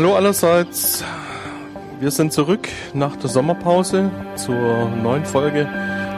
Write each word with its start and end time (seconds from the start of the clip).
Hallo 0.00 0.14
allerseits. 0.14 1.04
Wir 1.98 2.10
sind 2.10 2.32
zurück 2.32 2.70
nach 2.94 3.16
der 3.16 3.28
Sommerpause 3.28 4.10
zur 4.34 4.88
neuen 4.88 5.26
Folge 5.26 5.68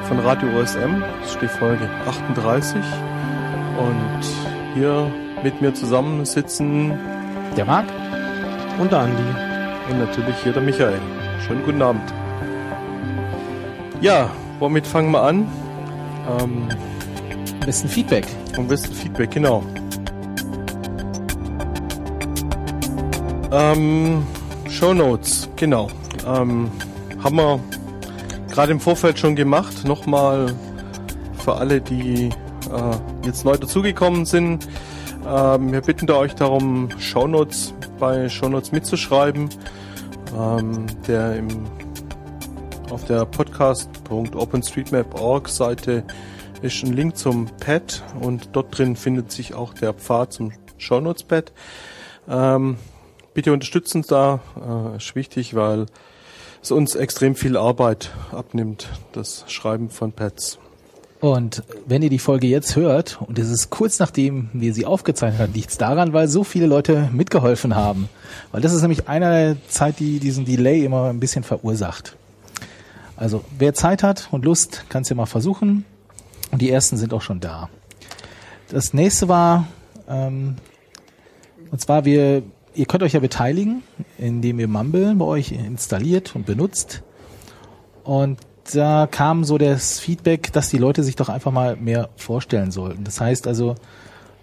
von 0.06 0.20
Radio 0.20 0.56
OSM. 0.56 1.02
Das 1.20 1.32
ist 1.32 1.42
die 1.42 1.48
Folge 1.48 1.88
38. 2.06 2.76
Und 2.76 4.20
hier 4.76 5.12
mit 5.42 5.60
mir 5.60 5.74
zusammen 5.74 6.24
sitzen 6.24 6.96
der 7.56 7.64
Marc 7.64 7.86
und 8.78 8.92
der 8.92 9.00
Andi. 9.00 9.24
Und 9.90 9.98
natürlich 9.98 10.36
hier 10.44 10.52
der 10.52 10.62
Michael. 10.62 11.00
Schönen 11.44 11.64
guten 11.64 11.82
Abend. 11.82 12.14
Ja, 14.00 14.30
womit 14.60 14.86
fangen 14.86 15.10
wir 15.10 15.22
an? 15.22 15.48
Ähm, 16.38 16.68
am 17.54 17.66
besten 17.66 17.88
Feedback. 17.88 18.28
Am 18.56 18.68
besten 18.68 18.94
Feedback, 18.94 19.32
genau. 19.32 19.64
Ähm, 23.52 24.26
Show 24.70 24.94
Notes, 24.94 25.50
genau. 25.56 25.90
Ähm, 26.26 26.70
haben 27.22 27.36
wir 27.36 27.60
gerade 28.50 28.72
im 28.72 28.80
Vorfeld 28.80 29.18
schon 29.18 29.36
gemacht. 29.36 29.84
Nochmal 29.84 30.54
für 31.38 31.56
alle, 31.56 31.82
die 31.82 32.28
äh, 32.28 32.32
jetzt 33.26 33.44
neu 33.44 33.58
dazugekommen 33.58 34.24
sind. 34.24 34.66
Ähm, 35.28 35.70
wir 35.70 35.82
bitten 35.82 36.06
da 36.06 36.14
euch 36.14 36.34
darum, 36.34 36.88
Show 36.98 37.26
Notes 37.26 37.74
bei 37.98 38.30
Show 38.30 38.48
Notes 38.48 38.72
mitzuschreiben. 38.72 39.50
Ähm, 40.34 40.86
der 41.06 41.36
im, 41.36 41.48
auf 42.90 43.04
der 43.04 43.26
podcast.openstreetmap.org 43.26 45.50
Seite 45.50 46.04
ist 46.62 46.82
ein 46.84 46.94
Link 46.94 47.18
zum 47.18 47.48
Pad 47.60 48.02
und 48.18 48.48
dort 48.52 48.78
drin 48.78 48.96
findet 48.96 49.30
sich 49.30 49.52
auch 49.52 49.74
der 49.74 49.92
Pfad 49.92 50.32
zum 50.32 50.52
Show 50.78 51.00
Notes 51.00 51.24
Pad. 51.24 51.52
Ähm, 52.30 52.78
bitte 53.34 53.52
unterstützen 53.52 53.98
uns 53.98 54.06
da, 54.06 54.40
äh, 54.56 54.96
ist 54.96 55.14
wichtig, 55.14 55.54
weil 55.54 55.86
es 56.62 56.70
uns 56.70 56.94
extrem 56.94 57.34
viel 57.34 57.56
Arbeit 57.56 58.10
abnimmt, 58.30 58.88
das 59.12 59.44
Schreiben 59.48 59.90
von 59.90 60.12
Pads. 60.12 60.58
Und 61.20 61.62
wenn 61.86 62.02
ihr 62.02 62.10
die 62.10 62.18
Folge 62.18 62.48
jetzt 62.48 62.74
hört, 62.74 63.20
und 63.20 63.38
es 63.38 63.48
ist 63.48 63.70
kurz 63.70 64.00
nachdem 64.00 64.50
wir 64.52 64.74
sie 64.74 64.86
aufgezeichnet 64.86 65.40
haben, 65.40 65.52
liegt 65.52 65.70
es 65.70 65.78
daran, 65.78 66.12
weil 66.12 66.26
so 66.26 66.42
viele 66.42 66.66
Leute 66.66 67.10
mitgeholfen 67.12 67.76
haben. 67.76 68.08
Weil 68.50 68.60
das 68.60 68.72
ist 68.72 68.82
nämlich 68.82 69.08
einer 69.08 69.30
der 69.30 69.56
Zeit, 69.68 70.00
die 70.00 70.18
diesen 70.18 70.44
Delay 70.44 70.84
immer 70.84 71.10
ein 71.10 71.20
bisschen 71.20 71.44
verursacht. 71.44 72.16
Also 73.16 73.44
wer 73.56 73.72
Zeit 73.72 74.02
hat 74.02 74.28
und 74.32 74.44
Lust, 74.44 74.86
kann 74.88 75.02
es 75.02 75.10
ja 75.10 75.14
mal 75.14 75.26
versuchen. 75.26 75.84
Und 76.50 76.60
die 76.60 76.70
ersten 76.70 76.96
sind 76.96 77.14
auch 77.14 77.22
schon 77.22 77.38
da. 77.38 77.68
Das 78.68 78.92
nächste 78.92 79.28
war, 79.28 79.68
ähm, 80.08 80.56
und 81.70 81.80
zwar 81.80 82.04
wir 82.04 82.42
ihr 82.74 82.86
könnt 82.86 83.02
euch 83.02 83.12
ja 83.12 83.20
beteiligen, 83.20 83.82
indem 84.18 84.58
ihr 84.60 84.68
Mumble 84.68 85.14
bei 85.14 85.24
euch 85.24 85.52
installiert 85.52 86.34
und 86.34 86.46
benutzt. 86.46 87.02
Und 88.04 88.38
da 88.72 89.08
kam 89.10 89.44
so 89.44 89.58
das 89.58 90.00
Feedback, 90.00 90.52
dass 90.52 90.70
die 90.70 90.78
Leute 90.78 91.02
sich 91.02 91.16
doch 91.16 91.28
einfach 91.28 91.52
mal 91.52 91.76
mehr 91.76 92.08
vorstellen 92.16 92.70
sollten. 92.70 93.04
Das 93.04 93.20
heißt 93.20 93.46
also, 93.46 93.74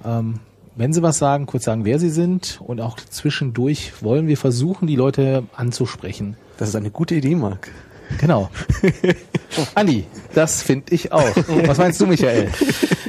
ähm, 0.03 0.39
wenn 0.75 0.93
sie 0.93 1.01
was 1.01 1.17
sagen, 1.17 1.45
kurz 1.45 1.65
sagen, 1.65 1.85
wer 1.85 1.99
sie 1.99 2.09
sind 2.09 2.61
und 2.65 2.79
auch 2.79 2.97
zwischendurch 2.97 4.01
wollen 4.01 4.27
wir 4.27 4.37
versuchen, 4.37 4.87
die 4.87 4.95
Leute 4.95 5.43
anzusprechen. 5.55 6.37
Das 6.57 6.69
ist 6.69 6.75
eine 6.75 6.91
gute 6.91 7.15
Idee, 7.15 7.35
Marc. 7.35 7.71
Genau. 8.17 8.49
Andi, 9.75 10.05
das 10.33 10.61
finde 10.61 10.93
ich 10.93 11.11
auch. 11.11 11.35
Was 11.65 11.77
meinst 11.77 12.01
du, 12.01 12.07
Michael? 12.07 12.49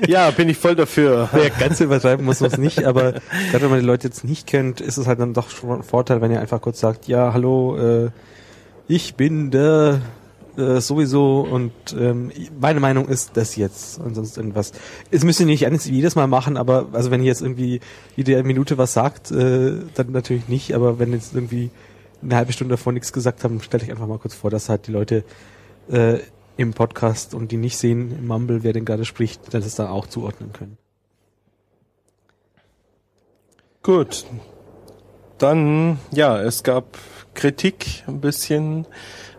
Ja, 0.07 0.31
bin 0.31 0.49
ich 0.49 0.57
voll 0.57 0.77
dafür. 0.77 1.29
Ja, 1.33 1.49
ganz 1.49 1.81
übertreiben 1.81 2.25
muss 2.25 2.41
man 2.41 2.51
es 2.51 2.59
nicht, 2.59 2.85
aber 2.85 3.13
gerade 3.51 3.63
wenn 3.63 3.71
man 3.71 3.81
die 3.81 3.87
Leute 3.87 4.09
jetzt 4.09 4.25
nicht 4.25 4.47
kennt, 4.47 4.81
ist 4.81 4.97
es 4.97 5.07
halt 5.07 5.21
dann 5.21 5.35
doch 5.35 5.51
schon 5.51 5.71
ein 5.71 5.83
Vorteil, 5.83 6.21
wenn 6.21 6.31
ihr 6.31 6.41
einfach 6.41 6.61
kurz 6.61 6.81
sagt, 6.81 7.09
ja, 7.09 7.33
hallo, 7.33 7.77
äh, 7.77 8.11
ich 8.89 9.15
bin 9.15 9.51
der 9.51 10.01
äh, 10.57 10.81
sowieso 10.81 11.41
und 11.41 11.73
ähm, 11.99 12.31
meine 12.61 12.81
Meinung 12.81 13.09
ist 13.09 13.33
das 13.37 13.57
jetzt 13.57 14.01
und 14.01 14.15
sonst 14.15 14.37
irgendwas. 14.37 14.73
Es 15.11 15.25
müsst 15.25 15.41
ihr 15.41 15.47
nicht 15.47 15.63
jedes 15.87 16.17
Mal 16.17 16.27
machen, 16.27 16.57
aber 16.57 16.89
also 16.93 17.11
wenn 17.11 17.21
ihr 17.21 17.29
jetzt 17.29 17.43
irgendwie 17.43 17.81
jede 18.17 18.43
Minute 18.43 18.79
was 18.79 18.93
sagt, 18.93 19.31
äh, 19.31 19.75
dann 19.95 20.13
natürlich 20.13 20.49
nicht, 20.49 20.75
aber 20.75 20.99
wenn 20.99 21.13
jetzt 21.13 21.35
irgendwie 21.35 21.71
eine 22.23 22.37
halbe 22.37 22.53
Stunde 22.53 22.75
davor 22.75 22.93
nichts 22.93 23.13
gesagt 23.13 23.45
haben, 23.45 23.61
stelle 23.61 23.85
ich 23.85 23.91
einfach 23.91 24.07
mal 24.07 24.19
kurz 24.19 24.35
vor, 24.35 24.51
dass 24.51 24.69
halt 24.69 24.87
die 24.87 24.93
Leute 24.93 25.25
äh, 25.91 26.19
im 26.57 26.75
Podcast 26.75 27.35
und 27.35 27.53
die 27.53 27.57
nicht 27.57 27.79
sehen 27.79 28.13
im 28.13 28.27
Mumble, 28.27 28.63
wer 28.63 28.73
denn 28.73 28.85
gerade 28.85 29.05
spricht, 29.05 29.55
dass 29.55 29.65
es 29.65 29.77
da 29.77 29.91
auch 29.91 30.07
zuordnen 30.07 30.53
können. 30.53 30.77
Gut. 33.83 34.27
Dann, 35.39 35.99
ja, 36.13 36.39
es 36.39 36.63
gab 36.63 36.99
Kritik 37.33 38.05
ein 38.07 38.21
bisschen 38.21 38.87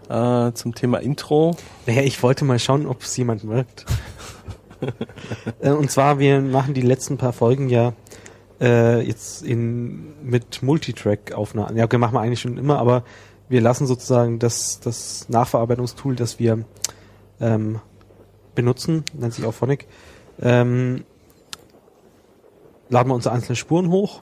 äh, 0.09 0.51
zum 0.53 0.73
Thema 0.73 0.97
Intro. 0.97 1.55
Naja, 1.85 2.01
ich 2.01 2.23
wollte 2.23 2.43
mal 2.43 2.57
schauen, 2.57 2.87
ob 2.87 3.01
es 3.03 3.15
jemand 3.17 3.43
merkt. 3.43 3.85
Äh, 5.59 5.69
und 5.69 5.91
zwar, 5.91 6.17
wir 6.17 6.41
machen 6.41 6.73
die 6.73 6.81
letzten 6.81 7.17
paar 7.17 7.33
Folgen 7.33 7.69
ja 7.69 7.93
äh, 8.61 9.01
jetzt 9.01 9.43
in 9.43 10.13
mit 10.23 10.63
Multitrack-Aufnahmen. 10.63 11.75
Ja, 11.75 11.85
okay, 11.85 11.97
machen 11.97 12.13
wir 12.13 12.21
eigentlich 12.21 12.41
schon 12.41 12.57
immer, 12.57 12.77
aber 12.77 13.03
wir 13.49 13.59
lassen 13.59 13.87
sozusagen 13.87 14.39
das, 14.39 14.79
das 14.79 15.27
Nachverarbeitungstool, 15.27 16.15
das 16.15 16.39
wir 16.39 16.63
ähm, 17.41 17.81
benutzen, 18.55 19.03
nennt 19.13 19.33
sich 19.33 19.45
auch 19.45 19.53
Phonic, 19.53 19.87
ähm, 20.41 21.03
laden 22.89 23.09
wir 23.09 23.15
unsere 23.15 23.33
einzelnen 23.33 23.55
Spuren 23.55 23.89
hoch 23.89 24.21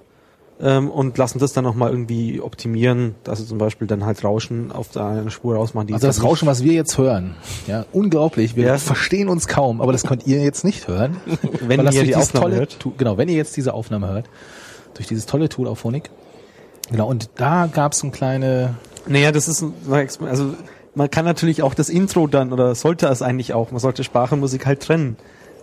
ähm, 0.62 0.90
und 0.90 1.18
lassen 1.18 1.40
das 1.40 1.53
dann 1.53 1.64
nochmal 1.64 1.92
irgendwie 1.92 2.42
optimieren, 2.42 3.16
dass 3.24 3.40
wir 3.40 3.47
zum 3.47 3.58
Beispiel 3.58 3.88
dann 3.88 4.06
halt 4.06 4.24
Rauschen 4.24 4.72
auf 4.72 4.96
einer 4.97 5.30
Spur 5.30 5.56
rausmachen. 5.56 5.88
Die 5.88 5.94
also 5.94 6.08
das 6.08 6.24
Rauschen, 6.24 6.47
was 6.47 6.64
wir 6.64 6.74
jetzt 6.74 6.97
hören, 6.97 7.36
ja, 7.68 7.86
unglaublich. 7.94 8.56
Wir 8.56 8.66
ja. 8.66 8.78
verstehen 8.78 9.30
uns 9.30 9.47
kaum, 9.47 9.81
aber 9.81 9.92
das 9.92 10.03
könnt 10.03 10.28
ihr 10.28 10.44
jetzt 10.44 10.66
nicht 10.66 10.88
hören. 10.88 11.18
wenn 11.62 11.86
ihr 11.86 12.03
die 12.03 12.16
Aufnahme 12.16 12.44
tolle, 12.44 12.56
hört. 12.58 12.78
genau, 12.97 13.18
wenn 13.18 13.30
ihr 13.30 13.36
jetzt 13.36 13.56
diese 13.56 13.74
Aufnahme 13.74 14.09
hört, 14.09 14.30
durch 14.96 15.08
dieses 15.08 15.25
tolle 15.25 15.47
Tool 15.47 15.68
auf 15.68 15.80
Phonik. 15.80 16.09
Genau, 16.91 17.08
und 17.08 17.30
da 17.36 17.68
gab 17.68 17.94
es 17.94 18.03
ein 18.03 18.12
kleine... 18.12 18.76
Naja, 19.08 19.31
das 19.31 19.47
ist, 19.47 19.64
also 19.90 20.56
man 20.94 21.09
kann 21.09 21.24
natürlich 21.24 21.64
auch 21.64 21.74
das 21.74 21.90
Intro 21.90 22.28
dann, 22.28 22.52
oder 22.52 22.76
sollte 22.76 23.08
es 23.08 23.22
eigentlich 23.22 23.53
auch, 23.53 23.72
man 23.72 23.80
sollte 23.80 24.03
Sprache 24.03 24.36
und 24.36 24.41
Musik 24.41 24.66
halt 24.66 24.81
trennen. 24.81 25.18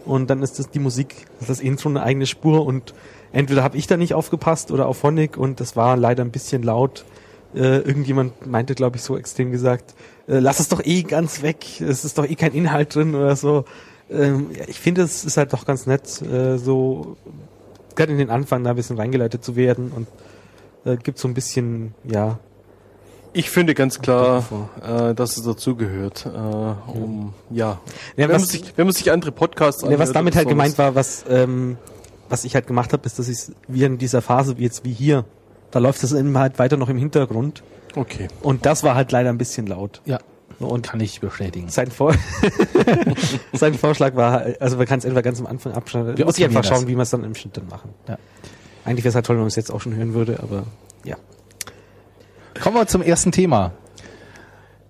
Und 0.06 0.30
dann 0.30 0.42
ist 0.42 0.58
das 0.58 0.70
die 0.70 0.78
Musik, 0.78 1.26
das 1.46 1.60
Intro 1.60 1.88
eine 1.88 2.02
eigene 2.02 2.26
Spur 2.26 2.64
und 2.64 2.94
entweder 3.32 3.62
habe 3.62 3.76
ich 3.76 3.86
da 3.86 3.96
nicht 3.96 4.14
aufgepasst 4.14 4.70
oder 4.70 4.86
auf 4.86 4.98
Phonic 4.98 5.36
und 5.36 5.60
das 5.60 5.76
war 5.76 5.96
leider 5.96 6.24
ein 6.24 6.30
bisschen 6.30 6.62
laut. 6.62 7.04
Äh, 7.54 7.78
irgendjemand 7.78 8.46
meinte, 8.46 8.74
glaube 8.74 8.96
ich, 8.96 9.02
so 9.02 9.16
extrem 9.16 9.52
gesagt, 9.52 9.94
äh, 10.28 10.38
lass 10.38 10.60
es 10.60 10.68
doch 10.68 10.84
eh 10.84 11.02
ganz 11.02 11.42
weg, 11.42 11.80
es 11.80 12.04
ist 12.04 12.18
doch 12.18 12.28
eh 12.28 12.34
kein 12.34 12.52
Inhalt 12.52 12.94
drin 12.94 13.14
oder 13.14 13.36
so. 13.36 13.64
Ähm, 14.10 14.50
ja, 14.56 14.64
ich 14.68 14.78
finde, 14.78 15.02
es 15.02 15.24
ist 15.24 15.36
halt 15.36 15.52
doch 15.52 15.64
ganz 15.64 15.86
nett, 15.86 16.22
äh, 16.22 16.58
so 16.58 17.16
gerade 17.94 18.12
in 18.12 18.18
den 18.18 18.30
Anfang 18.30 18.62
da 18.62 18.70
ein 18.70 18.76
bisschen 18.76 18.98
reingeleitet 18.98 19.42
zu 19.44 19.56
werden 19.56 19.90
und 19.94 20.06
äh, 20.84 20.96
gibt 20.96 21.18
so 21.18 21.28
ein 21.28 21.34
bisschen, 21.34 21.94
ja. 22.04 22.38
Ich 23.32 23.50
finde 23.50 23.74
ganz 23.74 24.00
klar, 24.00 24.44
äh, 24.82 25.14
dass 25.14 25.36
es 25.36 25.42
dazugehört, 25.42 26.26
äh, 26.26 26.28
um 26.28 27.34
ja. 27.50 27.80
ja 28.16 28.28
wenn, 28.28 28.30
man 28.30 28.40
sich, 28.40 28.72
wenn 28.76 28.86
man 28.86 28.94
sich 28.94 29.10
andere 29.12 29.32
Podcasts 29.32 29.82
anhört. 29.82 30.00
Ja, 30.00 30.06
was 30.06 30.12
damit 30.12 30.36
halt 30.36 30.48
gemeint 30.48 30.78
war, 30.78 30.94
was 30.94 31.24
ähm, 31.28 31.76
was 32.28 32.44
ich 32.44 32.54
halt 32.54 32.66
gemacht 32.66 32.92
habe, 32.92 33.04
ist, 33.06 33.18
dass 33.18 33.28
ich 33.28 33.54
wie 33.68 33.84
in 33.84 33.98
dieser 33.98 34.22
Phase, 34.22 34.58
wie 34.58 34.62
jetzt 34.62 34.84
wie 34.84 34.92
hier, 34.92 35.24
da 35.70 35.78
läuft 35.78 36.02
das 36.02 36.12
immer 36.12 36.40
halt 36.40 36.58
weiter 36.58 36.76
noch 36.76 36.88
im 36.88 36.98
Hintergrund. 36.98 37.62
Okay. 37.94 38.28
Und 38.42 38.66
das 38.66 38.82
war 38.82 38.94
halt 38.94 39.12
leider 39.12 39.30
ein 39.30 39.38
bisschen 39.38 39.66
laut. 39.66 40.02
Ja. 40.04 40.18
Und 40.58 40.86
kann 40.86 41.00
ich 41.00 41.20
bestätigen. 41.20 41.68
Sein, 41.68 41.90
Vor 41.90 42.14
sein 43.52 43.74
Vorschlag 43.74 44.16
war, 44.16 44.46
also 44.58 44.78
man 44.78 44.86
kann 44.86 44.98
es 44.98 45.04
etwa 45.04 45.20
ganz 45.20 45.38
am 45.38 45.46
Anfang 45.46 45.72
abschneiden. 45.72 46.16
Wir 46.16 46.24
muss 46.24 46.38
ich 46.38 46.44
einfach 46.44 46.64
schauen, 46.64 46.82
das. 46.82 46.88
wie 46.88 46.94
wir 46.94 47.02
es 47.02 47.10
dann 47.10 47.24
im 47.24 47.34
Schnitt 47.34 47.56
dann 47.58 47.68
machen. 47.68 47.90
Ja. 48.08 48.16
Eigentlich 48.84 49.04
wäre 49.04 49.10
es 49.10 49.14
halt 49.16 49.26
toll, 49.26 49.36
wenn 49.36 49.42
man 49.42 49.48
es 49.48 49.56
jetzt 49.56 49.70
auch 49.70 49.80
schon 49.80 49.94
hören 49.94 50.14
würde, 50.14 50.40
aber 50.42 50.64
ja. 51.04 51.16
Kommen 52.62 52.76
wir 52.76 52.86
zum 52.86 53.02
ersten 53.02 53.32
Thema. 53.32 53.72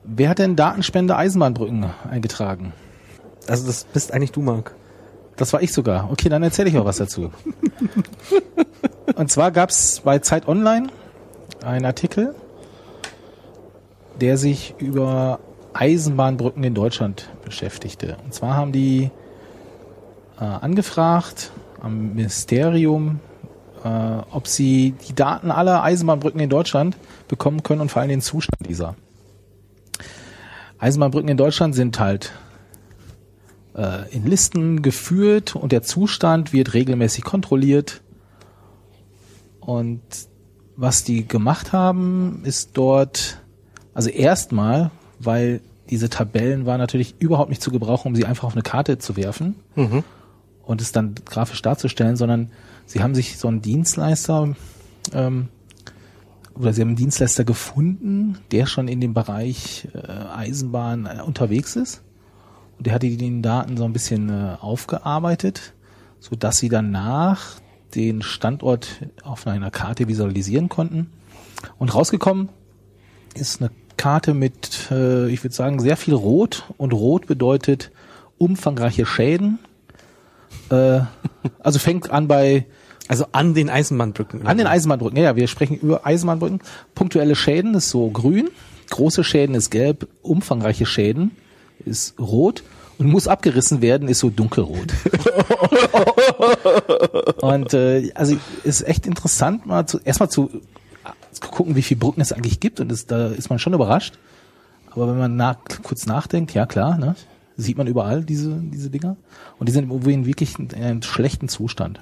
Wer 0.05 0.29
hat 0.29 0.39
denn 0.39 0.55
Datenspende 0.55 1.17
Eisenbahnbrücken 1.17 1.87
eingetragen? 2.09 2.73
Also 3.49 3.67
das 3.67 3.85
bist 3.85 4.13
eigentlich 4.13 4.33
du, 4.33 4.43
Marc. 4.43 4.75
Das 5.37 5.53
war 5.53 5.63
ich 5.63 5.73
sogar. 5.73 6.11
Okay, 6.11 6.29
dann 6.29 6.43
erzähle 6.43 6.69
ich 6.69 6.75
mal 6.75 6.85
was 6.85 6.97
dazu. 6.97 7.31
Und 9.15 9.31
zwar 9.31 9.51
gab 9.51 9.71
es 9.71 10.01
bei 10.05 10.19
Zeit 10.19 10.49
Online 10.49 10.89
einen 11.65 11.85
Artikel, 11.85 12.35
der 14.21 14.39
sich 14.39 14.75
über 14.79 15.41
Eisenbahnbrücken 15.75 16.65
in 16.65 16.75
Deutschland 16.75 17.29
beschäftigte. 17.45 18.17
Und 18.25 18.33
zwar 18.33 18.55
haben 18.55 18.73
die 18.73 19.11
äh, 20.41 20.45
angefragt 20.45 21.53
am 21.81 22.15
Ministerium, 22.15 23.21
äh, 23.85 23.89
ob 24.31 24.47
sie 24.47 24.95
die 25.09 25.15
Daten 25.15 25.51
aller 25.51 25.83
Eisenbahnbrücken 25.83 26.41
in 26.41 26.49
Deutschland 26.51 26.97
bekommen 27.29 27.63
können 27.63 27.83
und 27.83 27.91
vor 27.91 28.01
allem 28.01 28.09
den 28.09 28.23
Zustand 28.23 28.67
dieser. 28.67 28.97
Eisenbahnbrücken 30.79 31.29
in 31.29 31.37
Deutschland 31.37 31.75
sind 31.75 31.99
halt 32.01 32.33
äh, 33.77 34.11
in 34.11 34.27
Listen 34.27 34.83
geführt 34.83 35.55
und 35.55 35.73
der 35.73 35.83
Zustand 35.83 36.53
wird 36.53 36.75
regelmäßig 36.75 37.25
kontrolliert. 37.25 38.03
Und 39.61 40.01
was 40.77 41.05
die 41.05 41.27
gemacht 41.27 41.73
haben, 41.73 42.43
ist 42.45 42.71
dort, 42.75 43.41
also 43.95 44.09
erstmal, 44.09 44.91
weil 45.19 45.61
diese 45.91 46.09
Tabellen 46.09 46.67
waren 46.67 46.79
natürlich 46.79 47.15
überhaupt 47.19 47.51
nicht 47.51 47.63
zu 47.63 47.71
gebrauchen, 47.71 48.09
um 48.09 48.17
sie 48.17 48.25
einfach 48.25 48.45
auf 48.45 48.55
eine 48.55 48.63
Karte 48.63 48.99
zu 48.99 49.17
werfen 49.17 49.55
Mhm. 49.75 50.05
und 50.65 50.81
es 50.81 50.93
dann 50.93 51.15
grafisch 51.25 51.63
darzustellen, 51.63 52.17
sondern 52.17 52.51
sie 52.87 53.03
haben 53.03 53.15
sich 53.15 53.39
so 53.39 53.49
einen 53.49 53.63
Dienstleister 53.63 54.55
ähm, 55.13 55.49
oder 56.55 56.73
sie 56.73 56.81
haben 56.81 56.89
einen 56.89 56.97
Dienstleister 56.97 57.45
gefunden, 57.45 58.39
der 58.51 58.67
schon 58.67 58.89
in 58.89 59.01
dem 59.01 59.15
Bereich 59.15 59.89
äh, 59.95 60.09
Eisenbahn 60.09 61.07
äh, 61.07 61.23
unterwegs 61.23 61.77
ist 61.77 62.03
und 62.79 62.87
der 62.87 62.95
hat 62.95 63.03
die 63.03 63.43
Daten 63.43 63.77
so 63.77 63.85
ein 63.85 63.93
bisschen 63.93 64.29
äh, 64.29 64.57
aufgearbeitet, 64.61 65.73
so 66.21 66.37
dass 66.37 66.59
sie 66.59 66.69
danach 66.69 67.57
den 67.95 68.23
Standort 68.23 68.89
auf 69.23 69.47
einer 69.47 69.71
Karte 69.71 70.09
visualisieren 70.09 70.69
konnten 70.69 71.11
und 71.79 71.95
rausgekommen 71.95 72.49
ist 73.35 73.61
eine 73.61 73.71
Karte 73.97 74.35
mit, 74.35 74.91
äh, 74.91 75.29
ich 75.29 75.43
würde 75.43 75.55
sagen, 75.55 75.81
sehr 75.81 75.97
viel 75.97 76.15
Rot 76.15 76.65
und 76.77 76.93
Rot 76.93 77.27
bedeutet 77.27 77.91
umfangreiche 78.39 79.07
Schäden. 79.07 79.59
Äh, 80.71 81.01
also 81.61 81.79
fängt 81.79 82.11
an 82.11 82.29
bei 82.29 82.67
Also 83.09 83.27
an 83.33 83.55
den 83.55 83.71
Eisenbahnbrücken. 83.71 84.47
an 84.47 84.59
den 84.59 84.67
Eisenbahnbrücken. 84.67 85.17
Ja, 85.19 85.25
ja, 85.25 85.37
wir 85.37 85.49
sprechen 85.49 85.79
über 85.79 86.07
Eisenbahnbrücken. 86.07 86.61
Punktuelle 86.95 87.37
Schäden 87.37 87.75
ist 87.75 87.91
so 87.91 88.11
grün, 88.11 88.51
große 88.91 89.25
Schäden 89.25 89.55
ist 89.55 89.71
gelb, 89.71 90.09
umfangreiche 90.23 90.87
Schäden 90.87 91.31
ist 91.85 92.19
rot 92.19 92.63
und 92.99 93.09
muss 93.09 93.29
abgerissen 93.29 93.83
werden 93.83 94.09
ist 94.09 94.21
so 94.21 94.31
dunkelrot. 94.31 94.93
und 97.43 97.75
äh, 97.75 98.11
also 98.15 98.37
ist 98.65 98.87
echt 98.87 99.07
interessant 99.07 99.67
mal 99.67 99.87
zu 99.87 100.01
erstmal 100.05 100.31
zu, 100.31 100.51
zu 101.33 101.41
gucken, 101.41 101.77
wie 101.77 101.83
viele 101.83 102.01
Brücken 102.01 102.21
es 102.21 102.33
eigentlich 102.33 102.61
gibt 102.61 102.81
und 102.81 102.91
das, 102.91 103.07
da 103.07 103.29
ist 103.29 103.51
man 103.51 103.59
schon 103.59 103.75
überrascht. 103.75 104.19
Aber 104.91 105.09
wenn 105.09 105.19
man 105.19 105.37
nach, 105.37 105.59
kurz 105.83 106.07
nachdenkt, 106.07 106.55
ja 106.55 106.65
klar, 106.65 106.97
ne, 106.97 107.17
sieht 107.57 107.77
man 107.77 107.87
überall 107.87 108.25
diese 108.25 108.55
diese 108.63 108.91
Dinger 108.91 109.17
und 109.59 109.69
die 109.69 109.73
sind 109.73 109.91
in 109.91 110.27
wirklich 110.27 110.59
in 110.59 110.73
einem 110.75 111.03
schlechten 111.03 111.49
Zustand. 111.49 112.01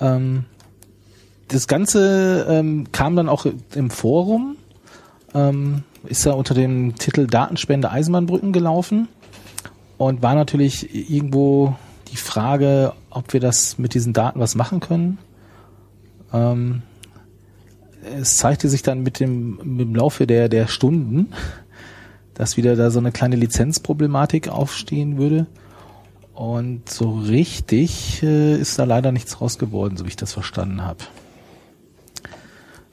Ähm, 0.00 0.44
das 1.48 1.66
Ganze 1.68 2.46
ähm, 2.48 2.90
kam 2.92 3.14
dann 3.14 3.28
auch 3.28 3.46
im 3.74 3.90
Forum, 3.90 4.56
ähm, 5.34 5.82
ist 6.04 6.26
da 6.26 6.32
unter 6.32 6.54
dem 6.54 6.96
Titel 6.96 7.26
Datenspende 7.26 7.90
Eisenbahnbrücken 7.90 8.52
gelaufen 8.52 9.08
und 9.98 10.22
war 10.22 10.34
natürlich 10.34 11.10
irgendwo 11.10 11.76
die 12.10 12.16
Frage, 12.16 12.92
ob 13.10 13.32
wir 13.32 13.40
das 13.40 13.78
mit 13.78 13.94
diesen 13.94 14.12
Daten 14.12 14.40
was 14.40 14.54
machen 14.54 14.80
können. 14.80 15.18
Ähm, 16.32 16.82
es 18.18 18.36
zeigte 18.36 18.68
sich 18.68 18.82
dann 18.82 19.02
mit 19.02 19.20
dem, 19.20 19.58
mit 19.62 19.86
dem 19.86 19.94
Laufe 19.94 20.26
der, 20.26 20.48
der 20.48 20.66
Stunden, 20.66 21.32
dass 22.34 22.56
wieder 22.56 22.76
da 22.76 22.90
so 22.90 22.98
eine 22.98 23.12
kleine 23.12 23.36
Lizenzproblematik 23.36 24.48
aufstehen 24.48 25.18
würde. 25.18 25.46
Und 26.34 26.88
so 26.88 27.12
richtig 27.12 28.22
äh, 28.22 28.56
ist 28.56 28.78
da 28.78 28.84
leider 28.84 29.12
nichts 29.12 29.40
raus 29.40 29.58
geworden, 29.58 29.96
so 29.96 30.04
wie 30.04 30.08
ich 30.08 30.16
das 30.16 30.32
verstanden 30.32 30.82
habe. 30.82 31.04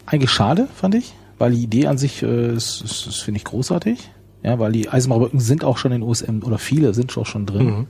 Eigentlich 0.06 0.32
schade, 0.32 0.68
fand 0.76 0.96
ich, 0.96 1.14
weil 1.40 1.52
die 1.52 1.64
Idee 1.64 1.88
an 1.88 1.98
sich 1.98 2.22
äh, 2.22 2.54
ist, 2.54 2.82
ist, 2.82 3.08
ist 3.08 3.18
finde 3.18 3.38
ich 3.38 3.46
großartig. 3.46 4.12
Ja, 4.44 4.60
weil 4.60 4.72
die 4.72 4.90
Eisenbahnbrücken 4.90 5.40
sind 5.40 5.64
auch 5.64 5.78
schon 5.78 5.92
in 5.92 6.02
USM 6.02 6.44
oder 6.44 6.58
viele 6.58 6.94
sind 6.94 7.18
auch 7.18 7.26
schon 7.26 7.46
drin. 7.46 7.88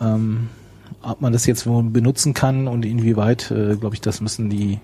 Ähm, 0.00 0.48
ob 1.02 1.20
man 1.20 1.32
das 1.32 1.46
jetzt 1.46 1.64
benutzen 1.64 2.34
kann 2.34 2.68
und 2.68 2.84
inwieweit, 2.84 3.50
äh, 3.50 3.76
glaube 3.76 3.94
ich, 3.94 4.00
das 4.00 4.20
müssen 4.20 4.50
die 4.50 4.78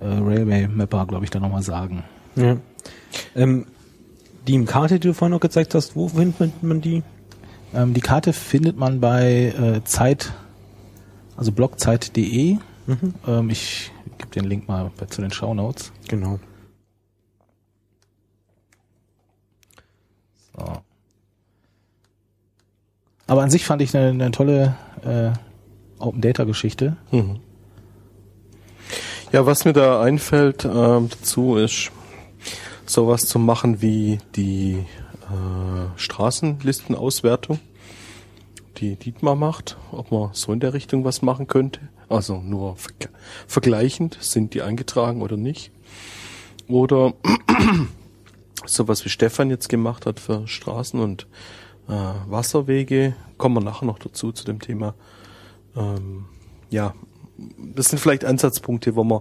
äh, 0.00 0.06
Railway 0.06 0.68
Mapper, 0.68 1.06
glaube 1.06 1.24
ich, 1.24 1.30
dann 1.30 1.42
nochmal 1.42 1.62
sagen. 1.62 2.04
Ja. 2.36 2.56
Ähm, 3.34 3.66
die 4.46 4.64
Karte, 4.64 4.98
die 4.98 5.08
du 5.08 5.14
vorhin 5.14 5.32
noch 5.32 5.40
gezeigt 5.40 5.74
hast, 5.74 5.96
wo 5.96 6.08
findet 6.08 6.62
man 6.62 6.80
die? 6.80 7.02
Ähm, 7.74 7.94
die 7.94 8.00
Karte 8.00 8.32
findet 8.32 8.76
man 8.76 9.00
bei 9.00 9.54
äh, 9.56 9.84
Zeit, 9.84 10.32
also 11.36 11.52
blogzeit.de. 11.52 12.56
Mhm. 12.86 13.14
Ähm, 13.26 13.50
ich 13.50 13.92
gebe 14.18 14.30
den 14.30 14.44
Link 14.44 14.68
mal 14.68 14.90
bei, 14.98 15.06
zu 15.06 15.20
den 15.20 15.30
Show 15.30 15.54
Notes. 15.54 15.92
Genau. 16.08 16.38
So. 20.60 20.82
Aber 23.26 23.42
an 23.42 23.50
sich 23.50 23.64
fand 23.64 23.80
ich 23.82 23.96
eine, 23.96 24.08
eine 24.08 24.30
tolle 24.30 24.76
äh, 25.04 25.30
Open 25.98 26.20
Data 26.20 26.44
Geschichte. 26.44 26.96
Mhm. 27.10 27.40
Ja, 29.32 29.46
was 29.46 29.64
mir 29.64 29.72
da 29.72 30.02
einfällt 30.02 30.64
ähm, 30.64 31.08
dazu 31.08 31.56
ist, 31.56 31.92
sowas 32.86 33.26
zu 33.26 33.38
machen 33.38 33.80
wie 33.80 34.18
die 34.34 34.84
äh, 35.30 35.96
Straßenlistenauswertung, 35.96 37.60
die 38.78 38.96
Dietmar 38.96 39.36
macht, 39.36 39.76
ob 39.92 40.10
man 40.10 40.30
so 40.32 40.52
in 40.52 40.58
der 40.58 40.74
Richtung 40.74 41.04
was 41.04 41.22
machen 41.22 41.46
könnte. 41.46 41.80
Also 42.08 42.38
nur 42.38 42.74
verg 42.76 43.10
vergleichend, 43.46 44.18
sind 44.20 44.54
die 44.54 44.62
eingetragen 44.62 45.22
oder 45.22 45.36
nicht. 45.36 45.70
Oder 46.66 47.14
sowas 48.66 49.04
wie 49.04 49.08
Stefan 49.08 49.50
jetzt 49.50 49.68
gemacht 49.68 50.06
hat 50.06 50.20
für 50.20 50.46
Straßen 50.46 51.00
und 51.00 51.26
äh, 51.88 51.92
Wasserwege. 51.92 53.14
Kommen 53.38 53.56
wir 53.56 53.60
nachher 53.60 53.86
noch 53.86 53.98
dazu 53.98 54.32
zu 54.32 54.44
dem 54.44 54.60
Thema. 54.60 54.94
Ähm, 55.76 56.26
ja, 56.70 56.94
das 57.58 57.88
sind 57.88 57.98
vielleicht 57.98 58.24
Ansatzpunkte, 58.24 58.96
wo 58.96 59.04
man 59.04 59.20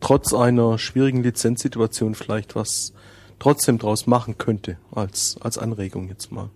trotz 0.00 0.34
einer 0.34 0.78
schwierigen 0.78 1.22
Lizenzsituation 1.22 2.14
vielleicht 2.14 2.56
was 2.56 2.92
trotzdem 3.38 3.78
draus 3.78 4.06
machen 4.06 4.38
könnte, 4.38 4.78
als, 4.92 5.36
als 5.40 5.58
Anregung 5.58 6.08
jetzt 6.08 6.30
mal. 6.32 6.50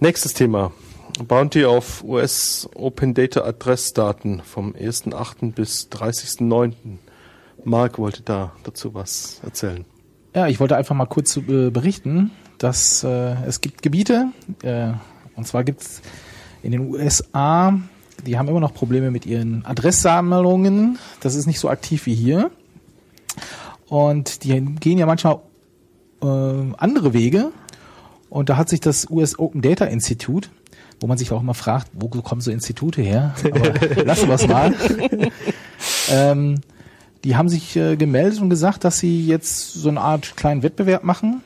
Nächstes 0.00 0.34
Thema. 0.34 0.72
Bounty 1.26 1.64
auf 1.64 2.02
US 2.04 2.68
Open 2.74 3.14
Data 3.14 3.42
Adressdaten 3.42 4.42
vom 4.42 4.72
1.8. 4.74 5.52
bis 5.52 5.88
30.9. 5.90 6.74
Mark 7.64 7.98
wollte 7.98 8.22
da 8.22 8.52
dazu 8.64 8.94
was 8.94 9.40
erzählen. 9.44 9.84
Ja, 10.34 10.46
ich 10.48 10.60
wollte 10.60 10.76
einfach 10.76 10.94
mal 10.94 11.06
kurz 11.06 11.36
äh, 11.36 11.70
berichten, 11.70 12.30
dass 12.58 13.04
äh, 13.04 13.34
es 13.46 13.60
gibt 13.60 13.82
Gebiete, 13.82 14.28
äh, 14.62 14.92
und 15.36 15.46
zwar 15.46 15.64
gibt's 15.64 16.00
in 16.62 16.72
den 16.72 16.80
USA, 16.80 17.78
die 18.26 18.38
haben 18.38 18.48
immer 18.48 18.60
noch 18.60 18.72
Probleme 18.72 19.10
mit 19.10 19.26
ihren 19.26 19.64
Adresssammlungen. 19.64 20.98
Das 21.20 21.34
ist 21.34 21.46
nicht 21.46 21.58
so 21.58 21.68
aktiv 21.68 22.06
wie 22.06 22.14
hier. 22.14 22.50
Und 23.88 24.44
die 24.44 24.60
gehen 24.80 24.98
ja 24.98 25.06
manchmal 25.06 25.40
äh, 26.22 26.26
andere 26.76 27.12
Wege. 27.12 27.50
Und 28.30 28.48
da 28.48 28.56
hat 28.56 28.68
sich 28.68 28.80
das 28.80 29.10
US 29.10 29.38
Open 29.38 29.60
Data 29.60 29.84
Institute, 29.84 30.48
wo 31.00 31.06
man 31.06 31.18
sich 31.18 31.32
auch 31.32 31.40
immer 31.40 31.54
fragt, 31.54 31.90
wo 31.92 32.08
kommen 32.08 32.40
so 32.40 32.50
Institute 32.50 33.02
her? 33.02 33.34
Aber 33.44 34.04
lassen 34.04 34.28
wir 34.28 34.34
es 34.34 34.46
mal. 34.46 34.74
ähm, 36.10 36.60
die 37.24 37.36
haben 37.36 37.48
sich 37.48 37.76
äh, 37.76 37.96
gemeldet 37.96 38.40
und 38.40 38.50
gesagt, 38.50 38.84
dass 38.84 38.98
sie 38.98 39.26
jetzt 39.26 39.74
so 39.74 39.88
eine 39.88 40.00
Art 40.00 40.36
kleinen 40.36 40.62
Wettbewerb 40.62 41.04
machen. 41.04 41.42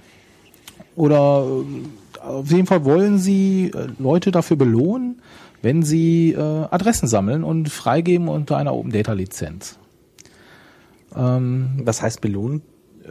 Oder 0.94 1.46
äh, 1.46 2.20
auf 2.26 2.50
jeden 2.50 2.66
Fall 2.66 2.84
wollen 2.84 3.18
sie 3.18 3.70
äh, 3.74 3.88
Leute 3.98 4.30
dafür 4.30 4.56
belohnen, 4.56 5.20
wenn 5.62 5.82
sie 5.82 6.32
äh, 6.32 6.40
Adressen 6.40 7.08
sammeln 7.08 7.44
und 7.44 7.68
freigeben 7.68 8.28
unter 8.28 8.56
einer 8.56 8.74
Open 8.74 8.92
Data 8.92 9.12
Lizenz. 9.12 9.78
Ähm, 11.14 11.80
Was 11.84 12.02
heißt 12.02 12.20
belohnen? 12.20 12.62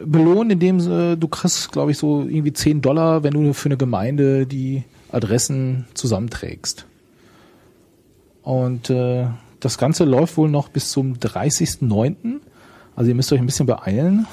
belohnen, 0.04 0.50
indem 0.50 0.78
äh, 0.80 1.16
du 1.16 1.28
kriegst, 1.28 1.72
glaube 1.72 1.90
ich, 1.90 1.98
so 1.98 2.22
irgendwie 2.22 2.52
10 2.52 2.82
Dollar, 2.82 3.22
wenn 3.22 3.32
du 3.32 3.52
für 3.52 3.68
eine 3.68 3.76
Gemeinde 3.76 4.46
die 4.46 4.84
Adressen 5.10 5.86
zusammenträgst. 5.94 6.86
Und 8.42 8.90
äh, 8.90 9.26
das 9.60 9.78
Ganze 9.78 10.04
läuft 10.04 10.36
wohl 10.36 10.50
noch 10.50 10.68
bis 10.68 10.90
zum 10.90 11.14
30.09. 11.14 12.40
Also 12.96 13.10
ihr 13.10 13.14
müsst 13.14 13.32
euch 13.32 13.38
ein 13.38 13.46
bisschen 13.46 13.66
beeilen, 13.66 14.26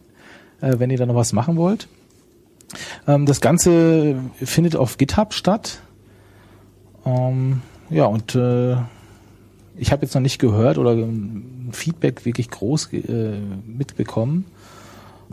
äh, 0.60 0.74
wenn 0.78 0.90
ihr 0.90 0.98
da 0.98 1.06
noch 1.06 1.16
was 1.16 1.32
machen 1.32 1.56
wollt. 1.56 1.88
Ähm, 3.08 3.26
das 3.26 3.40
Ganze 3.40 4.16
findet 4.36 4.76
auf 4.76 4.98
GitHub 4.98 5.34
statt. 5.34 5.80
Ähm, 7.04 7.62
ja, 7.90 8.04
und 8.04 8.34
äh, 8.34 8.76
ich 9.76 9.90
habe 9.90 10.02
jetzt 10.02 10.14
noch 10.14 10.22
nicht 10.22 10.38
gehört 10.38 10.78
oder 10.78 10.96
Feedback 11.72 12.24
wirklich 12.24 12.50
groß 12.50 12.92
äh, 12.92 13.38
mitbekommen. 13.66 14.44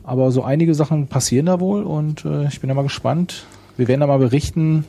Aber 0.04 0.32
so 0.32 0.44
einige 0.44 0.74
Sachen 0.74 1.08
passieren 1.08 1.46
da 1.48 1.60
wohl 1.60 1.84
und 1.84 2.24
äh, 2.24 2.48
ich 2.48 2.62
bin 2.62 2.70
da 2.70 2.74
mal 2.74 2.84
gespannt. 2.84 3.46
Wir 3.76 3.88
werden 3.88 4.02
da 4.02 4.08
mal 4.08 4.20
berichten, 4.20 4.86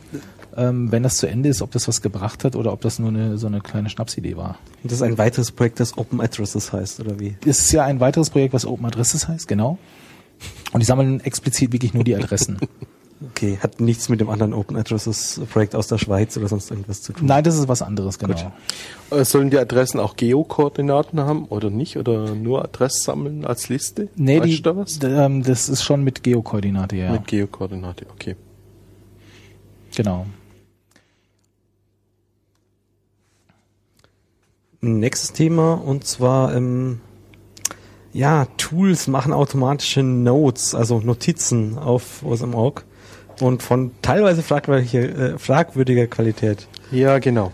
ähm, 0.57 0.91
wenn 0.93 1.03
das 1.03 1.17
zu 1.17 1.27
Ende 1.29 1.49
ist, 1.49 1.63
ob 1.63 1.71
das 1.71 1.89
was 1.89 2.03
gebracht 2.03 2.45
hat 2.45 2.57
oder 2.57 2.73
ob 2.73 2.81
das 2.81 2.99
nur 2.99 3.09
eine, 3.09 3.39
so 3.39 3.47
eine 3.47 3.61
kleine 3.61 3.89
Schnapsidee 3.89 4.37
war. 4.37 4.59
Und 4.83 4.91
das 4.91 4.95
ist 4.95 5.03
ein 5.03 5.19
weiteres 5.19 5.53
Projekt, 5.53 5.81
das 5.81 5.97
Open 5.97 6.21
Addresses 6.21 6.73
heißt, 6.73 7.01
oder 7.01 7.19
wie? 7.21 7.37
Es 7.47 7.61
ist 7.61 7.73
ja 7.73 7.85
ein 7.85 8.01
weiteres 8.01 8.31
Projekt, 8.31 8.55
was 8.55 8.67
Open 8.67 8.87
Adresses 8.87 9.29
heißt, 9.29 9.49
genau. 9.49 9.79
Und 10.73 10.81
die 10.81 10.87
sammeln 10.87 11.21
explizit 11.21 11.73
wirklich 11.73 11.95
nur 11.95 12.05
die 12.05 12.15
Adressen. 12.15 12.59
Okay, 13.23 13.59
hat 13.63 13.81
nichts 13.81 14.09
mit 14.09 14.19
dem 14.21 14.31
anderen 14.31 14.55
Open 14.55 14.79
Addresses 14.79 15.43
Projekt 15.53 15.75
aus 15.75 15.89
der 15.89 15.99
Schweiz 15.99 16.39
oder 16.39 16.49
sonst 16.49 16.71
irgendwas 16.71 17.03
zu 17.03 17.13
tun. 17.13 17.27
Nein, 17.27 17.45
das 17.45 17.59
ist 17.59 17.69
was 17.69 17.83
anderes, 17.83 18.19
genau. 18.19 18.51
Äh, 19.11 19.25
Sollen 19.27 19.51
die 19.51 19.59
Adressen 19.59 20.01
auch 20.01 20.17
Geokoordinaten 20.17 21.21
haben 21.21 21.45
oder 21.45 21.69
nicht? 21.69 21.99
Oder 21.99 22.35
nur 22.35 22.65
Adress 22.65 23.03
sammeln 23.03 23.45
als 23.45 23.69
Liste? 23.69 24.09
Nee, 24.17 24.41
Weißt 24.41 24.49
die, 24.49 24.63
da 24.63 24.75
was? 24.75 24.99
ähm, 25.03 25.43
das 25.43 25.69
ist 25.69 25.83
schon 25.83 26.03
mit 26.03 26.23
Geokoordinate, 26.23 26.97
ja. 26.97 27.13
Mit 27.13 27.27
Geokoordinate, 27.27 28.07
okay. 28.11 28.37
Genau. 29.95 30.25
Nächstes 34.83 35.35
Thema 35.35 35.75
und 35.75 36.07
zwar 36.07 36.55
ähm, 36.55 37.01
ja 38.15 38.47
Tools 38.57 39.09
machen 39.09 39.35
automatische 39.35 40.03
Notes, 40.03 40.75
also 40.75 41.01
Notizen 41.01 41.77
auf 41.77 42.25
OSM.org 42.25 42.87
und 43.41 43.63
von 43.63 43.91
teilweise 44.01 44.43
fragwürdiger, 44.43 45.35
äh, 45.35 45.39
fragwürdiger 45.39 46.07
Qualität. 46.07 46.67
Ja, 46.91 47.19
genau. 47.19 47.53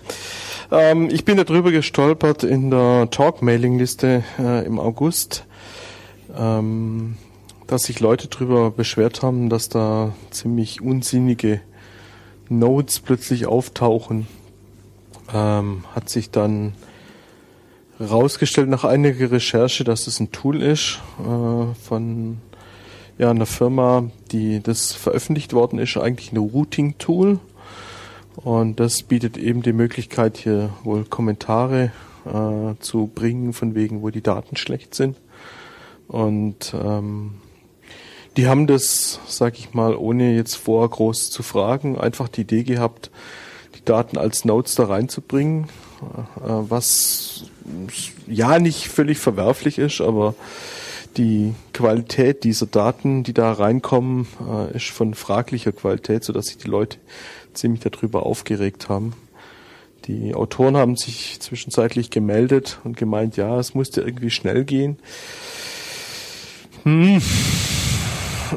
Ähm, 0.70 1.08
ich 1.10 1.24
bin 1.24 1.36
darüber 1.36 1.72
gestolpert 1.72 2.44
in 2.44 2.70
der 2.70 3.08
Talk-Mailing-Liste 3.10 4.22
äh, 4.38 4.64
im 4.64 4.78
August, 4.78 5.46
ähm, 6.36 7.16
dass 7.66 7.84
sich 7.84 7.98
Leute 7.98 8.28
darüber 8.28 8.70
beschwert 8.70 9.22
haben, 9.22 9.48
dass 9.48 9.68
da 9.68 10.14
ziemlich 10.30 10.80
unsinnige 10.80 11.60
Notes 12.48 13.00
plötzlich 13.00 13.46
auftauchen. 13.46 14.28
Ähm, 15.34 15.84
hat 15.92 16.08
sich 16.08 16.30
dann 16.30 16.74
rausgestellt 18.00 18.68
nach 18.68 18.84
einiger 18.84 19.30
Recherche, 19.30 19.84
dass 19.84 20.06
es 20.06 20.20
ein 20.20 20.32
Tool 20.32 20.62
ist 20.62 21.00
äh, 21.20 21.74
von 21.82 22.38
ja, 23.18 23.30
einer 23.30 23.46
Firma, 23.46 24.10
die 24.32 24.60
das 24.62 24.92
veröffentlicht 24.92 25.52
worden 25.52 25.78
ist, 25.78 25.96
eigentlich 25.96 26.32
ein 26.32 26.36
Routing-Tool. 26.36 27.38
Und 28.36 28.80
das 28.80 29.02
bietet 29.02 29.38
eben 29.38 29.62
die 29.62 29.72
Möglichkeit, 29.72 30.36
hier 30.36 30.70
wohl 30.84 31.04
Kommentare 31.04 31.92
äh, 32.26 32.74
zu 32.80 33.06
bringen, 33.06 33.54
von 33.54 33.74
wegen, 33.74 34.02
wo 34.02 34.10
die 34.10 34.22
Daten 34.22 34.56
schlecht 34.56 34.94
sind. 34.94 35.16
Und 36.06 36.74
ähm, 36.74 37.36
die 38.36 38.46
haben 38.46 38.66
das, 38.66 39.18
sag 39.26 39.58
ich 39.58 39.72
mal, 39.72 39.96
ohne 39.96 40.36
jetzt 40.36 40.56
vorher 40.56 40.90
groß 40.90 41.30
zu 41.30 41.42
fragen, 41.42 41.98
einfach 41.98 42.28
die 42.28 42.42
Idee 42.42 42.64
gehabt, 42.64 43.10
die 43.74 43.84
Daten 43.84 44.18
als 44.18 44.44
Notes 44.44 44.74
da 44.74 44.84
reinzubringen, 44.84 45.64
äh, 45.64 46.48
was 46.68 47.44
ja 48.26 48.58
nicht 48.58 48.88
völlig 48.88 49.18
verwerflich 49.18 49.78
ist, 49.78 50.00
aber 50.00 50.34
die 51.16 51.54
Qualität 51.72 52.44
dieser 52.44 52.66
Daten, 52.66 53.22
die 53.22 53.32
da 53.32 53.52
reinkommen, 53.52 54.26
äh, 54.46 54.76
ist 54.76 54.88
von 54.88 55.14
fraglicher 55.14 55.72
Qualität, 55.72 56.24
sodass 56.24 56.46
sich 56.46 56.58
die 56.58 56.68
Leute 56.68 56.98
ziemlich 57.54 57.80
darüber 57.80 58.26
aufgeregt 58.26 58.88
haben. 58.88 59.14
Die 60.06 60.34
Autoren 60.34 60.76
haben 60.76 60.96
sich 60.96 61.40
zwischenzeitlich 61.40 62.10
gemeldet 62.10 62.78
und 62.84 62.96
gemeint, 62.96 63.36
ja, 63.36 63.58
es 63.58 63.74
musste 63.74 64.02
irgendwie 64.02 64.30
schnell 64.30 64.64
gehen. 64.64 64.98
Hm. 66.84 67.20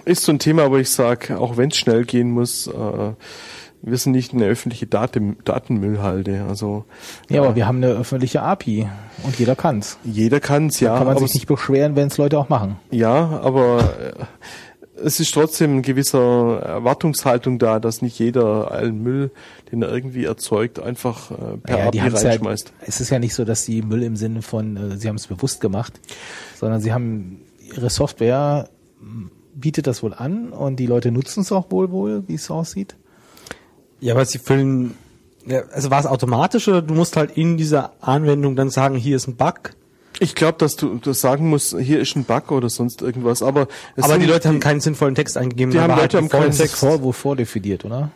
Ist 0.06 0.24
so 0.24 0.32
ein 0.32 0.38
Thema, 0.38 0.64
aber 0.64 0.80
ich 0.80 0.92
sage, 0.92 1.40
auch 1.40 1.58
wenn 1.58 1.70
es 1.70 1.78
schnell 1.78 2.06
gehen 2.06 2.30
muss, 2.30 2.68
äh, 2.68 3.14
wir 3.82 3.98
sind 3.98 4.12
nicht 4.12 4.34
eine 4.34 4.46
öffentliche 4.46 4.88
Daten 4.88 5.38
Datenmüllhalde. 5.46 6.46
Also 6.48 6.86
Ja, 7.30 7.42
aber 7.42 7.56
wir 7.56 7.68
haben 7.68 7.78
eine 7.78 7.88
öffentliche 7.94 8.42
API 8.42 8.88
und 9.24 9.38
jeder 9.40 9.56
kann's. 9.56 9.98
jeder 10.04 10.40
kann's, 10.40 10.80
ja. 10.80 10.92
da 10.92 10.98
kann 10.98 11.08
man 11.08 11.18
sich 11.18 11.34
nicht 11.34 11.48
beschweren, 11.48 11.96
wenn 11.96 12.08
es 12.08 12.18
Leute 12.18 12.38
auch 12.38 12.50
machen. 12.50 12.78
Ja, 12.92 13.40
aber 13.42 13.94
äh, 14.00 15.04
es 15.04 15.20
ist 15.20 15.34
trotzdem 15.34 15.72
eine 15.72 15.82
gewisse 15.82 16.18
Erwartungshaltung 16.18 17.58
da, 17.58 17.80
dass 17.80 18.02
nicht 18.02 18.20
jeder 18.20 18.72
allen 18.72 19.02
Müll, 19.02 19.32
den 19.72 19.82
er 19.82 19.92
irgendwie 19.94 20.26
erzeugt, 20.26 20.80
einfach 20.80 21.32
äh, 21.32 21.58
per 21.58 21.80
Ja, 21.80 21.88
API 21.88 21.98
ja, 21.98 22.08
reinschmeißt. 22.08 22.74
es 22.86 23.00
ist 23.02 23.10
ja 23.10 23.20
nicht 23.20 23.34
so, 23.34 23.46
dass 23.46 23.64
sie 23.64 23.82
Müll 23.82 24.04
im 24.04 24.16
Sinne 24.16 24.42
von, 24.42 24.76
äh, 24.76 24.98
sie 24.98 25.08
haben 25.08 25.16
es 25.16 25.28
bewusst 25.28 25.62
gemacht, 25.62 26.00
sondern 26.56 26.82
sie 26.82 26.92
haben 26.92 27.42
ihre 27.62 27.90
Software 27.90 28.68
bietet 29.54 29.88
das 29.88 30.04
wohl 30.04 30.14
an 30.14 30.50
und 30.50 30.78
die 30.78 30.88
Leute 30.88 31.12
nutzen 31.12 31.42
es 31.42 31.52
auch 31.52 31.72
wohl 31.72 31.92
wohl, 31.92 32.28
wie 32.28 32.36
es 32.36 32.50
aussieht. 32.50 32.96
Ja, 34.02 34.14
aber 34.14 34.26
sie 34.26 34.40
füllen, 34.40 34.96
ja, 35.46 35.64
also 35.74 35.92
war 35.92 36.00
es 36.00 36.06
automatisch 36.06 36.68
oder 36.68 36.82
du 36.82 36.94
musst 36.94 37.18
halt 37.18 37.32
in 37.38 37.58
dieser 37.58 37.92
Anwendung 38.02 38.56
dann 38.56 38.70
sagen, 38.70 38.96
hier 38.96 39.16
ist 39.16 39.28
ein 39.28 39.36
Bug. 39.36 39.72
Ich 40.22 40.36
glaube, 40.36 40.58
dass 40.58 40.76
du 40.76 40.96
das 40.96 41.22
sagen 41.22 41.50
musst, 41.50 41.78
hier 41.80 42.00
ist 42.00 42.16
ein 42.16 42.24
Bug 42.26 42.52
oder 42.52 42.70
sonst 42.70 43.02
irgendwas, 43.02 43.42
aber 43.42 43.68
es 43.96 44.04
aber 44.04 44.14
sind 44.14 44.24
die 44.24 44.28
Leute 44.28 44.48
haben 44.50 44.56
die- 44.56 44.60
keinen 44.60 44.80
sinnvollen 44.82 45.16
Text 45.16 45.38
eingegeben. 45.38 45.72
Die 45.72 45.80
haben 45.80 45.92
aber 45.92 46.02
Leute 46.02 46.18
halt 46.18 46.32
haben 46.32 46.42
keinen 46.42 46.52
Text. 46.52 46.76
vor, 46.76 47.02
wohl 47.04 47.14
vordefiniert, 47.14 47.86
oder? 47.86 48.10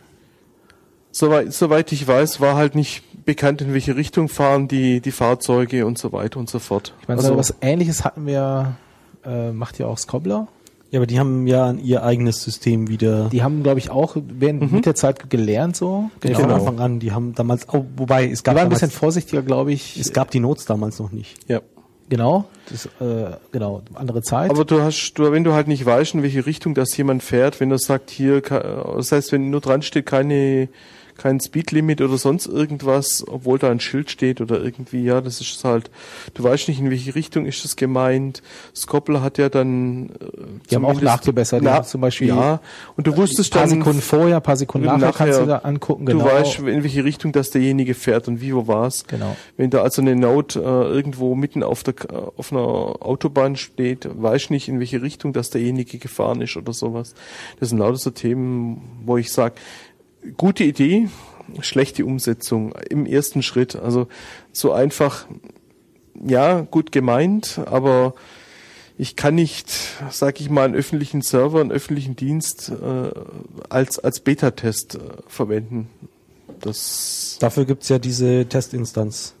Soweit, 1.12 1.52
soweit 1.52 1.92
ich 1.92 2.06
weiß, 2.08 2.40
war 2.40 2.56
halt 2.56 2.74
nicht 2.74 3.24
bekannt, 3.24 3.62
in 3.62 3.72
welche 3.72 3.94
Richtung 3.94 4.28
fahren 4.28 4.66
die, 4.66 5.00
die 5.00 5.12
Fahrzeuge 5.12 5.86
und 5.86 5.96
so 5.96 6.12
weiter 6.12 6.40
und 6.40 6.50
so 6.50 6.58
fort. 6.58 6.92
Ich 7.02 7.08
meine, 7.08 7.22
so 7.22 7.36
was 7.36 7.54
ähnliches 7.60 8.04
hatten 8.04 8.26
wir, 8.26 8.74
äh, 9.24 9.52
macht 9.52 9.78
ja 9.78 9.86
auch 9.86 9.96
Scobbler. 9.98 10.48
Ja, 10.94 11.00
aber 11.00 11.08
die 11.08 11.18
haben 11.18 11.48
ja 11.48 11.72
ihr 11.72 12.04
eigenes 12.04 12.40
System 12.44 12.86
wieder. 12.86 13.28
Die 13.30 13.42
haben, 13.42 13.64
glaube 13.64 13.80
ich, 13.80 13.90
auch 13.90 14.14
während 14.16 14.70
mit 14.70 14.86
der 14.86 14.94
Zeit 14.94 15.28
gelernt 15.28 15.74
so. 15.74 16.08
Ja, 16.22 16.38
von 16.38 16.52
Anfang 16.52 16.78
an, 16.78 17.00
die 17.00 17.10
haben 17.10 17.34
damals, 17.34 17.66
oh, 17.72 17.84
wobei 17.96 18.30
es 18.30 18.38
Die 18.38 18.44
gab 18.44 18.54
waren 18.54 18.60
ein 18.60 18.66
damals, 18.66 18.80
bisschen 18.82 18.96
vorsichtiger, 18.96 19.42
glaube 19.42 19.72
ich. 19.72 19.98
es 19.98 20.12
gab 20.12 20.30
die 20.30 20.38
Notes 20.38 20.66
damals 20.66 21.00
noch 21.00 21.10
nicht. 21.10 21.36
Ja. 21.48 21.62
genau, 22.08 22.44
das, 22.70 22.86
äh, 23.00 23.36
genau, 23.50 23.82
andere 23.94 24.22
Zeit. 24.22 24.52
Aber 24.52 24.64
du 24.64 24.82
hast, 24.82 25.14
du, 25.14 25.32
wenn 25.32 25.42
du 25.42 25.52
halt 25.52 25.66
nicht 25.66 25.84
weißt, 25.84 26.14
in 26.14 26.22
welche 26.22 26.46
Richtung 26.46 26.74
das 26.74 26.96
jemand 26.96 27.24
fährt, 27.24 27.58
wenn 27.58 27.72
er 27.72 27.78
sagt, 27.78 28.10
hier, 28.10 28.40
das 28.40 29.10
heißt, 29.10 29.32
wenn 29.32 29.50
nur 29.50 29.60
dran 29.60 29.82
steht, 29.82 30.06
keine, 30.06 30.68
kein 31.16 31.40
Speedlimit 31.40 32.00
oder 32.00 32.18
sonst 32.18 32.46
irgendwas, 32.46 33.24
obwohl 33.26 33.58
da 33.58 33.70
ein 33.70 33.80
Schild 33.80 34.10
steht 34.10 34.40
oder 34.40 34.62
irgendwie, 34.62 35.04
ja, 35.04 35.20
das 35.20 35.40
ist 35.40 35.64
halt, 35.64 35.90
du 36.34 36.42
weißt 36.42 36.68
nicht, 36.68 36.80
in 36.80 36.90
welche 36.90 37.14
Richtung 37.14 37.46
ist 37.46 37.64
das 37.64 37.76
gemeint. 37.76 38.42
Skoppel 38.74 39.20
hat 39.22 39.38
ja 39.38 39.48
dann, 39.48 40.10
äh, 40.10 40.70
Die 40.70 40.74
haben 40.76 40.84
auch 40.84 41.00
nachgebessert, 41.00 41.62
die 41.62 41.68
haben 41.68 41.86
zum 41.86 42.00
Beispiel 42.00 42.28
Ja, 42.28 42.60
und 42.96 43.06
du 43.06 43.16
wusstest 43.16 43.52
ein 43.52 43.58
paar 43.58 43.68
dann, 43.68 43.78
Sekunden 43.78 44.00
vorher, 44.00 44.36
ein 44.36 44.42
paar 44.42 44.56
Sekunden 44.56 44.86
nachher, 44.86 45.12
kannst 45.12 45.40
du 45.40 45.46
da 45.46 45.58
angucken, 45.58 46.06
genau. 46.06 46.24
Du 46.24 46.30
weißt, 46.30 46.58
in 46.60 46.82
welche 46.82 47.04
Richtung 47.04 47.32
das 47.32 47.50
derjenige 47.50 47.94
fährt 47.94 48.28
und 48.28 48.40
wie, 48.40 48.54
wo 48.54 48.66
war's. 48.66 49.04
Genau. 49.06 49.36
Wenn 49.56 49.70
da 49.70 49.82
also 49.82 50.02
eine 50.02 50.16
Note 50.16 50.60
äh, 50.60 50.62
irgendwo 50.62 51.34
mitten 51.34 51.62
auf 51.62 51.82
der 51.82 51.94
auf 52.36 52.52
einer 52.52 52.60
Autobahn 52.60 53.56
steht, 53.56 54.08
weiß 54.10 54.50
nicht, 54.50 54.68
in 54.68 54.78
welche 54.80 55.02
Richtung 55.02 55.32
das 55.32 55.50
derjenige 55.50 55.98
gefahren 55.98 56.40
ist 56.40 56.56
oder 56.56 56.72
sowas. 56.72 57.14
Das 57.60 57.70
sind 57.70 57.78
lauter 57.78 57.96
so 57.96 58.10
Themen, 58.10 58.82
wo 59.04 59.16
ich 59.16 59.32
sage, 59.32 59.54
gute 60.36 60.64
Idee, 60.64 61.08
schlechte 61.60 62.04
Umsetzung 62.04 62.72
im 62.90 63.06
ersten 63.06 63.42
Schritt. 63.42 63.76
Also 63.76 64.08
so 64.52 64.72
einfach, 64.72 65.26
ja, 66.24 66.60
gut 66.62 66.92
gemeint, 66.92 67.60
aber 67.66 68.14
ich 68.96 69.16
kann 69.16 69.34
nicht, 69.34 69.70
sag 70.10 70.40
ich 70.40 70.50
mal, 70.50 70.64
einen 70.64 70.74
öffentlichen 70.74 71.20
Server, 71.20 71.60
einen 71.60 71.72
öffentlichen 71.72 72.16
Dienst 72.16 72.70
äh, 72.70 73.10
als 73.68 73.98
als 73.98 74.20
Beta-Test 74.20 74.94
äh, 74.94 74.98
verwenden. 75.26 75.88
Das 76.60 77.36
Dafür 77.40 77.64
gibt's 77.64 77.88
ja 77.88 77.98
diese 77.98 78.46
Testinstanz. 78.48 79.34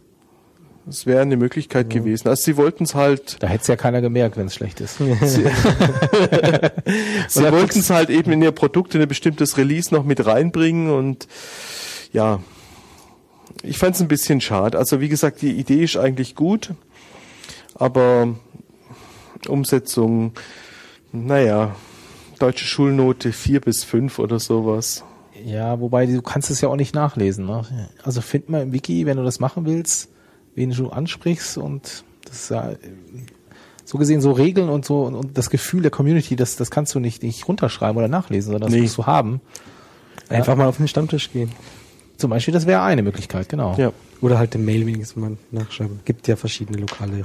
Das 0.86 1.06
wäre 1.06 1.22
eine 1.22 1.38
Möglichkeit 1.38 1.88
gewesen. 1.88 2.28
Also 2.28 2.42
sie 2.42 2.58
wollten 2.58 2.84
es 2.84 2.94
halt, 2.94 3.42
Da 3.42 3.46
hätte 3.46 3.62
es 3.62 3.68
ja 3.68 3.76
keiner 3.76 4.02
gemerkt, 4.02 4.36
wenn 4.36 4.46
es 4.46 4.54
schlecht 4.54 4.80
ist. 4.80 4.98
sie 4.98 5.04
wollten 7.52 7.78
es 7.78 7.88
halt 7.88 8.10
eben 8.10 8.32
in 8.32 8.42
ihr 8.42 8.52
Produkt 8.52 8.94
in 8.94 9.00
ein 9.00 9.08
bestimmtes 9.08 9.56
Release 9.56 9.94
noch 9.94 10.04
mit 10.04 10.26
reinbringen 10.26 10.90
und 10.90 11.26
ja, 12.12 12.40
ich 13.62 13.78
fand 13.78 13.94
es 13.94 14.02
ein 14.02 14.08
bisschen 14.08 14.42
schade. 14.42 14.76
Also 14.76 15.00
wie 15.00 15.08
gesagt, 15.08 15.40
die 15.40 15.52
Idee 15.52 15.84
ist 15.84 15.96
eigentlich 15.96 16.34
gut, 16.34 16.74
aber 17.74 18.34
Umsetzung, 19.48 20.32
naja, 21.12 21.74
deutsche 22.38 22.66
Schulnote 22.66 23.32
vier 23.32 23.60
bis 23.60 23.84
fünf 23.84 24.18
oder 24.18 24.38
sowas. 24.38 25.04
Ja, 25.44 25.80
wobei 25.80 26.06
du 26.06 26.22
kannst 26.22 26.50
es 26.50 26.60
ja 26.60 26.68
auch 26.68 26.76
nicht 26.76 26.94
nachlesen. 26.94 27.46
Ne? 27.46 27.88
Also 28.02 28.20
find 28.20 28.48
mal 28.48 28.62
im 28.62 28.72
Wiki, 28.72 29.06
wenn 29.06 29.16
du 29.16 29.24
das 29.24 29.40
machen 29.40 29.66
willst, 29.66 30.08
wen 30.54 30.70
du 30.70 30.90
ansprichst 30.90 31.58
und 31.58 32.04
das 32.24 32.34
ist 32.42 32.50
ja, 32.50 32.70
äh, 32.70 32.76
so 33.84 33.98
gesehen 33.98 34.20
so 34.20 34.32
Regeln 34.32 34.68
und 34.68 34.84
so 34.84 35.02
und, 35.02 35.14
und 35.14 35.36
das 35.38 35.50
Gefühl 35.50 35.82
der 35.82 35.90
Community, 35.90 36.36
das, 36.36 36.56
das 36.56 36.70
kannst 36.70 36.94
du 36.94 37.00
nicht, 37.00 37.22
nicht 37.22 37.46
runterschreiben 37.46 37.96
oder 37.96 38.08
nachlesen, 38.08 38.52
sondern 38.52 38.70
das 38.70 38.72
Nee. 38.72 38.82
musst 38.82 38.98
du 38.98 39.06
haben. 39.06 39.40
Einfach 40.28 40.56
mal 40.56 40.66
auf 40.66 40.78
den 40.78 40.88
Stammtisch 40.88 41.30
gehen. 41.32 41.52
Zum 42.16 42.30
Beispiel, 42.30 42.54
das 42.54 42.66
wäre 42.66 42.82
eine 42.82 43.02
Möglichkeit, 43.02 43.48
genau. 43.48 43.74
Ja. 43.76 43.92
Oder 44.20 44.38
halt 44.38 44.54
den 44.54 44.64
Mail 44.64 44.86
wenigstens 44.86 45.16
mal 45.16 45.36
nachschreiben. 45.50 46.00
Gibt 46.04 46.26
ja 46.28 46.36
verschiedene 46.36 46.78
lokale 46.78 47.24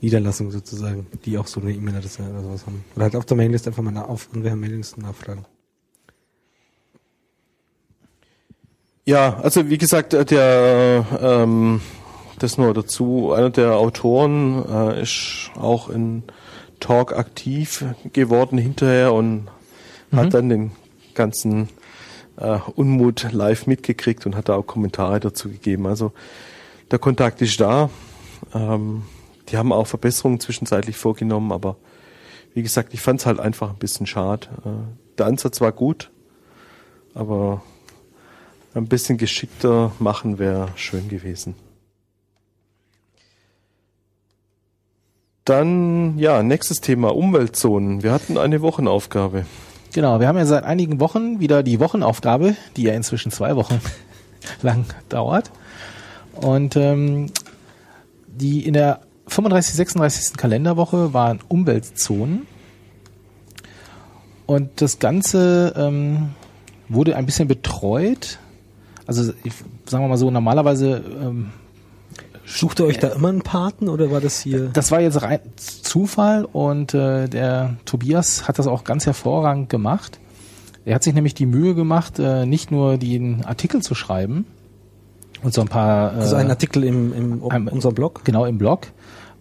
Niederlassungen 0.00 0.50
sozusagen, 0.50 1.06
die 1.24 1.38
auch 1.38 1.46
so 1.46 1.60
eine 1.60 1.72
E-Mail-Adresse 1.72 2.22
oder 2.22 2.42
sowas 2.42 2.66
haben. 2.66 2.84
Oder 2.96 3.04
halt 3.04 3.16
auf 3.16 3.26
der 3.26 3.36
Mailingliste 3.36 3.70
einfach 3.70 3.82
mal 3.82 3.96
auf 4.02 4.26
irgendwelchen 4.28 4.60
Mailinglisten 4.60 5.02
nachfragen. 5.02 5.44
Ja, 9.04 9.38
also 9.42 9.68
wie 9.68 9.78
gesagt, 9.78 10.14
äh, 10.14 10.24
der 10.24 11.04
ähm, 11.20 11.80
das 12.42 12.58
nur 12.58 12.74
dazu, 12.74 13.32
einer 13.32 13.50
der 13.50 13.74
Autoren 13.76 14.64
äh, 14.68 15.02
ist 15.02 15.50
auch 15.56 15.88
in 15.88 16.24
Talk 16.80 17.12
aktiv 17.16 17.84
geworden 18.12 18.58
hinterher 18.58 19.12
und 19.12 19.48
hat 20.12 20.34
dann 20.34 20.48
den 20.48 20.72
ganzen 21.14 21.68
äh, 22.36 22.58
Unmut 22.74 23.30
live 23.32 23.66
mitgekriegt 23.66 24.26
und 24.26 24.34
hat 24.34 24.48
da 24.48 24.56
auch 24.56 24.66
Kommentare 24.66 25.20
dazu 25.20 25.48
gegeben. 25.48 25.86
Also 25.86 26.12
der 26.90 26.98
Kontakt 26.98 27.42
ist 27.42 27.60
da. 27.60 27.90
Ähm, 28.54 29.02
die 29.48 29.56
haben 29.56 29.72
auch 29.72 29.86
Verbesserungen 29.86 30.40
zwischenzeitlich 30.40 30.96
vorgenommen, 30.96 31.52
aber 31.52 31.76
wie 32.54 32.62
gesagt, 32.62 32.94
ich 32.94 33.00
fand 33.00 33.20
es 33.20 33.26
halt 33.26 33.38
einfach 33.38 33.70
ein 33.70 33.78
bisschen 33.78 34.06
schade. 34.06 34.48
Äh, 34.64 35.18
der 35.18 35.26
Ansatz 35.26 35.60
war 35.60 35.72
gut, 35.72 36.10
aber 37.14 37.62
ein 38.74 38.86
bisschen 38.86 39.18
geschickter 39.18 39.92
machen 39.98 40.38
wäre 40.38 40.68
schön 40.76 41.08
gewesen. 41.08 41.54
Dann, 45.50 46.16
ja, 46.16 46.44
nächstes 46.44 46.80
Thema, 46.80 47.12
Umweltzonen. 47.12 48.04
Wir 48.04 48.12
hatten 48.12 48.38
eine 48.38 48.62
Wochenaufgabe. 48.62 49.46
Genau, 49.92 50.20
wir 50.20 50.28
haben 50.28 50.38
ja 50.38 50.46
seit 50.46 50.62
einigen 50.62 51.00
Wochen 51.00 51.40
wieder 51.40 51.64
die 51.64 51.80
Wochenaufgabe, 51.80 52.54
die 52.76 52.84
ja 52.84 52.94
inzwischen 52.94 53.32
zwei 53.32 53.56
Wochen 53.56 53.80
lang 54.62 54.84
dauert. 55.08 55.50
Und 56.36 56.76
ähm, 56.76 57.32
die 58.28 58.64
in 58.64 58.74
der 58.74 59.00
35, 59.26 59.74
36. 59.74 60.36
Kalenderwoche 60.36 61.14
waren 61.14 61.40
Umweltzonen. 61.48 62.46
Und 64.46 64.80
das 64.80 65.00
Ganze 65.00 65.74
ähm, 65.76 66.28
wurde 66.88 67.16
ein 67.16 67.26
bisschen 67.26 67.48
betreut. 67.48 68.38
Also 69.04 69.32
ich, 69.42 69.54
sagen 69.84 70.04
wir 70.04 70.08
mal 70.08 70.16
so, 70.16 70.30
normalerweise 70.30 71.02
ähm, 71.20 71.50
Sucht 72.52 72.80
ihr 72.80 72.86
euch 72.86 72.98
da 72.98 73.08
immer 73.08 73.28
einen 73.28 73.42
Paten 73.42 73.88
oder 73.88 74.10
war 74.10 74.20
das 74.20 74.40
hier? 74.40 74.70
Das 74.72 74.90
war 74.90 75.00
jetzt 75.00 75.22
rein 75.22 75.38
Zufall 75.56 76.44
und 76.44 76.94
äh, 76.94 77.28
der 77.28 77.76
Tobias 77.84 78.48
hat 78.48 78.58
das 78.58 78.66
auch 78.66 78.84
ganz 78.84 79.06
hervorragend 79.06 79.68
gemacht. 79.68 80.18
Er 80.84 80.96
hat 80.96 81.04
sich 81.04 81.14
nämlich 81.14 81.34
die 81.34 81.46
Mühe 81.46 81.74
gemacht, 81.74 82.18
äh, 82.18 82.46
nicht 82.46 82.70
nur 82.70 82.98
den 82.98 83.44
Artikel 83.44 83.82
zu 83.82 83.94
schreiben 83.94 84.46
und 85.42 85.54
so 85.54 85.60
ein 85.60 85.68
paar. 85.68 86.12
Äh, 86.12 86.20
also 86.20 86.36
ein 86.36 86.50
Artikel 86.50 86.82
im, 86.84 87.12
im 87.12 87.50
einem, 87.50 87.68
unserem 87.68 87.94
Blog? 87.94 88.22
Genau, 88.24 88.44
im 88.44 88.58
Blog, 88.58 88.88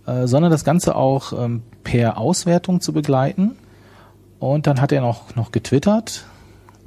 äh, 0.06 0.28
sondern 0.28 0.52
das 0.52 0.64
Ganze 0.64 0.96
auch 0.96 1.34
ähm, 1.34 1.64
per 1.84 2.18
Auswertung 2.18 2.80
zu 2.80 2.94
begleiten. 2.94 3.56
Und 4.38 4.68
dann 4.68 4.80
hat 4.80 4.92
er 4.92 5.02
noch, 5.02 5.36
noch 5.36 5.52
getwittert 5.52 6.26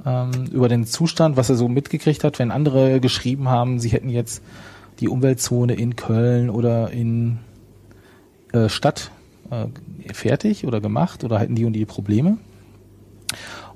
ähm, 0.05 0.45
über 0.51 0.69
den 0.69 0.85
Zustand, 0.85 1.37
was 1.37 1.49
er 1.49 1.55
so 1.55 1.67
mitgekriegt 1.67 2.23
hat, 2.23 2.39
wenn 2.39 2.49
andere 2.49 2.99
geschrieben 2.99 3.49
haben, 3.49 3.79
sie 3.79 3.89
hätten 3.89 4.09
jetzt 4.09 4.41
die 5.03 5.09
Umweltzone 5.09 5.75
in 5.75 5.95
Köln 5.95 6.49
oder 6.49 6.89
in 6.91 7.39
äh, 8.53 8.69
Stadt 8.69 9.11
äh, 9.51 9.67
fertig 10.13 10.65
oder 10.65 10.81
gemacht 10.81 11.23
oder 11.23 11.39
hatten 11.39 11.55
die 11.55 11.65
und 11.65 11.73
die 11.73 11.85
Probleme. 11.85 12.37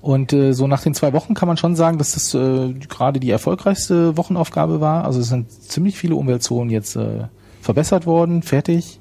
Und 0.01 0.31
äh, 0.31 0.53
so 0.53 0.67
nach 0.67 0.83
den 0.83 0.93
zwei 0.93 1.13
Wochen 1.13 1.33
kann 1.33 1.47
man 1.47 1.57
schon 1.57 1.75
sagen, 1.75 1.97
dass 1.97 2.13
das 2.13 2.33
äh, 2.33 2.73
gerade 2.73 3.19
die 3.19 3.29
erfolgreichste 3.29 4.15
Wochenaufgabe 4.15 4.79
war. 4.79 5.05
Also 5.05 5.19
es 5.19 5.29
sind 5.29 5.51
ziemlich 5.51 5.97
viele 5.97 6.15
Umweltzonen 6.15 6.69
jetzt 6.69 6.95
äh, 6.95 7.25
verbessert 7.61 8.05
worden, 8.05 8.41
fertig. 8.41 8.99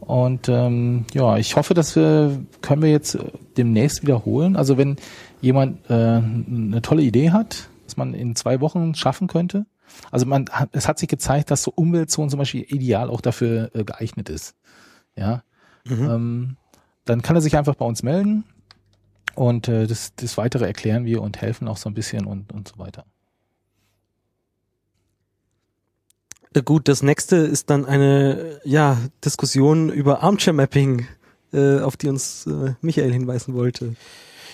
Und 0.00 0.48
ähm, 0.48 1.06
ja, 1.14 1.38
ich 1.38 1.56
hoffe, 1.56 1.74
dass 1.74 1.94
wir 1.96 2.40
können 2.60 2.82
wir 2.82 2.90
jetzt 2.90 3.16
demnächst 3.56 4.02
wiederholen. 4.02 4.56
Also 4.56 4.76
wenn 4.76 4.96
jemand 5.40 5.78
äh, 5.88 5.94
eine 5.94 6.82
tolle 6.82 7.02
Idee 7.02 7.30
hat, 7.30 7.68
was 7.86 7.96
man 7.96 8.12
in 8.12 8.34
zwei 8.34 8.60
Wochen 8.60 8.94
schaffen 8.94 9.28
könnte, 9.28 9.64
also 10.10 10.26
man 10.26 10.48
hat, 10.50 10.70
es 10.72 10.88
hat 10.88 10.98
sich 10.98 11.08
gezeigt, 11.08 11.50
dass 11.50 11.62
so 11.62 11.72
Umweltzonen 11.74 12.30
zum 12.30 12.38
Beispiel 12.38 12.64
ideal 12.68 13.10
auch 13.10 13.20
dafür 13.20 13.70
äh, 13.74 13.84
geeignet 13.84 14.28
ist. 14.28 14.54
Ja. 15.16 15.42
Mhm. 15.84 16.10
Ähm, 16.10 16.56
dann 17.04 17.22
kann 17.22 17.36
er 17.36 17.42
sich 17.42 17.56
einfach 17.56 17.74
bei 17.74 17.84
uns 17.84 18.02
melden 18.02 18.44
und 19.34 19.68
äh, 19.68 19.86
das, 19.86 20.14
das 20.14 20.36
weitere 20.36 20.66
erklären 20.66 21.04
wir 21.04 21.22
und 21.22 21.40
helfen 21.40 21.68
auch 21.68 21.76
so 21.76 21.88
ein 21.88 21.94
bisschen 21.94 22.26
und, 22.26 22.52
und 22.52 22.68
so 22.68 22.78
weiter. 22.78 23.04
Äh, 26.54 26.62
gut, 26.62 26.88
das 26.88 27.02
nächste 27.02 27.36
ist 27.36 27.70
dann 27.70 27.84
eine 27.84 28.60
ja, 28.64 28.98
Diskussion 29.24 29.90
über 29.90 30.22
Armchair 30.22 30.52
Mapping, 30.52 31.06
äh, 31.52 31.80
auf 31.80 31.96
die 31.96 32.08
uns 32.08 32.46
äh, 32.46 32.74
Michael 32.80 33.12
hinweisen 33.12 33.54
wollte. 33.54 33.96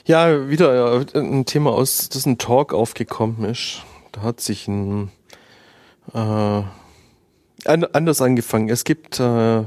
Ja, 0.05 0.49
wieder 0.49 1.03
äh, 1.15 1.19
ein 1.19 1.45
Thema 1.45 1.73
aus, 1.73 2.09
das 2.09 2.25
ein 2.25 2.39
Talk 2.39 2.73
aufgekommen 2.73 3.45
ist. 3.45 3.83
Da 4.13 4.23
hat 4.23 4.41
sich 4.41 4.69
ein 4.69 5.11
äh, 6.15 6.63
anders 7.65 8.23
angefangen. 8.23 8.69
Es 8.69 8.85
gibt 8.85 9.21
äh, 9.21 9.63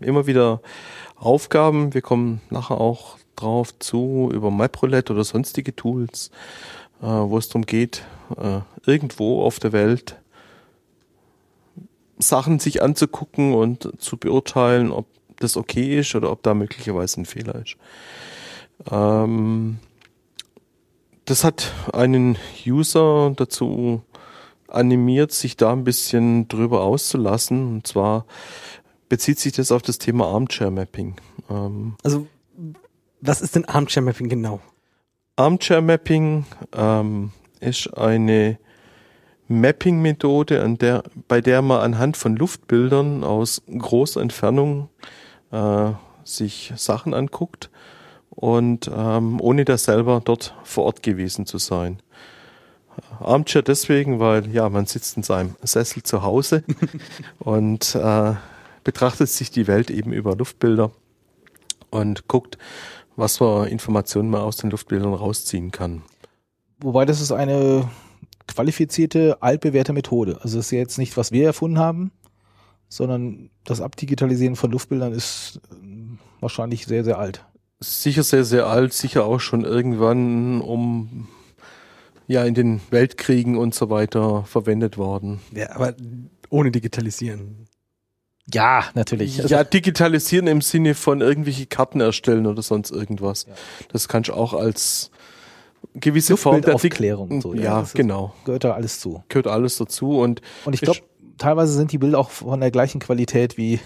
immer 0.00 0.26
wieder 0.26 0.60
Aufgaben, 1.16 1.94
wir 1.94 2.02
kommen 2.02 2.40
nachher 2.50 2.80
auch 2.80 3.18
drauf 3.36 3.78
zu, 3.78 4.30
über 4.32 4.50
MapRoulette 4.50 5.12
oder 5.12 5.24
sonstige 5.24 5.74
Tools, 5.76 6.30
äh, 7.02 7.06
wo 7.06 7.38
es 7.38 7.48
darum 7.48 7.66
geht, 7.66 8.04
äh, 8.36 8.60
irgendwo 8.86 9.42
auf 9.42 9.58
der 9.58 9.72
Welt 9.72 10.16
Sachen 12.18 12.58
sich 12.58 12.82
anzugucken 12.82 13.52
und 13.52 13.92
zu 14.00 14.16
beurteilen, 14.16 14.90
ob 14.90 15.06
das 15.38 15.56
okay 15.56 15.98
ist 16.00 16.14
oder 16.14 16.30
ob 16.30 16.42
da 16.42 16.54
möglicherweise 16.54 17.20
ein 17.20 17.26
Fehler 17.26 17.56
ist. 17.56 17.76
Ähm, 18.90 19.78
das 21.26 21.44
hat 21.44 21.72
einen 21.92 22.38
User 22.66 23.32
dazu 23.36 24.02
animiert, 24.76 25.32
sich 25.32 25.56
da 25.56 25.72
ein 25.72 25.84
bisschen 25.84 26.48
drüber 26.48 26.82
auszulassen. 26.82 27.66
Und 27.68 27.86
zwar 27.86 28.26
bezieht 29.08 29.38
sich 29.38 29.52
das 29.52 29.72
auf 29.72 29.82
das 29.82 29.98
Thema 29.98 30.26
Armchair 30.26 30.70
Mapping. 30.70 31.16
Ähm, 31.50 31.96
also, 32.02 32.26
was 33.20 33.40
ist 33.40 33.56
denn 33.56 33.64
Armchair 33.64 34.02
Mapping 34.02 34.28
genau? 34.28 34.60
Armchair 35.36 35.82
Mapping 35.82 36.46
ähm, 36.72 37.32
ist 37.60 37.96
eine 37.96 38.58
Mapping-Methode, 39.48 40.62
an 40.62 40.78
der, 40.78 41.04
bei 41.28 41.40
der 41.40 41.62
man 41.62 41.80
anhand 41.80 42.16
von 42.16 42.36
Luftbildern 42.36 43.22
aus 43.22 43.62
großer 43.66 44.20
Entfernung 44.20 44.88
äh, 45.52 45.90
sich 46.24 46.72
Sachen 46.76 47.14
anguckt 47.14 47.70
und 48.30 48.90
ähm, 48.94 49.40
ohne 49.40 49.64
da 49.64 49.78
selber 49.78 50.20
dort 50.24 50.54
vor 50.64 50.84
Ort 50.84 51.02
gewesen 51.02 51.46
zu 51.46 51.58
sein. 51.58 52.00
Armchair 53.20 53.62
deswegen, 53.62 54.20
weil 54.20 54.50
ja, 54.50 54.68
man 54.68 54.86
sitzt 54.86 55.16
in 55.16 55.22
seinem 55.22 55.56
Sessel 55.62 56.02
zu 56.02 56.22
Hause 56.22 56.64
und 57.38 57.94
äh, 57.94 58.34
betrachtet 58.84 59.28
sich 59.28 59.50
die 59.50 59.66
Welt 59.66 59.90
eben 59.90 60.12
über 60.12 60.36
Luftbilder 60.36 60.90
und 61.90 62.28
guckt, 62.28 62.58
was 63.16 63.38
für 63.38 63.66
Informationen 63.68 64.30
man 64.30 64.42
aus 64.42 64.56
den 64.56 64.70
Luftbildern 64.70 65.14
rausziehen 65.14 65.70
kann. 65.70 66.02
Wobei 66.80 67.04
das 67.04 67.20
ist 67.20 67.32
eine 67.32 67.88
qualifizierte, 68.46 69.38
altbewährte 69.40 69.92
Methode. 69.92 70.38
Also 70.42 70.58
das 70.58 70.66
ist 70.66 70.70
ja 70.72 70.78
jetzt 70.78 70.98
nicht, 70.98 71.16
was 71.16 71.32
wir 71.32 71.46
erfunden 71.46 71.78
haben, 71.78 72.12
sondern 72.88 73.50
das 73.64 73.80
Abdigitalisieren 73.80 74.56
von 74.56 74.70
Luftbildern 74.70 75.12
ist 75.12 75.60
äh, 75.72 76.18
wahrscheinlich 76.40 76.86
sehr, 76.86 77.04
sehr 77.04 77.18
alt. 77.18 77.44
Sicher 77.80 78.22
sehr, 78.22 78.44
sehr 78.44 78.66
alt, 78.66 78.92
sicher 78.92 79.24
auch 79.24 79.40
schon 79.40 79.64
irgendwann 79.64 80.60
um 80.60 81.28
ja 82.26 82.44
in 82.44 82.54
den 82.54 82.80
Weltkriegen 82.90 83.56
und 83.56 83.74
so 83.74 83.90
weiter 83.90 84.44
verwendet 84.44 84.98
worden. 84.98 85.40
Ja, 85.52 85.70
aber 85.72 85.94
ohne 86.50 86.70
digitalisieren. 86.70 87.66
Ja, 88.52 88.84
natürlich. 88.94 89.38
Ja, 89.38 89.64
digitalisieren 89.64 90.46
im 90.46 90.60
Sinne 90.60 90.94
von 90.94 91.20
irgendwelche 91.20 91.66
Karten 91.66 92.00
erstellen 92.00 92.46
oder 92.46 92.62
sonst 92.62 92.90
irgendwas. 92.92 93.46
Ja. 93.48 93.54
Das 93.88 94.06
kannst 94.06 94.28
du 94.28 94.34
auch 94.34 94.54
als 94.54 95.10
gewisse 95.94 96.36
Form 96.36 96.62
der 96.62 96.74
Aufklärung. 96.74 97.40
So, 97.40 97.54
ja, 97.54 97.62
ja 97.62 97.86
genau. 97.92 98.34
Gehört 98.44 98.64
da 98.64 98.74
alles 98.74 99.00
zu. 99.00 99.24
Gehört 99.28 99.48
alles 99.48 99.76
dazu 99.76 100.18
und 100.18 100.42
und 100.64 100.74
ich 100.74 100.80
glaube, 100.80 101.00
teilweise 101.38 101.72
sind 101.72 101.90
die 101.92 101.98
Bilder 101.98 102.18
auch 102.18 102.30
von 102.30 102.60
der 102.60 102.70
gleichen 102.70 103.00
Qualität 103.00 103.56
wie 103.56 103.80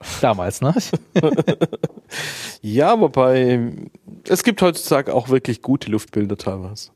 damals, 0.20 0.62
ne? 0.62 0.74
ja, 2.62 2.98
wobei 2.98 3.72
es 4.26 4.42
gibt 4.42 4.62
heutzutage 4.62 5.12
auch 5.14 5.28
wirklich 5.28 5.60
gute 5.60 5.90
Luftbilder 5.90 6.38
teilweise. 6.38 6.90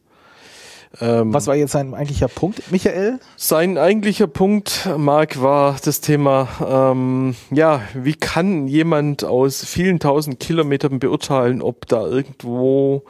Ähm, 1.01 1.33
Was 1.33 1.47
war 1.47 1.57
jetzt 1.57 1.73
sein 1.73 1.95
eigentlicher 1.95 2.29
Punkt, 2.29 2.71
Michael? 2.71 3.19
Sein 3.37 3.79
eigentlicher 3.79 4.27
Punkt, 4.27 4.89
Marc, 4.99 5.41
war 5.41 5.77
das 5.83 6.01
Thema, 6.03 6.49
ähm, 6.93 7.35
ja, 7.51 7.83
wie 7.95 8.15
kann 8.15 8.69
jemand 8.69 9.25
aus 9.25 9.65
vielen 9.65 10.01
tausend 10.01 10.39
Kilometern 10.39 10.99
beurteilen, 10.99 11.63
ob 11.63 11.87
da 11.87 12.07
irgendwo 12.07 13.05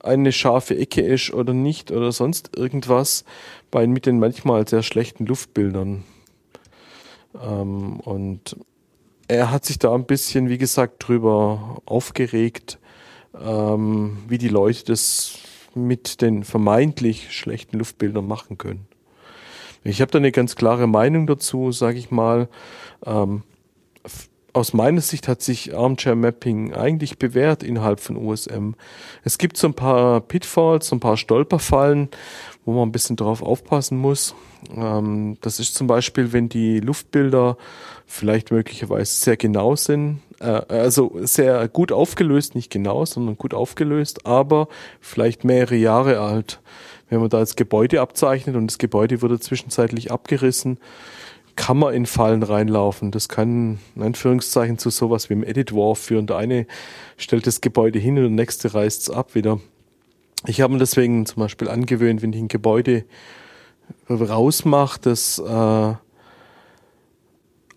eine 0.00 0.32
scharfe 0.32 0.76
Ecke 0.76 1.02
ist 1.02 1.32
oder 1.32 1.52
nicht 1.52 1.90
oder 1.90 2.12
sonst 2.12 2.56
irgendwas 2.56 3.24
bei 3.70 3.86
mit 3.86 4.06
den 4.06 4.20
manchmal 4.20 4.66
sehr 4.68 4.82
schlechten 4.82 5.26
Luftbildern. 5.26 6.04
Ähm, 7.42 8.00
und 8.00 8.56
er 9.26 9.50
hat 9.50 9.64
sich 9.64 9.78
da 9.78 9.94
ein 9.94 10.06
bisschen, 10.06 10.48
wie 10.48 10.58
gesagt, 10.58 11.06
drüber 11.06 11.82
aufgeregt, 11.84 12.78
ähm, 13.38 14.18
wie 14.28 14.38
die 14.38 14.48
Leute 14.48 14.84
das 14.84 15.38
mit 15.74 16.20
den 16.22 16.44
vermeintlich 16.44 17.32
schlechten 17.32 17.78
Luftbildern 17.78 18.26
machen 18.26 18.58
können. 18.58 18.86
Ich 19.84 20.00
habe 20.00 20.10
da 20.10 20.18
eine 20.18 20.32
ganz 20.32 20.56
klare 20.56 20.86
Meinung 20.86 21.26
dazu, 21.26 21.72
sage 21.72 21.98
ich 21.98 22.10
mal. 22.10 22.48
Ähm, 23.06 23.42
aus 24.52 24.72
meiner 24.72 25.00
Sicht 25.00 25.28
hat 25.28 25.40
sich 25.40 25.76
Armchair 25.76 26.16
Mapping 26.16 26.74
eigentlich 26.74 27.18
bewährt 27.18 27.62
innerhalb 27.62 28.00
von 28.00 28.16
OSM. 28.16 28.72
Es 29.22 29.38
gibt 29.38 29.56
so 29.56 29.68
ein 29.68 29.74
paar 29.74 30.20
Pitfalls, 30.20 30.88
so 30.88 30.96
ein 30.96 31.00
paar 31.00 31.16
Stolperfallen, 31.16 32.08
wo 32.64 32.72
man 32.72 32.88
ein 32.88 32.92
bisschen 32.92 33.16
drauf 33.16 33.42
aufpassen 33.42 33.98
muss. 33.98 34.34
Ähm, 34.74 35.36
das 35.42 35.60
ist 35.60 35.74
zum 35.74 35.86
Beispiel, 35.86 36.32
wenn 36.32 36.48
die 36.48 36.80
Luftbilder 36.80 37.56
vielleicht 38.06 38.50
möglicherweise 38.50 39.12
sehr 39.12 39.36
genau 39.36 39.76
sind, 39.76 40.20
also 40.40 41.16
sehr 41.20 41.66
gut 41.68 41.92
aufgelöst, 41.92 42.54
nicht 42.54 42.70
genau, 42.70 43.04
sondern 43.04 43.36
gut 43.36 43.54
aufgelöst, 43.54 44.26
aber 44.26 44.68
vielleicht 45.00 45.44
mehrere 45.44 45.76
Jahre 45.76 46.20
alt. 46.20 46.60
Wenn 47.10 47.20
man 47.20 47.30
da 47.30 47.40
das 47.40 47.56
Gebäude 47.56 48.00
abzeichnet 48.00 48.54
und 48.54 48.66
das 48.66 48.78
Gebäude 48.78 49.22
wurde 49.22 49.40
zwischenzeitlich 49.40 50.12
abgerissen, 50.12 50.78
kann 51.56 51.78
man 51.78 51.92
in 51.92 52.06
Fallen 52.06 52.44
reinlaufen. 52.44 53.10
Das 53.10 53.28
kann 53.28 53.80
in 53.96 54.02
Anführungszeichen 54.02 54.78
zu 54.78 54.90
sowas 54.90 55.28
wie 55.28 55.34
im 55.34 55.42
Edit 55.42 55.74
War 55.74 55.96
führen. 55.96 56.28
Der 56.28 56.36
eine 56.36 56.66
stellt 57.16 57.48
das 57.48 57.60
Gebäude 57.60 57.98
hin 57.98 58.16
und 58.16 58.22
der 58.22 58.30
nächste 58.30 58.72
reißt 58.74 59.02
es 59.02 59.10
ab 59.10 59.34
wieder. 59.34 59.58
Ich 60.46 60.60
habe 60.60 60.72
mir 60.72 60.78
deswegen 60.78 61.26
zum 61.26 61.40
Beispiel 61.40 61.68
angewöhnt, 61.68 62.22
wenn 62.22 62.32
ich 62.32 62.40
ein 62.40 62.48
Gebäude 62.48 63.04
rausmache, 64.08 65.00
das 65.02 65.40
äh, 65.40 65.94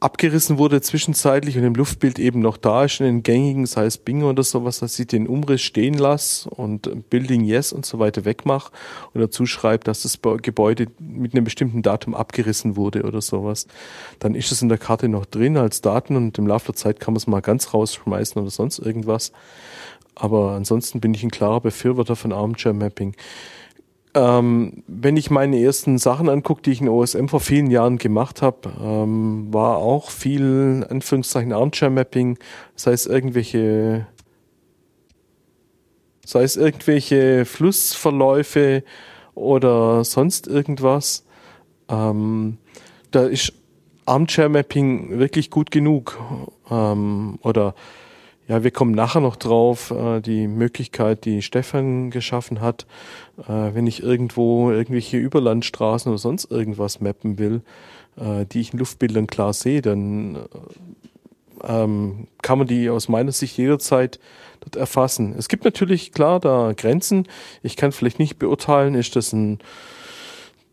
abgerissen 0.02 0.58
wurde 0.58 0.82
zwischenzeitlich 0.82 1.58
und 1.58 1.64
im 1.64 1.76
Luftbild 1.76 2.18
eben 2.18 2.42
noch 2.42 2.58
da 2.58 2.86
ist, 2.86 3.00
in 3.00 3.06
den 3.06 3.24
gängigen, 3.24 3.68
sei 3.68 3.86
es 3.86 4.00
Bing 4.00 4.24
oder 4.24 4.42
sowas, 4.42 4.80
dass 4.80 4.98
ich 4.98 5.06
den 5.06 5.28
Umriss 5.28 5.62
stehen 5.62 5.94
lasse 5.94 6.50
und 6.50 7.10
Building 7.12 7.44
Yes 7.44 7.72
und 7.72 7.86
so 7.86 8.00
weiter 8.00 8.26
wegmache 8.26 8.72
und 9.14 9.22
dazu 9.22 9.46
schreibe, 9.46 9.84
dass 9.84 10.02
das 10.02 10.20
Gebäude 10.42 10.88
mit 11.00 11.36
einem 11.36 11.44
bestimmten 11.44 11.84
Datum 11.84 12.16
abgerissen 12.16 12.76
wurde 12.76 13.04
oder 13.04 13.22
sowas. 13.22 13.68
Dann 14.18 14.34
ist 14.34 14.52
es 14.52 14.64
in 14.64 14.70
der 14.70 14.80
Karte 14.80 15.08
noch 15.08 15.28
drin 15.28 15.56
als 15.56 15.82
Daten 15.82 16.16
und 16.16 16.36
im 16.40 16.48
Laufe 16.48 16.72
der 16.72 16.76
Zeit 16.76 17.00
kann 17.00 17.14
man 17.14 17.18
es 17.18 17.28
mal 17.28 17.42
ganz 17.42 17.72
rausschmeißen 17.72 18.42
oder 18.42 18.50
sonst 18.50 18.80
irgendwas. 18.80 19.32
Aber 20.16 20.54
ansonsten 20.54 21.00
bin 21.00 21.14
ich 21.14 21.24
ein 21.24 21.32
klarer 21.32 21.62
Befürworter 21.62 22.16
von 22.16 22.34
Armchair 22.34 22.74
Mapping. 22.74 23.16
Ähm, 24.14 24.84
wenn 24.88 25.16
ich 25.16 25.32
meine 25.32 25.62
ersten 25.62 25.98
Sachen 25.98 26.28
angucke, 26.28 26.62
die 26.64 26.72
ich 26.72 26.82
in 26.82 26.90
OSM 26.90 27.28
vor 27.28 27.40
vielen 27.40 27.72
Jahren 27.72 27.98
gemacht 27.98 28.42
habe, 28.42 28.72
ähm, 28.82 29.54
war 29.54 29.78
auch 29.78 30.10
viel 30.10 30.86
Anführungszeichen 30.90 31.54
Armchair 31.54 31.90
Mapping, 31.90 32.38
sei 32.76 32.92
es 32.92 33.06
irgendwelche, 33.06 34.08
sei 36.26 36.44
es 36.44 36.58
irgendwelche 36.58 37.46
Flussverläufe 37.46 38.84
oder 39.34 40.04
sonst 40.04 40.48
irgendwas. 40.48 41.26
Ähm, 41.88 42.58
da 43.12 43.24
ist 43.24 43.54
Armchair 44.06 44.50
Mapping 44.50 45.20
wirklich 45.20 45.50
gut 45.50 45.72
genug. 45.72 46.20
Ähm, 46.70 47.40
oder 47.44 47.76
ja, 48.52 48.66
wir 48.66 48.72
kommen 48.72 48.92
nachher 48.92 49.22
noch 49.22 49.38
drauf, 49.38 49.92
äh, 49.92 50.20
die 50.20 50.46
Möglichkeit, 50.46 51.24
die 51.24 51.42
Stefan 51.42 52.12
geschaffen 52.12 52.60
hat, 52.60 52.86
äh, 53.48 53.48
wenn 53.48 53.88
ich 53.88 54.04
irgendwo 54.04 54.72
irgendwelche 54.72 55.16
Überlandstraßen 55.16 56.12
oder 56.12 56.20
sonst 56.20 56.52
irgendwas 56.52 57.00
mappen 57.00 57.40
will, 57.40 57.62
äh, 58.18 58.46
die 58.46 58.60
ich 58.60 58.74
in 58.74 58.80
Luftbildern 58.80 59.28
klar 59.28 59.54
sehe, 59.54 59.82
dann 59.82 60.38
ähm, 61.64 62.28
kann 62.42 62.58
man 62.58 62.68
die 62.68 62.90
aus 62.90 63.08
meiner 63.08 63.32
Sicht 63.32 63.58
jederzeit 63.58 64.20
dort 64.60 64.76
erfassen. 64.76 65.34
Es 65.38 65.48
gibt 65.48 65.64
natürlich 65.64 66.12
klar 66.12 66.42
da 66.42 66.74
Grenzen. 66.76 67.30
Ich 67.64 67.78
kann 67.78 67.94
vielleicht 67.94 68.20
nicht 68.20 68.38
beurteilen, 68.38 68.96
ist 68.96 69.16
das 69.16 69.32
ein 69.32 69.60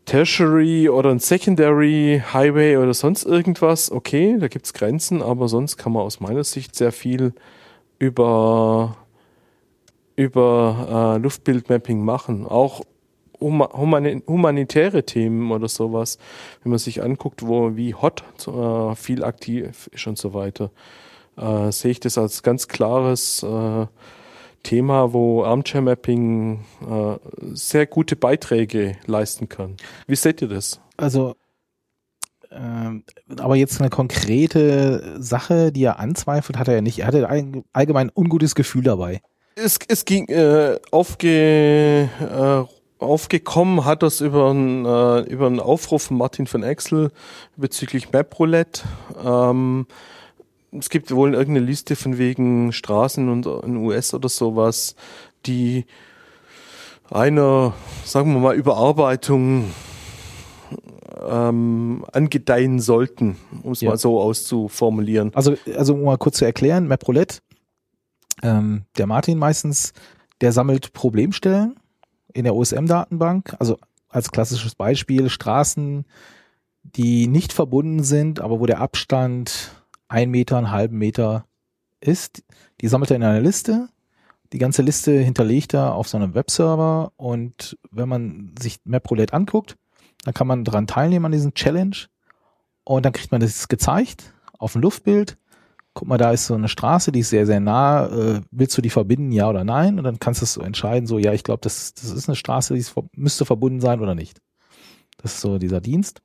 Tertiary 0.03 0.89
oder 0.89 1.11
ein 1.11 1.19
Secondary 1.19 2.21
Highway 2.33 2.75
oder 2.75 2.93
sonst 2.93 3.23
irgendwas. 3.23 3.89
Okay, 3.89 4.35
da 4.37 4.49
gibt's 4.49 4.73
Grenzen, 4.73 5.21
aber 5.21 5.47
sonst 5.47 5.77
kann 5.77 5.93
man 5.93 6.01
aus 6.01 6.19
meiner 6.19 6.43
Sicht 6.43 6.75
sehr 6.75 6.91
viel 6.91 7.31
über, 7.99 8.97
über 10.15 11.15
äh, 11.17 11.21
Luftbildmapping 11.21 12.03
machen. 12.03 12.45
Auch 12.47 12.81
humanitäre 13.41 15.05
Themen 15.05 15.51
oder 15.51 15.69
sowas, 15.69 16.17
wenn 16.63 16.71
man 16.71 16.79
sich 16.79 17.01
anguckt, 17.01 17.45
wo 17.45 17.75
wie 17.77 17.93
hot 17.93 18.23
äh, 18.47 18.95
viel 18.95 19.23
aktiv 19.23 19.89
ist 19.93 20.07
und 20.07 20.17
so 20.17 20.33
weiter, 20.33 20.71
äh, 21.37 21.71
sehe 21.71 21.91
ich 21.91 21.99
das 22.01 22.17
als 22.17 22.43
ganz 22.43 22.67
klares 22.67 23.41
äh, 23.43 23.85
Thema, 24.63 25.13
wo 25.13 25.43
Armchair 25.43 25.81
Mapping 25.81 26.65
äh, 26.81 27.15
sehr 27.53 27.87
gute 27.87 28.17
Beiträge 28.17 28.97
leisten 29.05 29.47
kann. 29.47 29.77
Wie 30.05 30.17
seht 30.17 30.41
ihr 30.41 30.49
das? 30.49 30.81
Also 30.97 31.35
aber 32.49 33.55
jetzt 33.55 33.79
eine 33.79 33.89
konkrete 33.89 35.17
Sache, 35.19 35.71
die 35.71 35.83
er 35.83 35.99
anzweifelt, 35.99 36.57
hat 36.57 36.67
er 36.67 36.75
ja 36.75 36.81
nicht. 36.81 36.99
Er 36.99 37.07
hatte 37.07 37.29
ein 37.29 37.63
allgemein 37.73 38.11
ungutes 38.13 38.55
Gefühl 38.55 38.83
dabei. 38.83 39.21
Es, 39.55 39.77
es 39.87 40.05
ging 40.05 40.27
äh, 40.29 40.79
aufge, 40.91 42.09
äh, 42.19 43.03
aufgekommen, 43.03 43.85
hat 43.85 44.03
das 44.03 44.21
über 44.21 44.49
einen, 44.49 44.85
äh, 44.85 45.19
über 45.31 45.47
einen 45.47 45.59
Aufruf 45.59 46.03
von 46.03 46.17
Martin 46.17 46.47
von 46.47 46.63
Exel 46.63 47.11
bezüglich 47.55 48.11
MapRoulette. 48.11 48.83
Ähm, 49.23 49.85
es 50.71 50.89
gibt 50.89 51.11
wohl 51.11 51.33
irgendeine 51.33 51.65
Liste 51.65 51.95
von 51.95 52.17
wegen 52.17 52.71
Straßen 52.71 53.29
und 53.29 53.45
in 53.63 53.77
US 53.77 54.13
oder 54.13 54.29
sowas, 54.29 54.95
die 55.45 55.85
einer, 57.11 57.73
sagen 58.05 58.33
wir 58.33 58.39
mal, 58.39 58.55
Überarbeitung 58.55 59.71
ähm, 61.27 62.05
angedeihen 62.11 62.79
sollten, 62.79 63.37
um 63.63 63.71
es 63.71 63.81
ja. 63.81 63.89
mal 63.89 63.97
so 63.97 64.19
auszuformulieren. 64.19 65.31
Also, 65.33 65.55
also 65.75 65.93
um 65.93 66.03
mal 66.03 66.17
kurz 66.17 66.37
zu 66.37 66.45
erklären, 66.45 66.87
MapRoulette, 66.87 67.39
ähm, 68.41 68.83
der 68.97 69.07
Martin 69.07 69.37
meistens, 69.37 69.93
der 70.41 70.51
sammelt 70.51 70.93
Problemstellen 70.93 71.75
in 72.33 72.43
der 72.43 72.55
OSM-Datenbank, 72.55 73.55
also 73.59 73.77
als 74.09 74.31
klassisches 74.31 74.75
Beispiel 74.75 75.29
Straßen, 75.29 76.05
die 76.83 77.27
nicht 77.27 77.53
verbunden 77.53 78.03
sind, 78.03 78.39
aber 78.39 78.59
wo 78.59 78.65
der 78.65 78.79
Abstand 78.79 79.71
ein 80.07 80.31
Meter, 80.31 80.57
einen 80.57 80.71
halben 80.71 80.97
Meter 80.97 81.45
ist. 82.01 82.43
Die 82.81 82.87
sammelt 82.87 83.11
er 83.11 83.17
in 83.17 83.23
einer 83.23 83.41
Liste. 83.41 83.89
Die 84.51 84.57
ganze 84.57 84.81
Liste 84.81 85.19
hinterlegt 85.19 85.73
er 85.73 85.93
auf 85.93 86.07
seinem 86.07 86.33
Webserver 86.33 87.11
und 87.17 87.77
wenn 87.91 88.09
man 88.09 88.55
sich 88.59 88.79
MapRoulette 88.83 89.33
anguckt, 89.33 89.77
dann 90.23 90.33
kann 90.33 90.47
man 90.47 90.63
daran 90.63 90.87
teilnehmen 90.87 91.25
an 91.25 91.31
diesem 91.31 91.53
Challenge 91.53 91.95
und 92.83 93.05
dann 93.05 93.13
kriegt 93.13 93.31
man 93.31 93.41
das 93.41 93.67
gezeigt 93.67 94.33
auf 94.57 94.73
dem 94.73 94.81
Luftbild. 94.81 95.37
Guck 95.93 96.07
mal, 96.07 96.17
da 96.17 96.31
ist 96.31 96.45
so 96.45 96.53
eine 96.53 96.69
Straße, 96.69 97.11
die 97.11 97.19
ist 97.19 97.29
sehr, 97.29 97.45
sehr 97.45 97.59
nah. 97.59 98.07
Äh, 98.07 98.41
willst 98.51 98.77
du 98.77 98.81
die 98.81 98.89
verbinden, 98.89 99.31
ja 99.31 99.49
oder 99.49 99.63
nein? 99.63 99.97
Und 99.97 100.03
dann 100.03 100.19
kannst 100.19 100.41
du 100.41 100.45
so 100.45 100.61
entscheiden, 100.61 101.07
so, 101.07 101.17
ja, 101.17 101.33
ich 101.33 101.43
glaube, 101.43 101.61
das, 101.61 101.93
das 101.93 102.11
ist 102.11 102.29
eine 102.29 102.35
Straße, 102.35 102.73
die 102.73 102.79
ist, 102.79 102.93
müsste 103.15 103.45
verbunden 103.45 103.81
sein 103.81 103.99
oder 103.99 104.15
nicht. 104.15 104.39
Das 105.17 105.33
ist 105.33 105.41
so 105.41 105.57
dieser 105.57 105.81
Dienst. 105.81 106.21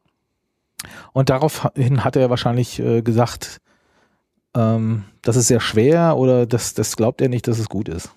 Und 1.12 1.30
daraufhin 1.30 2.04
hat 2.04 2.16
er 2.16 2.30
wahrscheinlich 2.30 2.78
äh, 2.78 3.02
gesagt, 3.02 3.60
ähm, 4.54 5.04
das 5.22 5.36
ist 5.36 5.48
sehr 5.48 5.60
schwer 5.60 6.16
oder 6.16 6.46
das, 6.46 6.74
das 6.74 6.96
glaubt 6.96 7.20
er 7.20 7.28
nicht, 7.28 7.48
dass 7.48 7.58
es 7.58 7.68
gut 7.68 7.88
ist. 7.88 8.10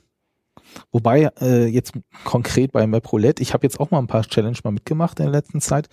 Wobei 0.92 1.30
äh, 1.42 1.66
jetzt 1.68 1.94
konkret 2.24 2.72
bei 2.72 2.86
MapRoulette, 2.88 3.42
ich 3.42 3.54
habe 3.54 3.66
jetzt 3.66 3.80
auch 3.80 3.92
mal 3.92 4.00
ein 4.00 4.08
paar 4.08 4.24
Challenge 4.24 4.58
mal 4.64 4.72
mitgemacht 4.72 5.20
in 5.20 5.26
der 5.26 5.34
letzten 5.34 5.62
Zeit 5.62 5.90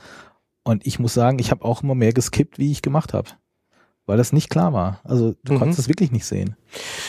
und 0.65 0.87
ich 0.87 0.99
muss 0.99 1.15
sagen, 1.15 1.39
ich 1.39 1.51
habe 1.51 1.65
auch 1.65 1.83
immer 1.83 1.95
mehr 1.95 2.13
geskippt, 2.13 2.59
wie 2.59 2.71
ich 2.71 2.83
gemacht 2.83 3.13
habe. 3.15 3.31
Weil 4.07 4.19
das 4.19 4.35
nicht 4.35 4.51
klar 4.51 4.75
war. 4.75 5.01
Also 5.05 5.35
du 5.45 5.55
mhm. 5.55 5.59
konntest 5.59 5.79
es 5.79 5.89
wirklich 5.89 6.13
nicht 6.13 6.27
sehen. 6.27 6.57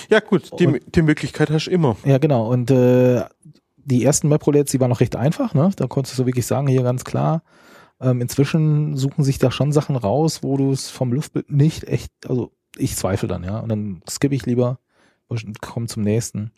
Ja 0.10 0.22
gut, 0.22 0.52
die, 0.60 0.68
und, 0.68 0.96
die 0.96 1.02
Möglichkeit 1.02 1.50
hast 1.50 1.66
du 1.66 1.72
immer. 1.72 1.98
Ja 2.06 2.18
genau 2.20 2.52
und 2.52 2.72
äh, 2.72 3.24
die 3.86 4.04
ersten 4.04 4.30
MapRoulettes, 4.30 4.72
die 4.72 4.80
waren 4.80 4.90
noch 4.90 5.00
recht 5.00 5.16
einfach, 5.16 5.54
ne? 5.54 5.70
Da 5.76 5.88
konntest 5.88 6.18
du 6.18 6.26
wirklich 6.26 6.46
sagen, 6.46 6.68
hier 6.68 6.84
ganz 6.84 7.04
klar, 7.04 7.44
ähm, 8.02 8.20
inzwischen 8.20 8.98
suchen 8.98 9.24
sich 9.24 9.38
da 9.38 9.52
schon 9.52 9.72
Sachen 9.72 9.96
raus, 9.96 10.42
wo 10.42 10.58
du 10.58 10.72
es 10.72 10.90
vom 10.90 11.14
Luftbild 11.14 11.52
nicht 11.52 11.86
echt, 11.86 12.12
also 12.28 12.52
ich 12.78 12.96
zweifle 12.96 13.28
dann, 13.28 13.44
ja. 13.44 13.60
Und 13.60 13.70
dann 13.70 14.02
skippe 14.10 14.36
ich 14.36 14.46
lieber 14.46 14.80
und 15.28 15.62
komme 15.62 15.88
zum 15.88 16.04
nächsten. 16.04 16.52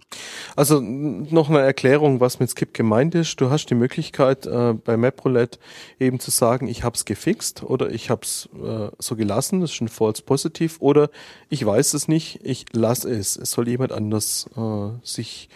Also 0.55 0.81
noch 0.81 1.49
eine 1.49 1.61
Erklärung, 1.61 2.19
was 2.19 2.39
mit 2.39 2.49
Skip 2.49 2.73
gemeint 2.73 3.15
ist. 3.15 3.39
Du 3.39 3.49
hast 3.49 3.67
die 3.67 3.75
Möglichkeit 3.75 4.45
äh, 4.45 4.73
bei 4.73 4.97
MapRoulette 4.97 5.59
eben 5.99 6.19
zu 6.19 6.31
sagen, 6.31 6.67
ich 6.67 6.83
habe 6.83 6.95
es 6.95 7.05
gefixt 7.05 7.63
oder 7.63 7.89
ich 7.89 8.09
habe 8.09 8.21
es 8.23 8.49
äh, 8.61 8.89
so 8.99 9.15
gelassen, 9.15 9.61
das 9.61 9.71
ist 9.71 9.75
schon 9.75 9.87
false 9.87 10.21
positiv 10.21 10.77
oder 10.79 11.09
ich 11.49 11.65
weiß 11.65 11.93
es 11.93 12.07
nicht, 12.07 12.41
ich 12.43 12.65
lasse 12.73 13.09
es. 13.09 13.37
Es 13.37 13.51
soll 13.51 13.69
jemand 13.69 13.93
anders 13.93 14.49
äh, 14.57 14.89
sich 15.01 15.49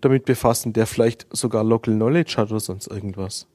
damit 0.00 0.24
befassen, 0.24 0.72
der 0.72 0.86
vielleicht 0.86 1.26
sogar 1.30 1.62
Local 1.62 1.94
Knowledge 1.94 2.34
hat 2.36 2.50
oder 2.50 2.60
sonst 2.60 2.88
irgendwas. 2.88 3.46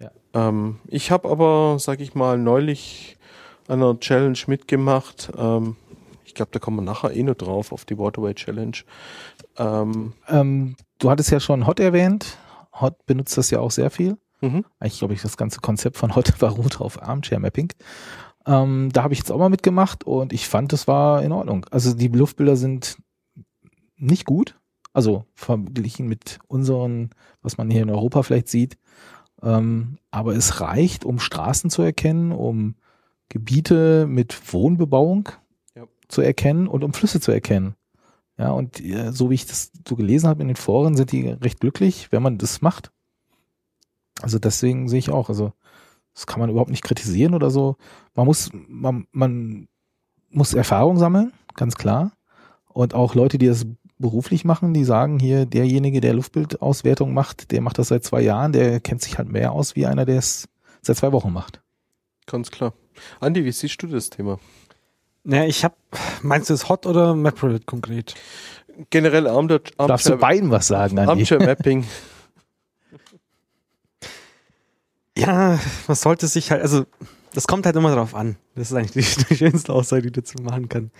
Ja. 0.00 0.10
Ähm, 0.34 0.80
ich 0.88 1.10
habe 1.10 1.28
aber, 1.28 1.76
sag 1.78 2.00
ich 2.00 2.14
mal, 2.14 2.38
neulich 2.38 3.16
einer 3.68 3.98
Challenge 4.00 4.38
mitgemacht. 4.46 5.30
Ähm, 5.36 5.76
ich 6.32 6.34
glaube, 6.34 6.50
da 6.50 6.58
kommen 6.58 6.78
wir 6.78 6.82
nachher 6.82 7.14
eh 7.14 7.22
nur 7.22 7.34
drauf 7.34 7.72
auf 7.72 7.84
die 7.84 7.98
Waterway 7.98 8.32
Challenge. 8.32 8.78
Ähm, 9.58 10.14
ähm, 10.28 10.76
du 10.98 11.10
hattest 11.10 11.30
ja 11.30 11.40
schon 11.40 11.66
Hot 11.66 11.78
erwähnt. 11.78 12.38
Hot 12.80 13.04
benutzt 13.04 13.36
das 13.36 13.50
ja 13.50 13.60
auch 13.60 13.70
sehr 13.70 13.90
viel. 13.90 14.16
Mhm. 14.40 14.64
Eigentlich 14.80 14.98
glaube 14.98 15.12
ich, 15.12 15.20
das 15.20 15.36
ganze 15.36 15.60
Konzept 15.60 15.98
von 15.98 16.16
Hot 16.16 16.38
beruht 16.38 16.80
auf 16.80 17.02
Armchair 17.02 17.38
Mapping. 17.38 17.70
Ähm, 18.46 18.88
da 18.94 19.02
habe 19.02 19.12
ich 19.12 19.18
jetzt 19.18 19.30
auch 19.30 19.36
mal 19.36 19.50
mitgemacht 19.50 20.04
und 20.04 20.32
ich 20.32 20.48
fand, 20.48 20.72
das 20.72 20.88
war 20.88 21.22
in 21.22 21.32
Ordnung. 21.32 21.66
Also 21.70 21.92
die 21.92 22.08
Luftbilder 22.08 22.56
sind 22.56 22.96
nicht 23.98 24.24
gut, 24.24 24.58
also 24.94 25.26
verglichen 25.34 26.08
mit 26.08 26.38
unseren, 26.48 27.10
was 27.42 27.58
man 27.58 27.70
hier 27.70 27.82
in 27.82 27.90
Europa 27.90 28.22
vielleicht 28.22 28.48
sieht. 28.48 28.78
Ähm, 29.42 29.98
aber 30.10 30.34
es 30.34 30.62
reicht, 30.62 31.04
um 31.04 31.18
Straßen 31.18 31.68
zu 31.68 31.82
erkennen, 31.82 32.32
um 32.32 32.76
Gebiete 33.28 34.06
mit 34.06 34.50
Wohnbebauung. 34.54 35.28
Zu 36.12 36.20
erkennen 36.20 36.68
und 36.68 36.84
um 36.84 36.92
Flüsse 36.92 37.20
zu 37.20 37.32
erkennen. 37.32 37.74
Ja, 38.38 38.50
und 38.50 38.80
äh, 38.80 39.12
so 39.12 39.30
wie 39.30 39.34
ich 39.34 39.46
das 39.46 39.72
so 39.86 39.96
gelesen 39.96 40.28
habe 40.28 40.42
in 40.42 40.48
den 40.48 40.56
Foren, 40.56 40.96
sind 40.96 41.12
die 41.12 41.28
recht 41.28 41.60
glücklich, 41.60 42.10
wenn 42.12 42.22
man 42.22 42.38
das 42.38 42.60
macht. 42.60 42.92
Also 44.20 44.38
deswegen 44.38 44.88
sehe 44.88 44.98
ich 44.98 45.10
auch, 45.10 45.28
also 45.28 45.52
das 46.14 46.26
kann 46.26 46.40
man 46.40 46.50
überhaupt 46.50 46.70
nicht 46.70 46.84
kritisieren 46.84 47.34
oder 47.34 47.50
so. 47.50 47.76
Man 48.14 48.26
muss, 48.26 48.50
man, 48.52 49.06
man 49.12 49.68
muss 50.30 50.54
Erfahrung 50.54 50.98
sammeln, 50.98 51.32
ganz 51.54 51.74
klar. 51.76 52.12
Und 52.68 52.94
auch 52.94 53.14
Leute, 53.14 53.38
die 53.38 53.46
das 53.46 53.66
beruflich 53.98 54.44
machen, 54.44 54.74
die 54.74 54.84
sagen 54.84 55.18
hier, 55.18 55.46
derjenige, 55.46 56.00
der 56.00 56.14
Luftbildauswertung 56.14 57.14
macht, 57.14 57.52
der 57.52 57.60
macht 57.60 57.78
das 57.78 57.88
seit 57.88 58.04
zwei 58.04 58.20
Jahren, 58.20 58.52
der 58.52 58.80
kennt 58.80 59.02
sich 59.02 59.18
halt 59.18 59.28
mehr 59.28 59.52
aus 59.52 59.76
wie 59.76 59.86
einer, 59.86 60.04
der 60.04 60.18
es 60.18 60.48
seit 60.82 60.96
zwei 60.96 61.12
Wochen 61.12 61.32
macht. 61.32 61.62
Ganz 62.26 62.50
klar. 62.50 62.74
Andi, 63.20 63.44
wie 63.44 63.52
siehst 63.52 63.82
du 63.82 63.86
das 63.86 64.10
Thema? 64.10 64.38
Naja, 65.24 65.44
ich 65.44 65.64
habe, 65.64 65.76
meinst 66.22 66.50
du 66.50 66.54
es 66.54 66.68
Hot 66.68 66.86
oder 66.86 67.14
MapReddit 67.14 67.66
konkret? 67.66 68.14
Generell 68.90 69.28
Armchair, 69.28 69.60
Armchair 69.76 69.88
Darfst 69.88 70.08
du 70.08 70.16
beiden 70.16 70.50
was 70.50 70.66
sagen, 70.66 70.98
Andi? 70.98 71.10
Armchair 71.10 71.38
Mapping. 71.38 71.86
ja, 75.16 75.58
man 75.86 75.96
sollte 75.96 76.26
sich 76.26 76.50
halt, 76.50 76.62
also 76.62 76.86
das 77.34 77.46
kommt 77.46 77.66
halt 77.66 77.76
immer 77.76 77.94
drauf 77.94 78.14
an. 78.14 78.36
Das 78.54 78.70
ist 78.70 78.76
eigentlich 78.76 79.16
die, 79.16 79.24
die 79.24 79.36
schönste 79.36 79.72
Aussage, 79.72 80.02
die 80.02 80.12
du 80.12 80.20
dazu 80.20 80.42
machen 80.42 80.68
kann. 80.68 80.90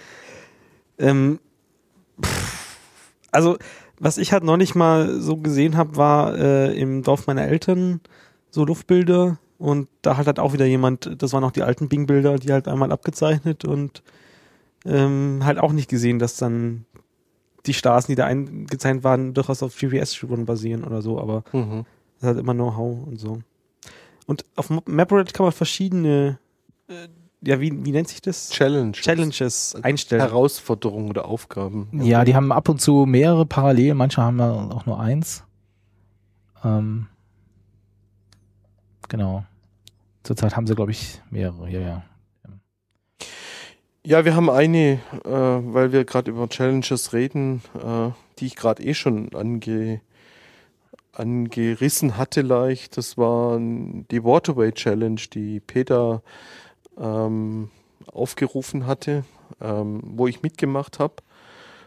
Ähm, 0.98 1.38
also, 3.30 3.56
was 3.98 4.18
ich 4.18 4.32
halt 4.32 4.44
noch 4.44 4.56
nicht 4.56 4.74
mal 4.74 5.20
so 5.20 5.36
gesehen 5.36 5.76
habe, 5.76 5.96
war 5.96 6.36
äh, 6.36 6.78
im 6.78 7.02
Dorf 7.02 7.26
meiner 7.26 7.46
Eltern 7.46 8.00
so 8.50 8.64
Luftbilder 8.64 9.38
und 9.62 9.86
da 10.02 10.16
hat 10.16 10.26
halt 10.26 10.40
auch 10.40 10.52
wieder 10.52 10.66
jemand, 10.66 11.22
das 11.22 11.32
waren 11.32 11.44
auch 11.44 11.52
die 11.52 11.62
alten 11.62 11.88
Bing-Bilder, 11.88 12.40
die 12.40 12.52
halt 12.52 12.66
einmal 12.66 12.90
abgezeichnet 12.90 13.64
und 13.64 14.02
ähm, 14.84 15.42
halt 15.44 15.58
auch 15.58 15.70
nicht 15.70 15.88
gesehen, 15.88 16.18
dass 16.18 16.36
dann 16.36 16.84
die 17.66 17.72
Straßen, 17.72 18.10
die 18.10 18.16
da 18.16 18.26
eingezeichnet 18.26 19.04
waren, 19.04 19.34
durchaus 19.34 19.62
auf 19.62 19.76
GPS-Spuren 19.76 20.46
basieren 20.46 20.82
oder 20.82 21.00
so, 21.00 21.20
aber 21.20 21.44
mhm. 21.52 21.84
das 22.18 22.30
hat 22.30 22.38
immer 22.38 22.54
Know-how 22.54 23.06
und 23.06 23.20
so. 23.20 23.38
Und 24.26 24.44
auf 24.56 24.68
MapReddit 24.68 25.32
kann 25.32 25.44
man 25.44 25.52
verschiedene, 25.52 26.40
äh, 26.88 27.06
ja, 27.46 27.60
wie, 27.60 27.84
wie 27.84 27.92
nennt 27.92 28.08
sich 28.08 28.20
das? 28.20 28.50
Challenge. 28.50 28.90
Challenges 28.90 29.76
einstellen. 29.80 30.22
Herausforderungen 30.22 31.08
oder 31.08 31.26
Aufgaben. 31.26 31.88
Ja, 32.02 32.24
die 32.24 32.34
haben 32.34 32.50
ab 32.50 32.68
und 32.68 32.80
zu 32.80 33.06
mehrere 33.06 33.46
parallel, 33.46 33.94
manche 33.94 34.20
haben 34.20 34.40
auch 34.40 34.86
nur 34.86 34.98
eins. 34.98 35.44
Ähm, 36.64 37.06
genau. 39.08 39.44
Zurzeit 40.22 40.56
haben 40.56 40.66
sie, 40.66 40.74
glaube 40.74 40.92
ich, 40.92 41.20
mehrere, 41.30 41.68
ja, 41.70 41.80
ja. 41.80 42.02
Ja, 44.04 44.24
wir 44.24 44.34
haben 44.34 44.50
eine, 44.50 44.98
äh, 45.24 45.30
weil 45.30 45.92
wir 45.92 46.04
gerade 46.04 46.30
über 46.32 46.48
Challenges 46.48 47.12
reden, 47.12 47.62
äh, 47.76 48.10
die 48.38 48.46
ich 48.46 48.56
gerade 48.56 48.82
eh 48.82 48.94
schon 48.94 49.32
ange 49.34 50.00
angerissen 51.12 52.16
hatte 52.16 52.40
leicht. 52.42 52.96
Das 52.96 53.18
war 53.18 53.58
die 53.60 54.24
Waterway 54.24 54.72
Challenge, 54.72 55.20
die 55.32 55.60
Peter 55.60 56.22
ähm, 56.98 57.70
aufgerufen 58.06 58.86
hatte, 58.86 59.24
ähm, 59.60 60.00
wo 60.04 60.26
ich 60.26 60.42
mitgemacht 60.42 60.98
habe. 60.98 61.16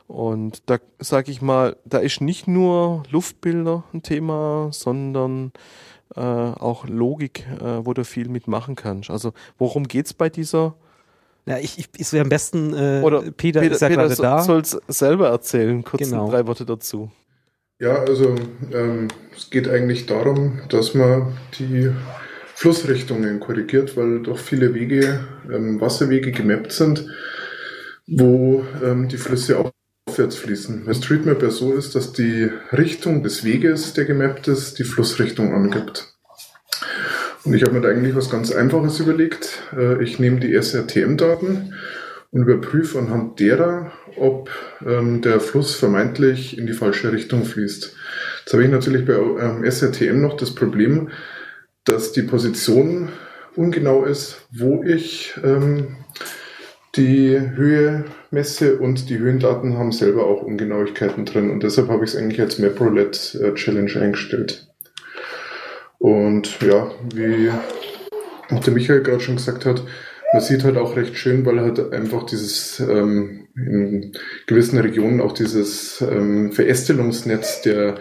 Und 0.08 0.70
da 0.70 0.78
sage 1.00 1.32
ich 1.32 1.42
mal, 1.42 1.76
da 1.86 1.98
ist 1.98 2.22
nicht 2.22 2.48
nur 2.48 3.04
Luftbilder 3.10 3.84
ein 3.94 4.04
Thema, 4.04 4.70
sondern 4.72 5.52
äh, 6.16 6.20
auch 6.22 6.88
Logik, 6.88 7.46
äh, 7.62 7.86
wo 7.86 7.94
du 7.94 8.04
viel 8.04 8.30
mitmachen 8.30 8.76
kannst. 8.76 9.10
Also 9.10 9.34
worum 9.58 9.88
geht's 9.88 10.14
bei 10.14 10.30
dieser 10.30 10.76
ja, 11.48 11.60
ich, 11.60 11.78
ich, 11.78 11.90
ich 11.96 12.08
so 12.08 12.18
am 12.18 12.30
besten, 12.30 12.74
äh, 12.74 13.02
Oder 13.04 13.22
Peter, 13.22 13.60
Peter 13.60 13.76
ist 13.76 13.82
ja 13.82 13.88
Peter 13.88 14.08
gerade 14.08 14.16
da. 14.16 14.42
soll 14.42 14.62
es 14.62 14.80
selber 14.88 15.30
erzählen, 15.30 15.84
kurz 15.84 16.10
genau. 16.10 16.28
drei 16.30 16.48
Worte 16.48 16.66
dazu. 16.66 17.12
Ja, 17.78 17.98
also 18.04 18.36
ähm, 18.74 19.10
es 19.36 19.50
geht 19.50 19.68
eigentlich 19.68 20.08
darum, 20.08 20.62
dass 20.70 20.96
man 20.96 21.38
die 21.60 21.92
Flussrichtungen 22.56 23.40
korrigiert, 23.40 23.96
weil 23.96 24.24
doch 24.24 24.40
viele 24.40 24.74
Wege, 24.74 25.28
ähm, 25.52 25.80
Wasserwege 25.82 26.32
gemappt 26.32 26.72
sind, 26.72 27.06
wo 28.08 28.64
ähm, 28.84 29.08
die 29.08 29.18
Flüsse 29.18 29.60
aufwärts 30.16 30.38
fließen. 30.38 30.86
Bei 30.86 30.94
Streetmap 30.94 31.44
ja 31.44 31.50
so 31.50 31.74
ist, 31.74 31.94
dass 31.94 32.14
die 32.14 32.50
Richtung 32.72 33.22
des 33.22 33.44
Weges, 33.44 33.94
der 33.94 34.06
gemappt 34.06 34.48
ist, 34.48 34.80
die 34.80 34.86
Flussrichtung 34.86 35.54
angibt. 35.54 36.16
Und 37.44 37.54
ich 37.54 37.64
habe 37.64 37.74
mir 37.74 37.82
da 37.82 37.90
eigentlich 37.90 38.16
was 38.16 38.30
ganz 38.30 38.52
Einfaches 38.54 39.02
überlegt. 39.02 39.62
Äh, 39.76 40.02
ich 40.02 40.18
nehme 40.18 40.40
die 40.40 40.54
SRTM-Daten 40.54 41.74
und 42.32 42.42
überprüfe 42.42 42.98
anhand 42.98 43.42
derer, 43.42 43.92
ob 44.16 44.50
ähm, 44.86 45.22
der 45.22 45.42
Fluss 45.42 45.76
vermeintlich 45.76 46.58
in 46.58 46.66
die 46.66 46.74
falsche 46.74 47.12
Richtung 47.12 47.44
fließt. 47.44 47.94
Jetzt 48.40 48.54
habe 48.54 48.64
ich 48.64 48.72
natürlich 48.72 49.06
bei 49.06 49.16
ähm, 49.16 49.70
SRTM 49.70 50.22
noch 50.22 50.38
das 50.38 50.56
Problem, 50.56 51.10
dass 51.84 52.14
die 52.14 52.24
Position 52.24 53.10
ungenau 53.56 54.06
ist, 54.06 54.38
wo 54.50 54.82
ich 54.82 55.36
ähm, 55.44 55.98
die 56.96 57.40
Höhe 57.56 58.06
messe 58.32 58.78
und 58.78 59.10
die 59.10 59.18
Höhendaten 59.18 59.78
haben 59.78 59.92
selber 59.92 60.26
auch 60.26 60.42
Ungenauigkeiten 60.42 61.26
drin 61.26 61.50
und 61.50 61.64
deshalb 61.64 61.90
habe 61.90 62.06
ich 62.06 62.12
es 62.12 62.18
eigentlich 62.18 62.42
als 62.42 62.60
MapRoulette 62.60 63.40
äh, 63.40 63.54
Challenge 63.56 63.92
eingestellt. 64.00 64.68
Und 65.98 66.62
ja, 66.62 66.92
wie 67.14 67.52
der 68.50 68.74
Michael 68.74 69.02
gerade 69.02 69.22
schon 69.22 69.38
gesagt 69.38 69.66
hat, 69.66 69.84
man 70.34 70.42
sieht 70.42 70.64
halt 70.64 70.78
auch 70.78 70.96
recht 70.98 71.18
schön, 71.18 71.46
weil 71.46 71.62
halt 71.62 71.94
einfach 71.94 72.24
dieses 72.26 72.80
ähm, 72.80 73.48
in 73.56 74.12
gewissen 74.48 74.78
Regionen 74.78 75.22
auch 75.22 75.32
dieses 75.32 76.02
ähm, 76.02 76.52
Verästelungsnetz 76.52 77.62
der 77.62 77.96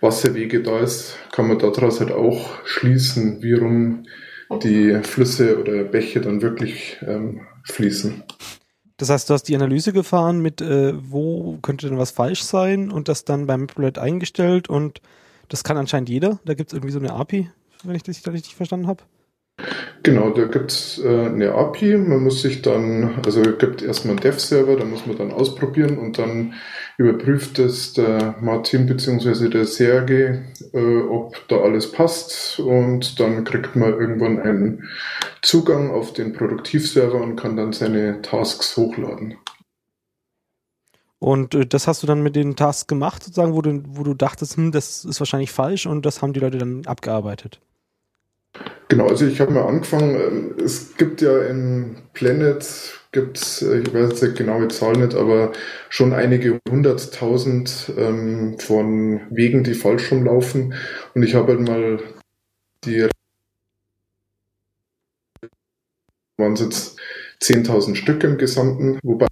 Wasserwege 0.00 0.62
da 0.62 0.80
ist, 0.80 1.18
kann 1.32 1.48
man 1.48 1.58
daraus 1.58 2.00
halt 2.00 2.12
auch 2.12 2.64
schließen, 2.64 3.42
wie 3.42 3.54
rum 3.54 4.04
die 4.62 4.98
Flüsse 5.02 5.60
oder 5.60 5.84
Bäche 5.84 6.20
dann 6.20 6.42
wirklich 6.42 6.98
ähm, 7.06 7.42
fließen. 7.64 8.22
Das 8.96 9.08
heißt, 9.08 9.30
du 9.30 9.34
hast 9.34 9.44
die 9.44 9.54
Analyse 9.54 9.92
gefahren 9.92 10.40
mit, 10.40 10.60
äh, 10.60 10.92
wo 10.94 11.58
könnte 11.62 11.88
denn 11.88 11.98
was 11.98 12.10
falsch 12.10 12.42
sein 12.42 12.90
und 12.90 13.08
das 13.08 13.24
dann 13.24 13.46
beim 13.46 13.62
Maplet 13.62 13.98
eingestellt 13.98 14.68
und 14.68 15.00
das 15.48 15.64
kann 15.64 15.78
anscheinend 15.78 16.10
jeder. 16.10 16.38
Da 16.44 16.54
gibt 16.54 16.70
es 16.70 16.74
irgendwie 16.74 16.92
so 16.92 16.98
eine 16.98 17.12
API, 17.12 17.50
wenn 17.82 17.96
ich 17.96 18.02
das 18.02 18.26
richtig 18.28 18.54
verstanden 18.56 18.86
habe. 18.86 19.02
Genau, 20.02 20.30
da 20.30 20.44
gibt 20.44 20.70
es 20.70 20.98
äh, 21.02 21.26
eine 21.26 21.52
API. 21.52 21.96
Man 21.96 22.22
muss 22.24 22.42
sich 22.42 22.62
dann, 22.62 23.20
also 23.24 23.42
es 23.42 23.58
gibt 23.58 23.82
erstmal 23.82 24.12
einen 24.12 24.20
Dev-Server, 24.20 24.76
da 24.76 24.84
muss 24.84 25.06
man 25.06 25.16
dann 25.16 25.32
ausprobieren 25.32 25.98
und 25.98 26.18
dann 26.18 26.54
überprüft 27.00 27.58
es 27.58 27.94
der 27.94 28.34
Martin 28.42 28.84
bzw. 28.84 29.48
der 29.48 29.64
Serge, 29.64 30.44
äh, 30.74 30.98
ob 31.00 31.34
da 31.48 31.56
alles 31.56 31.90
passt 31.90 32.60
und 32.60 33.18
dann 33.18 33.42
kriegt 33.44 33.74
man 33.74 33.98
irgendwann 33.98 34.38
einen 34.38 34.86
Zugang 35.40 35.90
auf 35.90 36.12
den 36.12 36.34
Produktivserver 36.34 37.18
und 37.18 37.36
kann 37.36 37.56
dann 37.56 37.72
seine 37.72 38.20
Tasks 38.20 38.76
hochladen. 38.76 39.38
Und 41.18 41.54
äh, 41.54 41.64
das 41.66 41.88
hast 41.88 42.02
du 42.02 42.06
dann 42.06 42.22
mit 42.22 42.36
den 42.36 42.54
Tasks 42.54 42.86
gemacht, 42.86 43.24
sozusagen, 43.24 43.54
wo 43.54 43.62
du, 43.62 43.82
wo 43.88 44.02
du 44.02 44.12
dachtest, 44.12 44.58
hm, 44.58 44.70
das 44.70 45.06
ist 45.06 45.20
wahrscheinlich 45.20 45.52
falsch 45.52 45.86
und 45.86 46.04
das 46.04 46.20
haben 46.20 46.34
die 46.34 46.40
Leute 46.40 46.58
dann 46.58 46.84
abgearbeitet. 46.84 47.62
Genau, 48.88 49.06
also 49.06 49.24
ich 49.24 49.40
habe 49.40 49.52
mal 49.52 49.64
angefangen, 49.64 50.16
ähm, 50.16 50.54
es 50.62 50.98
gibt 50.98 51.22
ja 51.22 51.44
in 51.44 51.96
Planet, 52.12 52.99
gibt's, 53.12 53.62
äh, 53.62 53.80
ich 53.80 53.92
weiß 53.92 54.10
jetzt 54.10 54.22
die 54.22 54.34
genaue 54.34 54.68
Zahl 54.68 54.96
nicht, 54.96 55.14
aber 55.14 55.52
schon 55.88 56.12
einige 56.12 56.60
hunderttausend 56.68 57.92
ähm, 57.96 58.58
von 58.58 59.20
Wegen, 59.30 59.64
die 59.64 59.74
falsch 59.74 60.10
rumlaufen. 60.12 60.74
Und 61.14 61.22
ich 61.22 61.34
habe 61.34 61.52
halt 61.52 61.68
mal 61.68 62.00
die 62.84 63.06
waren 66.38 66.54
es 66.54 66.60
jetzt 66.60 66.98
10.000 67.42 67.94
Stück 67.94 68.24
im 68.24 68.38
Gesamten, 68.38 68.98
wobei 69.02 69.26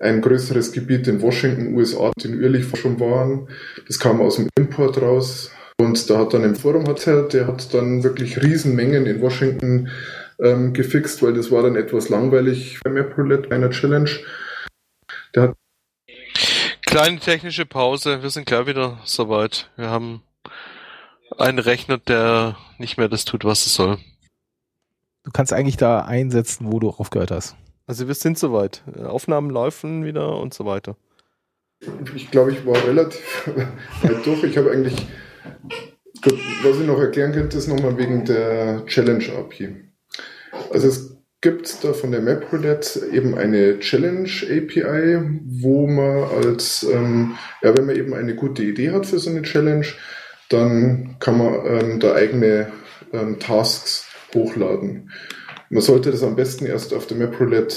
ein 0.00 0.20
größeres 0.20 0.72
Gebiet 0.72 1.08
in 1.08 1.22
Washington, 1.22 1.74
USA, 1.74 2.10
kontinuierlich 2.16 2.66
schon 2.76 3.00
waren. 3.00 3.48
Das 3.86 3.98
kam 3.98 4.20
aus 4.20 4.36
dem 4.36 4.48
Import 4.56 5.00
raus. 5.00 5.50
Und 5.80 6.10
da 6.10 6.18
hat 6.18 6.34
dann 6.34 6.44
im 6.44 6.56
Forum 6.56 6.88
hat 6.88 7.06
er, 7.06 7.22
der 7.22 7.46
hat 7.46 7.72
dann 7.72 8.02
wirklich 8.02 8.42
Riesenmengen 8.42 9.06
in 9.06 9.20
Washington 9.20 9.88
ähm, 10.42 10.72
gefixt, 10.72 11.22
weil 11.22 11.34
das 11.34 11.50
war 11.50 11.62
dann 11.62 11.76
etwas 11.76 12.08
langweilig 12.08 12.80
bei 12.84 12.90
MapRoulette, 12.90 13.50
einer 13.50 13.70
Challenge. 13.70 14.10
Der 15.34 15.42
hat 15.42 15.54
Kleine 16.88 17.18
technische 17.18 17.66
Pause, 17.66 18.22
wir 18.22 18.30
sind 18.30 18.46
klar 18.46 18.66
wieder 18.66 18.98
soweit. 19.04 19.70
Wir 19.76 19.90
haben 19.90 20.22
einen 21.36 21.58
Rechner, 21.58 21.98
der 21.98 22.56
nicht 22.78 22.96
mehr 22.96 23.10
das 23.10 23.26
tut, 23.26 23.44
was 23.44 23.66
es 23.66 23.74
soll. 23.74 23.98
Du 25.22 25.30
kannst 25.30 25.52
eigentlich 25.52 25.76
da 25.76 26.00
einsetzen, 26.00 26.72
wo 26.72 26.78
du 26.78 26.88
aufgehört 26.88 27.30
hast. 27.30 27.56
Also 27.86 28.08
wir 28.08 28.14
sind 28.14 28.38
soweit. 28.38 28.82
Aufnahmen 29.04 29.50
laufen 29.50 30.06
wieder 30.06 30.38
und 30.38 30.54
so 30.54 30.64
weiter. 30.64 30.96
Ich 32.14 32.30
glaube, 32.30 32.52
ich 32.52 32.64
war 32.64 32.82
relativ 32.82 33.46
weit 34.02 34.24
durch. 34.24 34.44
Ich 34.44 34.56
habe 34.56 34.70
eigentlich, 34.70 35.06
was 36.62 36.80
ich 36.80 36.86
noch 36.86 36.98
erklären 36.98 37.32
könnte, 37.32 37.58
ist 37.58 37.68
nochmal 37.68 37.98
wegen 37.98 38.24
der 38.24 38.86
Challenge 38.86 39.24
API. 39.36 39.87
Also 40.70 40.88
es 40.88 41.18
gibt 41.40 41.84
da 41.84 41.92
von 41.92 42.10
der 42.10 42.20
MapRoulette 42.20 43.06
eben 43.12 43.36
eine 43.36 43.78
Challenge 43.78 44.28
API, 44.28 45.40
wo 45.44 45.86
man 45.86 46.24
als, 46.44 46.82
ähm, 46.82 47.36
ja, 47.62 47.76
wenn 47.76 47.86
man 47.86 47.96
eben 47.96 48.14
eine 48.14 48.34
gute 48.34 48.62
Idee 48.62 48.90
hat 48.90 49.06
für 49.06 49.18
so 49.18 49.30
eine 49.30 49.42
Challenge, 49.42 49.86
dann 50.48 51.16
kann 51.20 51.38
man 51.38 51.54
ähm, 51.66 52.00
da 52.00 52.14
eigene 52.14 52.72
ähm, 53.12 53.38
Tasks 53.38 54.06
hochladen. 54.34 55.10
Man 55.70 55.82
sollte 55.82 56.10
das 56.10 56.22
am 56.22 56.36
besten 56.36 56.66
erst 56.66 56.92
auf 56.94 57.06
der 57.06 57.18
MapRoulette 57.18 57.76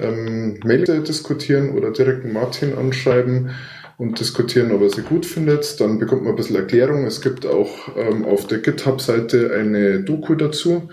ähm, 0.00 0.58
Mail 0.64 0.84
diskutieren 1.02 1.70
oder 1.70 1.92
direkt 1.92 2.24
Martin 2.24 2.76
anschreiben 2.76 3.50
und 3.96 4.18
diskutieren, 4.18 4.72
ob 4.72 4.82
er 4.82 4.90
sie 4.90 5.02
gut 5.02 5.24
findet. 5.24 5.80
Dann 5.80 5.98
bekommt 5.98 6.24
man 6.24 6.32
ein 6.32 6.36
bisschen 6.36 6.56
Erklärung. 6.56 7.06
Es 7.06 7.20
gibt 7.20 7.46
auch 7.46 7.96
ähm, 7.96 8.24
auf 8.24 8.46
der 8.46 8.58
GitHub-Seite 8.58 9.52
eine 9.54 10.02
Doku 10.02 10.34
dazu. 10.34 10.90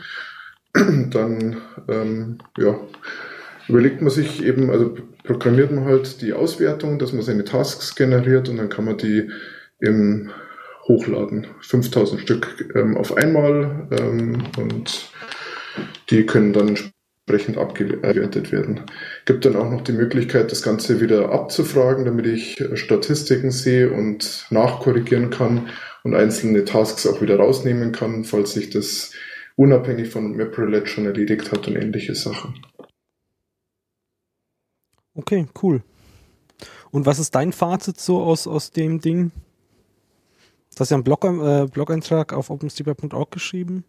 Dann 1.10 1.58
ähm, 1.88 2.38
ja, 2.58 2.79
überlegt 3.67 4.01
man 4.01 4.12
sich 4.12 4.43
eben, 4.43 4.69
also 4.69 4.95
programmiert 5.23 5.71
man 5.71 5.86
halt 5.86 6.21
die 6.21 6.34
Auswertung, 6.34 6.99
dass 6.99 7.13
man 7.13 7.21
seine 7.21 7.43
Tasks 7.43 7.95
generiert 7.95 8.49
und 8.49 8.58
dann 8.58 8.69
kann 8.69 8.86
man 8.86 8.97
die 8.97 9.29
im 9.79 10.32
hochladen. 10.88 11.47
5000 11.62 12.19
Stück 12.21 12.71
ähm, 12.75 12.97
auf 12.97 13.15
einmal 13.15 13.88
ähm, 13.91 14.43
und 14.58 15.12
die 16.10 16.25
können 16.25 16.51
dann 16.51 16.75
entsprechend 17.29 17.60
abgewertet 17.60 18.51
werden. 18.51 18.82
Gibt 19.25 19.45
dann 19.45 19.55
auch 19.55 19.69
noch 19.69 19.82
die 19.82 19.91
Möglichkeit, 19.91 20.51
das 20.51 20.63
Ganze 20.63 20.99
wieder 20.99 21.32
abzufragen, 21.32 22.05
damit 22.05 22.25
ich 22.25 22.58
Statistiken 22.73 23.51
sehe 23.51 23.91
und 23.91 24.47
nachkorrigieren 24.49 25.29
kann 25.29 25.69
und 26.03 26.15
einzelne 26.15 26.65
Tasks 26.65 27.05
auch 27.05 27.21
wieder 27.21 27.38
rausnehmen 27.38 27.91
kann, 27.91 28.23
falls 28.23 28.53
sich 28.53 28.71
das 28.71 29.12
unabhängig 29.60 30.10
von 30.10 30.38
MapRoulette 30.38 30.88
schon 30.88 31.06
erledigt 31.06 31.52
hat 31.52 31.67
und 31.67 31.76
ähnliche 31.76 32.15
Sachen. 32.15 32.56
Okay, 35.15 35.48
cool. 35.62 35.84
Und 36.91 37.06
was 37.06 37.19
ist 37.19 37.36
dein 37.36 37.52
Fazit 37.52 38.00
so 38.00 38.22
aus, 38.22 38.48
aus 38.48 38.72
dem 38.72 39.02
Ding? 39.02 39.32
Du 40.74 40.80
hast 40.80 40.91
ja 40.91 40.95
einen 40.95 41.04
Blog, 41.04 41.26
äh, 41.26 41.65
Blog-Eintrag 41.65 42.32
auf 42.32 42.50
openstreetmap.org 42.50 43.32
geschrieben. 43.32 43.84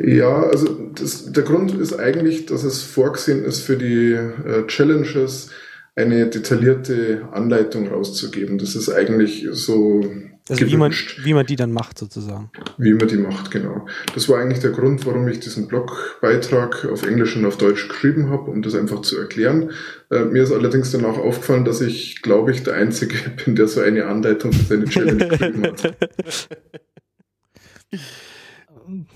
Ja, 0.00 0.42
also 0.42 0.90
das, 0.92 1.30
der 1.30 1.44
Grund 1.44 1.72
ist 1.72 1.96
eigentlich, 1.96 2.46
dass 2.46 2.64
es 2.64 2.82
vorgesehen 2.82 3.44
ist 3.44 3.60
für 3.60 3.76
die 3.76 4.12
äh, 4.12 4.66
Challenges 4.66 5.50
eine 5.94 6.28
detaillierte 6.28 7.28
Anleitung 7.30 7.86
rauszugeben. 7.86 8.58
Das 8.58 8.74
ist 8.74 8.88
eigentlich 8.88 9.46
so 9.52 10.04
also 10.50 10.66
wie 10.66 10.76
man, 10.76 10.92
wie 11.22 11.34
man 11.34 11.46
die 11.46 11.56
dann 11.56 11.72
macht 11.72 11.98
sozusagen. 11.98 12.50
Wie 12.76 12.92
man 12.92 13.08
die 13.08 13.16
macht, 13.16 13.50
genau. 13.50 13.86
Das 14.14 14.28
war 14.28 14.40
eigentlich 14.40 14.60
der 14.60 14.70
Grund, 14.70 15.06
warum 15.06 15.28
ich 15.28 15.40
diesen 15.40 15.68
Blogbeitrag 15.68 16.86
auf 16.86 17.06
Englisch 17.06 17.36
und 17.36 17.46
auf 17.46 17.56
Deutsch 17.56 17.88
geschrieben 17.88 18.30
habe, 18.30 18.50
um 18.50 18.62
das 18.62 18.74
einfach 18.74 19.02
zu 19.02 19.18
erklären. 19.18 19.70
Äh, 20.10 20.24
mir 20.24 20.42
ist 20.42 20.52
allerdings 20.52 20.90
danach 20.90 21.16
aufgefallen, 21.16 21.64
dass 21.64 21.80
ich, 21.80 22.22
glaube 22.22 22.50
ich, 22.50 22.62
der 22.62 22.74
Einzige 22.74 23.16
bin, 23.44 23.54
der 23.54 23.68
so 23.68 23.80
eine 23.80 24.06
Anleitung 24.06 24.52
für 24.52 24.64
seine 24.64 24.86
Challenge 24.86 25.28
geschrieben 25.28 25.64
hat. 25.64 25.96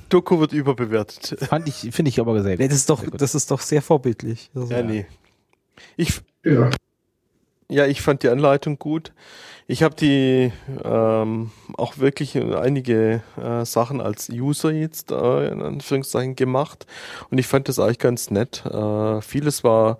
Doku 0.09 0.39
wird 0.39 0.53
überbewertet. 0.53 1.41
Fand 1.41 1.69
ich, 1.69 1.93
finde 1.93 2.09
ich 2.09 2.21
aber 2.21 2.43
sehr. 2.43 2.57
Das 2.57 2.73
ist 2.73 2.89
doch, 2.89 3.05
das 3.11 3.35
ist 3.35 3.51
doch 3.51 3.61
sehr 3.61 3.83
vorbildlich. 3.83 4.51
Also, 4.55 4.73
ja, 4.73 4.83
nee. 4.83 5.07
Ich, 5.97 6.21
ja. 6.45 6.71
ja, 7.69 7.87
ich 7.87 8.01
fand 8.03 8.23
die 8.23 8.29
Anleitung 8.29 8.79
gut. 8.79 9.13
Ich 9.67 9.83
habe 9.83 9.95
die 9.95 10.53
ähm, 10.85 11.51
auch 11.79 11.97
wirklich 11.97 12.37
einige 12.37 13.23
äh, 13.43 13.65
Sachen 13.65 14.03
als 14.03 14.29
User 14.29 14.71
jetzt 14.71 15.11
äh, 15.11 15.49
in 15.49 15.63
Anführungszeichen 15.63 16.37
gemacht 16.37 16.87
und 17.31 17.39
ich 17.39 17.47
fand 17.47 17.69
das 17.69 17.79
eigentlich 17.79 17.99
ganz 17.99 18.31
nett. 18.31 18.65
Äh, 18.67 19.23
vieles 19.23 19.65
war 19.65 19.99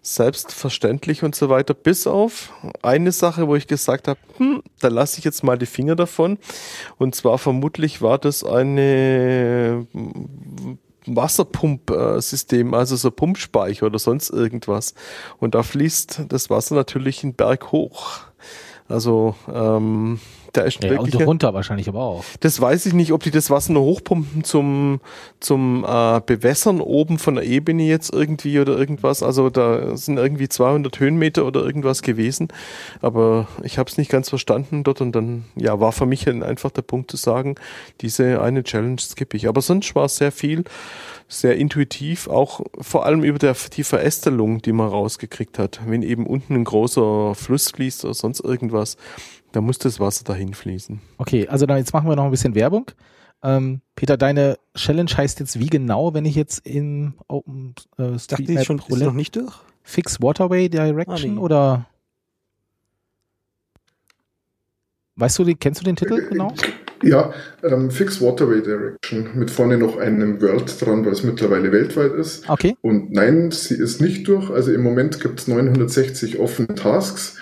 selbstverständlich 0.00 1.22
und 1.22 1.34
so 1.34 1.50
weiter, 1.50 1.74
bis 1.74 2.06
auf 2.06 2.52
eine 2.82 3.12
Sache, 3.12 3.46
wo 3.46 3.56
ich 3.56 3.66
gesagt 3.66 4.08
habe, 4.08 4.20
hm, 4.38 4.62
da 4.80 4.88
lasse 4.88 5.18
ich 5.18 5.24
jetzt 5.24 5.44
mal 5.44 5.58
die 5.58 5.66
Finger 5.66 5.96
davon. 5.96 6.38
Und 6.96 7.14
zwar 7.14 7.36
vermutlich 7.36 8.00
war 8.00 8.18
das 8.18 8.42
eine 8.42 9.86
hm, 9.92 10.78
Wasserpumpsystem, 11.06 12.72
also 12.72 12.96
so 12.96 13.10
Pumpspeicher 13.10 13.86
oder 13.86 13.98
sonst 13.98 14.30
irgendwas. 14.30 14.94
Und 15.38 15.54
da 15.54 15.62
fließt 15.62 16.24
das 16.28 16.48
Wasser 16.48 16.74
natürlich 16.74 17.22
einen 17.22 17.34
Berg 17.34 17.72
hoch. 17.72 18.20
Also 18.88 19.34
ähm, 19.52 20.20
da 20.54 20.62
ist 20.62 20.82
ja, 20.82 20.90
wirklich. 20.90 21.16
Und 21.16 21.26
runter 21.26 21.52
wahrscheinlich 21.52 21.88
aber 21.88 22.00
auch. 22.00 22.24
Das 22.40 22.60
weiß 22.60 22.86
ich 22.86 22.94
nicht, 22.94 23.12
ob 23.12 23.22
die 23.22 23.30
das 23.30 23.50
Wasser 23.50 23.72
nur 23.72 23.82
hochpumpen 23.82 24.44
zum, 24.44 25.00
zum 25.40 25.84
äh, 25.86 26.20
Bewässern 26.24 26.80
oben 26.80 27.18
von 27.18 27.34
der 27.34 27.44
Ebene 27.44 27.82
jetzt 27.82 28.12
irgendwie 28.12 28.60
oder 28.60 28.78
irgendwas. 28.78 29.22
Also 29.22 29.50
da 29.50 29.96
sind 29.96 30.16
irgendwie 30.16 30.48
200 30.48 30.98
Höhenmeter 30.98 31.44
oder 31.44 31.64
irgendwas 31.64 32.02
gewesen. 32.02 32.48
Aber 33.02 33.48
ich 33.62 33.78
habe 33.78 33.90
es 33.90 33.98
nicht 33.98 34.10
ganz 34.10 34.28
verstanden 34.28 34.84
dort 34.84 35.00
und 35.00 35.12
dann 35.12 35.44
ja 35.56 35.80
war 35.80 35.92
für 35.92 36.06
mich 36.06 36.28
einfach 36.28 36.70
der 36.70 36.82
Punkt 36.82 37.10
zu 37.10 37.16
sagen, 37.16 37.56
diese 38.00 38.40
eine 38.40 38.62
Challenge 38.62 39.00
skippe 39.00 39.36
ich. 39.36 39.48
Aber 39.48 39.60
sonst 39.60 39.94
war 39.94 40.04
es 40.04 40.16
sehr 40.16 40.32
viel, 40.32 40.64
sehr 41.28 41.56
intuitiv, 41.56 42.28
auch 42.28 42.60
vor 42.80 43.06
allem 43.06 43.24
über 43.24 43.38
der, 43.38 43.56
die 43.72 43.84
Verästelung, 43.84 44.62
die 44.62 44.72
man 44.72 44.88
rausgekriegt 44.88 45.58
hat. 45.58 45.80
Wenn 45.86 46.02
eben 46.02 46.26
unten 46.26 46.54
ein 46.54 46.64
großer 46.64 47.34
Fluss 47.34 47.70
fließt 47.70 48.04
oder 48.04 48.14
sonst 48.14 48.40
irgendwas, 48.40 48.96
da 49.54 49.60
muss 49.60 49.78
das 49.78 50.00
Wasser 50.00 50.24
dahin 50.24 50.52
fließen. 50.52 51.00
Okay, 51.18 51.46
also 51.46 51.64
dann 51.66 51.78
jetzt 51.78 51.92
machen 51.92 52.08
wir 52.08 52.16
noch 52.16 52.24
ein 52.24 52.30
bisschen 52.30 52.54
Werbung. 52.54 52.90
Ähm, 53.42 53.82
Peter, 53.94 54.16
deine 54.16 54.58
Challenge 54.74 55.10
heißt 55.16 55.38
jetzt 55.38 55.60
wie 55.60 55.68
genau, 55.68 56.12
wenn 56.12 56.24
ich 56.24 56.34
jetzt 56.34 56.66
in 56.66 57.14
Open 57.28 57.74
äh, 57.98 58.18
Street 58.18 58.48
Map 58.48 58.64
schon 58.64 58.78
ist 58.78 59.00
noch 59.00 59.12
nicht 59.12 59.36
durch? 59.36 59.54
Fix 59.82 60.20
Waterway 60.20 60.68
Direction 60.68 61.32
ah, 61.32 61.34
nee. 61.34 61.38
oder 61.38 61.86
Weißt 65.16 65.38
du, 65.38 65.44
kennst 65.54 65.80
du 65.80 65.84
den 65.84 65.94
Titel 65.94 66.28
genau? 66.28 66.52
Ja, 67.02 67.32
ähm, 67.62 67.92
Fix 67.92 68.20
Waterway 68.20 68.60
Direction 68.62 69.28
mit 69.34 69.50
vorne 69.50 69.78
noch 69.78 69.98
einem 69.98 70.40
World 70.42 70.80
dran, 70.80 71.04
weil 71.04 71.12
es 71.12 71.22
mittlerweile 71.22 71.70
weltweit 71.70 72.12
ist. 72.12 72.48
Okay. 72.50 72.76
Und 72.82 73.12
nein, 73.12 73.52
sie 73.52 73.76
ist 73.76 74.00
nicht 74.00 74.26
durch. 74.26 74.50
Also 74.50 74.72
im 74.72 74.82
Moment 74.82 75.20
gibt 75.20 75.38
es 75.38 75.46
960 75.46 76.40
offene 76.40 76.74
Tasks. 76.74 77.36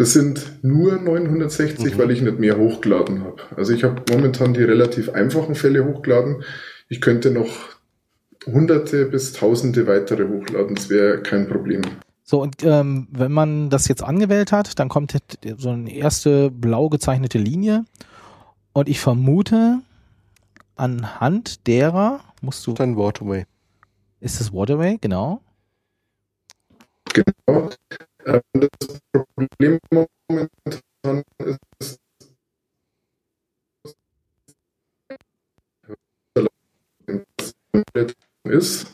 Das 0.00 0.14
sind 0.14 0.64
nur 0.64 0.96
960, 0.96 1.92
mhm. 1.92 1.98
weil 1.98 2.10
ich 2.10 2.22
nicht 2.22 2.38
mehr 2.38 2.56
hochgeladen 2.56 3.22
habe. 3.22 3.42
Also 3.54 3.74
ich 3.74 3.84
habe 3.84 4.02
momentan 4.10 4.54
die 4.54 4.62
relativ 4.62 5.10
einfachen 5.10 5.54
Fälle 5.54 5.84
hochgeladen. 5.84 6.42
Ich 6.88 7.02
könnte 7.02 7.30
noch 7.30 7.50
hunderte 8.46 9.04
bis 9.04 9.34
tausende 9.34 9.86
weitere 9.86 10.26
hochladen. 10.26 10.74
Das 10.74 10.88
wäre 10.88 11.22
kein 11.22 11.48
Problem. 11.48 11.82
So, 12.22 12.40
und 12.40 12.64
ähm, 12.64 13.08
wenn 13.10 13.30
man 13.30 13.68
das 13.68 13.88
jetzt 13.88 14.02
angewählt 14.02 14.52
hat, 14.52 14.78
dann 14.78 14.88
kommt 14.88 15.18
so 15.58 15.68
eine 15.68 15.94
erste 15.94 16.50
blau 16.50 16.88
gezeichnete 16.88 17.36
Linie. 17.36 17.84
Und 18.72 18.88
ich 18.88 19.00
vermute, 19.00 19.80
anhand 20.76 21.66
derer 21.66 22.20
musst 22.40 22.66
du. 22.66 22.72
Dann 22.72 22.96
Waterway. 22.96 23.44
Ist 24.20 24.40
das 24.40 24.50
Waterway, 24.50 24.96
genau? 24.98 25.42
Genau. 27.12 27.68
Ähm, 28.26 28.40
das 28.52 28.68
Problem 29.34 29.78
momentan 29.90 31.22
ist, 31.38 31.98
ist, 38.44 38.86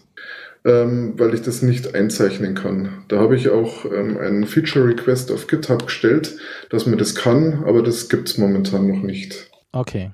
ähm, 0.65 1.19
weil 1.19 1.35
ich 1.35 1.43
das 1.43 1.63
nicht 1.63 1.95
einzeichnen 1.95 2.55
kann. 2.55 3.05
Da 3.09 3.19
habe 3.19 3.37
ich 3.37 3.49
auch 3.49 3.85
ähm, 3.85 4.19
einen 4.19 4.47
Feature 4.47 4.87
Request 4.87 5.33
auf 5.33 5.47
GitHub 5.47 5.87
gestellt, 5.87 6.39
dass 6.71 6.87
man 6.87 6.99
das 6.99 7.15
kann, 7.15 7.65
aber 7.65 7.83
das 7.83 8.09
gibt 8.09 8.29
es 8.29 8.39
momentan 8.39 8.89
noch 8.89 9.03
nicht. 9.03 9.51
Okay. 9.73 10.13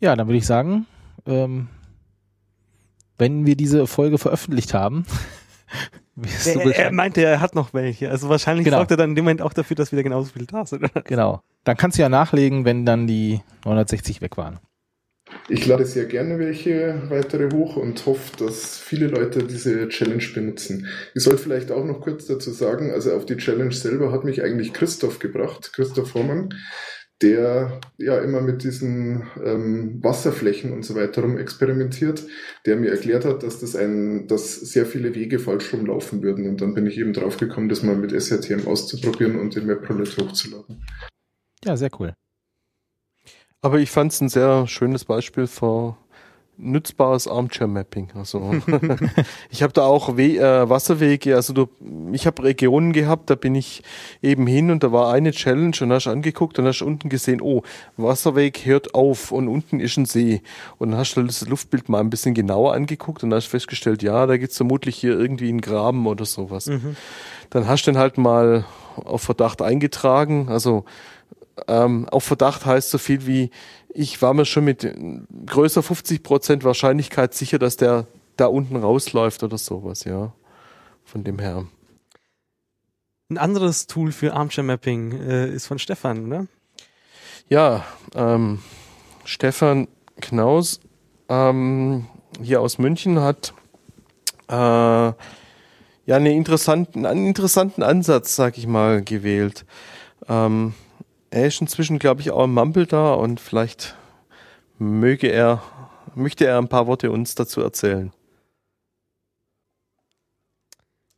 Ja, 0.00 0.16
dann 0.16 0.26
würde 0.26 0.38
ich 0.38 0.46
sagen, 0.46 0.86
wenn 1.24 1.68
wir 3.18 3.56
diese 3.56 3.86
Folge 3.86 4.18
veröffentlicht 4.18 4.74
haben, 4.74 5.06
er, 6.22 6.76
er, 6.76 6.92
meinte, 6.92 7.22
er 7.22 7.40
hat 7.40 7.54
noch 7.54 7.74
welche. 7.74 8.10
Also 8.10 8.28
wahrscheinlich 8.28 8.64
genau. 8.64 8.78
sorgt 8.78 8.92
er 8.92 8.96
dann 8.96 9.10
in 9.10 9.16
dem 9.16 9.24
Moment 9.24 9.42
auch 9.42 9.52
dafür, 9.52 9.76
dass 9.76 9.92
wieder 9.92 10.02
genauso 10.02 10.30
viele 10.32 10.46
da 10.46 10.64
sind. 10.64 10.84
Genau. 11.04 11.42
Dann 11.64 11.76
kannst 11.76 11.98
du 11.98 12.02
ja 12.02 12.08
nachlegen, 12.08 12.64
wenn 12.64 12.84
dann 12.84 13.06
die 13.06 13.40
960 13.64 14.20
weg 14.20 14.36
waren. 14.36 14.58
Ich 15.48 15.66
lade 15.66 15.86
sehr 15.86 16.04
gerne 16.04 16.38
welche 16.38 17.02
weitere 17.08 17.50
hoch 17.50 17.76
und 17.76 18.04
hoffe, 18.06 18.36
dass 18.36 18.78
viele 18.78 19.06
Leute 19.06 19.44
diese 19.44 19.88
Challenge 19.88 20.24
benutzen. 20.34 20.86
Ich 21.14 21.22
soll 21.22 21.38
vielleicht 21.38 21.72
auch 21.72 21.84
noch 21.84 22.00
kurz 22.00 22.26
dazu 22.26 22.50
sagen, 22.50 22.92
also 22.92 23.12
auf 23.14 23.26
die 23.26 23.36
Challenge 23.36 23.72
selber 23.72 24.12
hat 24.12 24.24
mich 24.24 24.42
eigentlich 24.42 24.72
Christoph 24.72 25.18
gebracht, 25.18 25.72
Christoph 25.72 26.14
Hormann. 26.14 26.54
Der 27.22 27.80
ja 27.96 28.18
immer 28.18 28.40
mit 28.40 28.64
diesen 28.64 29.24
ähm, 29.42 30.02
Wasserflächen 30.02 30.72
und 30.72 30.84
so 30.84 30.94
weiter 30.94 31.22
rum 31.22 31.38
experimentiert, 31.38 32.24
der 32.66 32.76
mir 32.76 32.90
erklärt 32.90 33.24
hat, 33.24 33.42
dass 33.42 33.60
das 33.60 33.76
ein, 33.76 34.26
dass 34.26 34.56
sehr 34.56 34.84
viele 34.84 35.14
Wege 35.14 35.38
falsch 35.38 35.72
rumlaufen 35.72 36.22
würden. 36.22 36.48
Und 36.48 36.60
dann 36.60 36.74
bin 36.74 36.86
ich 36.86 36.98
eben 36.98 37.12
drauf 37.12 37.36
gekommen, 37.36 37.68
das 37.68 37.82
mal 37.82 37.96
mit 37.96 38.12
SRTM 38.12 38.66
auszuprobieren 38.66 39.38
und 39.38 39.54
den 39.54 39.66
MapRoulette 39.66 40.22
hochzuladen. 40.22 40.84
Ja, 41.64 41.76
sehr 41.76 41.90
cool. 41.98 42.14
Aber 43.62 43.78
ich 43.78 43.90
fand 43.90 44.12
es 44.12 44.20
ein 44.20 44.28
sehr 44.28 44.66
schönes 44.66 45.06
Beispiel 45.06 45.46
für 45.46 45.96
nützbares 46.56 47.26
Armchair-Mapping. 47.26 48.10
Also 48.14 48.54
ich 49.50 49.62
habe 49.62 49.72
da 49.72 49.82
auch 49.82 50.16
We 50.16 50.38
äh, 50.38 50.68
Wasserwege, 50.68 51.34
also 51.34 51.52
du, 51.52 51.68
ich 52.12 52.26
habe 52.26 52.44
Regionen 52.44 52.92
gehabt, 52.92 53.30
da 53.30 53.34
bin 53.34 53.54
ich 53.54 53.82
eben 54.22 54.46
hin 54.46 54.70
und 54.70 54.82
da 54.82 54.92
war 54.92 55.12
eine 55.12 55.32
Challenge 55.32 55.76
und 55.80 55.92
hast 55.92 56.06
angeguckt 56.06 56.58
und 56.58 56.66
hast 56.66 56.82
unten 56.82 57.08
gesehen, 57.08 57.40
oh, 57.40 57.62
Wasserweg 57.96 58.64
hört 58.64 58.94
auf 58.94 59.32
und 59.32 59.48
unten 59.48 59.80
ist 59.80 59.96
ein 59.96 60.06
See. 60.06 60.42
Und 60.78 60.90
dann 60.90 60.98
hast 60.98 61.14
du 61.14 61.22
das 61.22 61.46
Luftbild 61.46 61.88
mal 61.88 62.00
ein 62.00 62.10
bisschen 62.10 62.34
genauer 62.34 62.74
angeguckt 62.74 63.22
und 63.24 63.34
hast 63.34 63.46
festgestellt, 63.46 64.02
ja, 64.02 64.26
da 64.26 64.36
gibt's 64.36 64.56
vermutlich 64.56 64.96
hier 64.96 65.18
irgendwie 65.18 65.48
einen 65.48 65.60
Graben 65.60 66.06
oder 66.06 66.24
sowas. 66.24 66.66
Mhm. 66.66 66.96
Dann 67.50 67.68
hast 67.68 67.86
du 67.86 67.92
den 67.92 67.98
halt 67.98 68.18
mal 68.18 68.64
auf 68.96 69.22
Verdacht 69.22 69.60
eingetragen, 69.60 70.48
also 70.48 70.84
ähm, 71.68 72.08
auf 72.08 72.24
Verdacht 72.24 72.66
heißt 72.66 72.90
so 72.90 72.98
viel 72.98 73.26
wie, 73.26 73.50
ich 73.94 74.20
war 74.20 74.34
mir 74.34 74.44
schon 74.44 74.64
mit 74.64 74.86
größer 75.46 75.80
50% 75.80 76.64
Wahrscheinlichkeit 76.64 77.32
sicher, 77.32 77.58
dass 77.58 77.76
der 77.76 78.06
da 78.36 78.46
unten 78.46 78.76
rausläuft 78.76 79.42
oder 79.42 79.56
sowas, 79.56 80.04
ja. 80.04 80.32
Von 81.04 81.22
dem 81.22 81.38
her. 81.38 81.66
Ein 83.30 83.38
anderes 83.38 83.86
Tool 83.86 84.12
für 84.12 84.34
Armchair 84.34 84.64
Mapping 84.64 85.12
äh, 85.12 85.48
ist 85.48 85.66
von 85.66 85.78
Stefan, 85.78 86.26
oder? 86.26 86.46
Ja, 87.48 87.84
ähm, 88.14 88.60
Stefan 89.24 89.88
Knaus 90.20 90.80
ähm, 91.28 92.06
hier 92.42 92.60
aus 92.60 92.78
München 92.78 93.20
hat 93.20 93.54
äh, 94.48 94.54
ja 94.54 95.14
einen 96.06 96.26
interessanten, 96.26 97.06
einen 97.06 97.26
interessanten 97.26 97.82
Ansatz, 97.82 98.34
sag 98.34 98.58
ich 98.58 98.66
mal, 98.66 99.02
gewählt. 99.02 99.64
Ähm, 100.28 100.74
er 101.34 101.48
ist 101.48 101.60
inzwischen, 101.60 101.98
glaube 101.98 102.20
ich, 102.20 102.30
auch 102.30 102.44
im 102.44 102.54
Mumble 102.54 102.86
da 102.86 103.12
und 103.14 103.40
vielleicht 103.40 103.96
möge 104.78 105.26
er, 105.26 105.64
möchte 106.14 106.46
er 106.46 106.58
ein 106.58 106.68
paar 106.68 106.86
Worte 106.86 107.10
uns 107.10 107.34
dazu 107.34 107.60
erzählen. 107.60 108.12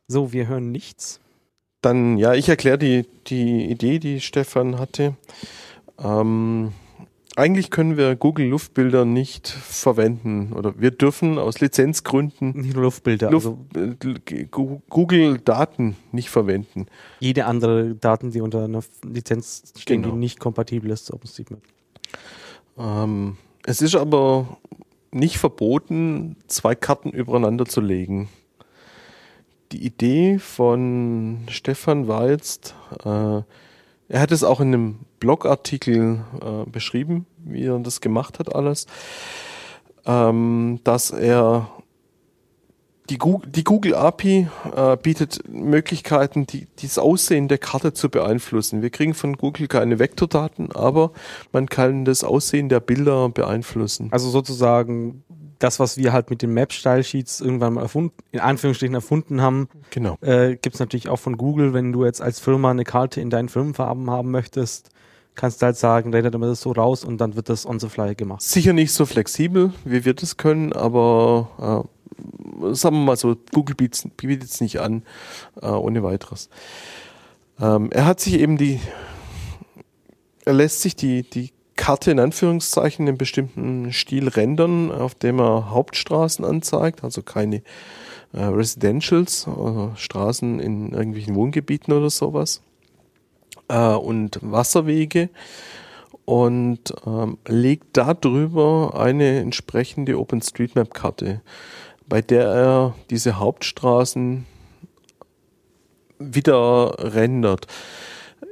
So, 0.07 0.33
wir 0.33 0.47
hören 0.47 0.71
nichts. 0.71 1.19
Dann, 1.81 2.17
ja, 2.17 2.33
ich 2.33 2.49
erkläre 2.49 2.79
die, 2.79 3.05
die 3.27 3.69
Idee, 3.69 3.99
die 3.99 4.19
Stefan 4.19 4.79
hatte. 4.79 5.15
Ähm, 5.99 6.73
eigentlich 7.37 7.69
können 7.69 7.97
wir 7.97 8.15
Google 8.15 8.47
Luftbilder 8.47 9.05
nicht 9.05 9.47
verwenden 9.47 10.53
oder 10.53 10.79
wir 10.79 10.89
dürfen 10.89 11.37
aus 11.37 11.59
Lizenzgründen 11.59 12.53
nicht 12.59 12.73
nur 12.73 12.85
Luftbilder, 12.85 13.29
Luft, 13.29 13.53
also 13.75 14.15
äh, 14.31 14.45
Google 14.89 15.37
Daten 15.37 15.95
nicht 16.11 16.29
verwenden. 16.29 16.87
Jede 17.19 17.45
andere 17.45 17.93
Daten, 17.93 18.31
die 18.31 18.41
unter 18.41 18.63
einer 18.63 18.81
Lizenz 19.03 19.71
stehen, 19.77 20.01
genau. 20.01 20.15
die 20.15 20.19
nicht 20.19 20.39
kompatibel 20.39 20.89
ist 20.89 21.13
OpenStreetMap. 21.13 21.61
Ähm, 22.79 23.37
es 23.65 23.83
ist 23.83 23.95
aber 23.95 24.57
nicht 25.11 25.37
verboten, 25.37 26.37
zwei 26.47 26.73
Karten 26.73 27.11
übereinander 27.11 27.67
zu 27.67 27.81
legen. 27.81 28.29
Die 29.71 29.85
Idee 29.85 30.39
von 30.39 31.41
Stefan 31.49 32.07
war 32.07 32.29
jetzt, 32.29 32.73
äh, 33.05 33.41
er 34.09 34.21
hat 34.21 34.31
es 34.31 34.43
auch 34.43 34.59
in 34.59 34.73
einem 34.73 34.99
Blogartikel 35.19 36.21
äh, 36.41 36.69
beschrieben, 36.69 37.25
wie 37.37 37.65
er 37.65 37.79
das 37.79 38.01
gemacht 38.01 38.39
hat 38.39 38.53
alles, 38.55 38.87
ähm, 40.05 40.79
dass 40.83 41.11
er 41.11 41.69
die 43.09 43.17
Google, 43.17 43.49
die 43.49 43.63
Google 43.63 43.95
API 43.95 44.47
äh, 44.75 44.97
bietet 44.97 45.47
Möglichkeiten, 45.47 46.45
die, 46.45 46.67
das 46.81 46.97
Aussehen 46.97 47.47
der 47.47 47.57
Karte 47.57 47.93
zu 47.93 48.09
beeinflussen. 48.09 48.81
Wir 48.81 48.89
kriegen 48.89 49.13
von 49.13 49.37
Google 49.37 49.67
keine 49.67 49.99
Vektordaten, 49.99 50.71
aber 50.73 51.11
man 51.51 51.67
kann 51.67 52.05
das 52.05 52.23
Aussehen 52.23 52.69
der 52.69 52.79
Bilder 52.79 53.29
beeinflussen. 53.29 54.09
Also 54.11 54.29
sozusagen 54.29 55.23
das, 55.59 55.79
was 55.79 55.97
wir 55.97 56.13
halt 56.13 56.29
mit 56.29 56.41
den 56.41 56.53
Map-Style-Sheets 56.53 57.41
irgendwann 57.41 57.73
mal 57.73 57.81
erfunden, 57.81 58.13
in 58.31 58.39
Anführungsstrichen 58.39 58.93
erfunden 58.93 59.41
haben, 59.41 59.69
genau. 59.89 60.17
äh, 60.21 60.55
gibt 60.55 60.75
es 60.75 60.79
natürlich 60.79 61.09
auch 61.09 61.17
von 61.17 61.37
Google, 61.37 61.73
wenn 61.73 61.91
du 61.91 62.05
jetzt 62.05 62.21
als 62.21 62.39
Firma 62.39 62.71
eine 62.71 62.83
Karte 62.83 63.21
in 63.21 63.29
deinen 63.29 63.49
Firmenfarben 63.49 64.09
haben 64.09 64.31
möchtest, 64.31 64.89
kannst 65.37 65.61
du 65.61 65.67
halt 65.67 65.77
sagen, 65.77 66.13
rendert 66.13 66.35
immer 66.35 66.47
das 66.47 66.59
so 66.61 66.71
raus 66.71 67.05
und 67.05 67.19
dann 67.19 67.35
wird 67.35 67.47
das 67.47 67.65
on 67.65 67.79
the 67.79 67.87
fly 67.87 68.15
gemacht. 68.15 68.41
Sicher 68.41 68.73
nicht 68.73 68.91
so 68.91 69.05
flexibel, 69.05 69.71
wie 69.85 70.03
wir 70.03 70.13
das 70.13 70.35
können, 70.35 70.73
aber 70.73 71.87
äh, 72.61 72.73
sagen 72.73 72.97
wir 72.97 73.05
mal 73.05 73.15
so, 73.15 73.37
Google 73.53 73.75
bietet 73.75 74.43
es 74.43 74.59
nicht 74.59 74.81
an, 74.81 75.03
äh, 75.61 75.67
ohne 75.67 76.03
weiteres. 76.03 76.49
Ähm, 77.59 77.89
er 77.91 78.05
hat 78.05 78.19
sich 78.19 78.33
eben 78.33 78.57
die, 78.57 78.81
er 80.43 80.53
lässt 80.53 80.81
sich 80.81 80.95
die, 80.95 81.23
die 81.23 81.51
Karte 81.75 82.09
in 82.09 82.19
Anführungszeichen 82.19 83.05
in 83.05 83.09
einem 83.09 83.17
bestimmten 83.19 83.93
Stil 83.93 84.27
rendern, 84.27 84.91
auf 84.91 85.13
dem 85.13 85.39
er 85.39 85.69
Hauptstraßen 85.69 86.43
anzeigt, 86.43 87.03
also 87.03 87.21
keine 87.21 87.57
äh, 88.33 88.41
Residentials, 88.41 89.47
also 89.47 89.93
Straßen 89.95 90.59
in 90.59 90.93
irgendwelchen 90.93 91.35
Wohngebieten 91.35 91.93
oder 91.93 92.09
sowas 92.09 92.61
äh, 93.67 93.93
und 93.93 94.39
Wasserwege 94.41 95.29
und 96.25 96.93
ähm, 97.05 97.37
legt 97.47 97.95
darüber 97.95 98.99
eine 98.99 99.39
entsprechende 99.39 100.19
OpenStreetMap-Karte, 100.19 101.41
bei 102.07 102.21
der 102.21 102.47
er 102.47 102.95
diese 103.09 103.39
Hauptstraßen 103.39 104.45
wieder 106.19 106.95
rendert 106.99 107.67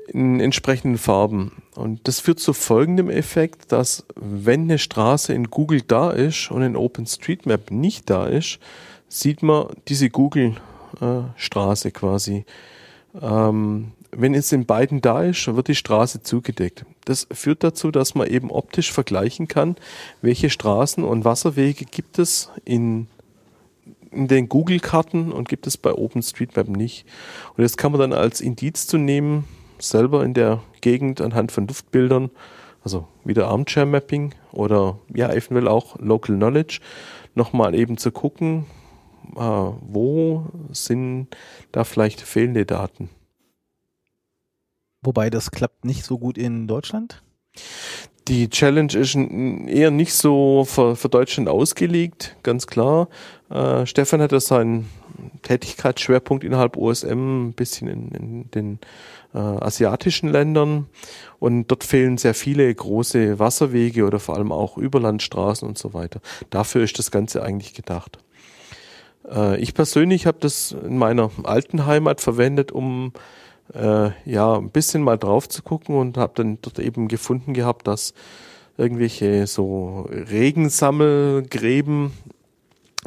in 0.07 0.39
entsprechenden 0.39 0.97
Farben. 0.97 1.63
Und 1.75 2.07
das 2.07 2.19
führt 2.19 2.39
zu 2.39 2.53
folgendem 2.53 3.09
Effekt, 3.09 3.71
dass 3.71 4.05
wenn 4.15 4.61
eine 4.61 4.77
Straße 4.77 5.33
in 5.33 5.49
Google 5.49 5.81
da 5.81 6.11
ist 6.11 6.51
und 6.51 6.61
in 6.61 6.75
OpenStreetMap 6.75 7.71
nicht 7.71 8.09
da 8.09 8.27
ist, 8.27 8.59
sieht 9.09 9.43
man 9.43 9.67
diese 9.87 10.09
Google-Straße 10.09 11.87
äh, 11.87 11.91
quasi. 11.91 12.45
Ähm, 13.21 13.91
wenn 14.17 14.33
es 14.33 14.51
in 14.51 14.65
beiden 14.65 15.01
da 15.01 15.23
ist, 15.23 15.53
wird 15.53 15.67
die 15.67 15.75
Straße 15.75 16.21
zugedeckt. 16.21 16.85
Das 17.05 17.27
führt 17.31 17.63
dazu, 17.63 17.91
dass 17.91 18.15
man 18.15 18.27
eben 18.27 18.49
optisch 18.49 18.91
vergleichen 18.91 19.47
kann, 19.47 19.75
welche 20.21 20.49
Straßen 20.49 21.03
und 21.03 21.25
Wasserwege 21.25 21.85
gibt 21.85 22.17
es 22.17 22.49
in, 22.63 23.07
in 24.11 24.27
den 24.27 24.47
Google-Karten 24.47 25.31
und 25.31 25.49
gibt 25.49 25.67
es 25.67 25.77
bei 25.77 25.93
OpenStreetMap 25.93 26.69
nicht. 26.69 27.05
Und 27.55 27.63
das 27.63 27.77
kann 27.77 27.91
man 27.91 28.01
dann 28.01 28.13
als 28.13 28.41
Indiz 28.41 28.87
zu 28.87 28.97
nehmen, 28.97 29.45
selber 29.79 30.23
in 30.23 30.33
der 30.33 30.63
Gegend 30.81 31.19
anhand 31.19 31.51
von 31.51 31.67
Luftbildern, 31.67 32.31
also 32.83 33.07
wieder 33.23 33.47
Armchair 33.47 33.85
Mapping 33.85 34.33
oder 34.51 34.99
ja, 35.13 35.29
eventuell 35.29 35.67
auch 35.67 35.99
Local 35.99 36.35
Knowledge, 36.35 36.79
nochmal 37.33 37.75
eben 37.75 37.97
zu 37.97 38.11
gucken, 38.11 38.65
äh, 39.35 39.39
wo 39.39 40.45
sind 40.71 41.27
da 41.71 41.83
vielleicht 41.83 42.21
fehlende 42.21 42.65
Daten. 42.65 43.09
Wobei 45.05 45.29
das 45.29 45.51
klappt 45.51 45.85
nicht 45.85 46.03
so 46.03 46.17
gut 46.17 46.37
in 46.37 46.67
Deutschland? 46.67 47.21
Die 48.27 48.49
Challenge 48.49 48.91
ist 48.93 49.15
eher 49.15 49.91
nicht 49.91 50.13
so 50.13 50.65
für, 50.67 50.95
für 50.95 51.09
Deutschland 51.09 51.47
ausgelegt, 51.47 52.35
ganz 52.41 52.65
klar. 52.65 53.07
Äh, 53.51 53.85
Stefan 53.85 54.19
hat 54.19 54.31
ja 54.31 54.39
seinen 54.39 54.89
Tätigkeitsschwerpunkt 55.43 56.43
innerhalb 56.43 56.75
OSM 56.75 57.49
ein 57.49 57.53
bisschen 57.53 57.87
in, 57.87 58.11
in 58.11 58.51
den 58.51 58.79
äh, 59.35 59.37
asiatischen 59.37 60.29
Ländern 60.29 60.87
und 61.37 61.67
dort 61.67 61.83
fehlen 61.83 62.17
sehr 62.17 62.33
viele 62.33 62.73
große 62.73 63.37
Wasserwege 63.37 64.05
oder 64.05 64.19
vor 64.19 64.35
allem 64.35 64.51
auch 64.51 64.75
Überlandstraßen 64.77 65.67
und 65.67 65.77
so 65.77 65.93
weiter. 65.93 66.19
Dafür 66.49 66.83
ist 66.83 66.97
das 66.97 67.11
Ganze 67.11 67.43
eigentlich 67.43 67.75
gedacht. 67.75 68.17
Äh, 69.29 69.59
ich 69.59 69.75
persönlich 69.75 70.25
habe 70.25 70.39
das 70.39 70.71
in 70.71 70.97
meiner 70.97 71.29
alten 71.43 71.85
Heimat 71.85 72.21
verwendet, 72.21 72.71
um 72.71 73.13
äh, 73.73 74.11
ja 74.25 74.57
ein 74.57 74.69
bisschen 74.69 75.01
mal 75.01 75.17
drauf 75.17 75.49
zu 75.49 75.63
gucken 75.63 75.95
und 75.95 76.17
habe 76.17 76.33
dann 76.35 76.59
dort 76.61 76.79
eben 76.79 77.07
gefunden 77.07 77.53
gehabt, 77.53 77.87
dass 77.87 78.13
irgendwelche 78.77 79.47
so 79.47 80.09
Regensammelgräben 80.11 82.11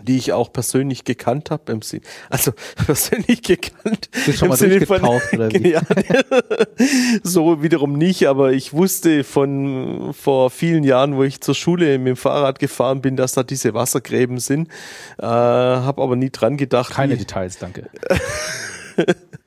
die 0.02 0.16
ich 0.16 0.32
auch 0.32 0.52
persönlich 0.52 1.04
gekannt 1.04 1.50
habe 1.50 1.72
im 1.72 1.82
Sinne, 1.82 2.02
also 2.30 2.52
persönlich 2.86 3.42
gekannt 3.42 4.10
Bist 4.26 4.42
im 4.42 4.52
Sinne 4.52 4.86
von 4.86 5.02
oder 5.04 5.52
wie? 5.52 5.68
Ja, 5.68 5.82
so 7.22 7.62
wiederum 7.62 7.94
nicht, 7.94 8.26
aber 8.26 8.52
ich 8.52 8.72
wusste 8.72 9.24
von 9.24 10.14
vor 10.14 10.50
vielen 10.50 10.84
Jahren, 10.84 11.16
wo 11.16 11.24
ich 11.24 11.40
zur 11.40 11.54
Schule 11.54 11.98
mit 11.98 12.08
dem 12.08 12.16
Fahrrad 12.16 12.58
gefahren 12.58 13.02
bin, 13.02 13.16
dass 13.16 13.32
da 13.32 13.42
diese 13.42 13.74
Wassergräben 13.74 14.38
sind, 14.38 14.68
äh, 15.18 15.24
habe 15.24 16.00
aber 16.00 16.16
nie 16.16 16.30
dran 16.30 16.56
gedacht. 16.56 16.92
Keine 16.92 17.14
wie, 17.14 17.18
Details, 17.18 17.58
danke. 17.58 17.90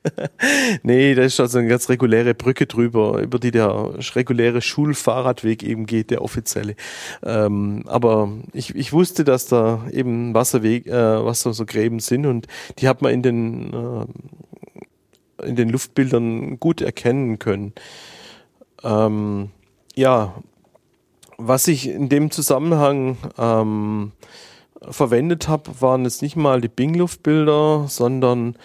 Nee, 0.82 1.14
da 1.14 1.22
ist 1.22 1.38
also 1.40 1.58
eine 1.58 1.68
ganz 1.68 1.88
reguläre 1.88 2.34
Brücke 2.34 2.66
drüber, 2.66 3.20
über 3.20 3.38
die 3.38 3.50
der 3.50 3.94
reguläre 4.14 4.60
Schulfahrradweg 4.60 5.62
eben 5.62 5.86
geht, 5.86 6.10
der 6.10 6.22
offizielle. 6.22 6.74
Ähm, 7.22 7.84
aber 7.86 8.32
ich, 8.52 8.74
ich 8.74 8.92
wusste, 8.92 9.24
dass 9.24 9.46
da 9.46 9.86
eben 9.92 10.34
Wasserweg, 10.34 10.86
äh, 10.86 11.24
Wasser 11.24 11.52
so 11.52 11.64
Gräben 11.64 12.00
sind 12.00 12.26
und 12.26 12.46
die 12.78 12.88
hat 12.88 13.02
man 13.02 13.12
in 13.12 13.22
den 13.22 13.72
äh, 13.72 14.06
in 15.46 15.56
den 15.56 15.70
Luftbildern 15.70 16.60
gut 16.60 16.80
erkennen 16.80 17.38
können. 17.38 17.72
Ähm, 18.84 19.50
ja, 19.94 20.34
was 21.36 21.66
ich 21.66 21.88
in 21.88 22.08
dem 22.08 22.30
Zusammenhang 22.30 23.16
ähm, 23.38 24.12
verwendet 24.90 25.48
habe, 25.48 25.70
waren 25.80 26.04
jetzt 26.04 26.22
nicht 26.22 26.36
mal 26.36 26.60
die 26.60 26.68
Bing-Luftbilder, 26.68 27.86
sondern 27.88 28.56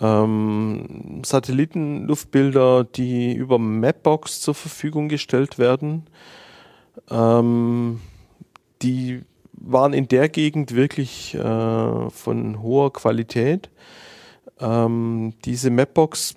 ähm, 0.00 1.22
Satellitenluftbilder, 1.24 2.84
die 2.84 3.34
über 3.34 3.58
Mapbox 3.58 4.40
zur 4.40 4.54
Verfügung 4.54 5.08
gestellt 5.08 5.58
werden. 5.58 6.06
Ähm, 7.10 8.00
die 8.82 9.22
waren 9.52 9.92
in 9.92 10.08
der 10.08 10.28
Gegend 10.28 10.74
wirklich 10.74 11.34
äh, 11.34 12.10
von 12.10 12.62
hoher 12.62 12.92
Qualität. 12.92 13.70
Ähm, 14.58 15.34
diese 15.44 15.70
Mapbox 15.70 16.34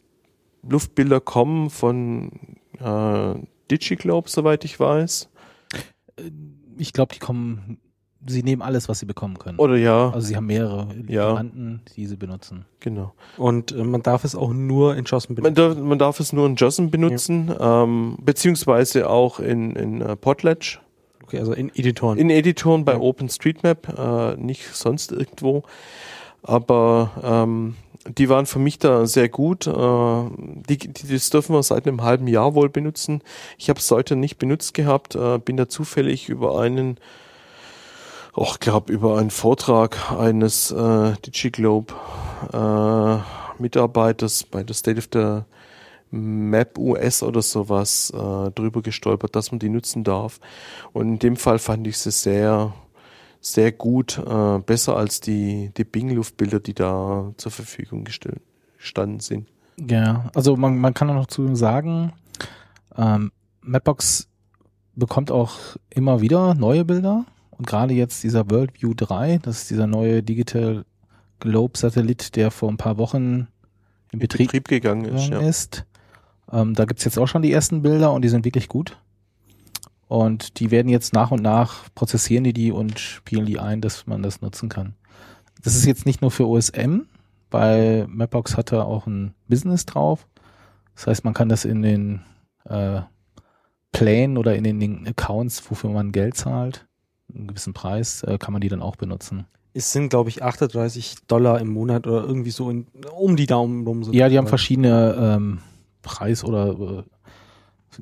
Luftbilder 0.67 1.19
kommen 1.19 1.69
von 1.69 2.31
äh, 2.79 3.33
DigiGlobe, 3.69 4.29
soweit 4.29 4.65
ich 4.65 4.79
weiß. 4.79 5.29
Ich 6.77 6.93
glaube, 6.93 7.13
die 7.13 7.19
kommen 7.19 7.79
sie 8.25 8.43
nehmen 8.43 8.61
alles, 8.61 8.89
was 8.89 8.99
sie 8.99 9.05
bekommen 9.05 9.37
können. 9.39 9.59
Oder 9.59 9.75
ja. 9.75 10.09
Also 10.09 10.27
sie 10.27 10.35
haben 10.35 10.45
mehrere 10.45 10.87
Lieferanten, 10.93 11.81
ja. 11.85 11.93
die 11.95 12.05
sie 12.05 12.15
benutzen. 12.15 12.65
Genau. 12.79 13.13
Und 13.37 13.71
äh, 13.71 13.83
man 13.83 14.01
darf 14.01 14.23
es 14.23 14.35
auch 14.35 14.53
nur 14.53 14.95
in 14.95 15.05
JOSM 15.05 15.35
benutzen. 15.35 15.43
Man 15.43 15.75
darf, 15.75 15.77
man 15.77 15.99
darf 15.99 16.19
es 16.19 16.33
nur 16.33 16.45
in 16.45 16.55
JOSM 16.55 16.89
benutzen, 16.89 17.47
ja. 17.47 17.83
ähm, 17.83 18.17
beziehungsweise 18.21 19.09
auch 19.09 19.39
in, 19.39 19.75
in 19.75 20.01
uh, 20.01 20.15
Potlatch. 20.15 20.79
Okay, 21.23 21.39
also 21.39 21.53
in 21.53 21.71
Editoren. 21.73 22.17
In 22.17 22.29
Editoren 22.29 22.85
bei 22.85 22.93
ja. 22.93 22.99
OpenStreetMap, 22.99 23.97
äh, 23.97 24.35
nicht 24.37 24.75
sonst 24.75 25.11
irgendwo. 25.11 25.63
Aber 26.43 27.11
ähm, 27.23 27.75
die 28.07 28.27
waren 28.27 28.45
für 28.45 28.59
mich 28.59 28.79
da 28.79 29.05
sehr 29.05 29.29
gut. 29.29 29.65
Äh, 29.67 30.23
die, 30.69 30.77
die, 30.77 31.13
das 31.13 31.29
dürfen 31.29 31.55
wir 31.55 31.63
seit 31.63 31.87
einem 31.87 32.03
halben 32.03 32.27
Jahr 32.27 32.53
wohl 32.53 32.69
benutzen. 32.69 33.21
Ich 33.57 33.69
habe 33.69 33.79
es 33.79 33.89
heute 33.91 34.15
nicht 34.15 34.37
benutzt 34.37 34.73
gehabt, 34.73 35.15
äh, 35.15 35.37
bin 35.39 35.57
da 35.57 35.69
zufällig 35.69 36.29
über 36.29 36.59
einen 36.59 36.97
auch 38.33 38.59
glaube 38.59 38.91
über 38.91 39.17
einen 39.17 39.29
Vortrag 39.29 40.11
eines 40.11 40.71
äh, 40.71 41.13
DigiGlobe 41.25 41.93
äh, 42.51 43.61
Mitarbeiters 43.61 44.43
bei 44.43 44.63
der 44.63 44.75
State 44.75 44.97
of 44.97 45.07
the 45.13 45.43
Map 46.11 46.77
US 46.77 47.23
oder 47.23 47.41
sowas 47.41 48.11
äh, 48.11 48.51
drüber 48.51 48.81
gestolpert, 48.81 49.35
dass 49.35 49.51
man 49.51 49.59
die 49.59 49.69
nutzen 49.69 50.03
darf. 50.03 50.39
Und 50.91 51.07
in 51.07 51.19
dem 51.19 51.35
Fall 51.37 51.57
fand 51.57 51.87
ich 51.87 51.97
sie 51.97 52.11
sehr, 52.11 52.73
sehr 53.41 53.71
gut, 53.71 54.19
äh, 54.19 54.59
besser 54.59 54.95
als 54.95 55.21
die, 55.21 55.71
die 55.75 55.83
Bing-Luftbilder, 55.83 56.59
die 56.59 56.75
da 56.75 57.31
zur 57.37 57.51
Verfügung 57.51 58.03
gestellt, 58.03 58.41
gestanden 58.77 59.21
sind. 59.21 59.47
Ja, 59.89 60.29
also 60.35 60.55
man, 60.55 60.77
man 60.77 60.93
kann 60.93 61.09
auch 61.09 61.15
noch 61.15 61.27
zu 61.27 61.55
sagen, 61.55 62.13
ähm, 62.95 63.31
Mapbox 63.61 64.27
bekommt 64.95 65.31
auch 65.31 65.53
immer 65.89 66.21
wieder 66.21 66.53
neue 66.53 66.85
Bilder. 66.85 67.25
Gerade 67.63 67.93
jetzt 67.93 68.23
dieser 68.23 68.49
Worldview 68.49 68.93
3, 68.93 69.39
das 69.39 69.63
ist 69.63 69.69
dieser 69.69 69.87
neue 69.87 70.23
Digital 70.23 70.85
Globe 71.39 71.77
Satellit, 71.77 72.35
der 72.35 72.51
vor 72.51 72.69
ein 72.69 72.77
paar 72.77 72.97
Wochen 72.97 73.47
in 74.11 74.19
Betrieb, 74.19 74.47
Betrieb 74.47 74.67
gegangen 74.67 75.05
ist. 75.05 75.29
Ja. 75.29 75.39
ist. 75.39 75.85
Ähm, 76.51 76.73
da 76.73 76.85
gibt's 76.85 77.03
jetzt 77.03 77.17
auch 77.17 77.27
schon 77.27 77.41
die 77.41 77.51
ersten 77.51 77.81
Bilder 77.81 78.13
und 78.13 78.21
die 78.21 78.29
sind 78.29 78.45
wirklich 78.45 78.69
gut. 78.69 78.97
Und 80.07 80.59
die 80.59 80.69
werden 80.71 80.89
jetzt 80.89 81.13
nach 81.13 81.31
und 81.31 81.41
nach 81.41 81.85
prozessieren 81.95 82.43
die 82.43 82.53
die 82.53 82.71
und 82.71 82.99
spielen 82.99 83.45
die 83.45 83.59
ein, 83.59 83.81
dass 83.81 84.05
man 84.05 84.21
das 84.21 84.41
nutzen 84.41 84.69
kann. 84.69 84.95
Das 85.63 85.75
ist 85.75 85.85
jetzt 85.85 86.05
nicht 86.05 86.21
nur 86.21 86.29
für 86.29 86.47
OSM, 86.47 87.01
weil 87.49 88.05
Mapbox 88.07 88.57
hat 88.57 88.71
da 88.71 88.83
auch 88.83 89.07
ein 89.07 89.33
Business 89.47 89.85
drauf. 89.85 90.27
Das 90.95 91.07
heißt, 91.07 91.23
man 91.23 91.33
kann 91.33 91.49
das 91.49 91.65
in 91.65 91.81
den 91.81 92.21
äh, 92.65 93.01
Plänen 93.91 94.37
oder 94.37 94.55
in 94.55 94.63
den 94.63 95.07
Accounts, 95.07 95.63
wofür 95.69 95.89
man 95.89 96.11
Geld 96.11 96.35
zahlt, 96.35 96.85
einen 97.35 97.47
gewissen 97.47 97.73
Preis, 97.73 98.23
äh, 98.23 98.37
kann 98.37 98.53
man 98.53 98.61
die 98.61 98.69
dann 98.69 98.81
auch 98.81 98.95
benutzen. 98.95 99.45
Es 99.73 99.91
sind, 99.91 100.09
glaube 100.09 100.29
ich, 100.29 100.43
38 100.43 101.15
Dollar 101.27 101.59
im 101.59 101.69
Monat 101.69 102.05
oder 102.05 102.23
irgendwie 102.23 102.51
so 102.51 102.69
in, 102.69 102.85
um 103.15 103.35
die 103.35 103.47
Daumen 103.47 103.87
rum. 103.87 104.03
Ja, 104.11 104.29
die 104.29 104.37
haben 104.37 104.47
verschiedene 104.47 105.15
ähm, 105.17 105.59
Preis 106.03 106.43
oder 106.43 106.99
äh, 106.99 107.03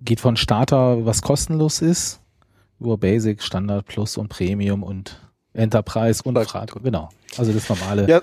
geht 0.04 0.20
von 0.20 0.36
Starter, 0.36 1.06
was 1.06 1.22
kostenlos 1.22 1.82
ist, 1.82 2.20
über 2.80 2.98
Basic, 2.98 3.42
Standard, 3.42 3.86
Plus 3.86 4.18
und 4.18 4.28
Premium 4.28 4.84
und 4.84 5.22
Enterprise 5.54 6.22
und 6.24 6.38
Frage. 6.44 6.80
Genau. 6.82 7.10
Also 7.38 7.54
das 7.54 7.70
normale. 7.70 8.08
Ja, 8.10 8.22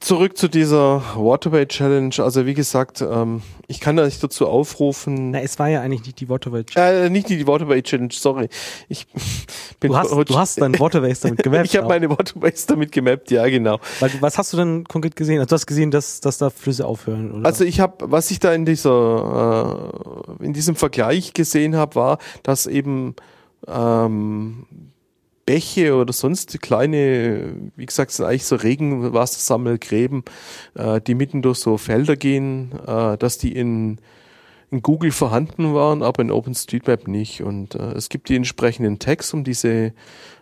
zurück 0.00 0.36
zu 0.36 0.48
dieser 0.48 1.02
Waterway 1.16 1.66
Challenge. 1.66 2.14
Also 2.18 2.46
wie 2.46 2.54
gesagt, 2.54 3.02
ähm, 3.02 3.42
ich 3.66 3.80
kann 3.80 3.96
da 3.96 4.04
nicht 4.04 4.22
dazu 4.22 4.46
aufrufen. 4.46 5.30
Na, 5.30 5.40
es 5.40 5.58
war 5.58 5.68
ja 5.68 5.80
eigentlich 5.80 6.04
nicht 6.04 6.20
die 6.20 6.28
Waterway 6.28 6.64
Challenge. 6.64 7.06
Äh, 7.06 7.10
nicht 7.10 7.28
die 7.28 7.46
Waterway 7.46 7.82
Challenge, 7.82 8.12
sorry. 8.12 8.48
Ich 8.88 9.06
bin 9.80 9.92
du, 9.92 9.98
hast, 9.98 10.10
du 10.10 10.38
hast 10.38 10.60
deine 10.60 10.78
Waterways 10.78 11.20
damit 11.20 11.38
gemappt. 11.42 11.66
ich 11.66 11.76
habe 11.76 11.88
meine 11.88 12.08
Waterways 12.10 12.66
damit 12.66 12.92
gemappt, 12.92 13.30
ja 13.30 13.46
genau. 13.48 13.78
Weil, 14.00 14.10
was 14.20 14.38
hast 14.38 14.52
du 14.52 14.56
denn 14.56 14.84
konkret 14.84 15.16
gesehen? 15.16 15.38
Also 15.38 15.48
du 15.48 15.54
hast 15.54 15.66
gesehen, 15.66 15.90
dass, 15.90 16.20
dass 16.20 16.38
da 16.38 16.50
Flüsse 16.50 16.86
aufhören, 16.86 17.32
oder? 17.32 17.46
Also 17.46 17.64
ich 17.64 17.80
habe, 17.80 18.10
was 18.10 18.30
ich 18.30 18.40
da 18.40 18.52
in 18.52 18.64
dieser, 18.64 19.92
äh, 20.40 20.44
in 20.44 20.52
diesem 20.52 20.76
Vergleich 20.76 21.32
gesehen 21.32 21.76
habe, 21.76 21.94
war, 21.94 22.18
dass 22.42 22.66
eben 22.66 23.14
ähm, 23.68 24.66
Bäche 25.46 25.94
oder 25.94 26.12
sonst 26.12 26.60
kleine, 26.62 27.54
wie 27.76 27.86
gesagt, 27.86 28.10
sind 28.12 28.26
eigentlich 28.26 28.46
so 28.46 28.56
Regenwassersammelgräben, 28.56 30.24
äh, 30.74 31.00
die 31.00 31.14
mitten 31.14 31.42
durch 31.42 31.58
so 31.58 31.76
Felder 31.76 32.16
gehen, 32.16 32.72
äh, 32.86 33.16
dass 33.18 33.38
die 33.38 33.52
in, 33.52 33.98
in 34.70 34.82
Google 34.82 35.12
vorhanden 35.12 35.74
waren, 35.74 36.02
aber 36.02 36.22
in 36.22 36.30
OpenStreetMap 36.30 37.08
nicht. 37.08 37.42
Und 37.42 37.74
äh, 37.74 37.92
es 37.92 38.08
gibt 38.08 38.28
die 38.28 38.36
entsprechenden 38.36 38.98
Tags, 38.98 39.34
um 39.34 39.44
diese 39.44 39.92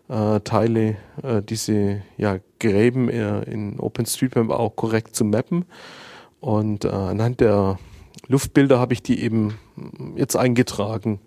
äh, 0.09 0.41
Teile, 0.41 0.97
äh, 1.23 1.43
diese 1.43 2.03
ja, 2.17 2.39
Gräben 2.61 3.09
äh, 3.09 3.43
in 3.43 3.81
OpenStreetMap 3.81 4.51
auch 4.51 4.77
korrekt 4.77 5.17
zu 5.17 5.25
mappen. 5.25 5.65
Und 6.41 6.85
äh, 6.85 6.89
anhand 6.89 7.41
der 7.41 7.79
Luftbilder 8.29 8.79
habe 8.79 8.95
ich 8.95 9.03
die 9.03 9.21
eben 9.21 9.59
jetzt 10.17 10.37
eingetragen. 10.37 11.21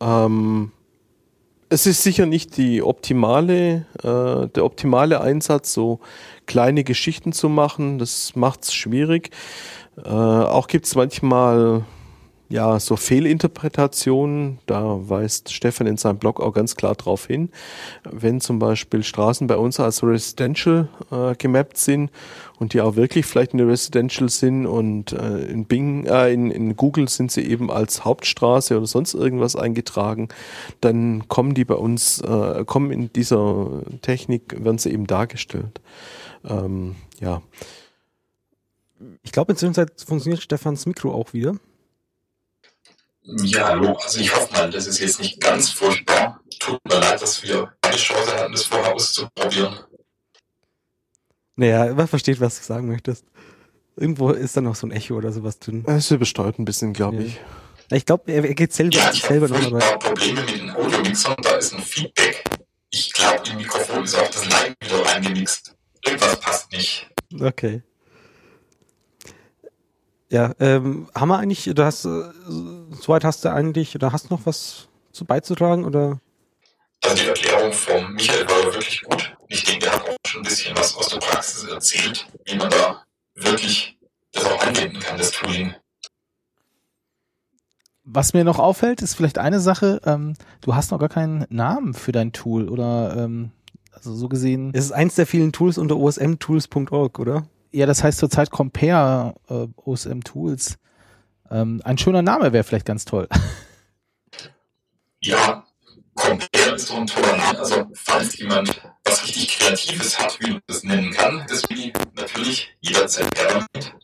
Ähm, 0.00 0.72
es 1.70 1.86
ist 1.86 2.02
sicher 2.02 2.26
nicht 2.26 2.56
die 2.56 2.82
optimale, 2.82 3.86
äh, 4.02 4.48
der 4.48 4.64
optimale 4.64 5.20
Einsatz, 5.20 5.72
so 5.72 6.00
kleine 6.46 6.84
Geschichten 6.84 7.32
zu 7.32 7.48
machen. 7.48 7.98
Das 7.98 8.34
macht 8.34 8.64
es 8.64 8.74
schwierig. 8.74 9.30
Äh, 10.04 10.08
auch 10.08 10.66
gibt 10.66 10.86
es 10.86 10.94
manchmal 10.94 11.84
ja, 12.50 12.80
so 12.80 12.96
Fehlinterpretationen, 12.96 14.58
da 14.64 14.98
weist 15.08 15.52
Stefan 15.52 15.86
in 15.86 15.98
seinem 15.98 16.18
Blog 16.18 16.40
auch 16.40 16.54
ganz 16.54 16.76
klar 16.76 16.94
drauf 16.94 17.26
hin. 17.26 17.50
Wenn 18.10 18.40
zum 18.40 18.58
Beispiel 18.58 19.02
Straßen 19.02 19.46
bei 19.46 19.56
uns 19.56 19.78
als 19.78 20.02
Residential 20.02 20.88
äh, 21.10 21.34
gemappt 21.36 21.76
sind 21.76 22.10
und 22.58 22.72
die 22.72 22.80
auch 22.80 22.96
wirklich 22.96 23.26
vielleicht 23.26 23.52
eine 23.52 23.66
Residential 23.66 24.30
sind 24.30 24.64
und 24.64 25.12
äh, 25.12 25.44
in 25.44 25.66
Bing, 25.66 26.06
äh, 26.06 26.32
in, 26.32 26.50
in 26.50 26.74
Google 26.74 27.08
sind 27.10 27.30
sie 27.30 27.42
eben 27.42 27.70
als 27.70 28.06
Hauptstraße 28.06 28.78
oder 28.78 28.86
sonst 28.86 29.12
irgendwas 29.12 29.54
eingetragen, 29.54 30.28
dann 30.80 31.28
kommen 31.28 31.52
die 31.52 31.66
bei 31.66 31.74
uns, 31.74 32.22
äh, 32.22 32.64
kommen 32.64 32.90
in 32.90 33.12
dieser 33.12 33.82
Technik, 34.00 34.64
werden 34.64 34.78
sie 34.78 34.90
eben 34.90 35.06
dargestellt. 35.06 35.82
Ähm, 36.48 36.96
ja. 37.20 37.42
Ich 39.22 39.32
glaube, 39.32 39.52
inzwischen 39.52 39.74
funktioniert 40.06 40.42
Stefans 40.42 40.86
Mikro 40.86 41.12
auch 41.12 41.34
wieder. 41.34 41.54
Ja, 43.42 43.68
hallo. 43.68 43.92
Also 44.02 44.20
ich 44.20 44.34
hoffe 44.34 44.52
mal, 44.54 44.70
das 44.70 44.86
ist 44.86 45.00
jetzt 45.00 45.20
nicht 45.20 45.40
ganz 45.40 45.70
furchtbar. 45.70 46.40
Tut 46.58 46.80
mir 46.88 46.98
leid, 46.98 47.20
dass 47.20 47.42
wir 47.42 47.72
eine 47.82 47.96
Chance 47.96 48.34
hatten, 48.34 48.52
das 48.52 48.64
vorher 48.64 48.94
auszuprobieren. 48.94 49.78
Naja, 51.56 51.92
man 51.92 52.08
versteht, 52.08 52.40
was 52.40 52.58
du 52.58 52.64
sagen 52.64 52.88
möchtest. 52.88 53.26
Irgendwo 53.96 54.30
ist 54.30 54.56
da 54.56 54.60
noch 54.60 54.76
so 54.76 54.86
ein 54.86 54.92
Echo 54.92 55.14
oder 55.14 55.32
sowas 55.32 55.58
drin. 55.58 55.84
Es 55.86 56.10
übersteuert 56.10 56.58
ein 56.58 56.64
bisschen, 56.64 56.92
glaube 56.92 57.16
ja. 57.16 57.22
ich. 57.22 57.40
Ich 57.90 58.06
glaube, 58.06 58.30
er, 58.32 58.44
er, 58.44 58.54
geht 58.54 58.72
selber, 58.72 58.96
ja, 58.96 59.10
ich 59.12 59.22
selber 59.22 59.48
noch 59.48 59.60
dabei. 59.60 59.96
Probleme 59.96 60.42
mit 60.42 60.60
den 60.60 60.70
Audiomixern, 60.70 61.36
da 61.42 61.56
ist 61.56 61.74
ein 61.74 61.82
Feedback. 61.82 62.44
Ich 62.90 63.12
glaube, 63.12 63.42
im 63.50 63.56
Mikrofon 63.56 64.04
ist 64.04 64.14
auch 64.14 64.28
das 64.28 64.44
Line 64.44 64.74
wieder 64.80 65.04
reingemixt. 65.04 65.74
Irgendwas 66.04 66.40
passt 66.40 66.72
nicht. 66.72 67.10
Okay. 67.38 67.82
Ja, 70.30 70.54
ähm, 70.60 71.08
haben 71.14 71.28
wir 71.28 71.38
eigentlich, 71.38 71.64
du 71.64 71.84
hast, 71.84 72.04
äh, 72.04 72.22
soweit 73.00 73.24
hast 73.24 73.44
du 73.44 73.52
eigentlich, 73.52 73.94
oder 73.94 74.12
hast 74.12 74.28
du 74.28 74.34
noch 74.34 74.44
was 74.44 74.88
zu 75.12 75.24
beizutragen, 75.24 75.84
oder? 75.84 76.20
Also 77.02 77.22
die 77.22 77.28
Erklärung 77.28 77.72
von 77.72 78.12
Michael 78.12 78.46
war 78.48 78.64
wirklich 78.64 79.02
gut. 79.02 79.36
Ich 79.48 79.64
denke, 79.64 79.86
der 79.86 79.94
hat 79.94 80.02
auch 80.02 80.16
schon 80.26 80.42
ein 80.42 80.44
bisschen 80.44 80.76
was 80.76 80.94
aus 80.96 81.08
der 81.08 81.18
Praxis 81.18 81.64
erzählt, 81.64 82.26
wie 82.44 82.56
man 82.56 82.68
da 82.68 83.04
wirklich 83.36 83.98
das 84.32 84.44
auch 84.44 84.64
das 85.16 85.30
Tooling. 85.30 85.74
Was 88.04 88.34
mir 88.34 88.44
noch 88.44 88.58
auffällt, 88.58 89.02
ist 89.02 89.14
vielleicht 89.14 89.38
eine 89.38 89.60
Sache, 89.60 90.00
ähm, 90.04 90.34
du 90.60 90.74
hast 90.74 90.90
noch 90.90 90.98
gar 90.98 91.08
keinen 91.08 91.46
Namen 91.50 91.94
für 91.94 92.12
dein 92.12 92.32
Tool 92.32 92.68
oder 92.68 93.16
ähm, 93.16 93.52
also 93.92 94.14
so 94.14 94.28
gesehen. 94.28 94.70
Es 94.74 94.86
ist 94.86 94.92
eins 94.92 95.14
der 95.14 95.26
vielen 95.26 95.52
Tools 95.52 95.78
unter 95.78 95.96
osmtools.org, 95.96 97.18
oder? 97.18 97.46
Ja, 97.70 97.86
das 97.86 98.02
heißt 98.02 98.18
zurzeit 98.18 98.50
Compare 98.50 99.34
äh, 99.48 99.66
OSM 99.76 100.20
Tools. 100.20 100.78
Ähm, 101.50 101.80
ein 101.84 101.98
schöner 101.98 102.22
Name 102.22 102.52
wäre 102.52 102.64
vielleicht 102.64 102.86
ganz 102.86 103.04
toll. 103.04 103.28
Ja, 105.20 105.64
Compare 106.14 106.74
ist 106.74 106.88
so 106.88 106.94
ein 106.94 107.06
toller 107.06 107.36
Name. 107.36 107.58
Also, 107.58 107.86
falls 107.94 108.38
jemand 108.38 108.80
was 109.04 109.22
richtig 109.24 109.58
Kreatives 109.58 110.18
hat, 110.18 110.38
wie 110.40 110.52
man 110.52 110.62
das 110.66 110.84
nennen 110.84 111.10
kann, 111.12 111.44
ist 111.48 111.68
wie 111.70 111.92
natürlich 112.14 112.68
jederzeit 112.80 113.34
gerne 113.34 113.66
mit. 113.74 113.94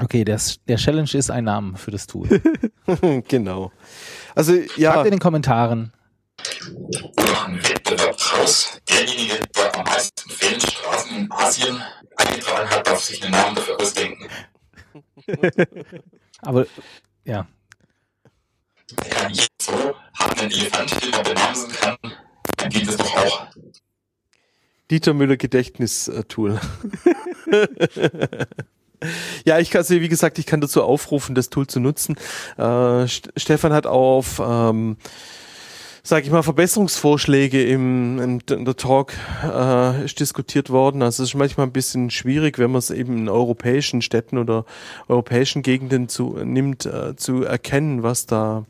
Okay, 0.00 0.24
der, 0.24 0.40
der 0.68 0.76
Challenge 0.76 1.10
ist 1.12 1.30
ein 1.30 1.44
Name 1.44 1.76
für 1.76 1.90
das 1.90 2.06
Tool. 2.06 2.28
genau. 3.28 3.72
Also 4.34 4.54
ja. 4.76 4.92
Schreibt 4.92 5.06
in 5.06 5.10
den 5.12 5.20
Kommentaren. 5.20 5.92
Oder 7.16 7.44
einen 7.44 7.62
Wettbewerb 7.62 8.16
draus. 8.16 8.80
Derjenige, 8.88 9.34
der 9.56 9.76
am 9.76 9.84
meisten 9.84 10.30
Feenstraßen 10.30 11.16
in 11.16 11.32
Asien 11.32 11.82
eingetragen 12.16 12.70
hat, 12.70 12.86
darf 12.86 13.02
sich 13.02 13.22
einen 13.22 13.32
Namen 13.32 13.56
dafür 13.56 13.80
ausdenken. 13.80 14.28
Aber 16.42 16.66
ja. 17.24 17.46
Ja, 19.10 19.28
jetzt 19.28 19.48
so 19.60 19.94
hat 20.14 20.40
einen 20.40 20.50
Elefant, 20.50 21.02
den 21.02 21.10
man 21.10 21.22
benamsen 21.22 21.72
kann, 21.72 21.96
dann 22.56 22.70
geht 22.70 22.88
es 22.88 22.96
doch 22.96 23.16
auch. 23.16 23.46
Dieter 24.90 25.14
Müller 25.14 25.36
Gedächtnistool. 25.36 26.60
Ja, 29.44 29.58
ich 29.58 29.70
kann, 29.70 29.80
also 29.80 29.94
wie 29.94 30.08
gesagt, 30.08 30.38
ich 30.38 30.46
kann 30.46 30.60
dazu 30.60 30.82
aufrufen, 30.82 31.34
das 31.34 31.50
Tool 31.50 31.66
zu 31.66 31.78
nutzen. 31.80 32.16
Äh, 32.56 33.06
Stefan 33.06 33.72
hat 33.72 33.86
auf, 33.86 34.40
ähm, 34.44 34.96
sage 36.02 36.26
ich 36.26 36.30
mal, 36.30 36.42
Verbesserungsvorschläge 36.42 37.62
im, 37.64 38.18
im 38.18 38.38
in 38.50 38.64
der 38.64 38.76
Talk 38.76 39.14
äh, 39.44 40.04
ist 40.04 40.20
diskutiert 40.20 40.70
worden. 40.70 41.02
Also 41.02 41.22
es 41.22 41.30
ist 41.30 41.34
manchmal 41.34 41.66
ein 41.66 41.72
bisschen 41.72 42.10
schwierig, 42.10 42.58
wenn 42.58 42.70
man 42.70 42.78
es 42.78 42.90
eben 42.90 43.18
in 43.18 43.28
europäischen 43.28 44.02
Städten 44.02 44.38
oder 44.38 44.64
europäischen 45.08 45.62
Gegenden 45.62 46.08
zu, 46.08 46.38
nimmt, 46.44 46.86
äh, 46.86 47.16
zu 47.16 47.42
erkennen, 47.42 48.02
was 48.02 48.26
da 48.26 48.64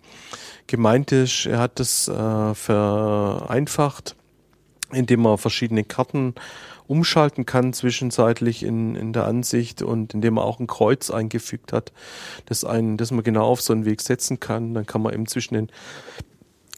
gemeint 0.66 1.12
ist. 1.12 1.46
Er 1.46 1.58
hat 1.58 1.80
das 1.80 2.08
äh, 2.08 2.54
vereinfacht, 2.54 4.16
indem 4.92 5.26
er 5.26 5.38
verschiedene 5.38 5.84
Karten 5.84 6.34
umschalten 6.86 7.44
kann 7.44 7.74
zwischenzeitlich 7.74 8.62
in, 8.62 8.96
in 8.96 9.12
der 9.12 9.26
Ansicht 9.26 9.82
und 9.82 10.14
indem 10.14 10.34
man 10.34 10.44
auch 10.44 10.58
ein 10.58 10.66
Kreuz 10.66 11.10
eingefügt 11.10 11.72
hat, 11.72 11.92
das 12.46 12.64
einen, 12.64 12.96
das 12.96 13.10
man 13.10 13.22
genau 13.22 13.44
auf 13.44 13.60
so 13.60 13.74
einen 13.74 13.84
Weg 13.84 14.00
setzen 14.00 14.40
kann. 14.40 14.72
Dann 14.72 14.86
kann 14.86 15.02
man 15.02 15.12
eben 15.12 15.26
zwischen 15.26 15.54
den 15.54 15.70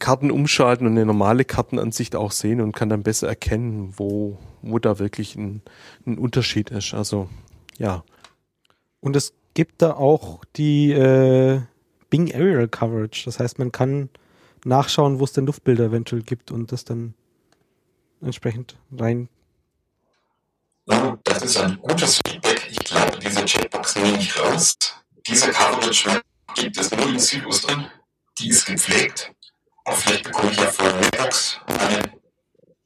Karten 0.01 0.31
umschalten 0.31 0.85
und 0.85 0.93
eine 0.93 1.05
normale 1.05 1.45
Kartenansicht 1.45 2.15
auch 2.15 2.31
sehen 2.31 2.59
und 2.59 2.73
kann 2.73 2.89
dann 2.89 3.03
besser 3.03 3.29
erkennen, 3.29 3.93
wo, 3.95 4.37
wo 4.61 4.79
da 4.79 4.99
wirklich 4.99 5.35
ein, 5.35 5.61
ein 6.05 6.17
Unterschied 6.17 6.69
ist. 6.71 6.93
Also 6.93 7.29
ja. 7.77 8.03
Und 8.99 9.15
es 9.15 9.33
gibt 9.53 9.81
da 9.81 9.93
auch 9.93 10.43
die 10.57 10.91
äh, 10.91 11.61
Bing 12.09 12.33
Aerial 12.33 12.67
Coverage. 12.67 13.23
Das 13.25 13.39
heißt, 13.39 13.59
man 13.59 13.71
kann 13.71 14.09
nachschauen, 14.65 15.19
wo 15.19 15.23
es 15.23 15.31
denn 15.31 15.45
Luftbilder 15.45 15.85
eventuell 15.85 16.23
gibt 16.23 16.51
und 16.51 16.71
das 16.71 16.83
dann 16.83 17.13
entsprechend 18.21 18.77
rein 18.97 19.29
das 21.23 21.43
ist 21.43 21.57
ein 21.57 21.77
gutes 21.81 22.19
Feedback. 22.27 22.67
Ich 22.69 22.79
glaube, 22.79 23.17
diese 23.19 23.45
Chatbox 23.45 23.95
nehme 23.95 24.17
ich 24.17 24.37
raus. 24.39 24.77
Diese 25.27 25.51
Coverage 25.51 26.21
gibt 26.55 26.77
es 26.77 26.91
nur 26.91 27.07
in 27.07 27.19
Südostern. 27.19 27.89
Die 28.39 28.49
ist 28.49 28.65
gepflegt. 28.65 29.33
Aber 29.85 29.95
vielleicht 29.95 30.23
bekomme 30.25 30.51
ich 30.51 30.57
ja 30.57 30.65
von 30.65 30.87
Redbox 30.87 31.59
eine 31.67 32.11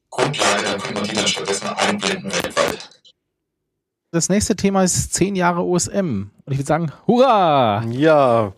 Grundlage, 0.10 0.64
dann 0.64 0.80
können 0.80 0.96
wir 0.96 1.04
die 1.04 1.16
dann 1.16 1.28
stattdessen 1.28 1.68
einblenden 1.68 2.32
weltweit. 2.32 2.90
Das 4.12 4.30
nächste 4.30 4.56
Thema 4.56 4.84
ist 4.84 5.14
10 5.14 5.36
Jahre 5.36 5.62
OSM. 5.62 6.30
Und 6.46 6.54
ich 6.54 6.58
würde 6.58 6.68
sagen, 6.68 6.92
hurra! 7.06 7.84
Ja, 7.92 8.54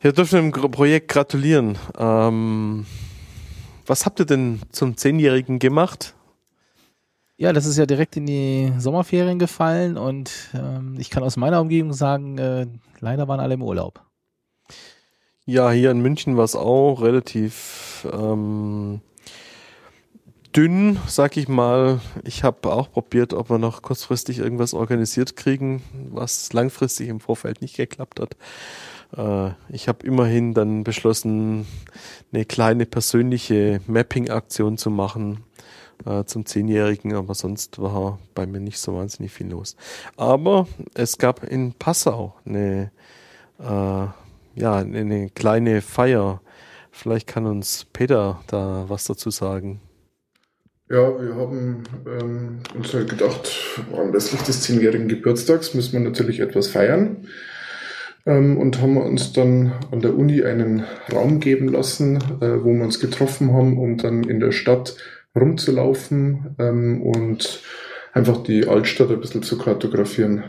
wir 0.00 0.12
dürfen 0.12 0.50
dem 0.50 0.70
Projekt 0.70 1.08
gratulieren. 1.08 1.76
Ähm, 1.98 2.86
was 3.84 4.06
habt 4.06 4.18
ihr 4.18 4.24
denn 4.24 4.60
zum 4.72 4.96
Zehnjährigen 4.96 5.58
gemacht? 5.58 6.14
Ja, 7.36 7.52
das 7.52 7.66
ist 7.66 7.76
ja 7.76 7.84
direkt 7.84 8.16
in 8.16 8.24
die 8.24 8.72
Sommerferien 8.78 9.38
gefallen 9.38 9.98
und 9.98 10.30
ähm, 10.54 10.96
ich 10.98 11.10
kann 11.10 11.22
aus 11.22 11.36
meiner 11.36 11.60
Umgebung 11.60 11.92
sagen, 11.92 12.38
äh, 12.38 12.66
leider 13.00 13.28
waren 13.28 13.40
alle 13.40 13.54
im 13.54 13.62
Urlaub. 13.62 14.05
Ja, 15.48 15.70
hier 15.70 15.92
in 15.92 16.00
München 16.00 16.36
war 16.36 16.42
es 16.42 16.56
auch 16.56 17.02
relativ 17.02 18.04
ähm, 18.12 19.00
dünn, 20.56 20.98
sag 21.06 21.36
ich 21.36 21.46
mal. 21.46 22.00
Ich 22.24 22.42
habe 22.42 22.72
auch 22.72 22.90
probiert, 22.90 23.32
ob 23.32 23.48
wir 23.48 23.58
noch 23.58 23.80
kurzfristig 23.80 24.40
irgendwas 24.40 24.74
organisiert 24.74 25.36
kriegen, 25.36 25.84
was 26.10 26.52
langfristig 26.52 27.08
im 27.08 27.20
Vorfeld 27.20 27.62
nicht 27.62 27.76
geklappt 27.76 28.18
hat. 28.18 28.36
Äh, 29.16 29.54
ich 29.72 29.86
habe 29.86 30.04
immerhin 30.04 30.52
dann 30.52 30.82
beschlossen, 30.82 31.64
eine 32.32 32.44
kleine 32.44 32.84
persönliche 32.84 33.80
Mapping-Aktion 33.86 34.78
zu 34.78 34.90
machen 34.90 35.44
äh, 36.04 36.24
zum 36.24 36.44
Zehnjährigen, 36.44 37.14
aber 37.14 37.36
sonst 37.36 37.80
war 37.80 38.18
bei 38.34 38.46
mir 38.46 38.58
nicht 38.58 38.80
so 38.80 38.96
wahnsinnig 38.96 39.30
viel 39.30 39.48
los. 39.48 39.76
Aber 40.16 40.66
es 40.94 41.18
gab 41.18 41.44
in 41.44 41.72
Passau 41.72 42.34
eine, 42.44 42.90
äh, 43.60 44.06
ja, 44.56 44.76
eine 44.76 45.30
kleine 45.30 45.82
Feier. 45.82 46.40
Vielleicht 46.90 47.26
kann 47.26 47.46
uns 47.46 47.86
Peter 47.92 48.40
da 48.48 48.86
was 48.88 49.04
dazu 49.04 49.30
sagen. 49.30 49.80
Ja, 50.88 51.20
wir 51.20 51.34
haben 51.34 51.82
ähm, 52.06 52.60
uns 52.74 52.94
halt 52.94 53.10
gedacht, 53.10 53.50
anlässlich 53.92 54.40
des 54.42 54.62
zehnjährigen 54.62 55.08
Geburtstags 55.08 55.74
müssen 55.74 55.94
wir 55.94 56.00
natürlich 56.00 56.38
etwas 56.40 56.68
feiern 56.68 57.26
ähm, 58.24 58.56
und 58.56 58.80
haben 58.80 58.96
uns 58.96 59.32
dann 59.32 59.72
an 59.90 60.00
der 60.00 60.16
Uni 60.16 60.44
einen 60.44 60.84
Raum 61.12 61.40
geben 61.40 61.68
lassen, 61.68 62.16
äh, 62.40 62.62
wo 62.62 62.72
wir 62.72 62.84
uns 62.84 63.00
getroffen 63.00 63.52
haben, 63.52 63.78
um 63.78 63.98
dann 63.98 64.22
in 64.24 64.38
der 64.38 64.52
Stadt 64.52 64.96
rumzulaufen 65.34 66.54
ähm, 66.58 67.02
und 67.02 67.62
einfach 68.12 68.44
die 68.44 68.68
Altstadt 68.68 69.10
ein 69.10 69.20
bisschen 69.20 69.42
zu 69.42 69.58
kartografieren. 69.58 70.44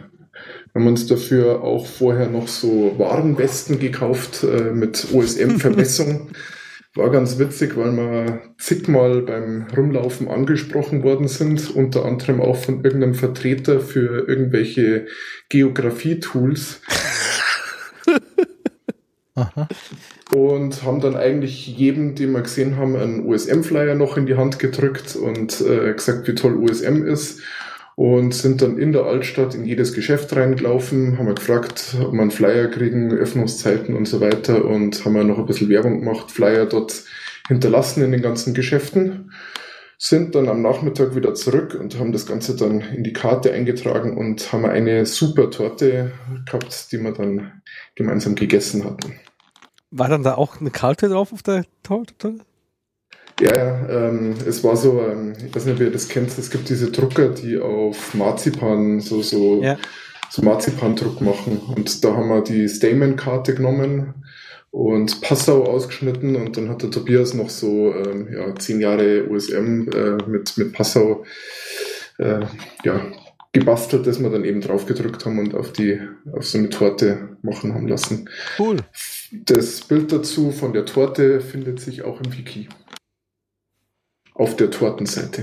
Wir 0.78 0.82
haben 0.82 0.90
uns 0.90 1.08
dafür 1.08 1.64
auch 1.64 1.88
vorher 1.88 2.30
noch 2.30 2.48
so 2.48 2.94
Warenwesten 3.00 3.80
gekauft 3.80 4.44
äh, 4.44 4.70
mit 4.72 5.08
OSM-Vermessung. 5.12 6.30
War 6.94 7.10
ganz 7.10 7.40
witzig, 7.40 7.76
weil 7.76 7.94
wir 7.94 8.44
zigmal 8.60 9.24
beim 9.24 9.66
Rumlaufen 9.76 10.28
angesprochen 10.28 11.02
worden 11.02 11.28
sind, 11.28 11.76
unter 11.76 12.06
anderem 12.06 12.42
auch 12.42 12.58
von 12.58 12.84
irgendeinem 12.84 13.16
Vertreter 13.16 13.80
für 13.80 14.28
irgendwelche 14.28 15.08
Geografie-Tools. 15.50 16.82
Und 20.32 20.84
haben 20.84 21.02
dann 21.02 21.16
eigentlich 21.16 21.76
jedem, 21.76 22.14
den 22.14 22.34
wir 22.34 22.42
gesehen 22.42 22.78
haben, 22.78 22.96
einen 22.96 23.26
USM-Flyer 23.26 23.96
noch 23.96 24.16
in 24.16 24.28
die 24.28 24.36
Hand 24.36 24.60
gedrückt 24.60 25.16
und 25.16 25.60
äh, 25.62 25.94
gesagt, 25.94 26.28
wie 26.28 26.36
toll 26.36 26.56
USM 26.56 27.04
ist 27.04 27.42
und 27.98 28.32
sind 28.32 28.62
dann 28.62 28.78
in 28.78 28.92
der 28.92 29.06
Altstadt 29.06 29.56
in 29.56 29.66
jedes 29.66 29.92
Geschäft 29.92 30.36
reingelaufen, 30.36 31.18
haben 31.18 31.26
wir 31.26 31.34
gefragt, 31.34 31.96
ob 32.00 32.14
wir 32.14 32.22
einen 32.22 32.30
Flyer 32.30 32.68
kriegen, 32.68 33.12
Öffnungszeiten 33.12 33.96
und 33.96 34.08
so 34.08 34.22
weiter 34.22 34.66
und 34.66 35.04
haben 35.04 35.16
wir 35.16 35.24
noch 35.24 35.40
ein 35.40 35.48
bisschen 35.48 35.68
Werbung 35.68 36.02
gemacht, 36.02 36.30
Flyer 36.30 36.68
dort 36.68 37.04
hinterlassen 37.48 38.04
in 38.04 38.12
den 38.12 38.22
ganzen 38.22 38.54
Geschäften, 38.54 39.32
sind 39.98 40.36
dann 40.36 40.48
am 40.48 40.62
Nachmittag 40.62 41.16
wieder 41.16 41.34
zurück 41.34 41.74
und 41.74 41.98
haben 41.98 42.12
das 42.12 42.28
Ganze 42.28 42.56
dann 42.56 42.82
in 42.82 43.04
die 43.04 43.14
Karte 43.14 43.52
eingetragen 43.52 44.16
und 44.16 44.54
haben 44.54 44.66
eine 44.66 45.08
super 45.08 45.50
Torte 45.50 46.12
gehabt, 46.46 46.92
die 46.92 47.00
wir 47.00 47.14
dann 47.14 47.64
gemeinsam 47.96 48.36
gegessen 48.36 48.86
hatten. 48.86 49.16
War 49.90 50.08
dann 50.08 50.22
da 50.22 50.36
auch 50.36 50.62
eine 50.62 50.70
Karte 50.70 51.10
drauf 51.10 51.34
auf 51.34 51.42
der 51.42 51.66
Torte? 51.82 52.36
Ja, 53.40 53.56
ja, 53.56 53.90
ähm, 53.90 54.36
es 54.48 54.64
war 54.64 54.76
so, 54.76 55.00
ähm, 55.02 55.34
ich 55.46 55.56
weiß 55.56 55.66
nicht, 55.66 55.76
ob 55.76 55.82
ihr 55.82 55.92
das 55.92 56.08
kennt, 56.08 56.36
es 56.38 56.50
gibt 56.50 56.70
diese 56.70 56.92
Drucker, 56.92 57.30
die 57.30 57.58
auf 57.58 58.16
Marzipan 58.16 59.00
so, 59.00 59.22
so, 59.22 59.62
ja. 59.62 59.78
so 60.32 60.42
Marzipandruck 60.42 61.22
machen. 61.22 61.60
Und 61.76 62.04
da 62.04 62.16
haben 62.16 62.30
wir 62.30 62.42
die 62.42 62.68
Stamen-Karte 62.68 63.54
genommen 63.54 64.16
und 64.72 65.22
Passau 65.22 65.66
ausgeschnitten 65.66 66.36
und 66.36 66.58
dann 66.58 66.70
hat 66.70 66.82
der 66.82 66.92
Tobias 66.92 67.34
noch 67.34 67.50
so 67.50 67.94
ähm, 67.94 68.28
ja, 68.34 68.56
zehn 68.56 68.82
Jahre 68.82 69.28
USM 69.30 69.90
äh, 69.90 70.18
mit, 70.28 70.58
mit 70.58 70.74
Passau 70.74 71.24
äh, 72.18 72.42
ja, 72.84 73.02
gebastelt, 73.54 74.08
das 74.08 74.20
wir 74.20 74.30
dann 74.30 74.46
eben 74.46 74.62
drauf 74.62 74.86
gedrückt 74.86 75.26
haben 75.26 75.40
und 75.40 75.56
auf 75.56 75.74
die 75.74 76.00
auf 76.32 76.46
so 76.46 76.58
eine 76.58 76.70
Torte 76.70 77.38
machen 77.44 77.74
haben 77.74 77.88
lassen. 77.88 78.30
Cool. 78.60 78.78
Das 79.32 79.82
Bild 79.82 80.12
dazu 80.12 80.52
von 80.52 80.74
der 80.74 80.86
Torte 80.86 81.40
findet 81.40 81.80
sich 81.80 82.02
auch 82.04 82.22
im 82.22 82.38
Wiki. 82.38 82.68
Auf 84.38 84.56
der 84.56 84.70
Tortenseite. 84.72 85.42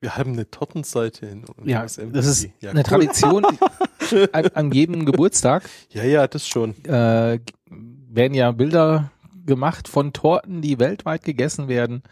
Wir 0.00 0.16
haben 0.16 0.32
eine 0.34 0.48
Tortenseite 0.50 1.26
in 1.26 1.44
Ja, 1.64 1.82
das 1.82 1.96
ist 1.98 2.48
ja, 2.60 2.70
eine 2.70 2.80
cool. 2.80 2.84
Tradition. 2.84 3.44
an, 4.32 4.46
an 4.54 4.72
jedem 4.72 5.04
Geburtstag 5.04 5.68
Ja, 5.90 6.04
ja, 6.04 6.26
das 6.28 6.46
schon. 6.46 6.74
äh, 6.84 7.40
werden 7.70 8.34
ja 8.34 8.52
Bilder 8.52 9.10
gemacht 9.44 9.88
von 9.88 10.12
Torten, 10.12 10.62
die 10.62 10.78
weltweit 10.78 11.24
gegessen 11.24 11.68
werden. 11.68 12.02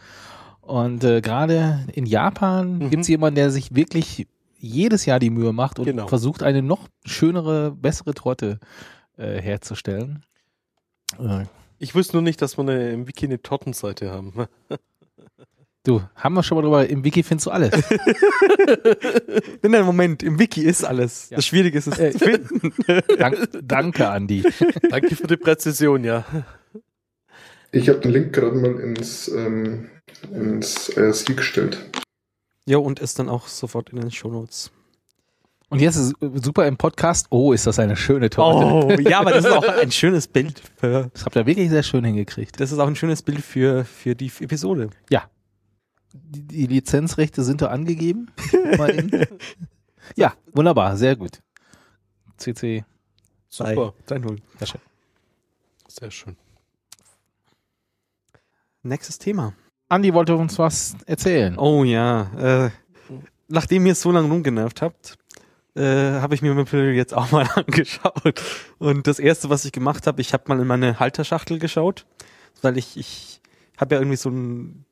Und 0.62 1.04
äh, 1.04 1.20
gerade 1.20 1.86
in 1.92 2.06
Japan 2.06 2.78
Mhm. 2.78 2.90
gibt 2.90 3.02
es 3.02 3.08
jemanden, 3.08 3.36
der 3.36 3.50
sich 3.50 3.74
wirklich 3.74 4.26
jedes 4.58 5.04
Jahr 5.06 5.20
die 5.20 5.30
Mühe 5.30 5.52
macht 5.52 5.78
und 5.78 5.84
Genau. 5.84 6.08
versucht, 6.08 6.42
eine 6.42 6.62
noch 6.62 6.88
schönere, 7.04 7.70
bessere 7.70 8.14
Torte 8.14 8.58
äh, 9.16 9.40
herzustellen. 9.40 10.24
Äh, 11.20 11.44
Ich 11.78 11.94
wusste 11.94 12.14
nur 12.16 12.22
nicht, 12.22 12.40
dass 12.42 12.56
wir 12.56 12.62
eine, 12.62 12.92
im 12.92 13.06
Wiki 13.06 13.26
eine 13.26 13.42
Tortenseite 13.42 14.10
haben. 14.10 14.32
du, 15.84 16.02
haben 16.14 16.34
wir 16.34 16.42
schon 16.42 16.56
mal 16.56 16.62
drüber, 16.62 16.88
im 16.88 17.04
Wiki 17.04 17.22
findest 17.22 17.46
du 17.46 17.50
alles. 17.50 17.72
Nein, 19.62 19.72
nein, 19.72 19.84
Moment, 19.84 20.22
im 20.22 20.38
Wiki 20.38 20.62
ist 20.62 20.84
alles. 20.84 21.30
Ja. 21.30 21.36
Das 21.36 21.46
Schwierige 21.46 21.78
ist 21.78 21.86
es 21.88 21.98
Äh, 21.98 22.12
zu 22.12 22.18
finden. 22.18 22.72
Dank, 23.18 23.48
danke, 23.62 24.08
Andi. 24.08 24.44
Danke 24.88 25.14
für 25.16 25.26
die 25.26 25.36
Präzision, 25.36 26.04
ja. 26.04 26.24
Ich 27.72 27.88
habe 27.88 27.98
den 28.00 28.12
Link 28.12 28.32
gerade 28.32 28.56
mal 28.56 28.78
ins, 28.80 29.28
ähm, 29.28 29.90
ins 30.32 30.88
IRC 30.88 31.36
gestellt. 31.36 31.90
Ja, 32.66 32.78
und 32.78 33.00
ist 33.00 33.18
dann 33.18 33.28
auch 33.28 33.48
sofort 33.48 33.90
in 33.90 34.00
den 34.00 34.10
Shownotes. 34.10 34.70
Und 35.68 35.80
jetzt 35.80 35.96
ist 35.96 36.14
es 36.20 36.44
super 36.44 36.66
im 36.68 36.76
Podcast. 36.76 37.26
Oh, 37.30 37.52
ist 37.52 37.66
das 37.66 37.78
eine 37.78 37.96
schöne 37.96 38.30
Torte. 38.30 38.64
Oh, 38.64 39.00
ja, 39.08 39.20
aber 39.20 39.32
das 39.32 39.44
ist 39.44 39.50
auch 39.50 39.66
ein 39.66 39.90
schönes 39.90 40.28
Bild. 40.28 40.62
Für, 40.76 41.10
Das 41.12 41.24
habt 41.24 41.34
ihr 41.36 41.44
wirklich 41.46 41.70
sehr 41.70 41.82
schön 41.82 42.04
hingekriegt. 42.04 42.60
das 42.60 42.70
ist 42.70 42.78
auch 42.78 42.86
ein 42.86 42.94
schönes 42.96 43.22
Bild 43.22 43.40
für, 43.40 43.84
für 43.84 44.14
die 44.14 44.30
Episode. 44.40 44.90
Die, 46.12 46.42
die 46.42 46.66
Lizenzrechte 46.66 47.42
sind 47.44 47.62
da 47.62 47.66
angegeben. 47.68 48.30
Ja, 50.14 50.34
wunderbar, 50.52 50.96
sehr 50.96 51.16
gut. 51.16 51.40
CC. 52.36 52.84
Super. 53.48 53.92
3-0. 54.08 54.38
Sehr 54.58 54.66
schön. 54.68 54.80
Sehr 55.88 56.10
schön. 56.12 56.36
Nächstes 58.82 59.18
Thema. 59.18 59.54
Andi 59.88 60.14
wollte 60.14 60.36
uns 60.36 60.58
was 60.60 60.94
erzählen. 61.06 61.58
Oh 61.58 61.82
ja, 61.82 62.66
äh, 62.66 62.70
nachdem 63.48 63.86
ihr 63.86 63.92
es 63.92 64.00
so 64.00 64.12
lange 64.12 64.28
rumgenervt 64.28 64.80
habt, 64.80 65.18
äh, 65.76 66.20
habe 66.20 66.34
ich 66.34 66.42
mir 66.42 66.54
Maple 66.54 66.92
jetzt 66.92 67.14
auch 67.14 67.30
mal 67.32 67.48
angeschaut. 67.54 68.42
Und 68.78 69.06
das 69.06 69.18
erste, 69.18 69.50
was 69.50 69.64
ich 69.64 69.72
gemacht 69.72 70.06
habe, 70.06 70.20
ich 70.20 70.32
habe 70.32 70.44
mal 70.48 70.60
in 70.60 70.66
meine 70.66 70.98
Halterschachtel 70.98 71.58
geschaut, 71.58 72.06
weil 72.62 72.78
ich, 72.78 72.96
ich 72.96 73.40
habe 73.76 73.94
ja 73.94 74.00
irgendwie 74.00 74.16
so 74.16 74.30
ein, 74.30 74.84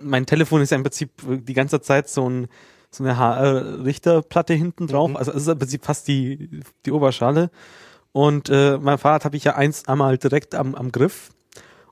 mein 0.00 0.26
Telefon 0.26 0.62
ist 0.62 0.70
ja 0.70 0.76
im 0.76 0.82
Prinzip 0.82 1.10
die 1.26 1.54
ganze 1.54 1.80
Zeit 1.80 2.08
so 2.08 2.28
ein 2.28 2.48
so 2.90 3.04
eine 3.04 3.16
HR-Richterplatte 3.16 4.54
hinten 4.54 4.86
drauf. 4.86 5.10
Mhm. 5.10 5.16
Also 5.16 5.30
es 5.30 5.42
ist 5.42 5.48
im 5.48 5.58
Prinzip 5.58 5.84
fast 5.84 6.08
die, 6.08 6.62
die 6.84 6.92
Oberschale. 6.92 7.50
Und 8.12 8.48
äh, 8.50 8.78
mein 8.78 8.98
Fahrrad 8.98 9.24
habe 9.24 9.36
ich 9.36 9.44
ja 9.44 9.54
eins 9.54 9.86
einmal 9.86 10.18
direkt 10.18 10.54
am, 10.54 10.74
am 10.74 10.90
Griff. 10.90 11.30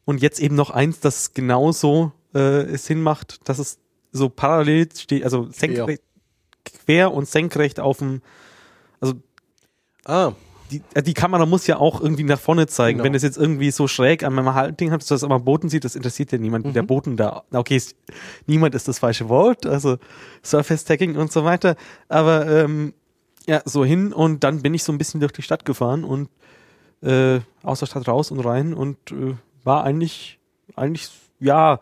Und 0.05 0.21
jetzt 0.21 0.41
eben 0.41 0.57
noch 0.57 0.71
eins, 0.71 1.01
das 1.01 1.35
genauso 1.35 2.13
äh, 2.35 2.63
es 2.63 2.87
hinmacht, 2.87 3.49
dass 3.49 3.59
es 3.59 3.79
so 4.11 4.29
parallel 4.29 4.89
steht, 4.97 5.23
also 5.23 5.49
senkrecht, 5.51 6.03
quer 6.73 7.13
und 7.13 7.29
senkrecht 7.29 7.81
auf 7.81 7.99
dem, 7.99 8.23
also 9.01 9.15
Ah, 10.09 10.33
die, 10.71 10.83
äh, 10.95 11.03
die 11.03 11.15
Kamera 11.15 11.45
muss 11.47 11.67
ja 11.67 11.77
auch 11.77 12.01
irgendwie 12.01 12.25
nach 12.25 12.41
vorne 12.41 12.67
zeigen. 12.67 12.99
Genau. 12.99 13.05
Wenn 13.05 13.15
es 13.15 13.23
jetzt 13.23 13.37
irgendwie 13.37 13.71
so 13.71 13.87
schräg 13.87 14.25
an 14.25 14.35
meinem 14.35 14.55
Haltding 14.55 14.91
hat, 14.91 15.03
dass 15.03 15.09
das 15.09 15.23
am 15.23 15.45
Boden 15.45 15.69
sieht, 15.69 15.85
das 15.85 15.95
interessiert 15.95 16.33
ja 16.33 16.39
niemanden. 16.39 16.69
Mhm. 16.69 16.73
Der 16.73 16.83
Boden 16.83 17.17
da, 17.17 17.45
okay, 17.53 17.77
ist, 17.77 17.95
niemand 18.47 18.75
ist 18.75 18.89
das 18.89 18.99
falsche 18.99 19.29
Wort, 19.29 19.67
also 19.67 19.99
Surface 20.43 20.85
Tagging 20.85 21.17
und 21.17 21.31
so 21.31 21.45
weiter. 21.45 21.77
Aber 22.09 22.47
ähm, 22.47 22.95
ja, 23.47 23.61
so 23.67 23.85
hin 23.85 24.13
und 24.15 24.45
dann 24.45 24.63
bin 24.63 24.75
ich 24.75 24.83
so 24.83 24.93
ein 24.93 24.99
bisschen 24.99 25.21
durch 25.21 25.33
die 25.33 25.43
Stadt 25.43 25.67
gefahren 25.67 26.05
und 26.05 26.31
äh, 27.03 27.41
aus 27.63 27.81
der 27.81 27.87
Stadt 27.87 28.09
raus 28.09 28.31
und 28.31 28.41
rein 28.41 28.73
und 28.73 29.13
äh, 29.13 29.35
war 29.65 29.85
eigentlich, 29.85 30.39
eigentlich, 30.75 31.11
ja, 31.39 31.81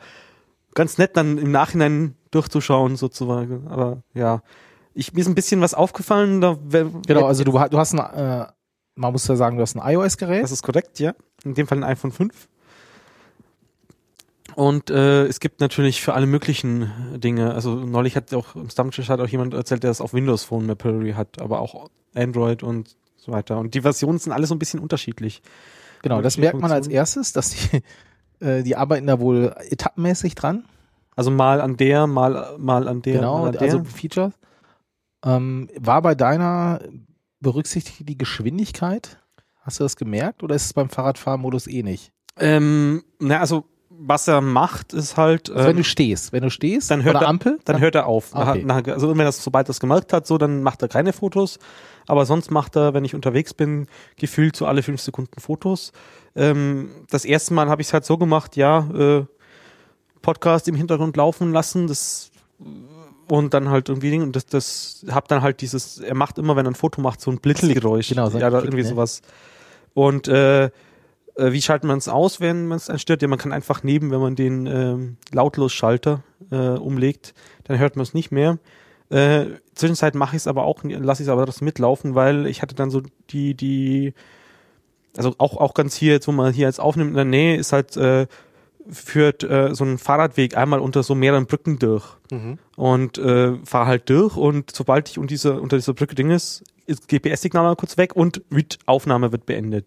ganz 0.74 0.98
nett 0.98 1.16
dann 1.16 1.38
im 1.38 1.50
Nachhinein 1.50 2.16
durchzuschauen 2.32 2.96
sozusagen. 2.96 3.68
Aber 3.68 4.02
ja, 4.14 4.42
ich, 4.96 5.12
mir 5.12 5.20
ist 5.20 5.28
ein 5.28 5.34
bisschen 5.34 5.60
was 5.60 5.74
aufgefallen. 5.74 6.40
Da, 6.40 6.56
Genau, 7.06 7.26
also 7.26 7.44
du, 7.44 7.52
du 7.52 7.78
hast 7.78 7.94
ein, 7.94 7.98
äh, 7.98 8.46
man 8.94 9.12
muss 9.12 9.26
ja 9.28 9.36
sagen, 9.36 9.56
du 9.56 9.62
hast 9.62 9.76
ein 9.76 9.94
iOS-Gerät. 9.94 10.42
Das 10.42 10.50
ist 10.50 10.62
korrekt, 10.62 10.98
ja. 10.98 11.14
In 11.44 11.54
dem 11.54 11.66
Fall 11.66 11.78
ein 11.78 11.84
iPhone 11.84 12.12
5. 12.12 12.48
Und 14.54 14.88
äh, 14.88 15.26
es 15.26 15.38
gibt 15.38 15.60
natürlich 15.60 16.00
für 16.00 16.14
alle 16.14 16.26
möglichen 16.26 16.90
Dinge, 17.16 17.52
also 17.52 17.74
neulich 17.74 18.16
hat 18.16 18.32
auch 18.32 18.54
im 18.54 18.70
Stammtisch 18.70 19.10
hat 19.10 19.20
auch 19.20 19.28
jemand 19.28 19.52
erzählt, 19.52 19.82
der 19.82 19.90
das 19.90 20.00
auf 20.00 20.14
Windows 20.14 20.44
Phone 20.44 20.64
Mapillary 20.64 21.12
hat, 21.12 21.42
aber 21.42 21.60
auch 21.60 21.90
Android 22.14 22.62
und 22.62 22.96
so 23.16 23.32
weiter. 23.32 23.58
Und 23.58 23.74
die 23.74 23.82
Versionen 23.82 24.18
sind 24.18 24.32
alle 24.32 24.46
so 24.46 24.54
ein 24.54 24.58
bisschen 24.58 24.80
unterschiedlich. 24.80 25.42
Genau, 26.00 26.22
das 26.22 26.38
merkt 26.38 26.58
man 26.58 26.72
als 26.72 26.88
erstes, 26.88 27.34
dass 27.34 27.50
die, 27.50 27.82
äh, 28.44 28.62
die 28.62 28.76
arbeiten 28.76 29.06
da 29.06 29.20
wohl 29.20 29.54
etappenmäßig 29.68 30.34
dran. 30.36 30.64
Also 31.16 31.30
mal 31.30 31.60
an 31.60 31.76
der, 31.76 32.06
mal, 32.06 32.56
mal 32.56 32.88
an 32.88 33.02
der, 33.02 33.16
genau, 33.16 33.44
an 33.44 33.52
der. 33.52 33.60
also 33.60 33.84
Features. 33.84 34.32
Ähm, 35.26 35.68
war 35.78 36.00
bei 36.02 36.14
deiner 36.14 36.80
berücksichtigt 37.40 38.08
die 38.08 38.16
Geschwindigkeit? 38.16 39.18
Hast 39.60 39.80
du 39.80 39.84
das 39.84 39.96
gemerkt 39.96 40.42
oder 40.42 40.54
ist 40.54 40.64
es 40.66 40.72
beim 40.72 40.88
Fahrradfahrmodus 40.88 41.66
eh 41.66 41.82
nicht? 41.82 42.12
ähm, 42.38 43.02
na, 43.18 43.40
also 43.40 43.64
was 43.98 44.28
er 44.28 44.42
macht, 44.42 44.92
ist 44.92 45.16
halt, 45.16 45.48
Also 45.48 45.64
wenn 45.64 45.70
ähm, 45.70 45.76
du 45.78 45.84
stehst, 45.84 46.30
wenn 46.32 46.42
du 46.42 46.50
stehst, 46.50 46.90
dann 46.90 47.02
hört 47.02 47.16
er- 47.16 47.26
Ampel, 47.28 47.58
dann 47.64 47.80
hört 47.80 47.94
er 47.94 48.04
auf. 48.06 48.34
Ah, 48.34 48.50
Okay. 48.50 48.62
Nach, 48.62 48.82
nach, 48.84 48.92
also 48.92 49.08
wenn 49.08 49.20
er 49.20 49.24
das, 49.24 49.42
sobald 49.42 49.68
er 49.68 49.70
es 49.70 49.80
gemerkt 49.80 50.12
hat, 50.12 50.26
so, 50.26 50.36
dann 50.36 50.62
macht 50.62 50.82
er 50.82 50.88
keine 50.88 51.14
Fotos. 51.14 51.58
Aber 52.06 52.26
sonst 52.26 52.50
macht 52.50 52.76
er, 52.76 52.92
wenn 52.92 53.06
ich 53.06 53.14
unterwegs 53.14 53.54
bin, 53.54 53.86
gefühlt 54.16 54.54
so 54.54 54.66
alle 54.66 54.82
fünf 54.82 55.00
Sekunden 55.00 55.40
Fotos. 55.40 55.92
Ähm, 56.34 56.90
das 57.10 57.24
erste 57.24 57.54
Mal 57.54 57.70
habe 57.70 57.80
ich 57.80 57.88
es 57.88 57.94
halt 57.94 58.04
so 58.04 58.18
gemacht, 58.18 58.54
ja, 58.56 58.86
äh, 58.94 59.24
Podcast 60.20 60.68
im 60.68 60.74
Hintergrund 60.74 61.16
laufen 61.16 61.52
lassen, 61.52 61.86
das 61.86 62.30
und 63.28 63.54
dann 63.54 63.68
halt 63.70 63.88
irgendwie 63.88 64.18
und 64.18 64.36
das, 64.36 64.46
das 64.46 65.06
hab 65.10 65.28
dann 65.28 65.42
halt 65.42 65.60
dieses, 65.60 65.98
er 65.98 66.14
macht 66.14 66.38
immer, 66.38 66.56
wenn 66.56 66.66
er 66.66 66.72
ein 66.72 66.76
Foto 66.76 67.00
macht, 67.00 67.20
so 67.20 67.30
ein 67.30 67.38
Blitzgeräusch. 67.38 68.08
genau, 68.08 68.30
so 68.30 68.38
ja, 68.38 68.50
da 68.50 68.60
irgendwie 68.60 68.82
ne? 68.82 68.88
sowas. 68.88 69.22
Und 69.94 70.28
äh, 70.28 70.70
äh, 71.36 71.52
wie 71.52 71.62
schaltet 71.62 71.86
man 71.86 71.98
es 71.98 72.08
aus, 72.08 72.40
wenn 72.40 72.66
man 72.66 72.76
es 72.76 72.90
einstört? 72.90 73.22
Ja, 73.22 73.28
man 73.28 73.38
kann 73.38 73.52
einfach 73.52 73.82
neben, 73.82 74.10
wenn 74.10 74.20
man 74.20 74.36
den 74.36 74.66
ähm, 74.66 75.16
Lautlos-Schalter 75.32 76.22
äh, 76.50 76.56
umlegt, 76.56 77.34
dann 77.64 77.78
hört 77.78 77.96
man 77.96 78.02
es 78.02 78.14
nicht 78.14 78.30
mehr. 78.30 78.58
Äh, 79.10 79.46
Zwischenzeit 79.74 80.14
mache 80.14 80.36
ich 80.36 80.42
es 80.42 80.46
aber 80.46 80.64
auch, 80.64 80.82
lasse 80.82 81.22
ich 81.22 81.28
es 81.28 81.32
aber 81.32 81.46
das 81.46 81.60
mitlaufen, 81.60 82.14
weil 82.14 82.46
ich 82.46 82.62
hatte 82.62 82.74
dann 82.74 82.90
so 82.90 83.02
die, 83.30 83.54
die, 83.54 84.14
also 85.16 85.34
auch, 85.38 85.56
auch 85.56 85.74
ganz 85.74 85.94
hier, 85.94 86.12
jetzt, 86.12 86.26
wo 86.26 86.32
man 86.32 86.52
hier 86.52 86.66
jetzt 86.66 86.80
aufnimmt, 86.80 87.10
in 87.10 87.16
der 87.16 87.24
Nähe 87.24 87.56
ist 87.56 87.72
halt, 87.72 87.96
äh, 87.96 88.26
führt 88.90 89.42
äh, 89.42 89.74
so 89.74 89.84
ein 89.84 89.98
Fahrradweg 89.98 90.56
einmal 90.56 90.80
unter 90.80 91.02
so 91.02 91.14
mehreren 91.14 91.46
Brücken 91.46 91.78
durch 91.78 92.04
mhm. 92.30 92.58
und 92.76 93.18
äh, 93.18 93.56
fahre 93.64 93.86
halt 93.86 94.10
durch 94.10 94.36
und 94.36 94.70
sobald 94.74 95.08
ich 95.08 95.18
unter 95.18 95.28
dieser, 95.28 95.60
unter 95.60 95.76
dieser 95.76 95.94
Brücke 95.94 96.14
Ding 96.14 96.30
ist, 96.30 96.64
ist 96.86 97.08
GPS-Signal 97.08 97.64
mal 97.64 97.76
kurz 97.76 97.96
weg 97.96 98.14
und 98.14 98.42
mit 98.50 98.78
Aufnahme 98.86 99.32
wird 99.32 99.46
beendet. 99.46 99.86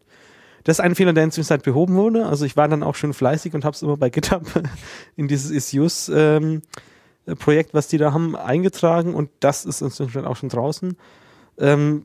Das 0.66 0.78
ist 0.78 0.82
ein 0.82 0.96
Fehler, 0.96 1.14
der 1.14 1.24
inzwischen 1.24 1.48
Zeit 1.48 1.64
behoben 1.64 1.96
wurde. 1.96 2.26
Also 2.26 2.46
ich 2.46 2.58
war 2.58 2.68
dann 2.68 2.84
auch 2.84 2.96
schön 2.96 3.14
fleißig 3.14 3.54
und 3.54 3.64
habe 3.64 3.76
es 3.76 3.82
immer 3.82 3.96
bei 3.96 4.10
GitHub 4.10 4.44
in 5.16 5.28
dieses 5.28 5.52
Issues 5.52 6.12
ähm, 6.14 6.62
Projekt, 7.38 7.74
was 7.74 7.88
die 7.88 7.98
da 7.98 8.14
haben, 8.14 8.36
eingetragen 8.36 9.14
und 9.14 9.30
das 9.40 9.66
ist 9.66 9.82
inzwischen 9.82 10.26
auch 10.26 10.36
schon 10.36 10.50
draußen. 10.50 10.98
Ähm, 11.58 12.04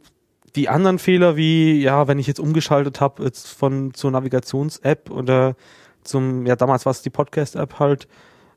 die 0.54 0.68
anderen 0.68 0.98
Fehler, 0.98 1.36
wie 1.36 1.80
ja, 1.80 2.06
wenn 2.06 2.18
ich 2.18 2.28
jetzt 2.28 2.38
umgeschaltet 2.38 3.00
habe 3.00 3.24
jetzt 3.24 3.48
von 3.48 3.92
zur 3.94 4.12
Navigations-App 4.12 5.10
oder 5.10 5.56
zum, 6.04 6.46
ja 6.46 6.54
damals 6.56 6.86
war 6.86 6.90
es 6.92 7.02
die 7.02 7.10
Podcast-App 7.10 7.78
halt, 7.78 8.06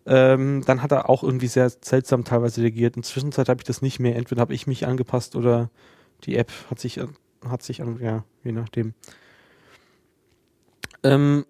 ähm, 0.05 0.63
dann 0.65 0.81
hat 0.83 0.91
er 0.91 1.09
auch 1.09 1.23
irgendwie 1.23 1.47
sehr 1.47 1.69
seltsam 1.69 2.23
teilweise 2.23 2.61
reagiert. 2.61 2.95
In 2.95 3.01
der 3.01 3.09
Zwischenzeit 3.09 3.49
habe 3.49 3.59
ich 3.59 3.65
das 3.65 3.81
nicht 3.81 3.99
mehr. 3.99 4.15
Entweder 4.15 4.41
habe 4.41 4.53
ich 4.53 4.67
mich 4.67 4.85
angepasst 4.87 5.35
oder 5.35 5.69
die 6.23 6.35
App 6.37 6.51
hat 6.69 6.79
sich 6.79 6.99
an- 7.01 7.15
hat 7.47 7.61
sich 7.63 7.81
an, 7.81 7.99
ja, 8.01 8.23
je 8.43 8.51
nachdem. 8.51 8.93
Ähm, 11.03 11.45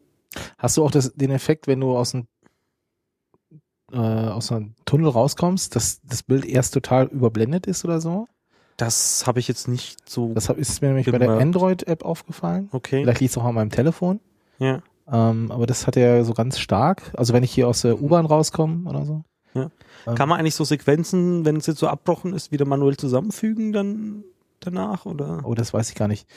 Hast 0.57 0.77
du 0.77 0.83
auch 0.83 0.91
das, 0.91 1.13
den 1.13 1.31
Effekt, 1.31 1.67
wenn 1.67 1.79
du 1.79 1.95
aus 1.97 2.11
dem 2.11 2.27
äh, 3.91 3.97
aus 3.97 4.51
einem 4.51 4.75
Tunnel 4.85 5.07
rauskommst, 5.09 5.75
dass 5.75 6.01
das 6.01 6.21
Bild 6.21 6.45
erst 6.45 6.73
total 6.73 7.05
überblendet 7.07 7.65
ist 7.67 7.85
oder 7.85 8.01
so? 8.01 8.27
das 8.75 9.25
habe 9.25 9.39
ich 9.39 9.47
jetzt 9.47 9.67
nicht 9.67 10.07
so. 10.07 10.33
Das 10.35 10.49
hab, 10.49 10.57
ist 10.59 10.81
mir 10.83 10.89
nämlich 10.89 11.07
bei 11.07 11.13
der 11.13 11.21
Gemerkt. 11.21 11.41
Android-App 11.41 12.03
aufgefallen. 12.05 12.69
okay. 12.71 13.01
Vielleicht 13.01 13.21
liegt 13.21 13.31
es 13.31 13.37
auch 13.39 13.45
an 13.45 13.55
meinem 13.55 13.71
Telefon. 13.71 14.19
Ja. 14.59 14.83
Ähm, 15.11 15.51
aber 15.51 15.65
das 15.67 15.87
hat 15.87 15.95
er 15.97 16.25
so 16.25 16.33
ganz 16.33 16.59
stark. 16.59 17.11
Also 17.15 17.33
wenn 17.33 17.43
ich 17.43 17.51
hier 17.51 17.67
aus 17.67 17.81
der 17.81 18.01
U-Bahn 18.01 18.25
rauskomme 18.25 18.89
oder 18.89 19.05
so. 19.05 19.23
Ja. 19.53 19.69
Ähm, 20.05 20.15
Kann 20.15 20.29
man 20.29 20.39
eigentlich 20.39 20.55
so 20.55 20.63
Sequenzen, 20.63 21.45
wenn 21.45 21.57
es 21.57 21.67
jetzt 21.67 21.79
so 21.79 21.87
abbrochen 21.87 22.33
ist, 22.33 22.51
wieder 22.51 22.65
manuell 22.65 22.97
zusammenfügen 22.97 23.71
dann 23.71 24.23
danach 24.59 25.05
oder? 25.05 25.41
Oh, 25.45 25.53
das 25.53 25.73
weiß 25.73 25.89
ich 25.89 25.95
gar 25.95 26.07
nicht. 26.07 26.27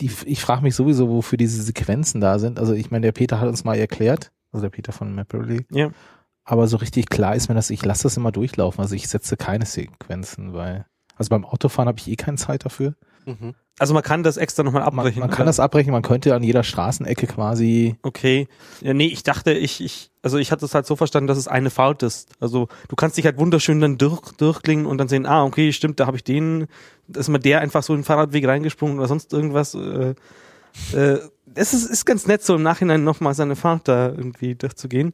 Die, 0.00 0.10
ich 0.24 0.40
frage 0.40 0.62
mich 0.62 0.74
sowieso, 0.74 1.08
wofür 1.08 1.36
diese 1.36 1.62
Sequenzen 1.62 2.20
da 2.20 2.38
sind. 2.38 2.58
Also 2.58 2.72
ich 2.72 2.90
meine, 2.90 3.04
der 3.04 3.12
Peter 3.12 3.40
hat 3.40 3.48
uns 3.48 3.64
mal 3.64 3.76
erklärt, 3.76 4.32
also 4.50 4.62
der 4.62 4.70
Peter 4.70 4.92
von 4.92 5.14
Mapperly, 5.14 5.66
Ja. 5.70 5.90
aber 6.44 6.66
so 6.66 6.78
richtig 6.78 7.08
klar 7.10 7.36
ist 7.36 7.48
mir 7.48 7.54
das, 7.54 7.70
ich 7.70 7.84
lasse 7.84 8.04
das 8.04 8.16
immer 8.16 8.32
durchlaufen. 8.32 8.80
Also 8.80 8.94
ich 8.94 9.08
setze 9.08 9.36
keine 9.36 9.66
Sequenzen, 9.66 10.52
weil, 10.54 10.86
also 11.16 11.28
beim 11.28 11.44
Autofahren 11.44 11.88
habe 11.88 11.98
ich 11.98 12.08
eh 12.08 12.16
keine 12.16 12.38
Zeit 12.38 12.64
dafür. 12.64 12.94
Mhm. 13.24 13.54
Also 13.78 13.94
man 13.94 14.02
kann 14.02 14.22
das 14.22 14.36
extra 14.36 14.62
nochmal 14.62 14.82
Man, 14.82 14.98
abbrechen. 14.98 15.20
man 15.20 15.30
kann 15.30 15.40
oder? 15.40 15.46
das 15.46 15.58
abbrechen, 15.60 15.92
man 15.92 16.02
könnte 16.02 16.34
an 16.34 16.42
jeder 16.42 16.62
Straßenecke 16.62 17.26
quasi, 17.26 17.96
Okay. 18.02 18.46
Ja, 18.80 18.92
nee, 18.94 19.06
ich 19.06 19.22
dachte, 19.22 19.52
ich, 19.52 19.82
ich, 19.82 20.10
also 20.22 20.38
ich 20.38 20.52
hatte 20.52 20.64
es 20.66 20.74
halt 20.74 20.86
so 20.86 20.94
verstanden, 20.94 21.26
dass 21.26 21.38
es 21.38 21.48
eine 21.48 21.70
Fahrt 21.70 22.02
ist. 22.02 22.30
Also 22.38 22.68
du 22.88 22.96
kannst 22.96 23.16
dich 23.16 23.24
halt 23.24 23.38
wunderschön 23.38 23.80
dann 23.80 23.98
durch, 23.98 24.20
durchklingen 24.36 24.86
und 24.86 24.98
dann 24.98 25.08
sehen, 25.08 25.26
ah, 25.26 25.44
okay, 25.44 25.72
stimmt, 25.72 25.98
da 26.00 26.06
habe 26.06 26.16
ich 26.16 26.24
den, 26.24 26.66
da 27.08 27.20
ist 27.20 27.28
mal 27.28 27.38
der 27.38 27.60
einfach 27.60 27.82
so 27.82 27.94
in 27.94 28.00
den 28.00 28.04
Fahrradweg 28.04 28.46
reingesprungen 28.46 28.98
oder 28.98 29.08
sonst 29.08 29.32
irgendwas. 29.32 29.74
Äh, 29.74 30.14
äh, 30.92 31.18
es 31.54 31.72
ist, 31.74 31.90
ist 31.90 32.04
ganz 32.04 32.26
nett, 32.26 32.42
so 32.42 32.54
im 32.54 32.62
Nachhinein 32.62 33.04
nochmal 33.04 33.34
seine 33.34 33.56
Fahrt 33.56 33.88
da 33.88 34.08
irgendwie 34.08 34.54
durchzugehen. 34.54 35.12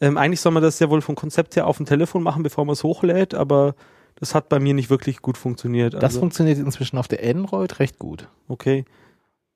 Ähm, 0.00 0.16
eigentlich 0.16 0.40
soll 0.40 0.52
man 0.52 0.62
das 0.62 0.78
ja 0.78 0.88
wohl 0.90 1.02
vom 1.02 1.14
Konzept 1.16 1.56
her 1.56 1.66
auf 1.66 1.76
dem 1.76 1.86
Telefon 1.86 2.22
machen, 2.22 2.42
bevor 2.42 2.64
man 2.64 2.72
es 2.72 2.84
hochlädt, 2.84 3.34
aber 3.34 3.74
das 4.20 4.34
hat 4.34 4.48
bei 4.48 4.58
mir 4.58 4.74
nicht 4.74 4.90
wirklich 4.90 5.22
gut 5.22 5.38
funktioniert. 5.38 5.94
das 5.94 6.02
Also, 6.04 6.20
funktioniert 6.20 6.58
inzwischen 6.58 6.98
auf 6.98 7.08
der 7.08 7.22
Android 7.28 7.78
recht 7.78 7.98
gut. 7.98 8.28
okay. 8.48 8.84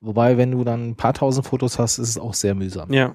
Wobei, 0.05 0.37
wenn 0.37 0.51
du 0.51 0.65
dann 0.65 0.91
ein 0.91 0.97
paar 0.97 1.15
tausend 1.15 1.47
Fotos 1.47 1.79
hast, 1.79 1.99
ist 1.99 2.09
es 2.09 2.19
auch 2.19 2.35
sehr 2.35 2.57
mühsam. 2.57 2.93
Ja. 2.93 3.15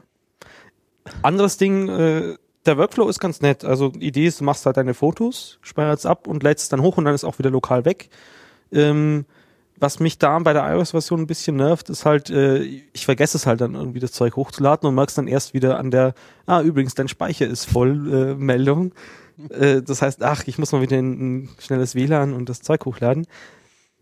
Anderes 1.22 1.58
Ding, 1.58 1.90
äh, 1.90 2.36
der 2.66 2.78
Workflow 2.78 3.10
ist 3.10 3.20
ganz 3.20 3.42
nett. 3.42 3.66
Also 3.66 3.90
die 3.90 4.08
Idee 4.08 4.28
ist, 4.28 4.40
du 4.40 4.46
machst 4.46 4.66
halt 4.66 4.78
deine 4.78 4.94
Fotos, 4.94 5.60
speicherst 5.62 6.06
ab 6.06 6.28
und 6.28 6.44
lädst 6.44 6.72
dann 6.72 6.82
hoch 6.82 6.98
und 6.98 7.04
dann 7.04 7.14
ist 7.14 7.26
auch 7.26 7.40
wieder 7.40 7.50
lokal 7.50 7.84
weg. 7.84 8.10
Ähm, 8.72 9.26
was 9.80 10.00
mich 10.00 10.18
da 10.18 10.40
bei 10.40 10.54
der 10.54 10.64
iOS-Version 10.74 11.20
ein 11.22 11.28
bisschen 11.28 11.58
nervt, 11.58 11.90
ist 11.90 12.06
halt, 12.06 12.30
äh, 12.30 12.64
ich 12.64 13.06
vergesse 13.06 13.38
es 13.38 13.46
halt 13.46 13.62
dann 13.62 13.76
irgendwie 13.76 14.00
das 14.00 14.12
Zeug 14.14 14.36
hochzuladen 14.38 14.88
und 14.88 14.96
merkst 14.96 15.18
dann 15.18 15.28
erst 15.28 15.54
wieder 15.54 15.78
an 15.78 15.92
der, 15.92 16.14
ah 16.46 16.62
übrigens, 16.62 16.96
dein 16.96 17.08
Speicher 17.10 17.48
ist 17.48 17.66
voll 17.66 18.14
äh, 18.14 18.34
Meldung. 18.36 18.94
Äh, 19.50 19.82
das 19.82 20.02
heißt, 20.02 20.24
ach, 20.24 20.44
ich 20.48 20.58
muss 20.58 20.72
mal 20.72 20.82
wieder 20.82 20.98
in 20.98 21.12
ein 21.44 21.50
schnelles 21.60 21.96
WLAN 21.96 22.34
und 22.34 22.50
das 22.50 22.62
Zeug 22.62 22.86
hochladen. 22.86 23.28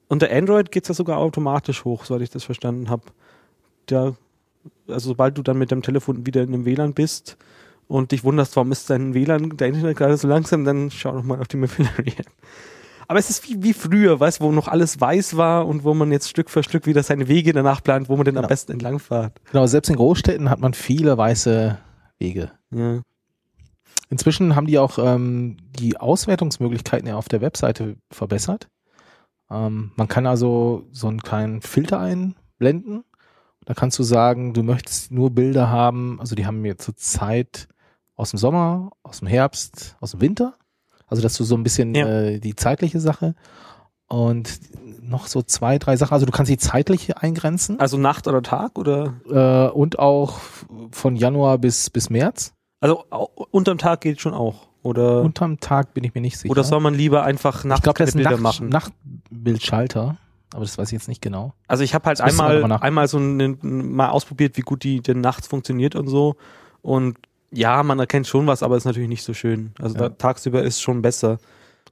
Unter 0.08 0.32
Android 0.32 0.72
geht's 0.72 0.88
ja 0.88 0.94
sogar 0.94 1.18
automatisch 1.18 1.84
hoch, 1.84 2.06
soweit 2.06 2.22
ich 2.22 2.30
das 2.30 2.44
verstanden 2.44 2.90
habe. 2.90 3.04
Da, 3.88 4.16
also 4.88 5.10
sobald 5.10 5.38
du 5.38 5.42
dann 5.42 5.58
mit 5.58 5.72
dem 5.72 5.82
Telefon 5.82 6.26
wieder 6.26 6.44
in 6.44 6.54
einem 6.54 6.66
WLAN 6.66 6.94
bist 6.94 7.38
und 7.88 8.12
dich 8.12 8.24
wunderst, 8.24 8.56
warum 8.56 8.72
ist 8.72 8.90
dein 8.90 9.14
WLAN, 9.14 9.58
dein 9.58 9.74
Internet 9.74 9.98
gerade 9.98 10.18
so 10.18 10.28
langsam, 10.28 10.64
dann 10.64 10.92
schau 10.92 11.12
doch 11.12 11.24
mal 11.24 11.40
auf 11.40 11.48
die 11.48 11.58
Mapillary 11.58 12.14
App. 12.18 12.28
Aber 13.08 13.20
es 13.20 13.30
ist 13.30 13.48
wie, 13.48 13.62
wie 13.62 13.74
früher, 13.74 14.20
weißt 14.20 14.42
wo 14.42 14.52
noch 14.52 14.68
alles 14.68 15.00
weiß 15.00 15.38
war 15.38 15.68
und 15.68 15.84
wo 15.84 15.94
man 15.94 16.12
jetzt 16.12 16.28
Stück 16.28 16.50
für 16.50 16.64
Stück 16.64 16.88
wieder 16.88 17.04
seine 17.04 17.28
Wege 17.28 17.54
danach 17.54 17.84
plant, 17.84 18.10
wo 18.10 18.16
man 18.16 18.26
denn 18.26 18.36
am 18.38 18.42
Genau. 18.42 18.48
besten 18.50 18.72
entlang 18.72 18.98
fährt. 18.98 19.40
Genau, 19.52 19.68
selbst 19.68 19.90
in 19.90 19.96
Großstädten 19.96 20.50
hat 20.50 20.60
man 20.60 20.74
viele 20.74 21.16
weiße 21.16 21.78
Wege. 22.18 22.52
Ja. 22.72 23.02
Inzwischen 24.10 24.56
haben 24.56 24.68
die 24.68 24.78
auch 24.80 24.98
ähm, 25.00 25.58
die 25.80 25.98
Auswertungsmöglichkeiten 25.98 27.08
ja 27.08 27.16
auf 27.16 27.28
der 27.28 27.42
Webseite 27.42 27.98
verbessert. 28.12 28.68
Ähm, 29.50 29.92
man 29.96 30.08
kann 30.08 30.26
also 30.28 30.86
so 30.92 31.08
einen 31.08 31.22
kleinen 31.22 31.62
Filter 31.62 32.00
einblenden. 32.00 33.04
Da 33.66 33.74
kannst 33.74 33.98
du 33.98 34.04
sagen, 34.04 34.54
du 34.54 34.62
möchtest 34.64 35.12
nur 35.12 35.32
Bilder 35.32 35.70
haben, 35.70 36.20
also 36.20 36.36
die 36.36 36.46
haben 36.46 36.62
mir 36.62 36.78
zur 36.78 36.96
Zeit 36.96 37.68
aus 38.16 38.30
dem 38.30 38.38
Sommer, 38.38 38.92
aus 39.04 39.20
dem 39.20 39.28
Herbst, 39.28 39.98
aus 40.00 40.12
dem 40.12 40.22
Winter. 40.22 40.56
Also 41.08 41.22
dass 41.24 41.36
du 41.36 41.44
so 41.44 41.56
ein 41.56 41.64
bisschen 41.64 41.94
Ja. 41.96 42.08
äh, 42.08 42.40
die 42.40 42.56
zeitliche 42.56 43.00
Sache 43.00 43.36
und 44.08 44.60
noch 45.02 45.28
so 45.28 45.42
zwei, 45.42 45.78
drei 45.80 45.98
Sachen. 45.98 46.14
Also 46.14 46.26
du 46.26 46.32
kannst 46.32 46.52
die 46.52 46.58
zeitliche 46.58 47.22
eingrenzen 47.22 47.80
Also 47.80 47.98
Nacht 47.98 48.28
oder 48.28 48.42
Tag 48.44 48.78
oder? 48.78 49.14
äh, 49.30 49.72
und 49.74 49.98
auch 50.00 50.40
von 50.92 51.16
Januar 51.16 51.58
bis, 51.58 51.90
bis 51.90 52.10
März. 52.10 52.54
Also 52.80 53.04
unterm 53.52 53.78
Tag 53.78 54.02
geht 54.02 54.22
schon 54.22 54.34
auch. 54.34 54.68
Oder, 54.84 55.22
Unterm 55.24 55.60
Tag 55.60 55.96
bin 55.96 56.04
ich 56.04 56.14
mir 56.14 56.22
nicht 56.22 56.38
sicher. 56.38 56.52
oder 56.52 56.64
soll 56.64 56.80
man 56.80 56.94
lieber 56.94 57.24
einfach 57.24 57.64
nachts 57.64 57.80
ich 57.80 57.84
glaube, 57.84 57.98
das 57.98 58.12
keine 58.14 58.22
ist 58.24 58.28
ein 58.28 58.38
Bilder 58.38 58.44
Nacht, 58.44 58.62
machen? 58.62 58.70
Nachtbildschalter, 59.32 60.18
aber 60.54 60.62
das 60.62 60.78
weiß 60.78 60.90
ich 60.90 60.94
jetzt 60.94 61.08
nicht 61.08 61.22
genau. 61.24 61.54
Also 61.68 61.84
ich 61.84 61.96
habe 61.96 62.06
halt 62.06 62.20
Das 62.20 62.40
einmal, 62.40 62.72
einmal 62.82 63.08
so 63.08 63.18
einen, 63.18 63.58
mal 63.96 64.10
ausprobiert, 64.10 64.58
wie 64.58 64.62
gut 64.62 64.84
die 64.84 65.02
denn 65.02 65.22
nachts 65.22 65.48
funktioniert 65.48 65.96
und 65.96 66.08
so. 66.08 66.36
Und 66.84 67.18
ja, 67.52 67.82
man 67.82 67.98
erkennt 67.98 68.28
schon 68.28 68.46
was, 68.48 68.62
aber 68.62 68.78
ist 68.78 68.86
natürlich 68.86 69.10
nicht 69.10 69.24
so 69.24 69.34
schön. 69.34 69.72
Also 69.82 69.96
Ja. 69.96 70.02
da, 70.02 70.10
tagsüber 70.10 70.62
ist 70.62 70.82
schon 70.82 71.02
besser. 71.02 71.40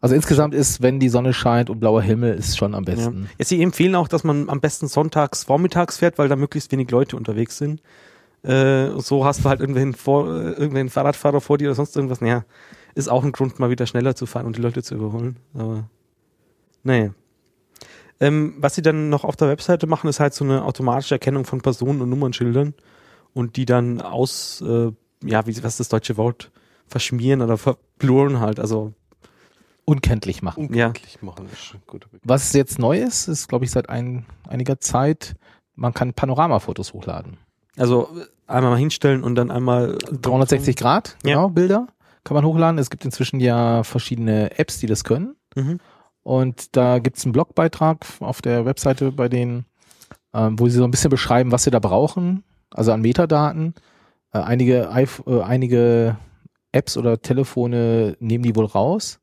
Also 0.01 0.13
insgesamt 0.15 0.53
ist, 0.53 0.81
wenn 0.81 0.99
die 0.99 1.09
Sonne 1.09 1.33
scheint 1.33 1.69
und 1.71 1.79
blauer 1.79 2.01
Himmel, 2.01 2.35
ist 2.35 2.57
schon 2.57 2.75
am 2.75 2.83
besten. 2.85 3.29
Ja, 3.39 3.45
sie 3.45 3.63
empfehlen 3.63 3.95
auch, 3.95 4.07
dass 4.07 4.23
man 4.23 4.49
am 4.49 4.59
besten 4.59 4.87
sonntags 4.87 5.45
vormittags 5.45 5.97
fährt, 5.97 6.17
weil 6.17 6.27
da 6.27 6.35
möglichst 6.35 6.71
wenig 6.71 6.91
Leute 6.91 7.15
unterwegs 7.15 7.57
sind. 7.57 7.81
Äh, 8.43 8.99
so 8.99 9.25
hast 9.25 9.43
du 9.43 9.49
halt 9.49 9.61
irgendwen, 9.61 9.93
vor, 9.93 10.27
äh, 10.27 10.51
irgendwen 10.51 10.89
Fahrradfahrer 10.89 11.41
vor 11.41 11.57
dir 11.57 11.69
oder 11.69 11.75
sonst 11.75 11.95
irgendwas. 11.95 12.21
Naja, 12.21 12.45
ist 12.95 13.09
auch 13.09 13.23
ein 13.23 13.31
Grund, 13.31 13.59
mal 13.59 13.69
wieder 13.69 13.87
schneller 13.87 14.15
zu 14.15 14.25
fahren 14.25 14.45
und 14.45 14.57
die 14.57 14.61
Leute 14.61 14.83
zu 14.83 14.95
überholen. 14.95 15.37
Aber 15.53 15.89
naja. 16.83 17.13
Ähm, 18.19 18.55
was 18.57 18.75
sie 18.75 18.81
dann 18.81 19.09
noch 19.09 19.23
auf 19.23 19.35
der 19.35 19.47
Webseite 19.47 19.87
machen, 19.87 20.09
ist 20.09 20.19
halt 20.19 20.33
so 20.33 20.43
eine 20.43 20.63
automatische 20.63 21.15
Erkennung 21.15 21.45
von 21.45 21.61
Personen 21.61 22.01
und 22.01 22.09
Nummernschildern 22.09 22.73
und 23.33 23.55
die 23.55 23.65
dann 23.65 24.01
aus, 24.01 24.61
äh, 24.61 24.91
ja, 25.23 25.47
wie, 25.47 25.55
was 25.63 25.73
ist 25.73 25.79
das 25.79 25.89
deutsche 25.89 26.17
Wort? 26.17 26.51
Verschmieren 26.87 27.41
oder 27.41 27.57
verbluren 27.57 28.39
halt. 28.39 28.59
Also, 28.59 28.93
Unkenntlich 29.85 30.41
machen. 30.41 30.67
Unkenntlich 30.67 31.21
machen 31.21 31.49
ist 31.51 31.75
Begriff. 31.85 32.21
Was 32.23 32.53
jetzt 32.53 32.79
neu 32.79 33.01
ist, 33.01 33.27
ist, 33.27 33.49
glaube 33.49 33.65
ich, 33.65 33.71
seit 33.71 33.89
ein, 33.89 34.25
einiger 34.47 34.79
Zeit, 34.79 35.35
man 35.75 35.93
kann 35.93 36.13
Panoramafotos 36.13 36.93
hochladen. 36.93 37.37
also 37.77 38.07
einmal 38.47 38.71
mal 38.71 38.77
hinstellen 38.79 39.23
und 39.23 39.35
dann 39.35 39.51
einmal 39.51 39.97
360 40.21 40.75
Grad, 40.75 41.17
Ja. 41.23 41.35
genau, 41.35 41.49
Bilder 41.49 41.87
kann 42.23 42.35
man 42.35 42.45
hochladen. 42.45 42.77
Es 42.79 42.89
gibt 42.89 43.03
inzwischen 43.05 43.39
ja 43.39 43.83
verschiedene 43.83 44.57
Apps, 44.57 44.79
die 44.79 44.87
das 44.87 45.03
können. 45.03 45.35
Mhm. 45.55 45.79
Und 46.23 46.75
da 46.77 46.99
gibt's 46.99 47.25
einen 47.25 47.33
Blogbeitrag 47.33 48.05
auf 48.21 48.41
der 48.41 48.65
Webseite 48.65 49.11
bei 49.11 49.27
denen, 49.27 49.65
ähm, 50.33 50.57
wo 50.57 50.67
sie 50.69 50.77
so 50.77 50.85
ein 50.85 50.91
bisschen 50.91 51.09
beschreiben, 51.09 51.51
was 51.51 51.63
sie 51.65 51.71
da 51.71 51.79
brauchen, 51.79 52.43
also 52.71 52.91
an 52.93 53.01
Metadaten. 53.01 53.73
Äh, 54.31 54.39
einige, 54.39 54.89
äh, 55.27 55.41
einige 55.41 56.17
Apps 56.71 56.95
oder 56.97 57.21
Telefone 57.21 58.15
nehmen 58.19 58.43
die 58.45 58.55
wohl 58.55 58.65
raus, 58.65 59.19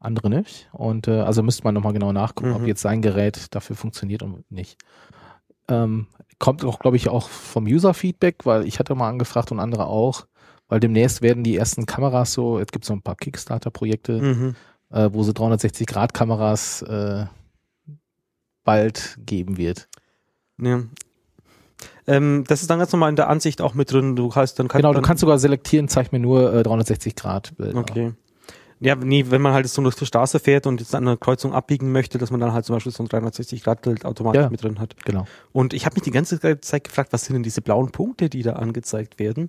andere 0.00 0.28
nicht. 0.28 0.68
Und 0.72 1.06
äh, 1.08 1.20
also 1.20 1.42
müsste 1.44 1.62
man 1.64 1.74
nochmal 1.74 1.92
genau 1.92 2.12
nachgucken, 2.12 2.52
ob 2.52 2.62
Mhm. 2.62 2.66
jetzt 2.66 2.82
sein 2.82 3.02
Gerät 3.02 3.54
dafür 3.54 3.76
funktioniert 3.76 4.22
und 4.24 4.50
nicht. 4.50 4.78
Ähm, 5.68 6.06
kommt 6.38 6.64
auch, 6.64 6.78
glaube 6.78 6.96
ich, 6.96 7.08
auch 7.08 7.28
vom 7.28 7.64
User-Feedback, 7.64 8.44
weil 8.44 8.66
ich 8.66 8.78
hatte 8.78 8.94
mal 8.94 9.08
angefragt 9.08 9.50
und 9.52 9.58
andere 9.60 9.86
auch, 9.86 10.26
weil 10.68 10.80
demnächst 10.80 11.22
werden 11.22 11.44
die 11.44 11.56
ersten 11.56 11.86
Kameras 11.86 12.32
so, 12.32 12.58
es 12.58 12.68
gibt 12.68 12.84
so 12.84 12.92
ein 12.92 13.02
paar 13.02 13.16
Kickstarter-Projekte, 13.16 14.20
Mhm. 14.20 14.54
äh, 14.90 15.08
wo 15.12 15.22
sie 15.22 15.32
360-Grad-Kameras 15.32 16.82
äh, 16.82 17.26
bald 18.64 19.18
geben 19.24 19.56
wird. 19.56 19.88
Ja. 20.60 20.82
Ähm, 22.06 22.44
das 22.46 22.62
ist 22.62 22.70
dann 22.70 22.78
ganz 22.78 22.92
normal 22.92 23.10
in 23.10 23.16
der 23.16 23.28
Ansicht 23.28 23.60
auch 23.60 23.74
mit 23.74 23.90
drin. 23.92 24.16
Du 24.16 24.28
kannst 24.28 24.58
dann 24.58 24.68
Genau, 24.68 24.92
du 24.92 25.02
kannst 25.02 25.20
sogar 25.20 25.38
selektieren, 25.38 25.88
zeig 25.88 26.12
mir 26.12 26.18
nur 26.20 26.52
äh, 26.54 26.60
360-Grad-Bilder. 26.62 27.78
Okay. 27.78 28.12
Ja, 28.80 28.94
nee, 28.94 29.24
wenn 29.28 29.40
man 29.40 29.54
halt 29.54 29.66
so 29.68 29.80
durch 29.82 29.94
die 29.94 30.04
Straße 30.06 30.38
fährt 30.38 30.66
und 30.66 30.80
jetzt 30.80 30.94
an 30.94 31.06
einer 31.08 31.16
Kreuzung 31.16 31.54
abbiegen 31.54 31.92
möchte, 31.92 32.18
dass 32.18 32.30
man 32.30 32.40
dann 32.40 32.52
halt 32.52 32.64
zum 32.66 32.76
Beispiel 32.76 32.92
so 32.92 33.02
ein 33.02 33.08
360-Grad-Bild 33.08 34.04
automatisch 34.04 34.42
Ja. 34.42 34.50
mit 34.50 34.62
drin 34.62 34.78
hat. 34.78 34.96
Genau. 35.04 35.26
Und 35.52 35.72
ich 35.72 35.86
habe 35.86 35.94
mich 35.94 36.02
die 36.02 36.10
ganze 36.10 36.38
Zeit 36.60 36.84
gefragt, 36.84 37.12
was 37.12 37.24
sind 37.24 37.34
denn 37.34 37.42
diese 37.42 37.62
blauen 37.62 37.90
Punkte, 37.90 38.28
die 38.28 38.42
da 38.42 38.54
angezeigt 38.54 39.18
werden 39.18 39.48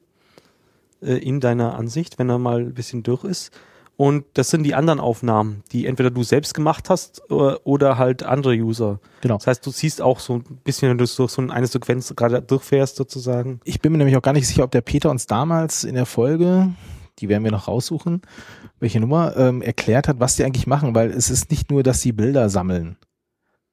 äh, 1.01 1.15
in 1.17 1.39
deiner 1.41 1.75
Ansicht, 1.75 2.19
wenn 2.19 2.29
er 2.29 2.37
mal 2.39 2.59
ein 2.61 2.73
bisschen 2.73 3.03
durch 3.03 3.25
ist. 3.25 3.51
Und 3.97 4.25
das 4.35 4.51
sind 4.51 4.61
die 4.61 4.75
anderen 4.75 4.99
Aufnahmen, 4.99 5.63
die 5.71 5.87
entweder 5.87 6.11
du 6.11 6.21
selbst 6.21 6.53
gemacht 6.53 6.87
hast 6.89 7.29
oder, 7.31 7.59
oder 7.65 7.97
halt 7.97 8.21
andere 8.21 8.53
User. 8.53 8.99
Genau. 9.21 9.37
Das 9.37 9.47
heißt, 9.47 9.65
du 9.65 9.71
siehst 9.71 10.03
auch 10.03 10.19
so 10.19 10.35
ein 10.35 10.43
bisschen, 10.63 10.89
wenn 10.89 10.99
du 10.99 11.05
durch 11.05 11.31
so 11.31 11.41
eine 11.41 11.65
Sequenz 11.67 12.13
gerade 12.15 12.41
durchfährst 12.43 12.95
sozusagen. 12.95 13.59
Ich 13.63 13.81
bin 13.81 13.91
mir 13.91 13.97
nämlich 13.97 14.15
auch 14.15 14.21
gar 14.21 14.33
nicht 14.33 14.47
sicher, 14.47 14.63
ob 14.63 14.69
der 14.71 14.81
Peter 14.81 15.09
uns 15.09 15.25
damals 15.25 15.83
in 15.83 15.95
der 15.95 16.05
Folge, 16.05 16.69
die 17.19 17.29
werden 17.29 17.43
wir 17.43 17.51
noch 17.51 17.67
raussuchen, 17.67 18.21
welche 18.79 18.99
Nummer, 18.99 19.35
ähm, 19.37 19.61
erklärt 19.61 20.07
hat, 20.07 20.19
was 20.19 20.35
die 20.35 20.43
eigentlich 20.43 20.67
machen, 20.67 20.93
weil 20.95 21.09
es 21.11 21.29
ist 21.29 21.49
nicht 21.51 21.71
nur, 21.71 21.83
dass 21.83 22.01
sie 22.01 22.11
Bilder 22.11 22.49
sammeln. 22.49 22.97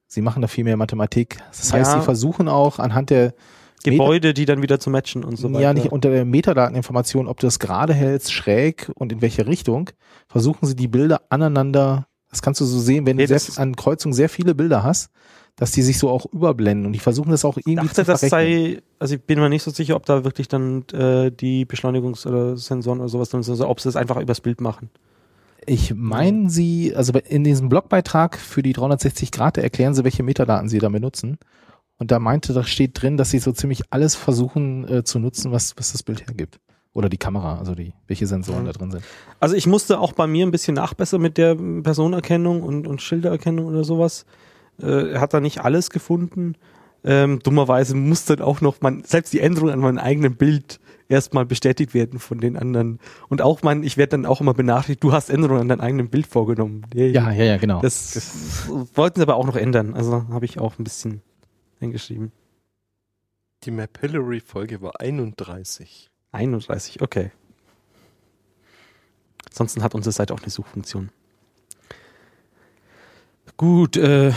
Sie 0.06 0.22
machen 0.22 0.42
da 0.42 0.48
viel 0.48 0.64
mehr 0.64 0.76
Mathematik. 0.76 1.38
Das 1.50 1.72
heißt, 1.72 1.92
Ja. 1.92 1.98
sie 2.00 2.04
versuchen 2.04 2.48
auch 2.48 2.78
anhand 2.78 3.10
der 3.10 3.34
Gebäude, 3.82 4.32
die 4.32 4.46
dann 4.46 4.62
wieder 4.62 4.80
zu 4.80 4.88
matchen 4.88 5.24
und 5.24 5.36
so 5.36 5.50
weiter. 5.52 5.60
ja 5.62 5.74
nicht 5.74 5.92
unter 5.92 6.08
der 6.10 6.24
Metadateninformation, 6.24 7.26
ob 7.28 7.38
du 7.40 7.46
das 7.46 7.58
gerade 7.58 7.92
hältst, 7.92 8.32
schräg 8.32 8.90
und 8.94 9.12
in 9.12 9.20
welche 9.20 9.46
Richtung, 9.46 9.90
versuchen 10.26 10.66
sie 10.66 10.76
die 10.76 10.88
Bilder 10.88 11.20
aneinander, 11.28 12.06
das 12.30 12.40
kannst 12.40 12.60
du 12.62 12.64
so 12.64 12.78
sehen, 12.78 13.04
wenn 13.06 13.16
Nee, 13.16 13.26
du 13.26 13.38
sehr, 13.38 13.58
an 13.62 13.76
Kreuzung 13.76 14.12
sehr 14.14 14.28
viele 14.30 14.54
Bilder 14.54 14.82
hast, 14.82 15.10
dass 15.56 15.70
die 15.70 15.82
sich 15.82 15.98
so 15.98 16.10
auch 16.10 16.26
überblenden 16.32 16.86
und 16.86 16.92
die 16.92 16.98
versuchen 16.98 17.30
das 17.30 17.44
auch 17.44 17.56
irgendwie 17.56 17.76
dachte, 17.76 17.94
zu 17.94 18.04
das 18.04 18.20
verrechnen. 18.20 18.74
sei, 18.76 18.82
also 18.98 19.14
ich 19.14 19.22
bin 19.22 19.38
mir 19.38 19.48
nicht 19.48 19.62
so 19.62 19.70
sicher, 19.70 19.94
ob 19.96 20.04
da 20.06 20.24
wirklich 20.24 20.48
dann 20.48 20.84
äh, 20.92 21.30
die 21.30 21.64
Beschleunigungs- 21.66 22.26
oder 22.26 22.56
Sensoren 22.56 22.98
oder 23.00 23.08
sowas 23.08 23.28
drin 23.30 23.42
sind, 23.42 23.52
also 23.52 23.68
ob 23.68 23.80
sie 23.80 23.88
das 23.88 23.96
einfach 23.96 24.16
übers 24.20 24.40
Bild 24.40 24.60
machen. 24.60 24.90
Ich 25.66 25.94
meine 25.94 26.50
sie, 26.50 26.94
also 26.94 27.12
in 27.28 27.44
diesem 27.44 27.68
Blogbeitrag 27.68 28.36
für 28.36 28.62
die 28.62 28.72
360 28.74 29.30
Grad 29.30 29.56
erklären 29.56 29.94
sie, 29.94 30.04
welche 30.04 30.22
Metadaten 30.22 30.68
sie 30.68 30.78
da 30.78 30.88
benutzen. 30.90 31.38
Und 31.96 32.10
da 32.10 32.18
meinte, 32.18 32.52
da 32.52 32.64
steht 32.64 33.00
drin, 33.00 33.16
dass 33.16 33.30
sie 33.30 33.38
so 33.38 33.52
ziemlich 33.52 33.82
alles 33.90 34.14
versuchen 34.16 34.86
äh, 34.88 35.04
zu 35.04 35.18
nutzen, 35.20 35.52
was, 35.52 35.74
was 35.78 35.92
das 35.92 36.02
Bild 36.02 36.26
hergibt. 36.26 36.58
Oder 36.92 37.08
die 37.08 37.16
Kamera, 37.16 37.58
also 37.58 37.74
die, 37.74 37.92
welche 38.08 38.26
Sensoren 38.26 38.66
Ja. 38.66 38.72
da 38.72 38.78
drin 38.78 38.90
sind. 38.90 39.04
Also 39.40 39.54
ich 39.54 39.66
musste 39.66 39.98
auch 40.00 40.12
bei 40.12 40.26
mir 40.26 40.44
ein 40.44 40.50
bisschen 40.50 40.74
nachbessern 40.74 41.22
mit 41.22 41.38
der 41.38 41.54
Personenerkennung 41.54 42.62
und, 42.62 42.86
und 42.86 43.00
Schildererkennung 43.00 43.66
oder 43.66 43.84
sowas. 43.84 44.26
Äh, 44.80 45.12
er 45.12 45.20
hat 45.20 45.34
da 45.34 45.40
nicht 45.40 45.60
alles 45.60 45.90
gefunden. 45.90 46.56
Ähm, 47.04 47.40
dummerweise 47.40 47.94
musste 47.94 48.36
dann 48.36 48.46
auch 48.46 48.60
noch 48.60 48.80
man, 48.80 49.04
selbst 49.04 49.32
die 49.32 49.40
Änderung 49.40 49.70
an 49.70 49.80
meinem 49.80 49.98
eigenen 49.98 50.36
Bild 50.36 50.80
erstmal 51.08 51.44
bestätigt 51.44 51.92
werden 51.94 52.18
von 52.18 52.38
den 52.38 52.56
anderen. 52.56 52.98
Und 53.28 53.42
auch 53.42 53.62
mein, 53.62 53.82
ich 53.82 53.96
werde 53.96 54.10
dann 54.10 54.26
auch 54.26 54.40
immer 54.40 54.54
benachrichtigt, 54.54 55.02
du 55.04 55.12
hast 55.12 55.28
Änderungen 55.28 55.60
an 55.60 55.68
deinem 55.68 55.80
eigenen 55.80 56.08
Bild 56.08 56.26
vorgenommen. 56.26 56.86
Yay. 56.94 57.12
Ja, 57.12 57.30
ja, 57.30 57.44
ja, 57.44 57.56
genau. 57.58 57.80
Das, 57.80 58.66
wollten 58.94 59.20
sie 59.20 59.22
aber 59.22 59.36
auch 59.36 59.46
noch 59.46 59.56
ändern. 59.56 59.94
Also 59.94 60.26
habe 60.30 60.44
ich 60.44 60.58
auch 60.58 60.78
ein 60.78 60.84
bisschen 60.84 61.20
eingeschrieben. 61.80 62.32
Die 63.64 63.70
Mapillary-Folge 63.70 64.80
war 64.82 65.00
31. 65.00 66.10
31, 66.32 67.00
okay. 67.00 67.30
Ansonsten 69.48 69.82
hat 69.82 69.94
unsere 69.94 70.12
Seite 70.12 70.34
auch 70.34 70.40
eine 70.40 70.50
Suchfunktion. 70.50 71.10
Gut, 73.56 73.96
äh, 73.96 74.32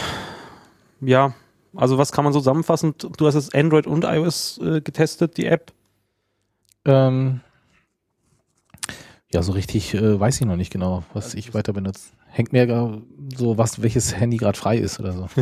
ja, 1.02 1.34
also 1.76 1.98
was 1.98 2.12
kann 2.12 2.24
man 2.24 2.34
so 2.34 2.40
zusammenfassen? 2.40 2.96
Du 2.98 3.28
hast 3.28 3.36
jetzt 3.36 3.54
Android 3.54 3.88
und 3.88 4.04
iOS 4.04 4.60
äh, 4.60 4.82
getestet, 4.82 5.38
die 5.38 5.46
App. 5.46 5.74
Ähm, 6.86 7.42
ja, 9.32 9.44
so 9.44 9.52
richtig 9.52 9.94
äh, 9.94 10.20
weiß 10.20 10.40
ich 10.40 10.48
noch 10.48 10.56
nicht 10.56 10.72
genau, 10.72 11.04
was 11.14 11.34
ich 11.34 11.54
weiter 11.54 11.74
benutze. 11.74 12.10
Hängt 12.28 12.54
mir 12.54 12.68
gar 12.68 13.02
so, 13.36 13.58
was, 13.58 13.82
welches 13.82 14.16
Handy 14.16 14.38
gerade 14.38 14.58
frei 14.58 14.78
ist 14.78 15.00
oder 15.00 15.14
so. 15.14 15.28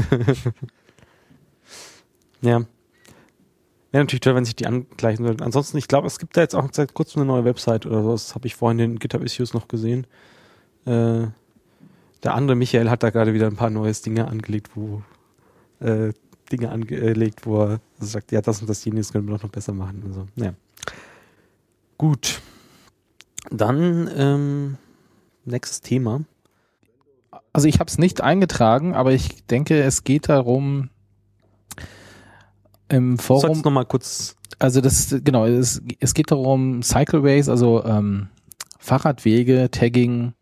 Ja. 2.45 2.59
Wäre 3.91 4.03
natürlich 4.03 4.19
toll, 4.21 4.35
wenn 4.35 4.45
sich 4.45 4.55
die 4.55 4.67
angleichen 4.67 5.25
würden. 5.25 5.41
Ansonsten, 5.41 5.77
ich 5.77 5.87
glaube, 5.87 6.07
es 6.07 6.19
gibt 6.19 6.35
da 6.37 6.41
jetzt 6.41 6.53
auch 6.53 6.67
seit 6.71 6.93
kurzem 6.93 7.21
eine 7.21 7.31
neue 7.31 7.45
Website 7.45 7.85
oder 7.85 8.03
so. 8.03 8.11
Das 8.11 8.35
habe 8.35 8.45
ich 8.45 8.55
vorhin 8.55 8.79
in 8.79 8.91
den 8.91 8.99
GitHub-Issues 8.99 9.53
noch 9.53 9.67
gesehen. 9.67 10.05
Äh, 10.85 11.27
der 12.23 12.33
andere 12.33 12.55
Michael 12.55 12.89
hat 12.89 13.03
da 13.03 13.09
gerade 13.09 13.33
wieder 13.33 13.47
ein 13.47 13.55
paar 13.55 13.69
neues 13.69 14.01
Dinge 14.01 14.27
angelegt, 14.27 14.71
wo 14.75 15.01
äh, 15.79 16.13
Dinge 16.51 16.69
angelegt, 16.69 17.45
wo 17.45 17.63
er 17.63 17.79
sagt, 17.99 18.31
ja, 18.31 18.41
das 18.41 18.61
und 18.61 18.69
das 18.69 18.83
jenes 18.85 19.11
können 19.11 19.27
wir 19.27 19.35
doch 19.35 19.43
noch 19.43 19.49
besser 19.49 19.73
machen. 19.73 20.03
Also, 20.05 20.27
ja. 20.35 20.53
Gut. 21.97 22.41
Dann 23.49 24.09
ähm, 24.15 24.77
nächstes 25.45 25.81
Thema. 25.81 26.21
Also 27.53 27.67
ich 27.67 27.79
habe 27.79 27.89
es 27.89 27.97
nicht 27.97 28.21
eingetragen, 28.21 28.95
aber 28.95 29.13
ich 29.13 29.45
denke, 29.45 29.81
es 29.81 30.03
geht 30.03 30.29
darum, 30.29 30.89
im 32.89 33.17
Forum. 33.17 33.41
Sollst 33.41 33.65
noch 33.65 33.71
mal 33.71 33.85
kurz. 33.85 34.35
also 34.59 34.81
das, 34.81 35.15
genau, 35.23 35.45
es, 35.45 35.81
es 35.99 36.13
geht 36.13 36.31
darum, 36.31 36.83
Cycleways, 36.83 37.49
also 37.49 37.83
ähm, 37.85 38.27
Fahrradwege, 38.77 39.69
Tagging 39.71 40.33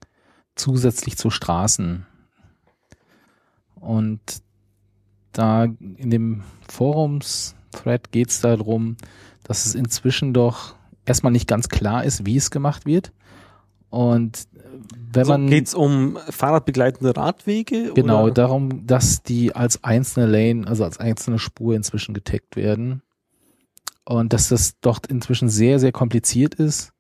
zusätzlich 0.56 1.18
zu 1.18 1.30
Straßen. 1.30 2.06
Und 3.76 4.22
da 5.34 5.66
in 5.66 6.10
dem 6.10 6.44
Forums-Thread 6.70 8.12
geht 8.12 8.30
es 8.30 8.42
darum, 8.42 8.98
dass 9.44 9.66
es 9.66 9.76
inzwischen 9.76 10.34
doch 10.34 10.76
erstmal 11.06 11.32
nicht 11.32 11.48
ganz 11.48 11.70
klar 11.70 12.04
ist, 12.04 12.26
wie 12.26 12.38
es 12.38 12.52
gemacht 12.52 12.86
wird. 12.86 13.12
Und 13.90 14.48
wenn 15.12 15.26
So, 15.26 15.32
man 15.34 15.48
geht's 15.48 15.76
um 15.76 16.18
fahrradbegleitende 16.30 17.16
Radwege? 17.16 17.92
Genau, 17.94 18.26
oder? 18.26 18.34
darum, 18.34 18.88
dass 18.88 19.22
die 19.22 19.56
als 19.56 19.84
einzelne 19.84 20.26
Lane, 20.26 20.68
also 20.68 20.84
als 20.84 21.00
einzelne 21.00 21.40
Spur 21.40 21.76
inzwischen 21.76 22.14
getaggt 22.14 22.56
werden. 22.56 23.02
Und 24.06 24.34
dass 24.34 24.50
das 24.50 24.80
doch 24.82 25.00
inzwischen 25.08 25.50
sehr, 25.50 25.80
sehr 25.80 25.92
kompliziert 25.92 26.56
ist. 26.56 26.92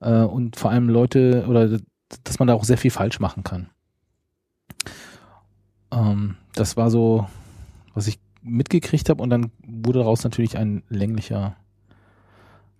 Äh, 0.00 0.22
und 0.22 0.56
vor 0.56 0.70
allem 0.70 0.88
Leute, 0.88 1.44
oder 1.48 1.78
dass 2.24 2.38
man 2.38 2.48
da 2.48 2.54
auch 2.54 2.64
sehr 2.64 2.78
viel 2.78 2.90
falsch 2.90 3.20
machen 3.20 3.44
kann. 3.44 3.70
Ähm, 5.92 6.36
das 6.54 6.76
war 6.76 6.90
so, 6.90 7.26
was 7.94 8.06
ich 8.06 8.18
mitgekriegt 8.42 9.08
habe. 9.08 9.22
Und 9.22 9.30
dann 9.30 9.50
wurde 9.66 10.00
daraus 10.00 10.22
natürlich 10.24 10.58
ein 10.58 10.82
länglicher 10.88 11.56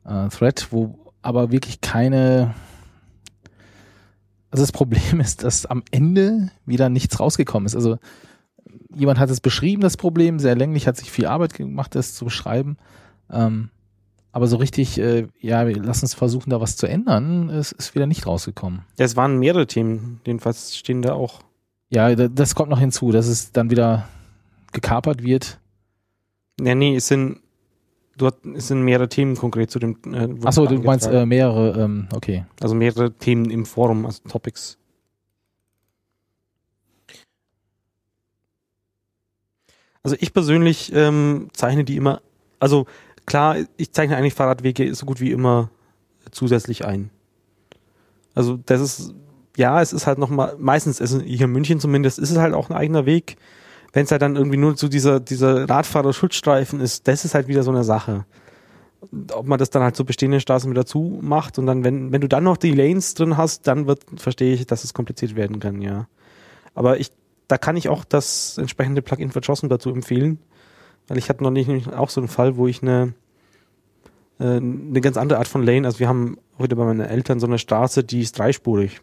äh, 0.04 0.28
Thread, 0.28 0.68
wo 0.70 0.98
aber 1.22 1.50
wirklich 1.50 1.80
keine 1.80 2.54
also 4.50 4.62
das 4.62 4.72
Problem 4.72 5.00
ist, 5.20 5.42
dass 5.42 5.66
am 5.66 5.82
Ende 5.90 6.50
wieder 6.66 6.88
nichts 6.88 7.18
rausgekommen 7.18 7.66
ist. 7.66 7.74
Also 7.74 7.98
jemand 8.94 9.18
hat 9.18 9.30
es 9.30 9.40
beschrieben, 9.40 9.82
das 9.82 9.96
Problem, 9.96 10.38
sehr 10.38 10.54
länglich, 10.54 10.86
hat 10.86 10.96
sich 10.96 11.10
viel 11.10 11.26
Arbeit 11.26 11.54
gemacht, 11.54 11.94
das 11.94 12.14
zu 12.14 12.24
beschreiben. 12.24 12.76
Ähm, 13.30 13.70
aber 14.32 14.46
so 14.48 14.56
richtig, 14.56 14.98
äh, 14.98 15.28
ja, 15.40 15.66
wir- 15.66 15.76
lass 15.82 16.02
uns 16.02 16.14
versuchen, 16.14 16.50
da 16.50 16.60
was 16.60 16.76
zu 16.76 16.86
ändern, 16.86 17.50
es 17.50 17.72
ist 17.72 17.94
wieder 17.94 18.06
nicht 18.06 18.26
rausgekommen. 18.26 18.80
Ja, 18.98 19.04
es 19.04 19.16
waren 19.16 19.38
mehrere 19.38 19.66
Themen, 19.66 20.20
jedenfalls 20.26 20.76
stehen 20.76 21.02
da 21.02 21.14
auch. 21.14 21.40
Ja, 21.88 22.14
da- 22.14 22.28
das 22.28 22.54
kommt 22.54 22.70
noch 22.70 22.80
hinzu, 22.80 23.10
dass 23.12 23.26
es 23.26 23.52
dann 23.52 23.70
wieder 23.70 24.08
gekapert 24.74 25.22
wird. 25.22 25.58
Ja, 26.60 26.74
nee, 26.74 26.96
es 26.96 27.08
sind, 27.08 27.40
du 28.18 28.28
es 28.54 28.68
sind 28.68 28.82
mehrere 28.82 29.08
Themen 29.08 29.36
konkret 29.36 29.70
zu 29.70 29.78
dem. 29.78 29.96
Äh, 30.12 30.28
Achso, 30.44 30.66
du 30.66 30.78
meinst 30.80 31.06
äh, 31.06 31.24
mehrere, 31.24 31.80
ähm, 31.80 32.08
okay. 32.14 32.44
also 32.60 32.74
mehrere 32.74 33.12
Themen 33.12 33.48
im 33.50 33.64
Forum, 33.64 34.04
also 34.04 34.20
Topics. 34.28 34.76
Also 40.02 40.16
ich 40.20 40.34
persönlich 40.34 40.92
ähm, 40.94 41.48
zeichne 41.54 41.84
die 41.84 41.96
immer, 41.96 42.20
also 42.60 42.84
klar, 43.24 43.56
ich 43.78 43.92
zeichne 43.92 44.16
eigentlich 44.18 44.34
Fahrradwege 44.34 44.94
so 44.94 45.06
gut 45.06 45.18
wie 45.20 45.30
immer 45.30 45.70
zusätzlich 46.30 46.84
ein. 46.84 47.08
Also 48.34 48.58
das 48.66 48.82
ist, 48.82 49.14
ja, 49.56 49.80
es 49.80 49.94
ist 49.94 50.06
halt 50.06 50.18
nochmal, 50.18 50.56
meistens, 50.58 51.00
also 51.00 51.20
hier 51.20 51.46
in 51.46 51.52
München 51.52 51.80
zumindest, 51.80 52.18
ist 52.18 52.30
es 52.30 52.36
halt 52.36 52.52
auch 52.52 52.68
ein 52.68 52.76
eigener 52.76 53.06
Weg. 53.06 53.38
Wenn 53.94 54.04
es 54.04 54.10
halt 54.10 54.22
dann 54.22 54.34
irgendwie 54.34 54.56
nur 54.56 54.76
so 54.76 54.88
dieser, 54.88 55.20
dieser 55.20 55.70
Radfahrer-Schutzstreifen 55.70 56.80
ist, 56.80 57.06
das 57.06 57.24
ist 57.24 57.34
halt 57.34 57.46
wieder 57.46 57.62
so 57.62 57.70
eine 57.70 57.84
Sache. 57.84 58.26
Ob 59.32 59.46
man 59.46 59.58
das 59.58 59.70
dann 59.70 59.82
halt 59.82 59.94
so 59.94 60.04
bestehende 60.04 60.40
Straßen 60.40 60.68
wieder 60.68 60.84
zu 60.84 61.20
macht 61.22 61.58
und 61.58 61.66
dann, 61.66 61.84
wenn, 61.84 62.10
wenn 62.10 62.20
du 62.20 62.28
dann 62.28 62.42
noch 62.42 62.56
die 62.56 62.72
Lanes 62.72 63.14
drin 63.14 63.36
hast, 63.36 63.68
dann 63.68 63.86
wird, 63.86 64.00
verstehe 64.16 64.52
ich, 64.52 64.66
dass 64.66 64.82
es 64.82 64.94
kompliziert 64.94 65.36
werden 65.36 65.60
kann, 65.60 65.80
ja. 65.80 66.08
Aber 66.74 66.98
ich, 66.98 67.12
da 67.46 67.56
kann 67.56 67.76
ich 67.76 67.88
auch 67.88 68.04
das 68.04 68.58
entsprechende 68.58 69.00
Plugin 69.00 69.30
für 69.30 69.38
JOSM 69.38 69.68
dazu 69.68 69.90
empfehlen, 69.90 70.40
weil 71.06 71.18
ich 71.18 71.28
hatte 71.28 71.44
noch 71.44 71.50
nicht 71.50 71.68
nicht 71.68 71.92
auch 71.92 72.10
so 72.10 72.20
einen 72.20 72.28
Fall, 72.28 72.56
wo 72.56 72.66
ich 72.66 72.82
eine, 72.82 73.14
äh, 74.40 74.56
eine 74.56 75.00
ganz 75.00 75.16
andere 75.16 75.38
Art 75.38 75.46
von 75.46 75.62
Lane, 75.62 75.86
also 75.86 76.00
wir 76.00 76.08
haben 76.08 76.38
heute 76.58 76.74
bei 76.74 76.84
meinen 76.84 77.00
Eltern 77.00 77.38
so 77.38 77.46
eine 77.46 77.58
Straße, 77.58 78.02
die 78.02 78.22
ist 78.22 78.36
dreispurig. 78.40 79.00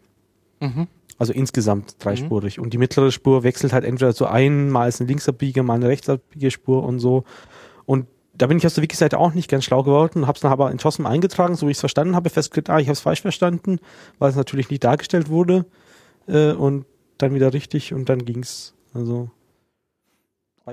Mhm. 0.60 0.86
Also 1.22 1.32
insgesamt 1.32 2.04
dreispurig. 2.04 2.58
Und 2.58 2.72
die 2.72 2.78
mittlere 2.78 3.12
Spur 3.12 3.44
wechselt 3.44 3.72
halt 3.72 3.84
entweder 3.84 4.12
zu 4.12 4.26
ein, 4.26 4.70
mal 4.70 4.88
ist 4.88 5.00
eine 5.00 5.06
Linksabbieger, 5.06 5.62
mal 5.62 5.74
eine 5.74 5.86
Rechtsabbiegerspur 5.86 6.82
und 6.82 6.98
so. 6.98 7.22
Und 7.84 8.08
da 8.34 8.48
bin 8.48 8.58
ich 8.58 8.66
auf 8.66 8.74
der 8.74 8.82
Wiki-Seite 8.82 9.18
auch 9.18 9.32
nicht 9.32 9.48
ganz 9.48 9.62
schlau 9.62 9.84
geworden, 9.84 10.26
hab's 10.26 10.40
dann 10.40 10.50
aber 10.50 10.72
in 10.72 10.78
JOSM 10.78 11.06
eingetragen, 11.06 11.54
so 11.54 11.68
wie 11.68 11.70
ich 11.70 11.76
es 11.76 11.80
verstanden 11.80 12.16
habe, 12.16 12.28
festgestellt, 12.28 12.70
ah, 12.70 12.80
ich 12.80 12.88
habe 12.88 12.94
es 12.94 13.00
falsch 13.00 13.20
verstanden, 13.22 13.78
weil 14.18 14.30
es 14.30 14.36
natürlich 14.36 14.68
nicht 14.68 14.82
dargestellt 14.82 15.28
wurde. 15.28 15.64
Äh, 16.26 16.54
und 16.54 16.86
dann 17.18 17.34
wieder 17.34 17.52
richtig 17.52 17.94
und 17.94 18.08
dann 18.08 18.24
ging's. 18.24 18.74
Also 18.92 19.30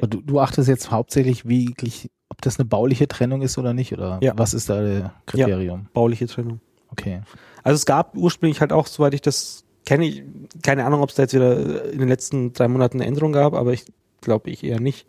du, 0.02 0.22
du 0.22 0.40
achtest 0.40 0.68
jetzt 0.68 0.90
hauptsächlich 0.90 1.48
wirklich, 1.48 2.10
ob 2.30 2.42
das 2.42 2.58
eine 2.58 2.66
bauliche 2.66 3.08
Trennung 3.08 3.44
ist 3.44 3.60
oder 3.60 3.74
nicht, 3.76 3.94
oder 3.94 4.18
Ja. 4.24 4.34
was 4.36 4.56
ist 4.56 4.68
da 4.68 4.82
der 4.82 5.14
Kriterium? 5.28 5.90
bauliche 5.94 6.26
Trennung. 6.26 6.60
Okay. 6.92 7.22
Also 7.64 7.76
es 7.76 7.86
gab 7.86 8.18
ursprünglich 8.18 8.62
halt 8.62 8.74
auch, 8.74 8.88
soweit 8.88 9.14
ich 9.14 9.22
das 9.22 9.64
kenne, 9.86 10.08
ich, 10.08 10.24
keine 10.64 10.86
Ahnung, 10.86 11.02
ob 11.02 11.10
es 11.10 11.16
da 11.16 11.24
jetzt 11.24 11.34
wieder 11.34 11.92
in 11.92 12.00
den 12.00 12.08
letzten 12.08 12.54
drei 12.54 12.68
Monaten 12.68 12.98
eine 12.98 13.08
Änderung 13.08 13.32
gab, 13.32 13.54
aber 13.54 13.74
ich 13.74 13.86
glaube 14.22 14.50
ich 14.50 14.64
eher 14.64 14.80
nicht. 14.80 15.08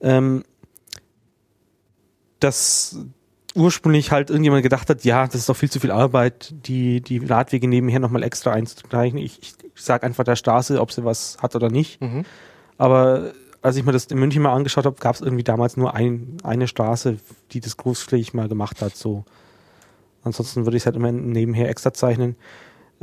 Ähm, 0.00 0.44
dass 2.40 2.98
ursprünglich 3.54 4.10
halt 4.10 4.30
irgendjemand 4.30 4.62
gedacht 4.62 4.90
hat, 4.90 5.04
ja, 5.04 5.26
das 5.26 5.36
ist 5.36 5.48
doch 5.48 5.56
viel 5.56 5.70
zu 5.70 5.80
viel 5.80 5.92
Arbeit, 5.92 6.52
die, 6.66 7.00
die 7.00 7.18
Radwege 7.18 7.68
nebenher 7.68 8.00
nochmal 8.00 8.22
extra 8.22 8.52
einzugleichen. 8.52 9.18
Ich, 9.18 9.38
ich 9.40 9.54
sage 9.74 10.04
einfach 10.04 10.24
der 10.24 10.36
Straße, 10.36 10.80
ob 10.80 10.92
sie 10.92 11.04
was 11.04 11.38
hat 11.40 11.54
oder 11.54 11.70
nicht. 11.70 12.00
Mhm. 12.00 12.24
Aber 12.76 13.32
als 13.62 13.76
ich 13.76 13.84
mir 13.84 13.92
das 13.92 14.06
in 14.06 14.18
München 14.18 14.42
mal 14.42 14.52
angeschaut 14.52 14.84
habe, 14.84 14.96
gab 15.00 15.14
es 15.14 15.20
irgendwie 15.20 15.44
damals 15.44 15.76
nur 15.76 15.94
ein, 15.94 16.36
eine 16.42 16.68
Straße, 16.68 17.18
die 17.52 17.60
das 17.60 17.76
großflächig 17.76 18.34
mal 18.34 18.48
gemacht 18.48 18.82
hat. 18.82 18.96
So. 18.96 19.24
Ansonsten 20.22 20.66
würde 20.66 20.76
ich 20.76 20.82
es 20.82 20.86
halt 20.86 20.96
immer 20.96 21.12
nebenher 21.12 21.68
extra 21.68 21.94
zeichnen. 21.94 22.36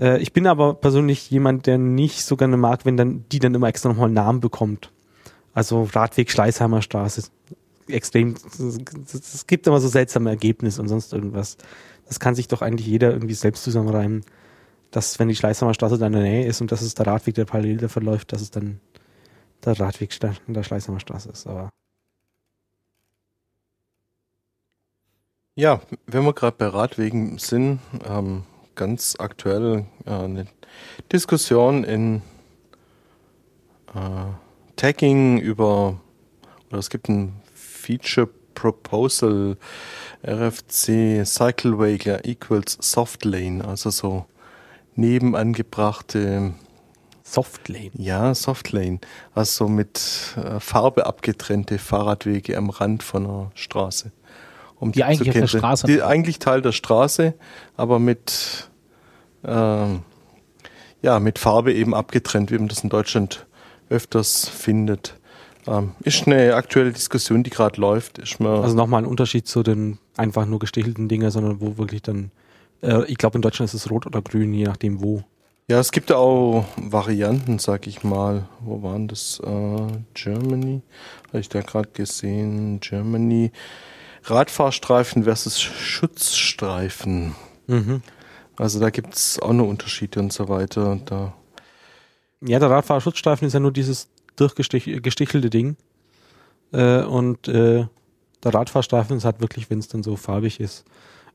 Äh, 0.02 0.20
ich 0.22 0.34
bin 0.34 0.48
aber 0.48 0.74
persönlich 0.74 1.30
jemand, 1.30 1.68
der 1.68 1.78
nicht 1.78 2.26
so 2.26 2.36
gerne 2.36 2.58
mag, 2.58 2.86
wenn 2.86 2.98
dann 2.98 3.26
die 3.32 3.40
dann 3.40 3.54
immer 3.54 3.68
extra 3.68 3.90
nochmal 3.90 4.08
einen 4.08 4.16
Namen 4.16 4.42
bekommt. 4.42 4.92
Also 5.54 5.84
Radweg 5.84 6.32
Schleißheimer 6.32 6.82
Straße. 6.82 7.30
Extrem. 7.88 8.36
Es 9.14 9.48
gibt 9.48 9.68
immer 9.68 9.80
so 9.80 9.88
seltsame 9.88 10.30
Ergebnisse 10.30 10.82
und 10.82 10.88
sonst 10.88 11.14
irgendwas. 11.14 11.58
Das 12.08 12.20
kann 12.20 12.36
sich 12.36 12.48
doch 12.48 12.62
eigentlich 12.62 12.88
jeder 12.88 13.12
irgendwie 13.12 13.34
selbst 13.34 13.64
zusammenreimen, 13.64 14.24
dass 14.92 15.20
wenn 15.20 15.28
die 15.28 15.36
Schleißheimer 15.36 15.74
Straße 15.74 15.98
da 15.98 16.08
in 16.08 16.14
der 16.14 16.22
Nähe 16.22 16.46
ist 16.46 16.62
und 16.62 16.72
das 16.72 16.82
ist 16.82 17.00
der 17.00 17.08
Radweg, 17.08 17.36
der 17.36 17.46
parallel 17.46 17.78
da 17.78 17.88
verläuft, 17.88 18.34
dass 18.34 18.42
es 18.42 18.52
dann 18.52 18.80
der 19.64 19.80
Radweg 19.80 20.18
in 20.48 20.54
der 20.54 20.64
Schleißheimer 20.64 21.00
Straße 21.00 21.30
ist. 21.30 21.48
Aber 21.48 21.70
Ja, 25.56 25.82
wenn 26.08 26.24
wir 26.24 26.34
gerade 26.34 26.56
bei 26.58 26.68
Radwegen 26.68 27.38
sind, 27.38 27.80
ähm, 28.06 28.44
ganz 28.82 29.16
aktuell 29.20 29.86
äh, 30.08 30.12
eine 30.12 30.48
Diskussion 31.12 31.84
in 31.84 32.24
äh, 33.94 34.32
Tagging 34.76 35.38
über, 35.38 36.02
oder 36.72 36.80
es 36.80 36.90
gibt 36.90 37.08
ein 37.08 37.40
Feature 37.54 38.28
Proposal 38.56 39.56
RFC 40.26 41.24
Cycleway 41.24 42.00
equals 42.24 42.80
Softlane, 42.82 43.64
also 43.64 43.92
so 43.92 44.26
nebenangebrachte 44.96 46.56
Softlane. 47.22 47.92
Ja, 47.94 48.34
Softlane. 48.34 48.98
Also 49.36 49.68
mit 49.68 50.36
äh, 50.38 50.60
Farbe 50.60 51.06
abgetrennte 51.06 51.78
Fahrradwege 51.78 52.58
am 52.58 52.72
Rand 52.72 53.04
von 53.04 53.28
einer 53.28 53.52
Straße. 53.54 54.12
Um 54.80 54.92
Die 54.92 55.04
eigentlich 55.04 55.30
auf 55.30 55.36
der 55.36 55.46
Straße 55.46 55.86
Die 55.86 56.02
eigentlich 56.02 56.40
Teil 56.40 56.64
der 56.64 56.72
Straße, 56.72 57.36
aber 57.78 58.00
mit 58.00 58.71
ähm, 59.46 60.02
ja, 61.02 61.20
mit 61.20 61.40
Farbe 61.40 61.74
eben 61.74 61.94
abgetrennt, 61.96 62.52
wie 62.52 62.58
man 62.58 62.68
das 62.68 62.84
in 62.84 62.90
Deutschland 62.90 63.46
öfters 63.90 64.48
findet. 64.48 65.18
Ähm, 65.68 65.92
ist 66.04 66.28
eine 66.28 66.56
aktuelle 66.56 66.92
Diskussion, 66.92 67.44
die 67.44 67.50
gerade 67.50 67.80
läuft. 67.80 68.18
Ist 68.18 68.40
mir 68.40 68.50
Also 68.50 68.76
nochmal 68.76 69.04
ein 69.04 69.08
Unterschied 69.08 69.48
zu 69.48 69.64
den 69.64 70.00
einfach 70.18 70.46
nur 70.46 70.60
gestichelten 70.60 71.08
Dinger, 71.08 71.30
sondern 71.32 71.62
wo 71.62 71.78
wirklich 71.78 72.02
dann, 72.02 72.32
äh, 72.82 73.04
ich 73.06 73.18
glaube 73.18 73.38
in 73.38 73.42
Deutschland 73.42 73.70
ist 73.70 73.76
es 73.76 73.92
rot 73.92 74.06
oder 74.08 74.22
grün, 74.22 74.54
je 74.54 74.66
nachdem 74.66 75.02
wo. 75.02 75.24
ja, 75.68 75.80
es 75.80 75.92
gibt 75.92 76.10
ja 76.10 76.18
auch 76.18 76.66
Varianten, 76.78 77.60
sag 77.60 77.86
ich 77.88 78.04
mal. 78.04 78.48
Wo 78.60 78.82
waren 78.82 79.08
das? 79.08 79.40
Äh, 79.44 79.88
Germany? 80.16 80.82
Habe 81.30 81.40
ich 81.40 81.50
da 81.50 81.62
gerade 81.62 81.90
gesehen? 81.94 82.80
Germany. 82.80 83.52
Radfahrstreifen 84.24 85.24
versus 85.24 85.60
Schutzstreifen. 85.62 87.36
Mhm. 87.68 88.02
Also 88.62 88.80
da 88.80 88.92
gibt's 88.92 89.40
auch 89.40 89.54
noch 89.54 89.66
Unterschiede 89.68 90.20
und 90.20 90.32
so 90.32 90.48
weiter. 90.48 91.00
Da 91.06 91.34
Ja, 92.42 92.60
der 92.60 92.70
Radfahrerschutzstreifen 92.70 93.48
ist 93.48 93.54
ja 93.54 93.60
nur 93.60 93.72
dieses 93.72 94.08
durchgestichelte 94.36 95.50
Ding. 95.50 95.78
Äh, 96.72 97.02
und 97.02 97.48
äh, 97.48 97.88
der 98.44 98.54
Radfahrstreifen 98.54 99.18
ist 99.18 99.26
halt 99.26 99.42
wirklich, 99.42 99.72
wenn 99.72 99.80
es 99.80 99.88
dann 99.88 100.04
so 100.04 100.16
farbig 100.16 100.60
ist. 100.60 100.86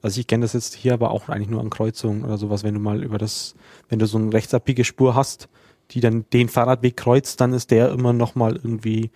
Also 0.02 0.20
ich 0.20 0.28
kenne 0.28 0.44
das 0.44 0.52
jetzt 0.52 0.74
hier 0.74 0.94
aber 0.94 1.10
auch 1.10 1.28
eigentlich 1.28 1.48
nur 1.48 1.60
an 1.60 1.68
Kreuzungen 1.68 2.24
oder 2.24 2.38
sowas, 2.38 2.62
wenn 2.62 2.74
du 2.74 2.80
mal 2.80 3.02
über 3.02 3.18
das, 3.18 3.56
wenn 3.88 3.98
du 3.98 4.06
so 4.06 4.18
eine 4.18 4.32
rechtsabbige 4.32 4.84
Spur 4.84 5.16
hast, 5.16 5.48
die 5.90 5.98
dann 5.98 6.26
den 6.32 6.48
Fahrradweg 6.48 6.96
kreuzt, 6.96 7.40
dann 7.40 7.52
ist 7.52 7.72
der 7.72 7.90
immer 7.90 8.12
noch 8.12 8.36
mal 8.36 8.54
irgendwie 8.54 9.10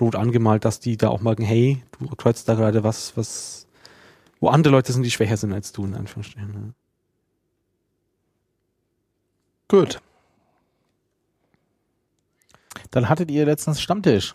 rot 0.00 0.14
angemalt, 0.14 0.64
dass 0.64 0.78
die 0.78 0.96
da 0.96 1.08
auch 1.08 1.20
merken, 1.20 1.42
hey, 1.42 1.82
du 1.98 2.06
kreuzt 2.14 2.48
da 2.48 2.54
gerade 2.54 2.84
was, 2.84 3.16
was, 3.16 3.66
wo 4.38 4.50
andere 4.50 4.70
Leute 4.70 4.92
sind, 4.92 5.02
die 5.02 5.10
schwächer 5.10 5.36
sind 5.36 5.52
als 5.52 5.72
du, 5.72 5.84
in 5.84 5.94
Anführungsstrichen. 5.94 6.76
Gut. 9.68 10.00
Dann 12.90 13.08
hattet 13.08 13.30
ihr 13.30 13.44
letztens 13.44 13.80
Stammtisch. 13.80 14.34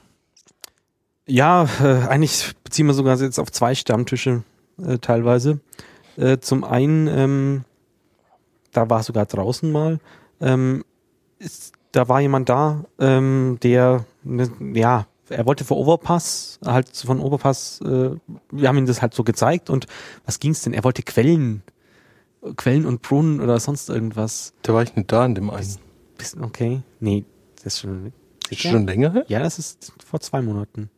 Ja, 1.25 1.67
äh, 1.81 2.07
eigentlich 2.07 2.53
beziehen 2.63 2.87
wir 2.87 2.93
sogar 2.93 3.17
jetzt 3.17 3.39
auf 3.39 3.51
zwei 3.51 3.75
Stammtische 3.75 4.43
äh, 4.83 4.97
teilweise. 4.97 5.59
Äh, 6.17 6.39
zum 6.39 6.63
einen, 6.63 7.07
ähm, 7.07 7.63
da 8.71 8.89
war 8.89 9.03
sogar 9.03 9.25
draußen 9.25 9.71
mal, 9.71 9.99
ähm, 10.41 10.83
ist, 11.39 11.73
da 11.91 12.07
war 12.07 12.21
jemand 12.21 12.49
da, 12.49 12.85
ähm, 12.99 13.57
der, 13.63 14.05
ne, 14.23 14.51
ja, 14.73 15.07
er 15.29 15.45
wollte 15.45 15.63
für 15.63 15.75
Overpass, 15.75 16.59
halt 16.65 16.89
von 16.95 17.19
Overpass, 17.19 17.79
äh, 17.81 18.11
wir 18.51 18.67
haben 18.67 18.77
ihm 18.77 18.85
das 18.85 19.01
halt 19.01 19.13
so 19.13 19.23
gezeigt 19.23 19.69
und 19.69 19.87
was 20.25 20.39
ging's 20.39 20.61
denn? 20.63 20.73
Er 20.73 20.83
wollte 20.83 21.03
Quellen, 21.03 21.63
Quellen 22.57 22.85
und 22.85 23.01
Brunnen 23.01 23.39
oder 23.41 23.59
sonst 23.59 23.89
irgendwas. 23.89 24.53
Da 24.63 24.73
war 24.73 24.83
ich 24.83 24.95
nicht 24.95 25.11
da 25.11 25.25
in 25.25 25.35
dem 25.35 25.49
einen. 25.49 25.75
Bist- 26.17 26.37
Okay, 26.41 26.81
nee, 26.99 27.25
das 27.57 27.75
ist 27.75 27.79
schon, 27.81 28.13
Ist 28.49 28.61
schon 28.61 28.85
länger 28.87 29.13
her? 29.13 29.25
ja, 29.27 29.39
das 29.39 29.59
ist 29.59 29.93
vor 30.05 30.19
zwei 30.19 30.41
Monaten. 30.41 30.89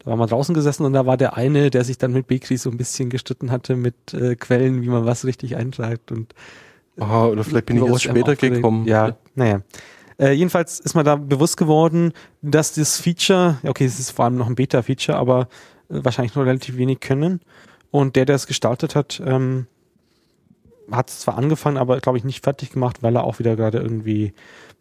Da 0.00 0.10
waren 0.12 0.18
wir 0.18 0.26
draußen 0.26 0.54
gesessen 0.54 0.84
und 0.86 0.92
da 0.92 1.06
war 1.06 1.16
der 1.16 1.36
eine, 1.36 1.70
der 1.70 1.84
sich 1.84 1.98
dann 1.98 2.12
mit 2.12 2.26
Bekri 2.28 2.56
so 2.56 2.70
ein 2.70 2.76
bisschen 2.76 3.10
gestritten 3.10 3.50
hatte 3.50 3.74
mit 3.76 4.14
äh, 4.14 4.36
Quellen, 4.36 4.82
wie 4.82 4.88
man 4.88 5.04
was 5.06 5.24
richtig 5.24 5.56
einschreibt 5.56 6.12
und 6.12 6.34
Ah, 7.00 7.26
oder 7.26 7.44
vielleicht 7.44 7.66
bin 7.66 7.76
ich 7.76 7.84
erst 7.84 8.02
später 8.02 8.34
gekommen. 8.34 8.84
Ja, 8.84 9.16
naja. 9.36 9.62
Äh, 10.18 10.32
jedenfalls 10.32 10.80
ist 10.80 10.96
mir 10.96 11.04
da 11.04 11.14
bewusst 11.14 11.56
geworden, 11.56 12.12
dass 12.42 12.72
das 12.74 12.98
Feature, 12.98 13.58
okay, 13.64 13.84
es 13.84 14.00
ist 14.00 14.10
vor 14.10 14.24
allem 14.24 14.34
noch 14.36 14.48
ein 14.48 14.56
Beta-Feature, 14.56 15.16
aber 15.16 15.42
äh, 15.90 16.00
wahrscheinlich 16.02 16.34
nur 16.34 16.44
relativ 16.44 16.76
wenig 16.76 16.98
können. 16.98 17.40
Und 17.90 18.16
der, 18.16 18.24
der 18.24 18.36
es 18.36 18.46
gestartet 18.46 18.94
hat, 18.94 19.22
ähm, 19.24 19.66
hat 20.90 21.10
es 21.10 21.20
zwar 21.20 21.36
angefangen, 21.36 21.76
aber 21.76 21.98
glaube 21.98 22.18
ich 22.18 22.24
nicht 22.24 22.44
fertig 22.44 22.70
gemacht, 22.70 23.02
weil 23.02 23.16
er 23.16 23.24
auch 23.24 23.38
wieder 23.38 23.56
gerade 23.56 23.78
irgendwie 23.78 24.32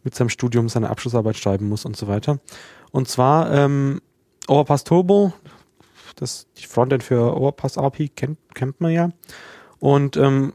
mit 0.04 0.16
seinem 0.16 0.30
Studium 0.30 0.70
seine 0.70 0.90
Abschlussarbeit 0.90 1.38
schreiben 1.38 1.68
muss 1.68 1.86
und 1.86 1.98
so 1.98 2.08
weiter. 2.08 2.40
Und 2.92 3.08
zwar 3.08 3.52
ähm, 3.54 4.02
Overpass 4.48 4.84
Turbo, 4.84 5.34
das 6.16 6.48
die 6.58 6.66
Frontend 6.66 7.04
für 7.04 7.36
Overpass 7.36 7.78
API 7.78 8.10
kennt, 8.10 8.38
kennt 8.54 8.80
man 8.80 8.92
ja. 8.92 9.10
Und 9.80 10.18
ähm, 10.18 10.54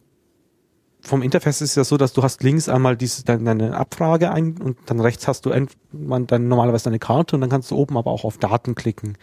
vom 1.03 1.23
Interface 1.23 1.61
ist 1.61 1.71
es 1.71 1.77
ja 1.77 1.85
so, 1.85 1.97
dass 1.97 2.13
du 2.13 2.23
hast 2.23 2.43
links 2.43 2.69
einmal 2.69 2.97
diese, 2.97 3.25
deine, 3.25 3.77
Abfrage 3.77 4.31
ein 4.31 4.57
und 4.59 4.79
dann 4.87 5.01
rechts 5.01 5.27
hast 5.27 5.45
du 5.45 5.51
dann 5.51 6.49
normalerweise 6.49 6.85
deine 6.85 7.01
Karte 7.01 7.37
und 7.37 7.41
dann 7.41 7.51
kannst 7.51 7.71
du 7.71 7.77
oben 7.77 7.97
aber 7.97 8.11
auch 8.11 8.25
auf 8.25 8.39
Daten 8.39 8.75
klicken. 8.75 9.11
Und 9.11 9.17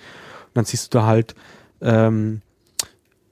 dann 0.55 0.65
siehst 0.65 0.93
du 0.93 0.99
da 0.99 1.05
halt 1.05 1.35
ähm, 1.81 2.41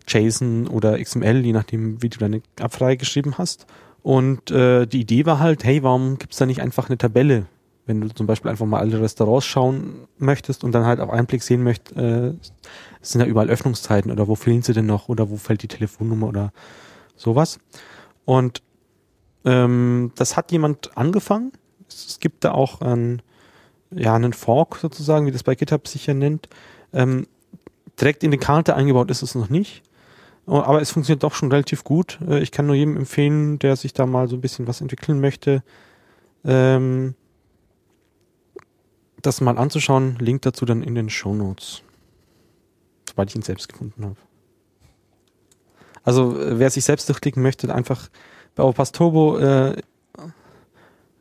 JSON 0.08 0.68
oder 0.68 1.00
XML, 1.02 1.46
je 1.46 1.54
nachdem, 1.54 2.02
wie 2.02 2.10
du 2.10 2.18
deine 2.18 2.42
Abfrage 2.60 2.98
geschrieben 2.98 3.38
hast. 3.38 3.66
Und 4.04 4.52
äh, 4.52 4.86
die 4.86 5.02
Idee 5.02 5.26
war 5.26 5.40
halt, 5.40 5.64
hey, 5.64 5.84
warum 5.84 6.18
gibt's 6.18 6.38
da 6.38 6.46
nicht 6.46 6.62
einfach 6.62 6.88
eine 6.88 6.98
Tabelle? 6.98 7.46
Wenn 7.86 8.02
du 8.02 8.10
zum 8.10 8.28
Beispiel 8.28 8.52
einfach 8.52 8.66
mal 8.66 8.80
alle 8.80 9.02
Restaurants 9.02 9.46
schauen 9.46 10.08
möchtest 10.18 10.64
und 10.64 10.74
dann 10.74 10.86
halt 10.86 11.00
auf 11.00 11.10
einen 11.10 11.26
Blick 11.26 11.44
sehen 11.44 11.64
möchtest, 11.64 11.98
äh, 11.98 12.34
es 13.02 13.12
sind 13.12 13.22
ja 13.22 13.28
überall 13.28 13.50
Öffnungszeiten 13.50 14.12
oder 14.12 14.28
wo 14.28 14.36
fehlen 14.36 14.62
sie 14.62 14.74
denn 14.74 14.86
noch 14.86 15.10
oder 15.10 15.30
wo 15.30 15.38
fällt 15.38 15.64
die 15.64 15.68
Telefonnummer 15.68 16.28
oder 16.28 16.52
sowas. 17.16 17.60
Und 18.26 18.62
ähm, 19.46 20.12
das 20.16 20.36
hat 20.36 20.52
jemand 20.52 20.98
angefangen. 20.98 21.54
Es, 21.88 22.20
gibt 22.20 22.44
da 22.44 22.52
auch 22.52 22.82
einen, 22.82 23.22
ja, 23.92 24.14
einen 24.14 24.34
Fork 24.34 24.76
sozusagen, 24.78 25.26
wie 25.26 25.32
das 25.32 25.44
bei 25.44 25.56
GitHub 25.56 25.88
sich 25.88 26.06
ja 26.08 26.14
nennt. 26.14 26.50
Ähm, 26.92 27.28
direkt 28.00 28.24
in 28.24 28.32
die 28.32 28.38
Karte 28.38 28.76
eingebaut 28.76 29.10
ist 29.10 29.22
es 29.22 29.36
noch 29.36 29.50
nicht. 29.50 29.84
Oh, 30.48 30.62
Aber 30.62 30.82
es 30.82 30.92
funktioniert 30.92 31.24
doch 31.24 31.34
schon 31.34 31.52
relativ 31.52 31.84
gut. 31.84 32.20
Äh, 32.28 32.40
Ich 32.40 32.52
kann 32.52 32.66
nur 32.66 32.76
jedem 32.76 32.96
empfehlen, 32.96 33.60
der 33.60 33.76
sich 33.76 33.94
da 33.94 34.06
mal 34.06 34.28
so 34.30 34.38
ein 34.38 34.42
bisschen 34.42 34.66
was 34.68 34.82
entwickeln 34.82 35.20
möchte, 35.20 35.62
ähm, 36.46 37.16
das 39.22 39.42
mal 39.42 39.58
anzuschauen. 39.58 40.16
Link 40.20 40.44
dazu 40.44 40.66
dann 40.66 40.84
in 40.84 40.96
den 40.96 41.10
Show 41.10 41.36
Notes. 41.36 41.84
Sobald 43.10 43.30
ich 43.30 43.36
ihn 43.36 43.42
selbst 43.42 43.68
gefunden 43.68 44.06
habe. 44.06 44.16
Also 46.04 46.40
äh, 46.40 46.58
wer 46.60 46.70
sich 46.70 46.86
selbst 46.86 47.10
durchklicken 47.10 47.44
möchte, 47.44 47.74
einfach 47.74 48.10
bei 48.56 48.64
Overpass 48.64 48.94
Turbo 48.94 49.38
äh, 49.38 49.76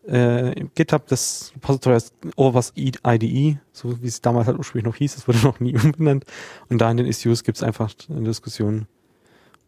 äh, 0.06 0.52
im 0.52 0.70
GitHub 0.76 1.08
das 1.08 1.50
Repository 1.56 1.94
heißt 1.96 2.14
Overpass 2.36 2.72
IDE, 2.76 3.58
so 3.72 4.00
wie 4.00 4.06
es 4.06 4.20
damals 4.20 4.46
halt 4.46 4.56
ursprünglich 4.56 4.86
noch 4.86 4.94
hieß, 4.94 5.16
es 5.16 5.26
wurde 5.26 5.38
noch 5.38 5.58
nie 5.58 5.76
umbenannt. 5.82 6.24
Und 6.68 6.78
da 6.80 6.88
in 6.88 6.96
den 6.96 7.06
Issues 7.06 7.42
gibt 7.42 7.58
es 7.58 7.64
einfach 7.64 7.92
eine 8.08 8.22
Diskussion, 8.22 8.86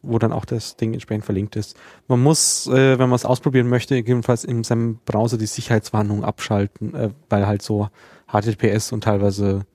wo 0.02 0.18
dann 0.18 0.32
auch 0.32 0.44
das 0.44 0.76
Ding 0.76 0.92
entsprechend 0.92 1.24
verlinkt 1.24 1.56
ist. 1.56 1.76
Man 2.06 2.22
muss, 2.22 2.66
äh, 2.66 2.98
wenn 2.98 3.08
man 3.08 3.16
es 3.16 3.24
ausprobieren 3.24 3.68
möchte, 3.68 3.96
jedenfalls 3.96 4.44
in 4.44 4.64
seinem 4.64 4.98
Browser 5.04 5.38
die 5.38 5.46
Sicherheitswarnung 5.46 6.24
abschalten, 6.24 6.94
äh, 6.94 7.10
weil 7.28 7.46
halt 7.46 7.62
so 7.62 7.88
HTTPS 8.28 8.92
und 8.92 9.04
teilweise 9.04 9.66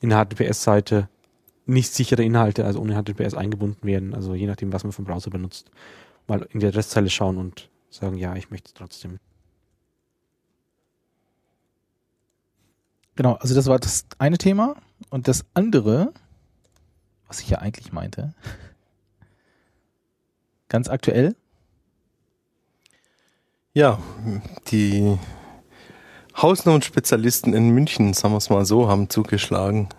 in 0.00 0.10
der 0.10 0.24
HTTPS-Seite 0.24 1.08
nicht 1.66 1.92
sichere 1.92 2.22
Inhalte, 2.22 2.64
also 2.64 2.80
ohne 2.80 2.94
HTTPS 2.94 3.34
eingebunden 3.34 3.86
werden, 3.86 4.14
also 4.14 4.34
je 4.34 4.46
nachdem, 4.46 4.72
was 4.72 4.84
man 4.84 4.94
einen 4.94 5.06
Browser 5.06 5.30
benutzt, 5.30 5.70
mal 6.28 6.46
in 6.50 6.60
die 6.60 6.66
Adresszeile 6.66 7.10
schauen 7.10 7.36
und 7.36 7.68
sagen, 7.90 8.16
ja, 8.16 8.36
ich 8.36 8.50
möchte 8.50 8.68
es 8.68 8.74
trotzdem. 8.74 9.18
Genau, 13.16 13.32
also 13.34 13.54
das 13.54 13.66
war 13.66 13.78
das 13.78 14.06
eine 14.18 14.38
Thema. 14.38 14.76
Und 15.10 15.26
das 15.26 15.44
andere, 15.54 16.12
was 17.26 17.40
ich 17.40 17.48
ja 17.48 17.58
eigentlich 17.58 17.92
meinte, 17.92 18.34
ganz 20.68 20.88
aktuell, 20.88 21.34
Ja, 23.76 23.98
die 24.68 25.18
Hausnummernspezialisten 26.34 27.52
in 27.52 27.68
München, 27.72 28.14
sagen 28.14 28.32
wir 28.32 28.38
es 28.38 28.48
mal 28.48 28.64
so, 28.64 28.88
haben 28.88 29.10
zugeschlagen. 29.10 29.90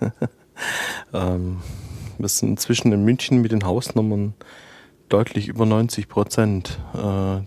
ähm, 1.13 1.61
wir 2.17 2.27
sind 2.27 2.49
inzwischen 2.49 2.91
in 2.91 3.03
München 3.03 3.39
mit 3.39 3.51
den 3.51 3.65
Hausnummern 3.65 4.33
deutlich 5.09 5.47
über 5.47 5.67
90 5.67 6.09
Prozent 6.09 6.79
äh, 6.95 7.41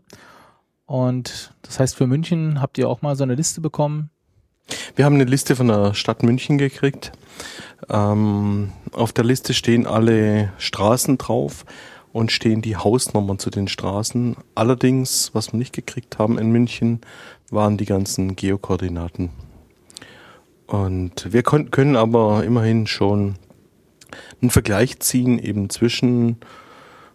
Und 0.85 1.53
das 1.63 1.81
heißt, 1.81 1.97
für 1.97 2.07
München 2.07 2.61
habt 2.61 2.77
ihr 2.77 2.87
auch 2.87 3.01
mal 3.01 3.17
so 3.17 3.23
eine 3.23 3.35
Liste 3.35 3.59
bekommen. 3.59 4.09
Wir 4.95 5.03
haben 5.03 5.15
eine 5.15 5.25
Liste 5.25 5.57
von 5.57 5.67
der 5.67 5.93
Stadt 5.93 6.23
München 6.23 6.57
gekriegt. 6.57 7.11
Ähm, 7.89 8.71
auf 8.93 9.11
der 9.11 9.25
Liste 9.25 9.53
stehen 9.53 9.85
alle 9.85 10.53
Straßen 10.59 11.17
drauf 11.17 11.65
und 12.13 12.31
stehen 12.31 12.61
die 12.61 12.77
Hausnummern 12.77 13.39
zu 13.39 13.49
den 13.49 13.67
Straßen. 13.67 14.37
Allerdings, 14.55 15.31
was 15.33 15.51
wir 15.51 15.57
nicht 15.57 15.73
gekriegt 15.73 16.19
haben 16.19 16.37
in 16.37 16.51
München, 16.51 17.01
waren 17.49 17.75
die 17.75 17.85
ganzen 17.85 18.35
Geokoordinaten. 18.35 19.31
Und 20.67 21.33
wir 21.33 21.43
können 21.43 21.95
aber 21.97 22.43
immerhin 22.45 22.87
schon 22.87 23.35
einen 24.41 24.51
Vergleich 24.51 24.99
ziehen 24.99 25.39
eben 25.39 25.69
zwischen 25.69 26.37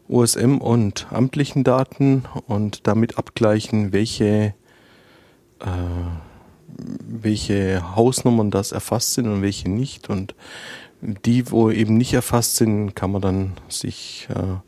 OSM 0.08 0.58
und 0.58 1.06
amtlichen 1.10 1.64
Daten 1.64 2.24
und 2.46 2.86
damit 2.86 3.18
abgleichen, 3.18 3.92
welche, 3.92 4.54
äh, 5.60 5.66
welche 6.76 7.94
Hausnummern 7.94 8.50
das 8.50 8.72
erfasst 8.72 9.14
sind 9.14 9.28
und 9.28 9.42
welche 9.42 9.70
nicht. 9.70 10.10
Und 10.10 10.34
die, 11.00 11.50
wo 11.50 11.70
eben 11.70 11.96
nicht 11.96 12.14
erfasst 12.14 12.56
sind, 12.56 12.94
kann 12.94 13.12
man 13.12 13.22
dann 13.22 13.52
sich 13.68 14.28
äh, 14.30 14.67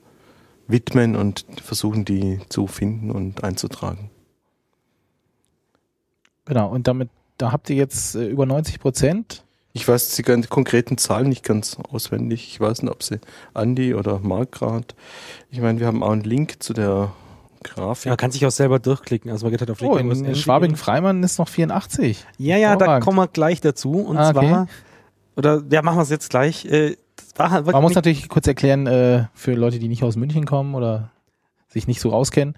widmen 0.70 1.16
und 1.16 1.44
versuchen, 1.62 2.04
die 2.04 2.38
zu 2.48 2.66
finden 2.66 3.10
und 3.10 3.42
einzutragen. 3.44 4.10
Genau, 6.46 6.68
und 6.68 6.86
damit, 6.88 7.10
da 7.38 7.52
habt 7.52 7.70
ihr 7.70 7.76
jetzt 7.76 8.14
äh, 8.14 8.26
über 8.26 8.46
90 8.46 8.80
Prozent. 8.80 9.44
Ich 9.72 9.86
weiß 9.86 10.16
die 10.16 10.22
ganz 10.22 10.48
konkreten 10.48 10.98
Zahlen 10.98 11.28
nicht 11.28 11.44
ganz 11.44 11.76
auswendig. 11.92 12.48
Ich 12.48 12.60
weiß 12.60 12.82
nicht, 12.82 12.90
ob 12.90 13.02
sie 13.04 13.20
Andi 13.54 13.94
oder 13.94 14.18
Mark 14.18 14.52
gerade. 14.52 14.86
Ich 15.50 15.60
meine, 15.60 15.78
wir 15.78 15.86
haben 15.86 16.02
auch 16.02 16.10
einen 16.10 16.24
Link 16.24 16.60
zu 16.60 16.72
der 16.72 17.12
Grafik. 17.62 18.06
Ja, 18.06 18.10
man 18.12 18.16
kann 18.16 18.32
sich 18.32 18.44
auch 18.46 18.50
selber 18.50 18.80
durchklicken. 18.80 19.30
Also 19.30 19.46
man 19.46 19.52
geht 19.52 19.60
halt 19.60 19.70
auf 19.70 19.80
Oh, 19.82 19.96
in, 19.96 20.10
in 20.10 20.34
Schwabing-Freimann 20.34 21.22
ist 21.22 21.38
noch 21.38 21.48
84. 21.48 22.24
Ja, 22.38 22.56
ja, 22.56 22.74
da 22.74 22.98
kommen 22.98 23.18
wir 23.18 23.28
gleich 23.28 23.60
dazu. 23.60 23.92
Und 23.92 24.16
Ah, 24.16 24.30
okay. 24.30 24.48
zwar, 24.48 24.66
oder 25.36 25.62
ja, 25.70 25.82
machen 25.82 25.98
wir 25.98 26.02
es 26.02 26.10
jetzt 26.10 26.30
gleich. 26.30 26.64
Äh, 26.64 26.96
das 27.30 27.38
war 27.38 27.50
halt 27.50 27.66
Man 27.66 27.82
muss 27.82 27.94
natürlich 27.94 28.28
kurz 28.28 28.46
erklären, 28.46 28.86
äh, 28.86 29.26
für 29.34 29.54
Leute, 29.54 29.78
die 29.78 29.88
nicht 29.88 30.02
aus 30.02 30.16
München 30.16 30.46
kommen 30.46 30.74
oder 30.74 31.10
sich 31.68 31.86
nicht 31.86 32.00
so 32.00 32.12
auskennen, 32.12 32.54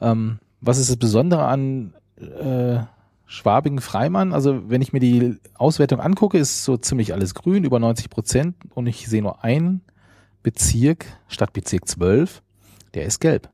ähm, 0.00 0.38
was 0.60 0.78
ist 0.78 0.90
das 0.90 0.96
Besondere 0.96 1.44
an 1.44 1.94
äh, 2.18 2.78
Schwabing-Freimann? 3.26 4.32
Also 4.32 4.70
wenn 4.70 4.80
ich 4.80 4.92
mir 4.92 5.00
die 5.00 5.36
Auswertung 5.54 6.00
angucke, 6.00 6.38
ist 6.38 6.64
so 6.64 6.76
ziemlich 6.76 7.12
alles 7.12 7.34
grün, 7.34 7.64
über 7.64 7.78
90 7.78 8.10
Prozent 8.10 8.56
und 8.74 8.86
ich 8.86 9.06
sehe 9.08 9.22
nur 9.22 9.44
einen 9.44 9.82
Bezirk, 10.42 11.06
Stadtbezirk 11.28 11.86
12, 11.86 12.42
der 12.94 13.04
ist 13.04 13.20
gelb. 13.20 13.50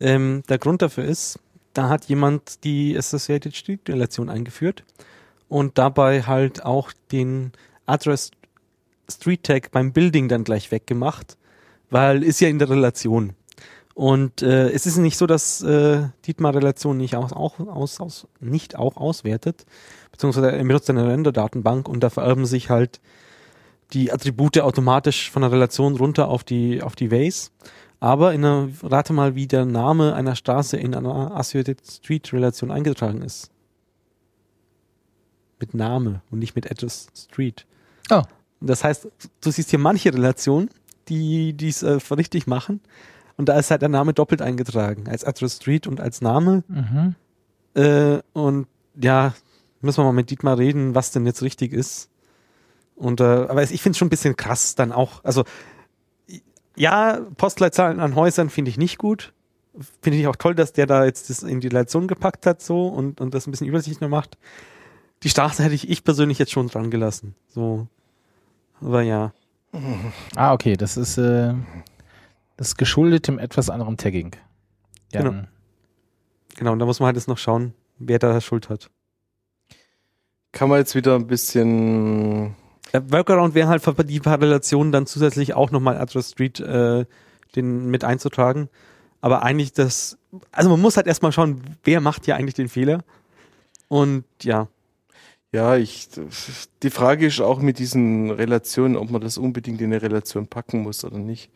Ähm, 0.00 0.42
der 0.48 0.58
Grund 0.58 0.82
dafür 0.82 1.04
ist, 1.04 1.40
da 1.74 1.88
hat 1.88 2.06
jemand 2.06 2.64
die 2.64 2.96
Associated 2.96 3.54
Street 3.54 3.88
Relation 3.88 4.30
eingeführt 4.30 4.84
und 5.48 5.76
dabei 5.78 6.22
halt 6.22 6.64
auch 6.64 6.92
den 7.10 7.52
Address 7.86 8.30
Street 9.10 9.42
Tag 9.42 9.70
beim 9.70 9.92
Building 9.92 10.28
dann 10.28 10.44
gleich 10.44 10.70
weggemacht, 10.70 11.36
weil 11.90 12.22
ist 12.22 12.40
ja 12.40 12.48
in 12.48 12.58
der 12.58 12.70
Relation. 12.70 13.34
Und 13.94 14.42
äh, 14.42 14.70
es 14.70 14.86
ist 14.86 14.96
nicht 14.98 15.16
so, 15.16 15.26
dass 15.26 15.60
äh, 15.62 16.08
Dietmar 16.24 16.54
Relation 16.54 16.96
nicht 16.96 17.16
auch, 17.16 17.32
auch 17.32 17.58
aus, 17.58 18.00
aus 18.00 18.28
nicht 18.38 18.76
auch 18.76 18.96
auswertet, 18.96 19.66
beziehungsweise 20.12 20.52
er 20.52 20.62
benutzt 20.62 20.88
eine 20.88 21.08
Render-Datenbank 21.08 21.88
und 21.88 22.00
da 22.00 22.10
vererben 22.10 22.46
sich 22.46 22.70
halt 22.70 23.00
die 23.92 24.12
Attribute 24.12 24.60
automatisch 24.60 25.30
von 25.30 25.42
der 25.42 25.50
Relation 25.50 25.96
runter 25.96 26.28
auf 26.28 26.44
die 26.44 26.82
auf 26.82 26.94
die 26.94 27.10
Vase. 27.10 27.50
Aber 28.00 28.32
in 28.32 28.44
einer, 28.44 28.68
rate 28.82 29.12
mal, 29.12 29.34
wie 29.34 29.48
der 29.48 29.64
Name 29.64 30.14
einer 30.14 30.36
Straße 30.36 30.76
in 30.76 30.94
einer 30.94 31.34
Associated 31.34 31.84
Street 31.84 32.32
Relation 32.32 32.70
eingetragen 32.70 33.22
ist. 33.22 33.50
Mit 35.58 35.74
Name 35.74 36.22
und 36.30 36.38
nicht 36.38 36.54
mit 36.54 36.70
Address 36.70 37.08
Street. 37.16 37.66
Oh. 38.10 38.22
Das 38.60 38.84
heißt, 38.84 39.08
du 39.40 39.50
siehst 39.50 39.70
hier 39.70 39.78
manche 39.78 40.12
Relationen, 40.12 40.70
die 41.08 41.52
dies 41.52 41.82
äh, 41.82 41.98
richtig 42.10 42.46
machen. 42.46 42.80
Und 43.36 43.48
da 43.48 43.58
ist 43.58 43.70
halt 43.70 43.82
der 43.82 43.88
Name 43.88 44.12
doppelt 44.12 44.42
eingetragen. 44.42 45.08
Als 45.08 45.24
Address 45.24 45.56
Street 45.56 45.86
und 45.86 46.00
als 46.00 46.20
Name. 46.20 46.64
Mhm. 46.68 47.14
Äh, 47.74 48.18
und 48.32 48.66
ja, 49.00 49.34
müssen 49.80 49.98
wir 49.98 50.04
mal 50.04 50.12
mit 50.12 50.30
Dietmar 50.30 50.58
reden, 50.58 50.94
was 50.94 51.12
denn 51.12 51.24
jetzt 51.24 51.42
richtig 51.42 51.72
ist. 51.72 52.10
Und 52.96 53.20
äh, 53.20 53.24
aber 53.24 53.62
ich 53.62 53.80
finde 53.80 53.92
es 53.92 53.98
schon 53.98 54.06
ein 54.06 54.10
bisschen 54.10 54.36
krass 54.36 54.74
dann 54.74 54.90
auch. 54.90 55.22
Also 55.24 55.44
ja, 56.76 57.20
Postleitzahlen 57.36 58.00
an 58.00 58.14
Häusern 58.14 58.50
finde 58.50 58.70
ich 58.70 58.78
nicht 58.78 58.98
gut. 58.98 59.32
Finde 60.02 60.18
ich 60.18 60.26
auch 60.26 60.36
toll, 60.36 60.56
dass 60.56 60.72
der 60.72 60.86
da 60.86 61.04
jetzt 61.04 61.30
das 61.30 61.44
in 61.44 61.60
die 61.60 61.68
Relation 61.68 62.08
gepackt 62.08 62.46
hat 62.46 62.60
so 62.60 62.88
und, 62.88 63.20
und 63.20 63.34
das 63.34 63.46
ein 63.46 63.52
bisschen 63.52 63.68
übersichtlicher 63.68 64.08
macht. 64.08 64.36
Die 65.22 65.28
Straße 65.28 65.62
hätte 65.62 65.74
ich, 65.74 65.88
ich 65.88 66.02
persönlich 66.04 66.38
jetzt 66.38 66.52
schon 66.52 66.68
dran 66.68 66.90
gelassen. 66.90 67.34
So. 67.48 67.86
Aber 68.80 69.02
ja. 69.02 69.32
Ah, 70.36 70.52
okay, 70.52 70.76
das 70.76 70.96
ist, 70.96 71.18
äh, 71.18 71.54
das 72.56 72.68
ist 72.68 72.78
geschuldet 72.78 73.28
dem 73.28 73.38
etwas 73.38 73.70
anderen 73.70 73.96
Tagging. 73.96 74.34
Ja, 75.12 75.22
Genau. 75.22 75.44
Genau, 76.56 76.72
und 76.72 76.80
da 76.80 76.86
muss 76.86 76.98
man 76.98 77.06
halt 77.06 77.16
jetzt 77.16 77.28
noch 77.28 77.38
schauen, 77.38 77.72
wer 77.98 78.18
da 78.18 78.40
Schuld 78.40 78.68
hat. 78.68 78.90
Kann 80.50 80.68
man 80.68 80.78
jetzt 80.78 80.96
wieder 80.96 81.14
ein 81.14 81.26
bisschen 81.28 82.56
Der 82.92 83.12
Workaround 83.12 83.54
wäre 83.54 83.68
halt 83.68 83.82
die 84.04 84.18
paar 84.18 84.40
Relationen 84.40 84.90
dann 84.90 85.06
zusätzlich 85.06 85.54
auch 85.54 85.70
nochmal 85.70 85.96
Address 85.96 86.30
Street 86.30 86.58
äh, 86.58 87.04
den 87.54 87.90
mit 87.90 88.02
einzutragen. 88.02 88.68
Aber 89.20 89.42
eigentlich 89.42 89.72
das, 89.72 90.18
also 90.50 90.70
man 90.70 90.80
muss 90.80 90.96
halt 90.96 91.06
erstmal 91.06 91.32
schauen, 91.32 91.62
wer 91.84 92.00
macht 92.00 92.24
hier 92.24 92.36
eigentlich 92.36 92.54
den 92.54 92.68
Fehler. 92.68 93.04
Und 93.88 94.24
ja, 94.42 94.66
Ja, 95.52 95.76
ich, 95.76 96.08
die 96.82 96.90
Frage 96.90 97.26
ist 97.26 97.40
auch 97.40 97.60
mit 97.60 97.78
diesen 97.78 98.30
Relationen, 98.30 98.96
ob 98.96 99.10
man 99.10 99.22
das 99.22 99.38
unbedingt 99.38 99.80
in 99.80 99.92
eine 99.92 100.02
Relation 100.02 100.46
packen 100.46 100.82
muss 100.82 101.04
oder 101.04 101.18
nicht. 101.18 101.50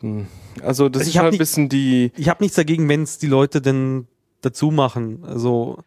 Hm. 0.00 0.28
Also 0.62 0.88
das 0.88 1.02
Ich 1.02 1.08
ist 1.08 1.20
halt 1.20 1.34
ein 1.34 1.38
bisschen 1.38 1.68
die, 1.68 2.12
ich 2.16 2.28
habe 2.28 2.42
nichts 2.44 2.56
dagegen, 2.56 2.88
wenn 2.88 3.02
es 3.02 3.18
die 3.18 3.26
Leute 3.26 3.60
denn 3.60 4.06
dazu 4.40 4.70
machen. 4.70 5.24
Also 5.26 5.78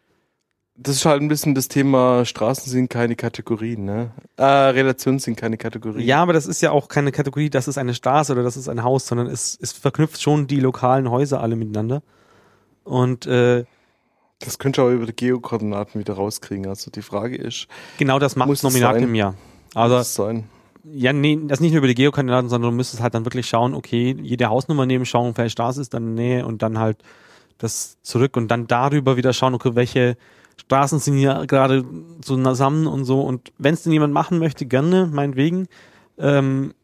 das 0.76 0.96
ist 0.96 1.04
halt 1.04 1.22
ein 1.22 1.28
bisschen 1.28 1.54
das 1.54 1.68
Thema, 1.68 2.24
Straßen 2.24 2.70
sind 2.70 2.88
keine 2.88 3.14
Kategorien, 3.14 3.84
ne? 3.84 4.10
Äh, 4.36 4.44
Relationen 4.44 5.18
sind 5.18 5.36
keine 5.36 5.56
Kategorien. 5.56 6.06
ja, 6.06 6.22
aber 6.22 6.32
das 6.32 6.46
ist 6.46 6.60
ja 6.60 6.70
auch 6.70 6.88
keine 6.88 7.12
Kategorie, 7.12 7.50
das 7.50 7.68
ist 7.68 7.78
eine 7.78 7.94
Straße 7.94 8.32
oder 8.32 8.42
das 8.42 8.56
ist 8.56 8.68
ein 8.68 8.82
Haus, 8.82 9.06
sondern 9.06 9.26
es, 9.26 9.56
es 9.60 9.72
verknüpft 9.72 10.20
schon 10.20 10.46
die 10.46 10.60
lokalen 10.60 11.10
Häuser 11.10 11.40
alle 11.40 11.56
miteinander. 11.56 12.02
Und 12.84 13.26
äh, 13.26 13.64
Das 14.44 14.58
könnt 14.58 14.78
ihr 14.78 14.84
auch 14.84 14.90
über 14.90 15.06
die 15.06 15.14
Geokoordinaten 15.14 16.00
wieder 16.00 16.14
rauskriegen. 16.14 16.66
Also 16.66 16.90
die 16.90 17.02
Frage 17.02 17.36
ist, 17.36 17.68
genau 17.98 18.18
das 18.18 18.36
macht 18.36 18.48
Muss 18.48 18.58
es 18.58 18.62
Nominat 18.64 18.96
im 19.00 19.14
Jahr. 19.14 19.34
also, 19.74 19.94
Also 19.94 19.96
was 19.96 20.14
sein? 20.14 20.44
Ja, 20.84 21.12
nee, 21.12 21.38
das 21.46 21.60
nicht 21.60 21.70
nur 21.70 21.78
über 21.78 21.86
die 21.86 21.94
Geokoordinaten, 21.94 22.48
sondern 22.48 22.72
du 22.72 22.76
müsstest 22.76 23.02
halt 23.02 23.14
dann 23.14 23.24
wirklich 23.24 23.46
schauen, 23.46 23.74
okay, 23.74 24.16
jede 24.20 24.48
Hausnummer 24.48 24.84
nehmen, 24.84 25.06
schauen, 25.06 25.36
welche 25.36 25.50
Straße 25.50 25.80
ist 25.80 25.94
dann 25.94 26.08
in 26.08 26.16
der 26.16 26.24
Nähe 26.24 26.46
und 26.46 26.62
dann 26.62 26.78
halt 26.78 26.98
das 27.58 27.98
zurück 28.02 28.36
und 28.36 28.48
dann 28.48 28.66
darüber 28.66 29.16
wieder 29.16 29.32
schauen, 29.32 29.54
okay, 29.54 29.76
welche 29.76 30.16
Straßen 30.56 30.98
sind 30.98 31.16
hier 31.16 31.44
gerade 31.46 31.84
so 32.24 32.36
zusammen 32.36 32.86
und 32.86 33.04
so. 33.04 33.20
Und 33.20 33.52
wenn 33.58 33.74
es 33.74 33.84
denn 33.84 33.92
jemand 33.92 34.12
machen 34.12 34.38
möchte, 34.38 34.66
gerne, 34.66 35.06
meinetwegen. 35.06 35.68
Ähm, 36.18 36.74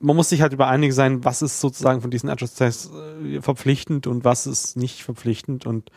man 0.00 0.14
muss 0.14 0.28
sich 0.28 0.42
halt 0.42 0.52
über 0.52 0.68
einig 0.68 0.94
sein, 0.94 1.24
was 1.24 1.42
ist 1.42 1.60
sozusagen 1.60 2.02
von 2.02 2.10
diesen 2.10 2.28
Address-Tests 2.28 2.90
äh, 3.24 3.40
verpflichtend 3.40 4.06
und 4.06 4.24
was 4.24 4.46
ist 4.46 4.76
nicht 4.76 5.02
verpflichtend. 5.02 5.66
Und 5.66 5.90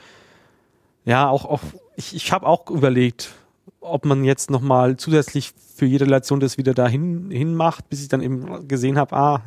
ja, 1.05 1.29
auch, 1.29 1.45
auch 1.45 1.61
ich, 1.95 2.15
ich 2.15 2.31
habe 2.31 2.45
auch 2.45 2.69
überlegt, 2.69 3.31
ob 3.79 4.05
man 4.05 4.23
jetzt 4.23 4.49
nochmal 4.49 4.97
zusätzlich 4.97 5.53
für 5.75 5.85
jede 5.85 6.05
Relation 6.05 6.39
das 6.39 6.57
wieder 6.57 6.73
dahin 6.73 7.31
hin 7.31 7.55
macht, 7.55 7.89
bis 7.89 8.01
ich 8.01 8.07
dann 8.07 8.21
eben 8.21 8.67
gesehen 8.67 8.97
habe, 8.97 9.15
ah, 9.15 9.41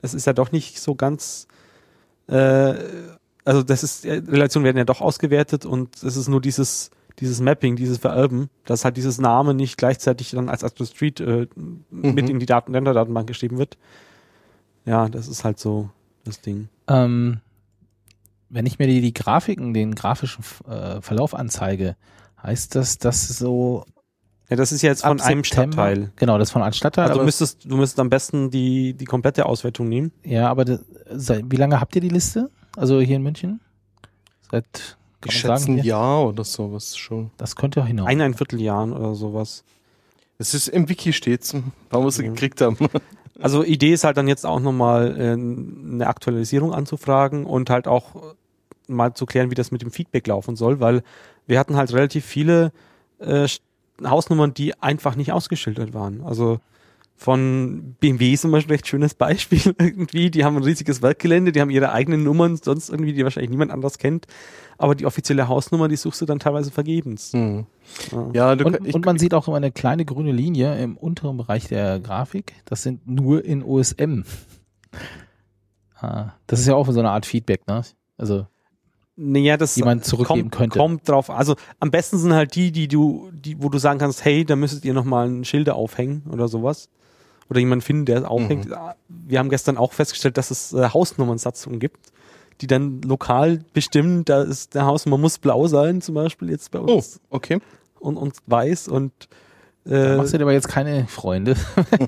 das 0.00 0.14
ist 0.14 0.26
ja 0.26 0.32
doch 0.32 0.50
nicht 0.52 0.80
so 0.80 0.94
ganz, 0.94 1.46
äh, 2.28 2.74
also 3.44 3.62
das 3.62 3.82
ist, 3.82 4.04
äh, 4.06 4.22
Relationen 4.26 4.64
werden 4.64 4.78
ja 4.78 4.84
doch 4.84 5.00
ausgewertet 5.00 5.66
und 5.66 6.02
es 6.02 6.16
ist 6.16 6.28
nur 6.28 6.40
dieses, 6.40 6.90
dieses 7.18 7.40
Mapping, 7.40 7.76
dieses 7.76 7.98
Vererben, 7.98 8.48
dass 8.64 8.84
halt 8.84 8.96
dieses 8.96 9.18
Name 9.18 9.52
nicht 9.54 9.76
gleichzeitig 9.76 10.30
dann 10.30 10.48
als 10.48 10.64
Address 10.64 10.90
Street 10.90 11.20
äh, 11.20 11.46
mit 11.90 12.30
in 12.30 12.38
die 12.38 12.46
Daten 12.46 12.72
Datenbank 12.72 13.26
geschrieben 13.26 13.58
wird. 13.58 13.76
Ja, 14.84 15.08
das 15.08 15.28
ist 15.28 15.44
halt 15.44 15.58
so 15.58 15.90
das 16.24 16.40
Ding. 16.40 16.68
Ähm, 16.88 17.40
wenn 18.54 18.66
ich 18.66 18.78
mir 18.78 18.86
die, 18.86 19.00
die 19.00 19.12
Grafiken, 19.14 19.72
den 19.74 19.94
grafischen 19.94 20.44
äh, 20.68 21.00
Verlauf 21.00 21.34
anzeige, 21.34 21.96
heißt 22.42 22.74
das, 22.74 22.98
dass 22.98 23.26
so 23.28 23.84
Ja, 24.50 24.56
das 24.56 24.72
ist 24.72 24.82
ja 24.82 24.90
jetzt 24.90 25.04
ab 25.04 25.10
von 25.10 25.20
einem 25.20 25.42
September- 25.42 25.72
Stadtteil. 25.72 26.12
Genau, 26.16 26.38
das 26.38 26.50
von 26.50 26.62
einem 26.62 26.72
Stadtteil. 26.74 27.06
Also 27.08 27.20
du 27.20 27.24
müsstest, 27.24 27.64
du 27.64 27.76
müsstest 27.76 27.98
am 28.00 28.10
besten 28.10 28.50
die, 28.50 28.92
die 28.94 29.04
komplette 29.06 29.46
Auswertung 29.46 29.88
nehmen. 29.88 30.12
ja, 30.24 30.48
aber 30.50 30.64
das, 30.64 30.80
seit- 31.10 31.44
wie 31.50 31.56
lange 31.56 31.80
habt 31.80 31.94
ihr 31.94 32.00
die 32.02 32.08
Liste? 32.10 32.50
Also 32.76 33.00
hier 33.00 33.16
in 33.16 33.22
München? 33.22 33.60
Seit, 34.50 34.96
kann 35.20 35.28
Geschätzt 35.30 35.64
sagen, 35.64 35.78
ein? 35.78 35.84
Jahr 35.84 36.26
oder 36.28 36.44
sowas 36.44 36.96
schon. 36.96 37.30
Das 37.38 37.56
könnte 37.56 37.84
hinhauen. 37.86 38.08
Ein, 38.08 38.20
ein 38.20 38.34
Vierteljahren 38.34 38.92
oder 38.92 39.14
sowas. 39.14 39.64
Es 40.38 40.54
ist 40.54 40.68
im 40.68 40.88
Wiki 40.88 41.12
steht's, 41.12 41.54
warum 41.90 42.06
wir 42.06 42.10
sie 42.10 42.22
Mhm. 42.28 42.34
gekriegt 42.34 42.60
haben. 42.60 42.76
Also 43.40 43.64
Idee 43.64 43.92
ist 43.92 44.04
halt 44.04 44.16
dann 44.18 44.28
jetzt 44.28 44.44
auch 44.44 44.60
nochmal 44.60 45.16
äh, 45.18 45.32
eine 45.32 46.06
Aktualisierung 46.06 46.74
anzufragen 46.74 47.46
und 47.46 47.70
halt 47.70 47.88
auch 47.88 48.34
mal 48.94 49.14
zu 49.14 49.26
klären, 49.26 49.50
wie 49.50 49.54
das 49.54 49.70
mit 49.70 49.82
dem 49.82 49.90
Feedback 49.90 50.26
laufen 50.26 50.56
soll, 50.56 50.80
weil 50.80 51.02
wir 51.46 51.58
hatten 51.58 51.76
halt 51.76 51.92
relativ 51.92 52.24
viele 52.24 52.72
äh, 53.18 53.46
Hausnummern, 54.04 54.54
die 54.54 54.80
einfach 54.80 55.16
nicht 55.16 55.32
ausgeschildert 55.32 55.94
waren. 55.94 56.22
Also 56.22 56.60
von 57.22 57.94
BMW 58.00 58.36
zum 58.36 58.50
Beispiel 58.50 58.74
recht 58.74 58.88
schönes 58.88 59.14
Beispiel 59.14 59.60
irgendwie. 59.78 60.30
Die 60.30 60.44
haben 60.44 60.56
ein 60.56 60.64
riesiges 60.64 61.02
Werkgelände, 61.02 61.52
die 61.52 61.60
haben 61.60 61.70
ihre 61.70 61.92
eigenen 61.92 62.24
Nummern, 62.24 62.56
sonst 62.56 62.90
irgendwie, 62.90 63.12
die 63.12 63.22
wahrscheinlich 63.22 63.50
niemand 63.50 63.70
anders 63.70 63.98
kennt. 63.98 64.26
Aber 64.76 64.94
die 64.94 65.06
offizielle 65.06 65.46
Hausnummer, 65.46 65.88
die 65.88 65.96
suchst 65.96 66.20
du 66.20 66.26
dann 66.26 66.40
teilweise 66.40 66.70
vergebens. 66.70 67.32
Hm. 67.32 67.66
Ja. 68.10 68.30
Ja, 68.32 68.56
du, 68.56 68.64
Und, 68.64 68.86
ich, 68.86 68.94
und 68.94 69.06
man 69.06 69.18
sieht 69.18 69.34
auch 69.34 69.46
immer 69.46 69.56
eine 69.56 69.70
kleine 69.70 70.04
grüne 70.04 70.32
Linie 70.32 70.76
im 70.82 70.96
unteren 70.96 71.36
Bereich 71.36 71.68
der 71.68 72.00
Grafik. 72.00 72.54
Das 72.64 72.82
sind 72.82 73.06
nur 73.06 73.44
in 73.44 73.62
OSM. 73.62 74.22
Ah, 75.94 76.32
das 76.48 76.58
ist 76.58 76.66
ja 76.66 76.74
auch 76.74 76.90
so 76.90 76.98
eine 76.98 77.10
Art 77.10 77.26
Feedback, 77.26 77.66
ne? 77.68 77.82
Also 78.18 78.46
Naja, 79.24 79.56
das 79.56 79.74
Die 79.74 79.82
man 79.82 80.02
zurückgeben 80.02 80.50
kommt, 80.50 80.52
könnte. 80.52 80.78
kommt 80.78 81.08
drauf. 81.08 81.30
Also 81.30 81.54
am 81.78 81.92
besten 81.92 82.18
sind 82.18 82.32
halt 82.32 82.56
die, 82.56 82.72
die 82.72 82.88
du, 82.88 83.30
die, 83.32 83.62
wo 83.62 83.68
du 83.68 83.78
sagen 83.78 84.00
kannst, 84.00 84.24
hey, 84.24 84.44
da 84.44 84.56
müsstet 84.56 84.84
ihr 84.84 84.94
nochmal 84.94 85.28
ein 85.28 85.44
Schilder 85.44 85.76
aufhängen 85.76 86.24
oder 86.32 86.48
sowas. 86.48 86.88
Oder 87.48 87.60
jemanden 87.60 87.82
finden, 87.82 88.06
der 88.06 88.18
es 88.18 88.24
aufhängt. 88.24 88.66
Mhm. 88.66 88.76
Wir 89.08 89.38
haben 89.38 89.48
gestern 89.48 89.76
auch 89.76 89.92
festgestellt, 89.92 90.38
dass 90.38 90.50
es 90.50 90.72
äh, 90.72 90.88
Hausnummernsatzungen 90.88 91.78
gibt, 91.78 92.12
die 92.60 92.66
dann 92.66 93.00
lokal 93.02 93.60
bestimmen, 93.72 94.24
da 94.24 94.42
ist 94.42 94.74
der 94.74 94.86
Hausnummer 94.86 95.18
muss 95.18 95.38
blau 95.38 95.68
sein, 95.68 96.00
zum 96.00 96.14
Beispiel 96.14 96.50
jetzt 96.50 96.70
bei 96.70 96.80
oh, 96.80 96.94
uns 96.94 97.20
okay. 97.30 97.60
und, 98.00 98.16
und 98.16 98.36
weiß 98.46 98.88
und 98.88 99.12
da 99.84 100.14
äh, 100.14 100.16
machst 100.16 100.32
du 100.32 100.38
dir 100.38 100.44
aber 100.44 100.52
jetzt 100.52 100.68
keine 100.68 101.08
Freunde, 101.08 101.56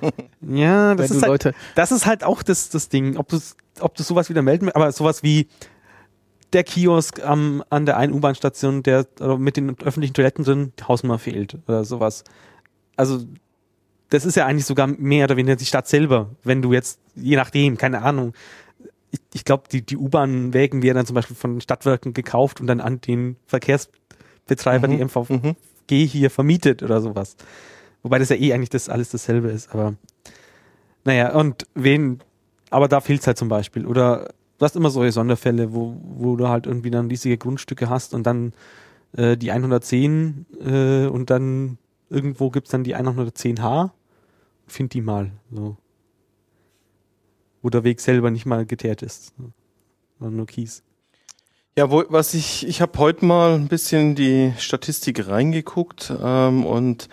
ja, 0.40 0.94
das 0.94 1.10
ist 1.10 1.22
halt, 1.22 1.28
Leute. 1.28 1.54
das 1.74 1.90
ist 1.90 2.06
halt 2.06 2.22
auch 2.22 2.44
das, 2.44 2.68
das 2.68 2.88
Ding, 2.88 3.16
ob 3.16 3.28
du 3.28 3.38
ob 3.80 3.96
du 3.96 4.04
sowas 4.04 4.28
wieder 4.30 4.42
melden, 4.42 4.70
aber 4.70 4.92
sowas 4.92 5.24
wie 5.24 5.48
der 6.54 6.64
Kiosk 6.64 7.22
am, 7.24 7.62
an 7.68 7.84
der 7.84 7.96
einen 7.96 8.12
U-Bahn-Station, 8.12 8.82
der 8.82 9.06
oder 9.20 9.36
mit 9.38 9.56
den 9.56 9.76
öffentlichen 9.80 10.14
Toiletten 10.14 10.44
drin, 10.44 10.72
die 10.78 10.84
Hausnummer 10.84 11.18
fehlt 11.18 11.58
oder 11.66 11.84
sowas. 11.84 12.24
Also 12.96 13.24
das 14.10 14.24
ist 14.24 14.36
ja 14.36 14.46
eigentlich 14.46 14.66
sogar 14.66 14.86
mehr 14.86 15.24
oder 15.24 15.36
weniger 15.36 15.56
die 15.56 15.64
Stadt 15.66 15.88
selber, 15.88 16.30
wenn 16.44 16.62
du 16.62 16.72
jetzt, 16.72 17.00
je 17.16 17.36
nachdem, 17.36 17.76
keine 17.76 18.02
Ahnung, 18.02 18.32
ich, 19.10 19.20
ich 19.32 19.44
glaube, 19.44 19.64
die, 19.70 19.82
die 19.82 19.96
U-Bahn-Wägen 19.96 20.82
werden 20.82 20.96
dann 20.96 21.06
zum 21.06 21.14
Beispiel 21.14 21.36
von 21.36 21.60
Stadtwerken 21.60 22.14
gekauft 22.14 22.60
und 22.60 22.66
dann 22.68 22.80
an 22.80 23.00
den 23.00 23.36
Verkehrsbetreiber, 23.46 24.88
Mhm, 24.88 24.92
die 24.92 25.00
MVG 25.00 25.30
Mhm. 25.30 25.56
hier 26.06 26.30
vermietet 26.30 26.82
oder 26.82 27.00
sowas. 27.00 27.36
Wobei 28.02 28.18
das 28.18 28.28
ja 28.28 28.36
eh 28.36 28.52
eigentlich 28.52 28.70
das 28.70 28.88
alles 28.88 29.10
dasselbe 29.10 29.48
ist, 29.50 29.72
aber 29.72 29.94
naja, 31.04 31.34
und 31.34 31.66
wen, 31.74 32.20
aber 32.70 32.88
da 32.88 33.00
fehlt's 33.00 33.26
halt 33.26 33.38
zum 33.38 33.48
Beispiel. 33.48 33.86
Oder 33.86 34.28
du 34.58 34.64
hast 34.64 34.76
immer 34.76 34.90
solche 34.90 35.12
Sonderfälle, 35.12 35.72
wo, 35.74 35.96
wo 36.02 36.36
du 36.36 36.48
halt 36.48 36.66
irgendwie 36.66 36.90
dann 36.90 37.08
riesige 37.08 37.38
Grundstücke 37.38 37.88
hast 37.88 38.14
und 38.14 38.24
dann 38.24 38.52
äh, 39.16 39.36
die 39.36 39.52
110 39.52 40.46
äh, 40.64 41.06
und 41.06 41.30
dann 41.30 41.78
irgendwo 42.10 42.50
gibt's 42.50 42.70
dann 42.70 42.84
die 42.84 42.96
110H. 42.96 43.90
Find 44.66 44.94
die 44.94 45.00
mal. 45.00 45.32
So. 45.50 45.76
Wo 47.62 47.70
der 47.70 47.84
Weg 47.84 48.00
selber 48.00 48.30
nicht 48.30 48.46
mal 48.46 48.64
geteert 48.66 49.02
ist. 49.02 49.34
Sondern 50.18 50.36
nur 50.36 50.46
Kies. 50.46 50.82
Ja, 51.76 51.90
wo, 51.90 52.04
was 52.08 52.34
ich, 52.34 52.66
ich 52.68 52.80
habe 52.80 52.98
heute 52.98 53.24
mal 53.24 53.54
ein 53.54 53.66
bisschen 53.66 54.14
die 54.14 54.52
Statistik 54.58 55.26
reingeguckt 55.26 56.12
ähm, 56.22 56.64
und 56.64 57.08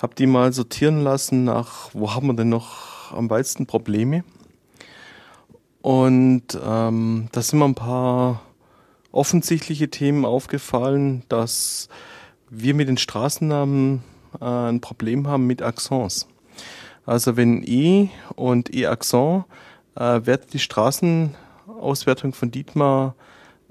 habe 0.00 0.14
die 0.14 0.26
mal 0.26 0.52
sortieren 0.52 1.00
lassen 1.00 1.44
nach, 1.44 1.90
wo 1.94 2.14
haben 2.14 2.28
wir 2.28 2.34
denn 2.34 2.48
noch 2.48 3.12
am 3.12 3.26
meisten 3.26 3.66
Probleme? 3.66 4.22
Und 5.84 6.58
ähm, 6.64 7.28
da 7.32 7.42
sind 7.42 7.58
mir 7.58 7.66
ein 7.66 7.74
paar 7.74 8.40
offensichtliche 9.12 9.90
Themen 9.90 10.24
aufgefallen, 10.24 11.24
dass 11.28 11.90
wir 12.48 12.72
mit 12.72 12.88
den 12.88 12.96
Straßennamen 12.96 14.02
äh, 14.40 14.46
ein 14.46 14.80
Problem 14.80 15.28
haben 15.28 15.46
mit 15.46 15.60
Accents. 15.60 16.26
Also 17.04 17.36
wenn 17.36 17.62
E 17.62 18.08
und 18.34 18.74
E-Accent 18.74 19.44
äh, 19.94 20.24
wertet 20.24 20.54
die 20.54 20.58
Straßenauswertung 20.58 22.32
von 22.32 22.50
Dietmar 22.50 23.14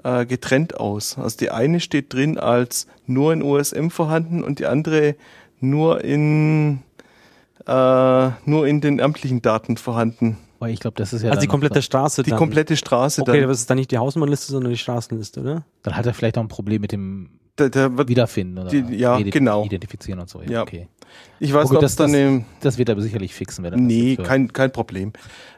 äh, 0.03 0.27
getrennt 0.27 0.79
aus. 0.79 1.17
Also 1.17 1.37
die 1.37 1.49
eine 1.49 1.79
steht 1.79 2.13
drin 2.13 2.37
als 2.37 2.85
nur 3.07 3.33
in 3.33 3.41
OSM 3.41 3.87
vorhanden 3.87 4.43
und 4.43 4.59
die 4.59 4.67
andere 4.67 5.15
nur 5.59 6.03
in 6.03 6.83
äh, 7.65 8.29
nur 8.45 8.67
in 8.67 8.81
den 8.81 9.01
amtlichen 9.01 9.41
Daten 9.41 9.77
vorhanden. 9.77 10.37
Weil 10.63 10.73
ich 10.73 10.79
glaube, 10.79 10.95
das 10.97 11.11
ist 11.13 11.23
ja 11.23 11.29
also 11.29 11.41
die 11.41 11.47
komplette 11.47 11.75
noch, 11.79 11.83
Straße 11.83 12.23
Die 12.23 12.29
dann. 12.29 12.39
komplette 12.39 12.75
Straße 12.77 13.21
Okay, 13.21 13.31
dann. 13.33 13.43
aber 13.43 13.51
es 13.51 13.59
ist 13.59 13.69
dann 13.69 13.77
nicht 13.77 13.91
die 13.91 13.97
Hausnummernliste, 13.97 14.51
sondern 14.51 14.71
die 14.71 14.77
Straßenliste, 14.77 15.41
oder? 15.41 15.65
dann 15.83 15.95
hat 15.97 16.05
er 16.05 16.13
vielleicht 16.13 16.37
auch 16.37 16.41
ein 16.41 16.47
Problem 16.47 16.81
mit 16.81 16.91
dem 16.93 17.29
Da, 17.55 17.69
da 17.69 17.95
wird, 17.97 18.07
Wiederfinden 18.09 18.57
oder 18.59 18.69
Die- 18.69 18.95
ja, 18.95 19.19
genau. 19.19 19.63
identifizieren 19.65 20.19
und 20.19 20.29
so. 20.29 20.41
Ja, 20.41 20.49
Ja. 20.51 20.61
Okay. 20.63 20.87
ich 21.39 21.53
weiß 21.53 21.65
nicht, 21.69 21.75
ob 21.75 21.81
das- 21.81 21.91
es 21.91 21.97
dann 21.97 22.11
das- 22.13 22.19
eine, 22.21 22.45
Das 22.61 22.77
wird 22.77 22.89
er 22.89 22.99
sicherlich 23.01 23.33
fixen, 23.35 23.63
wenn 23.63 23.73
er 23.73 23.79
Nee, 23.79 24.15
kein, 24.15 24.51
kein 24.53 24.71
Problem. 24.71 25.11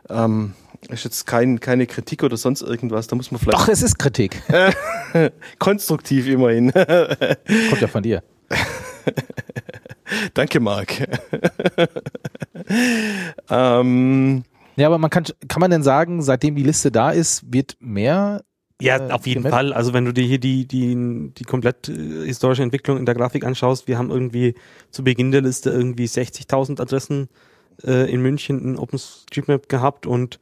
Ähm, 0.09 0.53
ist 0.89 1.03
jetzt 1.05 1.25
kein, 1.25 1.59
keine 1.59 1.87
Kritik 1.87 2.23
oder 2.23 2.35
sonst 2.37 2.61
irgendwas. 2.63 3.07
Da 3.07 3.15
muss 3.15 3.31
man 3.31 3.39
vielleicht 3.39 3.57
Doch, 3.59 3.67
es 3.69 3.81
ist 3.81 3.97
Kritik. 3.97 4.41
konstruktiv 5.59 6.27
immerhin. 6.27 6.71
Kommt 7.69 7.81
ja 7.81 7.87
von 7.87 8.03
dir. 8.03 8.23
Danke, 10.33 10.59
Marc. 10.59 11.07
ähm, 13.49 14.43
Ja, 14.75 14.87
aber 14.87 14.97
man 14.97 15.09
kann, 15.09 15.25
kann 15.47 15.59
man 15.59 15.71
denn 15.71 15.83
sagen, 15.83 16.21
seitdem 16.21 16.55
die 16.55 16.63
Liste 16.63 16.91
da 16.91 17.11
ist, 17.11 17.43
wird 17.51 17.77
mehr? 17.79 18.43
Ja, 18.81 18.97
äh, 18.97 19.11
auf 19.11 19.25
jeden? 19.25 19.43
Fall. 19.43 19.73
Also 19.73 19.93
wenn 19.93 20.05
du 20.05 20.13
dir 20.13 20.25
hier 20.25 20.39
die, 20.39 20.67
die, 20.67 21.31
die 21.33 21.43
komplett 21.43 21.87
äh, 21.89 22.25
historische 22.25 22.63
Entwicklung 22.63 22.97
in 22.97 23.05
der 23.05 23.15
Grafik 23.15 23.45
anschaust, 23.45 23.87
wir 23.87 23.97
haben 23.97 24.11
irgendwie 24.11 24.55
zu 24.91 25.03
Beginn 25.03 25.31
der 25.31 25.41
Liste 25.41 25.69
irgendwie 25.69 26.05
60.000 26.05 26.81
Adressen 26.81 27.29
äh, 27.83 28.11
in 28.11 28.21
München 28.21 28.59
in 28.59 28.77
OpenStreetMap 28.77 29.69
gehabt 29.69 30.05
und 30.05 30.39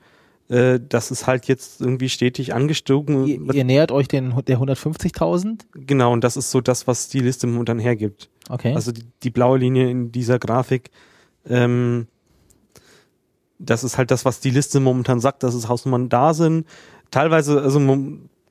äh, 0.50 0.80
das 0.88 1.12
ist 1.12 1.28
halt 1.28 1.48
jetzt 1.48 1.82
irgendwie 1.82 2.10
stetig 2.10 2.54
angestiegen. 2.54 3.26
Ihr, 3.26 3.54
ihr 3.54 3.64
nähert 3.64 3.92
euch 3.92 4.08
den, 4.08 4.34
der 4.48 4.60
150.000? 4.60 5.62
genau, 5.74 6.12
und 6.12 6.24
das 6.24 6.38
ist 6.38 6.52
so 6.52 6.60
das, 6.60 6.88
was 6.88 7.10
die 7.10 7.20
Liste 7.20 7.48
momentan 7.48 7.80
hergibt. 7.80 8.30
Okay. 8.50 8.74
Also 8.74 8.92
die, 8.92 9.04
die 9.24 9.30
blaue 9.30 9.58
Linie 9.58 9.90
in 9.90 10.12
dieser 10.12 10.40
Grafik, 10.40 10.90
ähm, 11.48 12.08
das 13.60 13.84
ist 13.84 13.98
halt 13.98 14.12
das, 14.12 14.26
was 14.26 14.40
die 14.40 14.50
Liste 14.50 14.80
momentan 14.80 15.20
sagt, 15.20 15.44
dass 15.44 15.54
es 15.54 15.68
Hausnummern 15.68 16.10
da 16.10 16.34
sind. 16.34 16.66
Teilweise, 17.12 17.62
also 17.62 17.80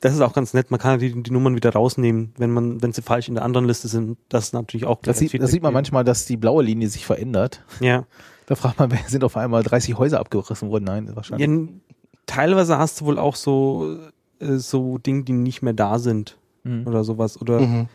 das 0.01 0.15
ist 0.15 0.21
auch 0.21 0.33
ganz 0.33 0.53
nett, 0.55 0.71
man 0.71 0.81
kann 0.81 0.99
die, 0.99 1.23
die 1.23 1.31
Nummern 1.31 1.55
wieder 1.55 1.73
rausnehmen, 1.73 2.33
wenn 2.39 2.51
man, 2.51 2.83
wenn 2.83 2.93
sie 2.93 3.03
falsch 3.03 3.29
in 3.29 3.35
der 3.35 3.45
anderen 3.45 3.67
Liste 3.67 3.89
sind. 3.89 4.17
Das 4.29 4.45
ist 4.47 4.53
natürlich 4.53 4.87
auch 4.87 5.01
das, 5.03 5.19
sieht, 5.19 5.41
das 5.41 5.51
sieht 5.51 5.63
man 5.63 5.73
manchmal, 5.73 6.03
dass 6.05 6.27
die 6.27 6.37
blaue 6.37 6.63
Linie 6.63 6.89
sich 6.89 7.07
verändert. 7.07 7.65
Ja. 7.81 8.05
Da 8.47 8.55
fragt 8.57 8.79
man, 8.79 8.91
wer- 8.93 8.99
sind 9.07 9.23
auf 9.25 9.37
einmal 9.37 9.63
30 9.63 9.97
Häuser 9.99 10.19
abgerissen 10.21 10.71
worden? 10.71 10.85
Nein, 10.85 11.07
ja. 11.09 11.17
wahrscheinlich. 11.17 11.47
n- 11.49 11.81
Teilweise 12.27 12.79
hast 12.79 13.01
du 13.01 13.05
wohl 13.07 13.19
auch 13.19 13.35
so, 13.37 13.99
äh, 14.41 14.57
so 14.57 14.99
Dinge, 14.99 15.25
die 15.25 15.33
nicht 15.33 15.63
mehr 15.63 15.73
da 15.75 15.99
sind 15.99 16.39
Mhm. 16.65 16.87
oder 16.87 17.03
sowas. 17.03 17.41
Oder 17.41 17.61
mhm. 17.61 17.89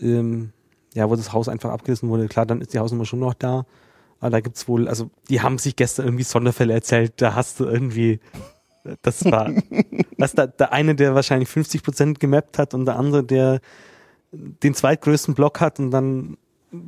ähm, 0.00 0.52
ja, 0.94 1.08
wo 1.08 1.16
das 1.16 1.32
Haus 1.32 1.48
einfach 1.48 1.70
abgerissen 1.70 2.08
wurde. 2.10 2.26
Klar, 2.28 2.44
dann 2.46 2.60
ist 2.60 2.74
die 2.74 2.78
Hausnummer 2.78 3.06
schon 3.06 3.18
noch 3.20 3.32
da. 3.34 3.64
Aber 4.20 4.30
da 4.30 4.40
gibt's 4.40 4.68
wohl, 4.68 4.86
also 4.88 5.10
die 5.28 5.40
haben 5.40 5.58
sich 5.58 5.76
gestern 5.76 6.06
irgendwie 6.06 6.24
Sonderfälle 6.24 6.74
erzählt, 6.74 7.14
da 7.16 7.34
hast 7.34 7.58
du 7.58 7.64
irgendwie, 7.64 8.20
das 9.02 9.24
war, 9.24 9.50
was 10.18 10.34
da, 10.34 10.46
der 10.46 10.72
eine, 10.72 10.94
der 10.94 11.14
wahrscheinlich 11.14 11.48
50 11.48 11.82
Prozent 11.82 12.20
gemappt 12.20 12.58
hat 12.58 12.74
und 12.74 12.84
der 12.86 12.96
andere, 12.96 13.24
der 13.24 13.60
den 14.32 14.74
zweitgrößten 14.74 15.34
Block 15.34 15.60
hat 15.60 15.78
und 15.80 15.90
dann 15.90 16.36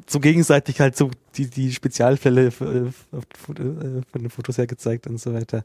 so 0.09 0.21
gegenseitig 0.21 0.81
halt 0.81 0.97
so 0.97 1.11
die, 1.37 1.51
die 1.51 1.73
Spezialfälle 1.73 2.47
f- 2.49 2.61
äh, 2.61 2.93
von 3.43 3.55
den 4.21 4.31
Fotos 4.31 4.59
her 4.59 4.69
gezeigt 4.69 5.09
und 5.09 5.19
so 5.19 5.35
weiter. 5.35 5.65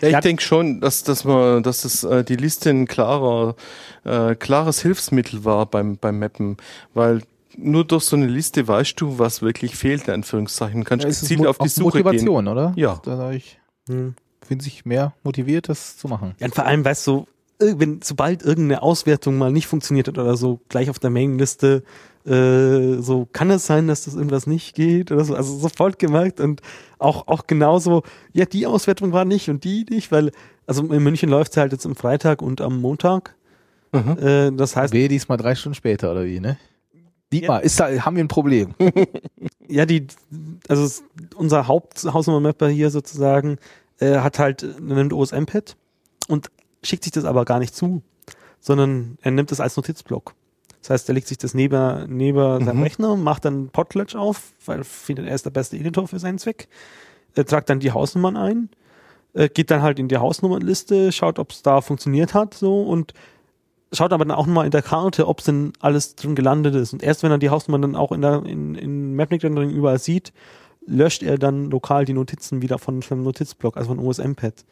Ja, 0.00 0.08
ich 0.08 0.12
Ja. 0.12 0.20
denke 0.20 0.42
schon, 0.42 0.80
dass, 0.80 1.02
dass 1.02 1.24
man, 1.24 1.62
dass 1.62 1.82
das, 1.82 2.04
äh, 2.04 2.24
die 2.24 2.36
Liste 2.36 2.70
ein 2.70 2.86
klarer, 2.86 3.56
äh, 4.04 4.34
klares 4.34 4.80
Hilfsmittel 4.82 5.44
war 5.44 5.66
beim, 5.66 5.96
beim 5.98 6.18
Mappen, 6.18 6.56
weil 6.94 7.22
nur 7.58 7.84
durch 7.84 8.04
so 8.04 8.16
eine 8.16 8.26
Liste 8.26 8.66
weißt 8.66 9.00
du, 9.00 9.18
was 9.18 9.42
wirklich 9.42 9.76
fehlt, 9.76 10.08
in 10.08 10.14
Anführungszeichen. 10.14 10.84
Kannst 10.84 11.04
Ja, 11.04 11.10
gezielt 11.10 11.46
auf 11.46 11.58
die 11.58 11.64
auch 11.64 11.68
Suche 11.68 11.98
gehen. 11.98 12.04
Motivation, 12.04 12.48
oder? 12.48 12.72
Ja. 12.76 13.00
Dadurch 13.04 13.58
Hm. 13.88 14.14
fühlen 14.46 14.60
sich 14.60 14.84
mehr 14.84 15.14
motiviert, 15.24 15.68
das 15.68 15.96
zu 15.96 16.08
machen. 16.08 16.34
Ja, 16.40 16.46
und 16.46 16.54
vor 16.54 16.64
allem, 16.66 16.84
weißt 16.84 17.06
du, 17.06 17.26
wenn, 17.58 18.00
sobald 18.02 18.42
irgendeine 18.42 18.82
Auswertung 18.82 19.36
mal 19.38 19.52
nicht 19.52 19.66
funktioniert 19.66 20.08
hat 20.08 20.18
oder 20.18 20.36
so, 20.36 20.60
gleich 20.68 20.90
auf 20.90 20.98
der 20.98 21.10
Mailingliste 21.10 21.82
äh, 22.26 23.02
so 23.02 23.28
kann 23.32 23.50
es 23.50 23.66
sein, 23.66 23.86
dass 23.86 24.06
das 24.06 24.14
irgendwas 24.14 24.46
nicht 24.46 24.74
geht 24.74 25.12
oder 25.12 25.24
so, 25.26 25.34
also 25.34 25.58
sofort 25.58 25.98
gemerkt 25.98 26.40
und 26.40 26.62
auch 26.98 27.28
auch 27.28 27.46
genauso, 27.46 28.02
ja 28.32 28.46
die 28.46 28.66
Auswertung 28.66 29.12
war 29.12 29.26
nicht 29.26 29.50
und 29.50 29.62
die 29.64 29.84
nicht, 29.90 30.10
weil 30.10 30.32
also 30.66 30.82
in 30.90 31.02
München 31.02 31.28
läuft 31.28 31.52
es 31.52 31.58
halt 31.58 31.72
jetzt 31.72 31.84
am 31.84 31.94
Freitag 31.94 32.40
und 32.40 32.62
am 32.62 32.80
Montag. 32.80 33.34
Mhm. 33.92 34.16
Äh, 34.18 34.50
das 34.52 34.74
heißt, 34.74 34.94
Wehe 34.94 35.08
diesmal 35.08 35.36
drei 35.36 35.54
Stunden 35.54 35.74
später, 35.74 36.12
oder 36.12 36.24
wie, 36.24 36.40
ne? 36.40 36.56
Dietmar, 37.40 37.62
ist 37.62 37.78
da, 37.80 37.88
haben 38.04 38.16
wir 38.16 38.24
ein 38.24 38.28
Problem? 38.28 38.74
ja 39.68 39.86
die, 39.86 40.06
also 40.68 41.02
unser 41.34 41.66
Haupthausnummer-Mapper 41.66 42.68
hier 42.68 42.90
sozusagen 42.90 43.58
äh, 43.98 44.18
hat 44.18 44.38
halt 44.38 44.66
nimmt 44.80 45.12
OSM-Pad 45.12 45.76
und 46.28 46.50
schickt 46.82 47.04
sich 47.04 47.12
das 47.12 47.24
aber 47.24 47.44
gar 47.44 47.58
nicht 47.58 47.74
zu, 47.74 48.02
sondern 48.60 49.18
er 49.22 49.30
nimmt 49.30 49.52
es 49.52 49.60
als 49.60 49.76
Notizblock. 49.76 50.34
Das 50.80 50.90
heißt, 50.90 51.08
er 51.08 51.14
legt 51.14 51.28
sich 51.28 51.38
das 51.38 51.54
neben, 51.54 52.14
neben 52.14 52.64
seinem 52.64 52.76
Mhm. 52.76 52.82
Rechner, 52.82 53.16
macht 53.16 53.46
dann 53.46 53.70
Potlatch 53.70 54.14
auf, 54.14 54.52
weil 54.66 54.78
er 54.78 54.84
findet, 54.84 55.26
er 55.26 55.34
ist 55.34 55.46
der 55.46 55.50
beste 55.50 55.76
Editor 55.78 56.06
für 56.06 56.18
seinen 56.18 56.38
Zweck, 56.38 56.68
er 57.34 57.46
tragt 57.46 57.70
dann 57.70 57.80
die 57.80 57.90
Hausnummern 57.90 58.36
ein, 58.36 58.68
äh, 59.32 59.48
geht 59.48 59.70
dann 59.70 59.82
halt 59.82 59.98
in 59.98 60.08
die 60.08 60.18
Hausnummernliste, 60.18 61.10
schaut, 61.10 61.38
ob 61.38 61.52
es 61.52 61.62
da 61.62 61.80
funktioniert 61.80 62.34
hat, 62.34 62.54
so 62.54 62.82
und 62.82 63.14
schaut 63.94 64.12
aber 64.12 64.24
dann 64.24 64.36
auch 64.36 64.46
nochmal 64.46 64.66
in 64.66 64.70
der 64.70 64.82
Karte, 64.82 65.26
ob 65.26 65.38
es 65.40 65.46
denn 65.46 65.72
alles 65.80 66.16
drin 66.16 66.34
gelandet 66.34 66.74
ist. 66.74 66.92
Und 66.92 67.02
erst 67.02 67.22
wenn 67.22 67.30
er 67.30 67.38
die 67.38 67.50
Hausnummern 67.50 67.82
dann 67.82 67.96
auch 67.96 68.12
in 68.12 68.20
der 68.20 68.44
in, 68.44 68.74
in 68.74 69.16
Mapnik 69.16 69.42
Rendering 69.42 69.70
überall 69.70 69.98
sieht, 69.98 70.32
löscht 70.86 71.22
er 71.22 71.38
dann 71.38 71.70
lokal 71.70 72.04
die 72.04 72.12
Notizen 72.12 72.62
wieder 72.62 72.78
von 72.78 73.02
seinem 73.02 73.22
Notizblock, 73.22 73.76
also 73.76 73.88
von 73.88 73.98
OSM-Pad. 73.98 74.64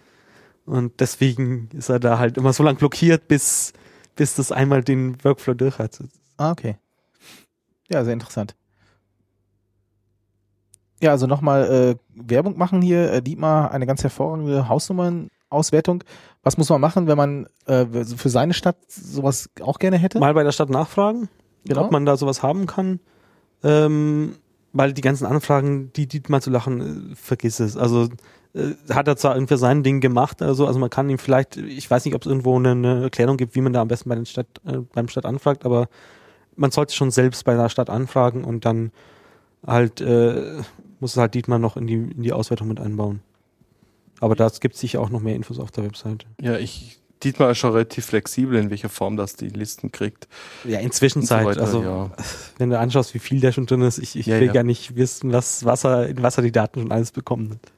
Und 0.65 1.01
deswegen 1.01 1.69
ist 1.73 1.89
er 1.89 1.99
da 1.99 2.19
halt 2.19 2.37
immer 2.37 2.53
so 2.53 2.63
lang 2.63 2.77
blockiert, 2.77 3.29
bis, 3.29 3.73
bis 4.15 4.35
das 4.35 4.53
einmal 4.53 4.83
den 4.83 5.23
Workflow 5.25 5.55
durch 5.55 5.79
hat. 5.79 5.99
Ah, 6.37 6.53
okay. 6.53 6.77
Ja, 7.89 8.05
sehr 8.05 8.13
interessant. 8.13 8.55
Ja, 11.01 11.11
also 11.11 11.27
nochmal 11.27 11.65
äh, 11.65 11.97
Werbung 12.15 12.57
machen 12.57 12.81
hier. 12.81 13.13
Äh, 13.13 13.23
Dietmar, 13.23 13.73
eine 13.73 13.87
ganz 13.87 14.05
hervorragende 14.05 14.69
Hausnummernauswertung. 14.69 16.05
Was 16.43 16.59
muss 16.59 16.69
man 16.71 16.81
machen, 16.81 17.07
wenn 17.07 17.17
man 17.17 17.47
äh, 17.67 17.87
für 18.05 18.29
seine 18.29 18.53
Stadt 18.55 18.77
sowas 18.89 19.49
auch 19.61 19.79
gerne 19.79 19.97
hätte? 19.99 20.19
Mal 20.19 20.35
bei 20.35 20.43
der 20.43 20.53
Stadt 20.53 20.71
nachfragen, 20.71 21.29
Genau. 21.65 21.85
ob 21.85 21.93
man 21.93 22.05
da 22.05 22.17
sowas 22.17 22.43
haben 22.43 22.67
kann. 22.67 22.99
Ähm, 23.63 24.37
weil 24.73 24.93
die 24.93 25.03
ganzen 25.03 25.27
Anfragen, 25.27 25.93
die 25.93 26.07
die 26.07 26.23
mal 26.29 26.43
zu 26.43 26.51
lachen, 26.51 27.13
äh, 27.13 27.15
vergiss 27.15 27.61
es. 27.61 27.77
Also 27.77 28.09
äh, 28.55 28.73
hat 28.91 29.07
er 29.07 29.17
zwar 29.17 29.35
irgendwie 29.37 29.57
sein 29.57 29.83
Ding 29.83 30.01
gemacht, 30.01 30.43
also, 30.43 30.67
also 30.67 30.79
man 30.81 30.91
kann 30.91 31.09
ihm 31.09 31.19
vielleicht, 31.19 31.57
ich 31.57 31.91
weiß 31.91 32.05
nicht, 32.05 32.15
ob 32.15 32.23
es 32.23 32.27
irgendwo 32.27 32.57
eine, 32.59 32.73
eine 32.73 33.03
Erklärung 33.03 33.37
gibt, 33.37 33.55
wie 33.55 33.61
man 33.61 33.73
da 33.73 33.81
am 33.83 33.89
besten 33.89 34.09
bei 34.09 34.15
den 34.15 34.27
Stadt, 34.27 34.49
äh, 34.67 34.79
beim 34.93 35.09
Stadt 35.09 35.27
anfragt, 35.27 35.65
aber 35.65 35.89
man 36.57 36.71
sollte 36.71 36.95
schon 36.95 37.11
selbst 37.11 37.45
bei 37.45 37.55
der 37.55 37.69
Stadt 37.69 37.89
anfragen 37.89 38.45
und 38.45 38.65
dann 38.65 38.91
halt 39.67 40.01
äh, 40.01 40.61
muss 41.01 41.13
es 41.13 41.17
halt 41.17 41.35
Dietmar 41.35 41.59
noch 41.59 41.77
in 41.77 41.87
die, 41.87 41.95
in 41.95 42.23
die 42.23 42.33
Auswertung 42.33 42.69
mit 42.69 42.81
einbauen. 42.81 43.21
Aber 44.23 44.37
da 44.37 44.49
gibt 44.61 44.75
es 44.77 44.81
sicher 44.81 45.01
auch 45.01 45.11
noch 45.11 45.21
mehr 45.21 45.35
Infos 45.35 45.59
auf 45.59 45.73
der 45.73 45.83
Webseite. 45.83 46.27
Ja, 46.41 46.57
ich, 46.57 47.01
Dietmar 47.25 47.51
ist 47.51 47.59
schon 47.59 47.73
relativ 47.73 48.07
flexibel, 48.07 48.57
in 48.57 48.71
welcher 48.71 48.89
Form 48.89 49.17
das 49.17 49.35
die 49.35 49.49
Listen 49.49 49.91
kriegt. 49.91 50.29
Ja, 50.63 50.79
in 50.79 50.91
und 50.91 50.93
so 51.27 51.35
weiter, 51.35 51.61
also 51.61 51.83
ja. 51.83 52.11
wenn 52.59 52.71
du 52.71 52.79
anschaust, 52.79 53.15
wie 53.15 53.19
viel 53.19 53.41
der 53.41 53.51
schon 53.51 53.67
drin 53.67 53.83
ist, 53.83 53.99
ich, 53.99 54.15
ich 54.15 54.27
Ja, 54.27 54.39
will 54.39 54.47
ja. 54.47 54.53
gar 54.53 54.63
nicht 54.63 54.95
wissen, 54.95 55.33
was, 55.33 55.65
was 55.65 55.85
er, 55.85 56.07
in 56.09 56.23
was 56.23 56.37
er 56.37 56.45
die 56.45 56.53
Daten 56.53 56.83
schon 56.83 56.93
alles 56.93 57.11
bekommen 57.11 57.51
hat. 57.51 57.73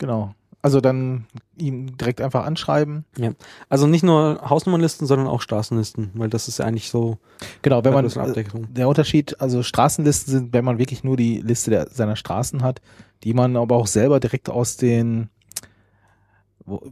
Genau. 0.00 0.34
Also 0.62 0.80
dann 0.80 1.26
ihn 1.56 1.96
direkt 1.96 2.20
einfach 2.20 2.44
anschreiben. 2.44 3.04
Also 3.68 3.86
nicht 3.86 4.02
nur 4.02 4.40
Hausnummernlisten, 4.48 5.06
sondern 5.06 5.28
auch 5.28 5.42
Straßenlisten, 5.42 6.10
weil 6.14 6.28
das 6.28 6.48
ist 6.48 6.58
ja 6.58 6.64
eigentlich 6.64 6.88
so 6.90 7.18
Genau, 7.62 7.84
wenn 7.84 7.92
man 7.92 8.08
äh, 8.08 8.18
Abdeckung. 8.18 8.66
der 8.74 8.88
Unterschied, 8.88 9.40
also 9.40 9.62
Straßenlisten 9.62 10.32
sind, 10.32 10.52
wenn 10.52 10.64
man 10.64 10.78
wirklich 10.78 11.04
nur 11.04 11.16
die 11.16 11.40
Liste 11.40 11.70
der, 11.70 11.88
seiner 11.88 12.16
Straßen 12.16 12.62
hat, 12.62 12.80
die 13.22 13.32
man 13.32 13.56
aber 13.56 13.76
auch 13.76 13.86
selber 13.86 14.18
direkt 14.18 14.50
aus 14.50 14.76
den, 14.76 15.30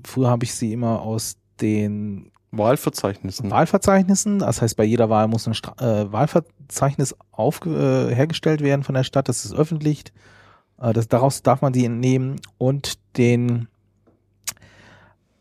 früher 0.05 0.29
habe 0.29 0.45
ich 0.45 0.55
sie 0.55 0.73
immer 0.73 1.01
aus 1.03 1.37
den 1.61 2.31
Wahlverzeichnissen. 2.53 3.51
Wahlverzeichnissen, 3.51 4.41
das 4.41 4.61
heißt 4.61 4.77
bei 4.77 4.85
jeder 4.85 5.09
Wahl 5.09 5.29
muss 5.29 5.47
ein 5.47 5.55
Stra 5.55 5.75
äh, 5.79 6.13
Wahlverzeichnis 6.13 7.15
aufge 7.31 8.09
äh, 8.11 8.15
hergestellt 8.15 8.61
werden 8.61 8.83
von 8.83 8.95
der 8.95 9.05
Stadt, 9.05 9.29
das 9.29 9.45
ist 9.45 9.55
öffentlich, 9.55 10.05
äh, 10.81 10.93
das, 10.93 11.09
daraus 11.09 11.43
darf 11.43 11.63
man 11.63 11.73
die 11.73 11.85
entnehmen 11.85 12.41
und 12.59 12.99
den 13.17 13.69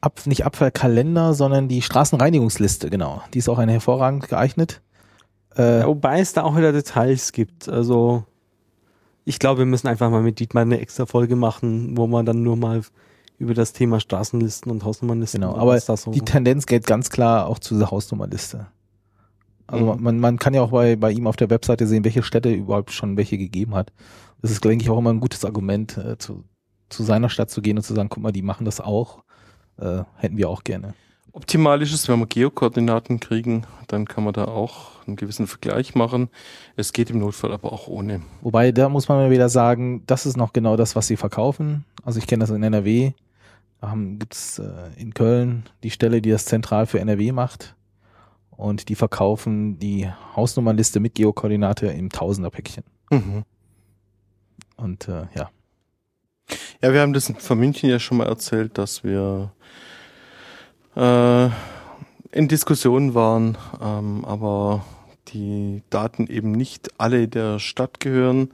Ab, 0.02 0.22
nicht 0.26 0.46
Abfallkalender, 0.46 1.34
sondern 1.34 1.68
die 1.68 1.82
Straßenreinigungsliste, 1.82 2.90
genau. 2.90 3.22
Die 3.34 3.40
ist 3.40 3.50
auch 3.50 3.58
eine 3.58 3.74
hervorragend 3.74 4.30
geeignet. 4.30 4.82
Äh, 5.56 5.86
wobei 5.86 6.22
es 6.22 6.32
da 6.32 6.44
auch 6.44 6.56
wieder 6.56 6.72
Details 6.72 7.34
gibt. 7.34 7.68
Also 7.68 8.24
ich 9.26 9.40
glaube, 9.40 9.60
wir 9.60 9.66
müssen 9.66 9.88
einfach 9.88 10.10
mal 10.10 10.22
mit 10.22 10.40
Dietmar 10.40 10.62
eine 10.62 10.80
extra 10.80 11.06
Folge 11.06 11.36
machen, 11.36 11.98
wo 11.98 12.08
man 12.08 12.26
dann 12.26 12.44
nur 12.44 12.56
mal 12.56 12.82
über 13.40 13.54
das 13.54 13.74
Thema 13.74 14.00
Straßenlisten 14.00 14.72
und 14.72 14.84
Hausnummernlisten 14.84 15.42
Genau, 15.42 15.56
aber 15.56 15.80
so 15.80 16.12
die 16.12 16.22
Tendenz 16.22 16.66
geht 16.66 16.86
ganz 16.86 17.10
klar 17.10 17.48
auch 17.48 17.60
zu 17.60 17.74
dieser 17.74 17.90
Hausnummerliste. 17.90 18.68
Also 19.66 19.94
Mhm. 19.94 20.04
man, 20.04 20.20
man 20.20 20.40
kann 20.40 20.54
ja 20.54 20.62
auch 20.62 20.72
bei, 20.72 20.96
bei 20.96 21.12
ihm 21.12 21.26
auf 21.28 21.36
der 21.36 21.50
Webseite 21.50 21.88
sehen, 21.88 22.04
welche 22.04 22.24
Städte 22.24 22.52
überhaupt 22.52 22.92
schon 22.92 23.18
welche 23.18 23.38
gegeben 23.38 23.76
hat. 23.76 23.92
Das 24.42 24.52
ist, 24.52 24.64
denke 24.64 24.84
ich, 24.84 24.90
auch 24.90 24.98
immer 24.98 25.12
ein 25.12 25.20
gutes 25.20 25.46
Argument, 25.46 25.98
äh, 25.98 26.18
zu, 26.18 26.44
zu 26.90 27.04
seiner 27.04 27.30
Stadt 27.30 27.50
zu 27.50 27.62
gehen 27.62 27.78
und 27.78 27.84
zu 27.84 27.94
sagen, 27.94 28.10
guck 28.10 28.24
mal, 28.24 28.32
die 28.32 28.42
machen 28.42 28.66
das 28.66 28.82
auch. 28.82 29.24
Äh, 29.78 30.04
hätten 30.18 30.38
wir 30.38 30.50
auch 30.50 30.64
gerne. 30.64 30.94
Optimal 31.32 31.82
ist 31.82 31.94
es, 31.94 32.10
wenn 32.10 32.20
wir 32.20 32.26
Geokoordinaten 32.26 33.20
kriegen, 33.20 33.66
dann 33.88 34.06
kann 34.06 34.24
man 34.24 34.34
da 34.34 34.46
auch 34.46 35.06
einen 35.06 35.16
gewissen 35.16 35.46
Vergleich 35.46 35.94
machen. 35.94 36.30
Es 36.76 36.92
geht 36.92 37.12
im 37.12 37.20
Notfall 37.20 37.54
aber 37.54 37.72
auch 37.72 37.88
ohne. 37.88 38.22
Wobei, 38.42 38.72
da 38.72 38.90
muss 38.90 39.08
man 39.08 39.30
wieder 39.30 39.48
sagen, 39.50 40.04
das 40.08 40.26
ist 40.26 40.38
noch 40.38 40.54
genau 40.54 40.76
das, 40.76 40.96
was 40.96 41.08
sie 41.08 41.18
verkaufen. 41.18 41.86
Also 42.04 42.18
ich 42.18 42.26
kenne 42.26 42.42
das 42.42 42.50
in 42.50 42.64
NRW. 42.64 43.14
Gibt 43.82 44.34
es 44.34 44.60
äh, 44.60 44.90
in 44.98 45.14
Köln 45.14 45.64
die 45.84 45.92
Stelle, 45.92 46.22
die 46.22 46.30
das 46.30 46.46
zentral 46.46 46.86
für 46.86 47.00
NRW 47.00 47.32
macht. 47.32 47.76
Und 48.52 48.90
die 48.90 48.96
verkaufen 48.96 49.80
die 49.80 50.10
Hausnummernliste 50.36 51.00
mit 51.00 51.16
Geokoordinate 51.16 51.88
im 51.88 52.10
Tausenderpäckchen. 52.10 52.84
Mhm. 53.10 53.44
Und 54.76 55.08
äh, 55.08 55.28
ja. 55.34 55.50
Ja, 56.82 56.94
wir 56.94 57.02
haben 57.02 57.14
das 57.14 57.32
von 57.38 57.60
München 57.60 57.90
ja 57.90 58.00
schon 58.00 58.18
mal 58.18 58.28
erzählt, 58.28 58.78
dass 58.78 59.04
wir 59.04 59.54
äh, 60.96 61.50
in 62.32 62.48
Diskussionen 62.48 63.14
waren, 63.14 63.58
ähm, 63.82 64.26
aber 64.26 64.84
die 65.30 65.84
Daten 65.90 66.28
eben 66.28 66.52
nicht 66.52 67.00
alle 67.00 67.28
der 67.28 67.60
Stadt 67.60 68.00
gehören 68.00 68.50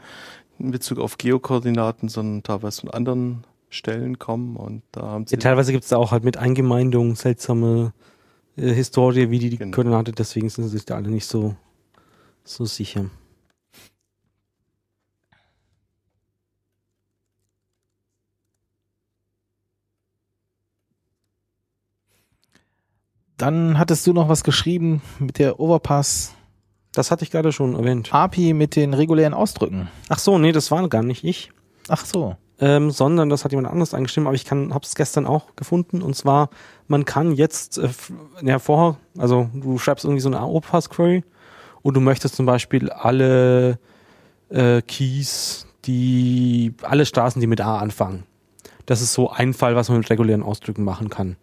in 0.60 0.72
Bezug 0.72 1.00
auf 1.00 1.18
Geokoordinaten, 1.18 2.10
sondern 2.10 2.44
teilweise 2.44 2.82
von 2.82 2.92
anderen 2.92 3.44
Stellen 3.76 4.18
kommen 4.20 4.56
und 4.56 4.82
da 4.92 5.02
haben 5.02 5.28
sie 5.28 5.36
Ja, 5.36 5.40
teilweise 5.40 5.72
gibt 5.72 5.84
es 5.84 5.90
da 5.90 5.98
auch 5.98 6.12
halt 6.12 6.24
mit 6.24 6.38
Eingemeindung 6.38 7.16
seltsame 7.16 7.94
äh, 8.58 8.74
Historie, 8.74 9.30
wie 9.30 9.40
die, 9.40 9.50
die 9.50 9.58
Genau. 9.58 9.76
Koordinate, 9.76 10.12
deswegen 10.12 10.50
sind 10.50 10.64
sie 10.66 10.72
sich 10.72 10.86
da 10.86 10.96
alle 10.96 11.10
nicht 11.10 11.26
so, 11.28 11.56
so 12.44 12.66
sicher. 12.66 13.06
Dann 23.38 23.78
hattest 23.78 24.08
du 24.08 24.14
noch 24.14 24.30
was 24.30 24.44
geschrieben 24.44 25.02
mit 25.20 25.40
der 25.40 25.60
Overpass 25.60 26.34
Das 26.94 27.12
hatte 27.12 27.24
ich 27.24 27.32
gerade 27.32 27.52
schon 27.52 27.76
erwähnt. 27.76 28.14
API 28.14 28.54
mit 28.54 28.76
den 28.78 28.94
regulären 28.94 29.34
Ausdrücken. 29.34 29.90
Ach 30.08 30.20
so, 30.20 30.38
nee, 30.38 30.54
das 30.54 30.72
war 30.72 30.88
gar 30.88 31.04
nicht 31.04 31.24
ich. 31.26 31.52
Ach 31.90 32.06
so. 32.06 32.38
Ähm, 32.60 32.92
sondern 32.92 33.30
das 33.30 33.44
hat 33.44 33.52
jemand 33.52 33.68
anderes 33.68 33.94
eingestimmt, 33.94 34.28
aber 34.28 34.36
ich 34.36 34.50
habe 34.50 34.80
es 34.82 34.96
gestern 34.96 35.26
auch 35.26 35.56
gefunden 35.56 36.02
und 36.02 36.16
zwar, 36.16 36.50
man 36.88 37.06
kann 37.06 37.34
jetzt, 37.34 37.78
äh, 37.78 37.90
ja 38.42 38.60
vorher, 38.60 38.98
also 39.18 39.50
du 39.54 39.78
schreibst 39.78 40.06
irgendwie 40.06 40.22
so 40.22 40.30
eine 40.30 40.40
AOPAS-Query 40.40 41.24
und 41.82 41.94
du 41.94 42.02
möchtest 42.02 42.36
zum 42.36 42.46
Beispiel 42.46 42.90
alle 42.90 43.78
äh, 44.50 44.82
Keys, 44.82 45.68
die, 45.86 46.74
alle 46.82 47.06
Straßen, 47.06 47.40
die 47.40 47.48
mit 47.48 47.62
A 47.62 47.78
anfangen. 47.78 48.24
Das 48.86 49.02
ist 49.02 49.14
so 49.14 49.30
ein 49.30 49.54
Fall, 49.54 49.76
was 49.76 49.90
man 49.90 50.00
mit 50.00 50.10
regulären 50.10 50.44
Ausdrücken 50.44 50.84
machen 50.84 51.10
kann. 51.10 51.38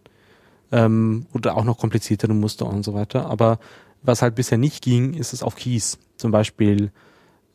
Ähm, 0.70 1.26
oder 1.34 1.56
auch 1.56 1.64
noch 1.64 1.78
kompliziertere 1.78 2.34
Muster 2.34 2.66
und 2.66 2.84
so 2.84 2.94
weiter. 2.94 3.26
Aber 3.26 3.58
was 4.02 4.22
halt 4.22 4.34
bisher 4.34 4.58
nicht 4.58 4.82
ging, 4.82 5.14
ist 5.14 5.32
es 5.32 5.42
auf 5.42 5.56
Keys. 5.56 5.98
Zum 6.16 6.30
Beispiel 6.30 6.90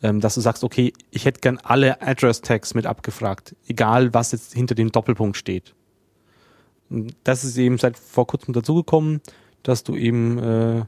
ähm, 0.04 0.22
dass 0.22 0.36
du 0.36 0.42
sagst, 0.42 0.64
okay, 0.64 0.94
ich 1.12 1.26
hätte 1.26 1.42
gern 1.42 1.60
alle 1.64 2.02
Address-Tags 2.02 2.74
mit 2.74 2.86
abgefragt, 2.86 3.56
egal 3.68 4.14
was 4.14 4.32
jetzt 4.32 4.54
hinter 4.54 4.76
dem 4.76 4.92
Doppelpunkt 4.92 5.38
steht. 5.38 5.74
Und 6.90 7.16
das 7.24 7.44
ist 7.44 7.58
eben 7.58 7.78
seit 7.78 7.98
vor 7.98 8.28
kurzem 8.28 8.54
dazugekommen, 8.54 9.22
dass 9.64 9.84
du 9.84 9.96
eben 9.96 10.38
äh, 10.40 10.86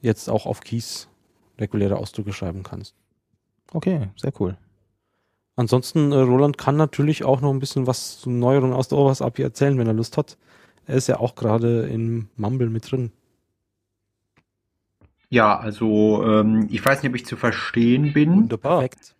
jetzt 0.00 0.28
auch 0.28 0.46
auf 0.46 0.60
Keys 0.60 1.08
reguläre 1.58 1.96
Ausdrücke 1.96 2.32
schreiben 2.32 2.62
kannst. 2.62 2.94
Okay, 3.72 4.08
sehr 4.16 4.32
cool. 4.40 4.56
Ansonsten, 5.56 6.12
äh, 6.12 6.16
Roland 6.16 6.58
kann 6.58 6.76
natürlich 6.76 7.24
auch 7.24 7.40
noch 7.40 7.50
ein 7.50 7.60
bisschen 7.60 7.86
was 7.86 8.20
zu 8.20 8.30
Neuerungen 8.30 8.74
aus 8.74 8.88
der 8.88 8.98
OWASP 8.98 9.22
API 9.22 9.42
erzählen, 9.42 9.78
wenn 9.78 9.86
er 9.86 9.92
Lust 9.92 10.16
hat. 10.16 10.36
Er 10.86 10.96
ist 10.96 11.06
ja 11.06 11.18
auch 11.18 11.34
gerade 11.34 11.86
in 11.86 12.28
Mumble 12.36 12.70
mit 12.70 12.90
drin. 12.90 13.12
Ja, 15.34 15.58
also 15.58 16.24
ähm, 16.24 16.68
ich 16.70 16.84
weiß 16.84 17.02
nicht, 17.02 17.10
ob 17.10 17.16
ich 17.16 17.26
zu 17.26 17.34
verstehen 17.34 18.12
bin. 18.12 18.30
Wunderbar. 18.30 18.78
Perfekt. 18.82 19.16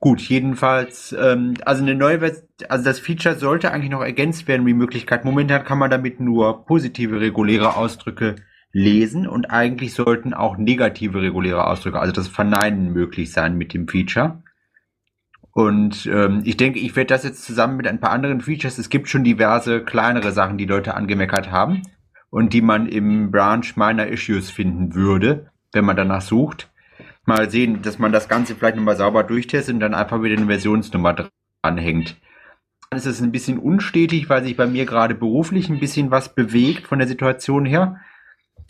Gut, 0.00 0.22
jedenfalls, 0.22 1.14
ähm, 1.20 1.58
also 1.62 1.82
eine 1.82 1.94
neue 1.94 2.20
Version, 2.20 2.48
also 2.70 2.86
das 2.86 3.00
Feature 3.00 3.34
sollte 3.34 3.70
eigentlich 3.70 3.90
noch 3.90 4.00
ergänzt 4.00 4.48
werden, 4.48 4.64
wie 4.66 4.72
Möglichkeit. 4.72 5.26
Momentan 5.26 5.64
kann 5.64 5.76
man 5.76 5.90
damit 5.90 6.20
nur 6.20 6.64
positive 6.64 7.20
reguläre 7.20 7.76
Ausdrücke 7.76 8.36
lesen 8.72 9.28
und 9.28 9.50
eigentlich 9.50 9.92
sollten 9.92 10.32
auch 10.32 10.56
negative 10.56 11.20
reguläre 11.20 11.66
Ausdrücke, 11.66 12.00
also 12.00 12.14
das 12.14 12.28
Verneinen 12.28 12.94
möglich 12.94 13.30
sein 13.30 13.58
mit 13.58 13.74
dem 13.74 13.88
Feature. 13.88 14.42
Und 15.52 16.06
ähm, 16.06 16.40
ich 16.44 16.56
denke, 16.56 16.78
ich 16.78 16.96
werde 16.96 17.08
das 17.08 17.24
jetzt 17.24 17.44
zusammen 17.44 17.76
mit 17.76 17.86
ein 17.86 18.00
paar 18.00 18.12
anderen 18.12 18.40
Features, 18.40 18.78
es 18.78 18.88
gibt 18.88 19.10
schon 19.10 19.22
diverse 19.22 19.84
kleinere 19.84 20.32
Sachen, 20.32 20.56
die 20.56 20.64
Leute 20.64 20.94
angemeckert 20.94 21.50
haben 21.50 21.82
und 22.30 22.54
die 22.54 22.62
man 22.62 22.86
im 22.86 23.30
Branch 23.30 23.66
meiner 23.76 24.06
Issues 24.06 24.48
finden 24.48 24.94
würde, 24.94 25.50
wenn 25.72 25.84
man 25.84 25.96
danach 25.96 26.22
sucht 26.22 26.70
mal 27.28 27.48
sehen, 27.50 27.82
dass 27.82 28.00
man 28.00 28.10
das 28.10 28.28
Ganze 28.28 28.56
vielleicht 28.56 28.76
nochmal 28.76 28.96
sauber 28.96 29.22
durchtestet 29.22 29.74
und 29.74 29.80
dann 29.80 29.94
einfach 29.94 30.22
wieder 30.22 30.36
eine 30.36 30.46
Versionsnummer 30.46 31.28
dranhängt. 31.62 32.16
Dann 32.90 32.98
ist 32.98 33.06
es 33.06 33.20
ein 33.20 33.32
bisschen 33.32 33.58
unstetig, 33.58 34.28
weil 34.30 34.42
sich 34.42 34.56
bei 34.56 34.66
mir 34.66 34.86
gerade 34.86 35.14
beruflich 35.14 35.68
ein 35.68 35.78
bisschen 35.78 36.10
was 36.10 36.34
bewegt 36.34 36.86
von 36.88 36.98
der 36.98 37.06
Situation 37.06 37.66
her. 37.66 38.00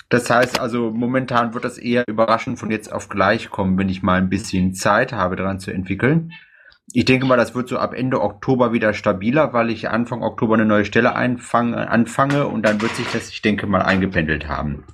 Das 0.08 0.28
heißt 0.28 0.58
also, 0.58 0.90
momentan 0.90 1.54
wird 1.54 1.64
das 1.64 1.78
eher 1.78 2.04
überraschend 2.08 2.58
von 2.58 2.70
jetzt 2.70 2.92
auf 2.92 3.08
gleich 3.08 3.48
kommen, 3.48 3.78
wenn 3.78 3.88
ich 3.88 4.02
mal 4.02 4.18
ein 4.18 4.28
bisschen 4.28 4.74
Zeit 4.74 5.12
habe, 5.12 5.36
daran 5.36 5.60
zu 5.60 5.70
entwickeln. 5.70 6.32
Ich 6.92 7.04
denke 7.04 7.26
mal, 7.26 7.36
das 7.36 7.54
wird 7.54 7.68
so 7.68 7.78
ab 7.78 7.94
Ende 7.94 8.20
Oktober 8.20 8.72
wieder 8.72 8.92
stabiler, 8.92 9.52
weil 9.52 9.70
ich 9.70 9.90
Anfang 9.90 10.22
Oktober 10.22 10.54
eine 10.54 10.64
neue 10.64 10.86
Stelle 10.86 11.14
anfange 11.14 12.48
und 12.48 12.62
dann 12.62 12.80
wird 12.80 12.96
sich 12.96 13.06
das, 13.12 13.28
ich 13.28 13.42
denke 13.42 13.66
mal, 13.66 13.82
eingependelt 13.82 14.48
haben. 14.48 14.84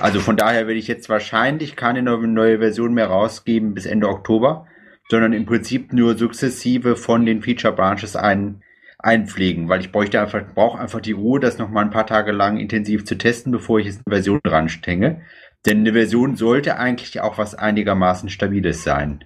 Also 0.00 0.20
von 0.20 0.36
daher 0.36 0.66
werde 0.66 0.78
ich 0.78 0.88
jetzt 0.88 1.08
wahrscheinlich 1.08 1.76
keine 1.76 2.02
neue 2.02 2.58
Version 2.58 2.94
mehr 2.94 3.06
rausgeben 3.06 3.74
bis 3.74 3.86
Ende 3.86 4.08
Oktober, 4.08 4.66
sondern 5.08 5.32
im 5.32 5.46
Prinzip 5.46 5.92
nur 5.92 6.16
sukzessive 6.16 6.96
von 6.96 7.24
den 7.24 7.42
Feature 7.42 7.74
Branches 7.74 8.16
ein, 8.16 8.62
einpflegen, 8.98 9.68
weil 9.68 9.80
ich 9.80 9.92
bräuchte 9.92 10.20
einfach, 10.20 10.42
brauche 10.54 10.78
einfach 10.78 11.00
die 11.00 11.12
Ruhe, 11.12 11.40
das 11.40 11.58
nochmal 11.58 11.84
ein 11.84 11.90
paar 11.90 12.06
Tage 12.06 12.32
lang 12.32 12.58
intensiv 12.58 13.04
zu 13.04 13.16
testen, 13.16 13.52
bevor 13.52 13.78
ich 13.78 13.86
jetzt 13.86 14.02
eine 14.04 14.14
Version 14.14 14.40
dran 14.42 14.68
stänge. 14.68 15.22
Denn 15.66 15.78
eine 15.78 15.92
Version 15.92 16.36
sollte 16.36 16.76
eigentlich 16.76 17.20
auch 17.20 17.38
was 17.38 17.54
einigermaßen 17.54 18.28
Stabiles 18.28 18.84
sein. 18.84 19.24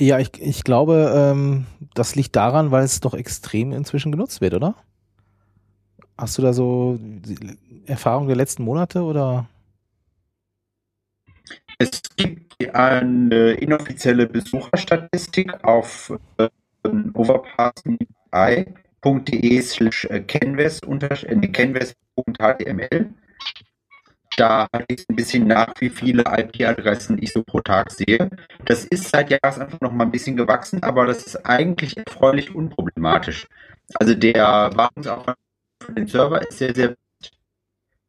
Ja, 0.00 0.18
ich, 0.18 0.30
ich 0.40 0.64
glaube, 0.64 1.12
ähm, 1.14 1.66
das 1.94 2.14
liegt 2.14 2.34
daran, 2.34 2.70
weil 2.70 2.84
es 2.84 3.00
doch 3.00 3.14
extrem 3.14 3.72
inzwischen 3.72 4.12
genutzt 4.12 4.40
wird, 4.40 4.54
oder? 4.54 4.74
Hast 6.16 6.38
du 6.38 6.42
da 6.42 6.52
so 6.52 6.96
Erfahrung 7.86 8.28
der 8.28 8.36
letzten 8.36 8.62
Monate 8.62 9.02
oder? 9.02 9.48
Es 11.78 12.02
gibt 12.16 12.54
eine 12.74 13.52
inoffizielle 13.54 14.26
Besucherstatistik 14.26 15.64
auf 15.64 16.12
äh, 16.38 16.48
overpass.de 17.14 19.62
slash 19.62 20.04
äh, 20.04 20.20
canvas.html. 20.20 23.10
Da 24.36 24.66
hatte 24.72 24.84
ich 24.88 25.08
ein 25.08 25.16
bisschen 25.16 25.46
nach, 25.46 25.72
wie 25.78 25.90
viele 25.90 26.22
IP-Adressen 26.22 27.22
ich 27.22 27.32
so 27.32 27.42
pro 27.44 27.60
Tag 27.60 27.92
sehe. 27.92 28.28
Das 28.64 28.84
ist 28.84 29.10
seit 29.10 29.30
Jahresanfang 29.30 29.78
noch 29.80 29.92
mal 29.92 30.04
ein 30.04 30.10
bisschen 30.10 30.36
gewachsen, 30.36 30.82
aber 30.82 31.06
das 31.06 31.22
ist 31.24 31.36
eigentlich 31.46 31.96
erfreulich 31.96 32.54
unproblematisch. 32.54 33.46
Also 33.94 34.14
der 34.14 34.70
Wartungsaufwand 34.74 35.38
für 35.84 35.92
den 35.92 36.06
Server 36.06 36.40
ist 36.42 36.58
sehr, 36.58 36.74
sehr 36.74 36.96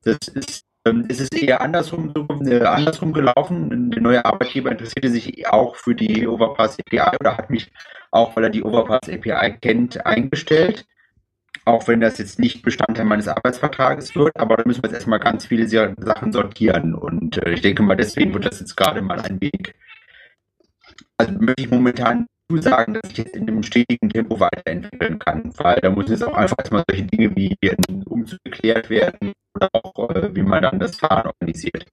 das 0.06 0.28
ist, 0.28 0.66
ähm, 0.86 1.06
es 1.10 1.20
ist 1.20 1.36
eher 1.36 1.62
andersrum, 1.62 2.14
äh, 2.46 2.62
andersrum 2.62 3.12
gelaufen. 3.12 3.92
Der 3.92 4.02
neue 4.02 4.24
Arbeitgeber 4.24 4.72
interessierte 4.72 5.10
sich 5.10 5.48
auch 5.48 5.76
für 5.76 5.96
die 5.96 6.28
Overpass 6.28 6.78
API 6.80 7.18
oder 7.20 7.38
hat 7.38 7.50
mich 7.50 7.72
auch, 8.12 8.36
weil 8.36 8.46
er 8.46 8.50
die 8.52 8.64
Overpass 8.64 9.10
API 9.10 9.58
kennt, 9.60 10.06
eingestellt. 10.06 10.86
Auch 11.66 11.88
wenn 11.88 12.02
das 12.02 12.20
jetzt 12.20 12.38
nicht 12.38 12.62
Bestandteil 12.62 13.06
meines 13.06 13.28
Arbeitsvertrages 13.28 14.16
wird, 14.16 14.38
aber 14.38 14.58
da 14.58 14.64
müssen 14.66 14.84
wir 14.84 14.90
jetzt 14.90 14.98
erstmal 14.98 15.20
ganz 15.20 15.48
viele 15.48 15.68
Sachen 15.68 16.32
sortieren. 16.32 16.94
Und 16.94 17.44
äh, 17.44 17.54
ich 17.54 17.62
denke 17.62 17.82
mal, 17.82 17.98
deswegen 17.98 18.34
wird 18.34 18.46
das 18.46 18.60
jetzt 18.60 18.78
gerade 18.78 19.02
mal 19.02 19.20
ein 19.20 19.42
Weg. 19.42 19.74
Also 21.18 21.34
möchte 21.34 21.64
ich 21.64 21.72
momentan 21.72 22.28
sagen, 22.50 22.94
dass 22.94 23.12
ich 23.12 23.18
jetzt 23.18 23.36
in 23.36 23.48
einem 23.48 23.64
stetigen 23.64 24.10
Tempo 24.10 24.40
weiterentwickeln 24.40 25.20
kann, 25.20 25.52
weil 25.58 25.80
da 25.82 25.90
muss 25.90 26.10
jetzt 26.10 26.24
auch 26.24 26.36
einfach 26.36 26.58
erstmal 26.60 26.84
solche 26.88 27.06
Dinge 27.06 27.36
wie 27.36 27.56
Umzug 28.06 28.40
werden 28.64 29.34
oder 29.56 29.70
auch, 29.74 30.10
äh, 30.12 30.36
wie 30.36 30.44
man 30.44 30.62
dann 30.62 30.80
das 30.80 30.96
Fahren 30.98 31.28
organisiert. 31.28 31.86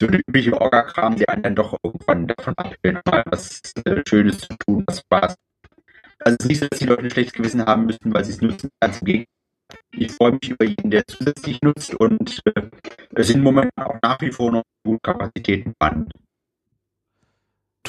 So 0.00 0.06
eine 0.06 0.18
übliche 0.26 0.58
Orga-Kram, 0.58 1.16
die 1.16 1.28
einen 1.28 1.42
dann 1.42 1.54
doch 1.54 1.76
irgendwann 1.82 2.26
davon 2.26 2.54
abhält, 2.56 3.00
mal 3.06 3.22
was 3.26 3.60
äh, 3.84 4.02
Schönes 4.08 4.38
zu 4.38 4.54
tun, 4.66 4.84
was 4.86 5.00
Spaß. 5.00 5.36
Also 6.20 6.36
es 6.38 6.44
ist 6.44 6.48
nicht 6.48 6.60
so, 6.60 6.66
dass 6.68 6.78
die 6.78 6.86
Leute 6.86 7.02
ein 7.02 7.10
schlechtes 7.10 7.34
Gewissen 7.34 7.66
haben 7.66 7.86
müssen, 7.86 8.12
weil 8.14 8.24
sie 8.24 8.32
es 8.32 8.40
nutzen, 8.40 8.70
ganz 8.80 9.00
im 9.00 9.04
Gegenteil. 9.06 9.26
Ich 9.92 10.12
freue 10.12 10.32
mich 10.32 10.50
über 10.50 10.64
jeden, 10.64 10.90
der 10.90 11.06
zusätzlich 11.06 11.60
nutzt 11.62 11.94
und 11.94 12.40
äh, 12.46 12.62
es 13.14 13.28
sind 13.28 13.42
momentan 13.42 13.86
auch 13.86 13.98
nach 14.02 14.20
wie 14.20 14.32
vor 14.32 14.50
noch 14.50 14.62
gute 14.84 15.00
Kapazitäten 15.02 15.74
vorhanden. 15.78 16.10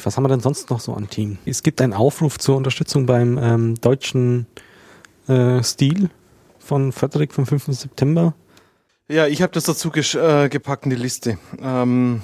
Was 0.05 0.17
haben 0.17 0.23
wir 0.23 0.29
denn 0.29 0.39
sonst 0.39 0.69
noch 0.69 0.79
so 0.79 0.93
an 0.93 1.09
Team? 1.09 1.37
Es 1.45 1.63
gibt 1.63 1.81
einen 1.81 1.93
Aufruf 1.93 2.39
zur 2.39 2.57
Unterstützung 2.57 3.05
beim 3.05 3.37
ähm, 3.37 3.75
deutschen 3.75 4.47
äh, 5.27 5.63
Stil 5.63 6.09
von 6.59 6.91
Frederik 6.91 7.33
vom 7.33 7.45
5. 7.45 7.65
September. 7.67 8.33
Ja, 9.07 9.27
ich 9.27 9.41
habe 9.41 9.51
das 9.51 9.65
dazu 9.65 9.91
äh, 9.93 10.49
gepackt 10.49 10.85
in 10.85 10.89
die 10.89 10.95
Liste. 10.95 11.37
Ähm, 11.61 12.21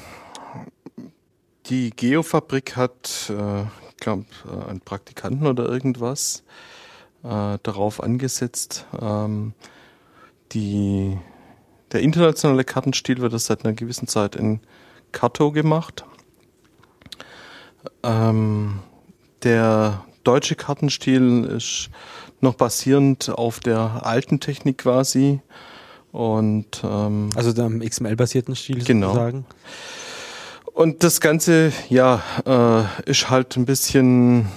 die 1.65 1.91
Geofabrik 1.95 2.77
hat, 2.77 3.29
äh, 3.29 3.63
ich 3.63 3.97
glaube, 3.97 4.25
äh, 4.49 4.69
einen 4.69 4.81
Praktikanten 4.81 5.47
oder 5.47 5.67
irgendwas 5.67 6.43
äh, 7.23 7.57
darauf 7.61 8.01
angesetzt. 8.01 8.85
Ähm, 8.99 9.53
die, 10.53 11.17
der 11.91 12.01
internationale 12.01 12.63
Kartenstil 12.63 13.17
wird 13.17 13.37
seit 13.39 13.65
einer 13.65 13.73
gewissen 13.73 14.07
Zeit 14.07 14.35
in 14.35 14.61
Kato 15.11 15.51
gemacht. 15.51 16.05
Ähm, 18.03 18.79
der 19.43 20.03
deutsche 20.23 20.55
Kartenstil 20.55 21.45
ist 21.45 21.89
noch 22.41 22.55
basierend 22.55 23.29
auf 23.29 23.59
der 23.59 24.05
alten 24.05 24.39
Technik 24.39 24.79
quasi. 24.79 25.41
Und 26.11 26.81
ähm, 26.83 27.29
also 27.35 27.53
dem 27.53 27.81
XML-basierten 27.81 28.55
Stil 28.55 28.83
genau. 28.83 29.07
sozusagen. 29.07 29.45
Und 30.73 31.03
das 31.03 31.21
Ganze, 31.21 31.73
ja, 31.89 32.21
äh, 32.45 33.09
ist 33.09 33.29
halt 33.31 33.57
ein 33.57 33.65
bisschen 33.65 34.47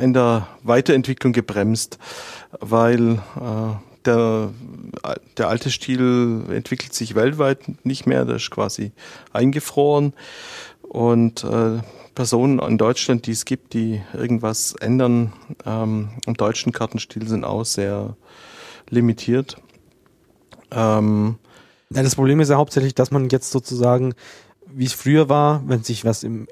in 0.00 0.14
der 0.14 0.48
Weiterentwicklung 0.62 1.34
gebremst, 1.34 1.98
weil 2.60 3.14
äh, 3.36 3.74
der, 4.06 4.50
der 5.36 5.48
alte 5.48 5.70
Stil 5.70 6.44
entwickelt 6.50 6.94
sich 6.94 7.14
weltweit 7.14 7.84
nicht 7.84 8.06
mehr, 8.06 8.24
der 8.24 8.36
ist 8.36 8.50
quasi 8.50 8.92
eingefroren. 9.32 10.14
Und 10.80 11.44
äh, 11.44 11.80
Personen 12.16 12.58
in 12.58 12.78
Deutschland, 12.78 13.26
die 13.26 13.30
es 13.30 13.44
gibt, 13.44 13.74
die 13.74 14.02
irgendwas 14.12 14.74
ändern 14.80 15.32
ähm, 15.64 16.08
im 16.26 16.34
deutschen 16.34 16.72
Kartenstil, 16.72 17.28
sind 17.28 17.44
auch 17.44 17.64
sehr 17.64 18.16
limitiert. 18.90 19.56
Ähm, 20.72 21.36
ja, 21.90 22.02
das 22.02 22.16
Problem 22.16 22.40
ist 22.40 22.48
ja 22.48 22.56
hauptsächlich, 22.56 22.94
dass 22.94 23.12
man 23.12 23.28
jetzt 23.28 23.52
sozusagen, 23.52 24.14
wie 24.66 24.86
es 24.86 24.94
früher 24.94 25.28
war, 25.28 25.62
wenn 25.68 25.84
sich 25.84 26.04
was 26.04 26.24
im 26.24 26.48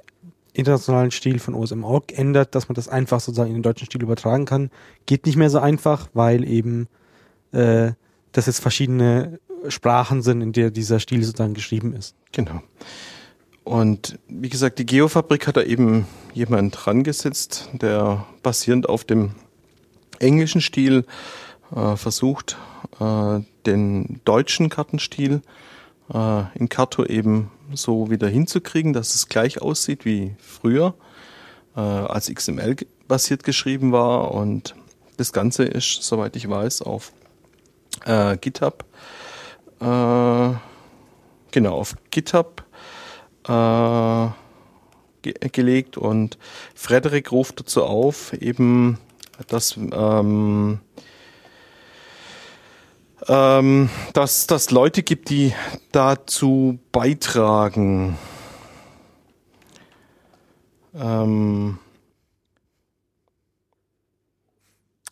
internationalen 0.53 1.11
Stil 1.11 1.41
von 1.41 1.55
OSM.org 1.55 2.16
ändert, 2.16 2.55
dass 2.55 2.69
man 2.69 2.74
das 2.74 2.86
einfach 2.86 3.19
sozusagen 3.19 3.49
in 3.49 3.57
den 3.57 3.62
deutschen 3.65 3.86
Stil 3.86 4.03
übertragen 4.03 4.45
kann, 4.45 4.70
geht 5.07 5.27
nicht 5.27 5.36
mehr 5.36 5.51
so 5.51 5.59
einfach, 5.59 6.09
weil 6.12 6.45
eben 6.45 6.89
äh, 7.53 7.93
das 8.32 8.47
jetzt 8.47 8.61
verschiedene 8.61 9.41
Sprachen 9.69 10.23
sind, 10.23 10.43
in 10.43 10.53
der 10.53 10.70
dieser 10.70 11.01
Stil 11.01 11.24
sozusagen 11.24 11.55
geschrieben 11.55 11.95
ist. 11.95 12.15
Genau. 12.32 12.61
Und 13.65 14.19
wie 14.28 14.51
gesagt, 14.51 14.78
die 14.78 14.86
Geofabrik 14.86 15.47
hat 15.47 15.57
da 15.57 15.62
eben 15.62 16.07
jemand 16.35 16.86
rangesetzt, 16.86 17.70
der 17.73 18.27
basierend 18.43 18.89
auf 18.89 19.05
dem 19.05 19.35
englischen 20.19 20.61
Stil 20.61 21.07
äh, 21.74 21.97
versucht, 21.97 22.59
äh, 23.01 23.41
den 23.65 24.20
deutschen 24.24 24.69
Kartenstil 24.69 25.41
äh, 26.12 26.43
in 26.55 26.69
Karto 26.69 27.05
eben 27.05 27.51
so 27.73 28.11
wieder 28.11 28.28
hinzukriegen, 28.28 28.93
dass 28.93 29.15
es 29.15 29.28
gleich 29.28 29.62
aussieht 29.62 30.05
wie 30.05 30.35
früher, 30.39 30.95
äh, 31.74 31.81
als 31.81 32.32
XML 32.32 32.77
basiert 33.09 33.45
geschrieben 33.45 33.93
war. 33.93 34.32
Und 34.32 34.74
das 35.16 35.32
Ganze 35.32 35.65
ist, 35.65 36.03
soweit 36.03 36.36
ich 36.36 36.49
weiß, 36.49 36.82
auf 36.82 37.12
äh, 38.05 38.36
GitHub. 38.36 38.85
Äh, 39.81 40.51
genau, 41.51 41.74
auf 41.78 41.97
GitHub 42.11 42.64
äh, 43.46 44.28
ge 45.22 45.34
gelegt 45.52 45.96
und 45.96 46.38
Frederik 46.74 47.32
ruft 47.32 47.60
dazu 47.60 47.84
auf, 47.84 48.32
eben 48.34 48.98
dass 49.48 49.76
ähm, 49.76 50.80
ähm, 53.26 53.90
dass 54.12 54.46
das 54.46 54.70
Leute 54.70 55.02
gibt, 55.02 55.30
die 55.30 55.54
dazu 55.92 56.78
beitragen. 56.92 58.18
Ähm, 60.94 61.78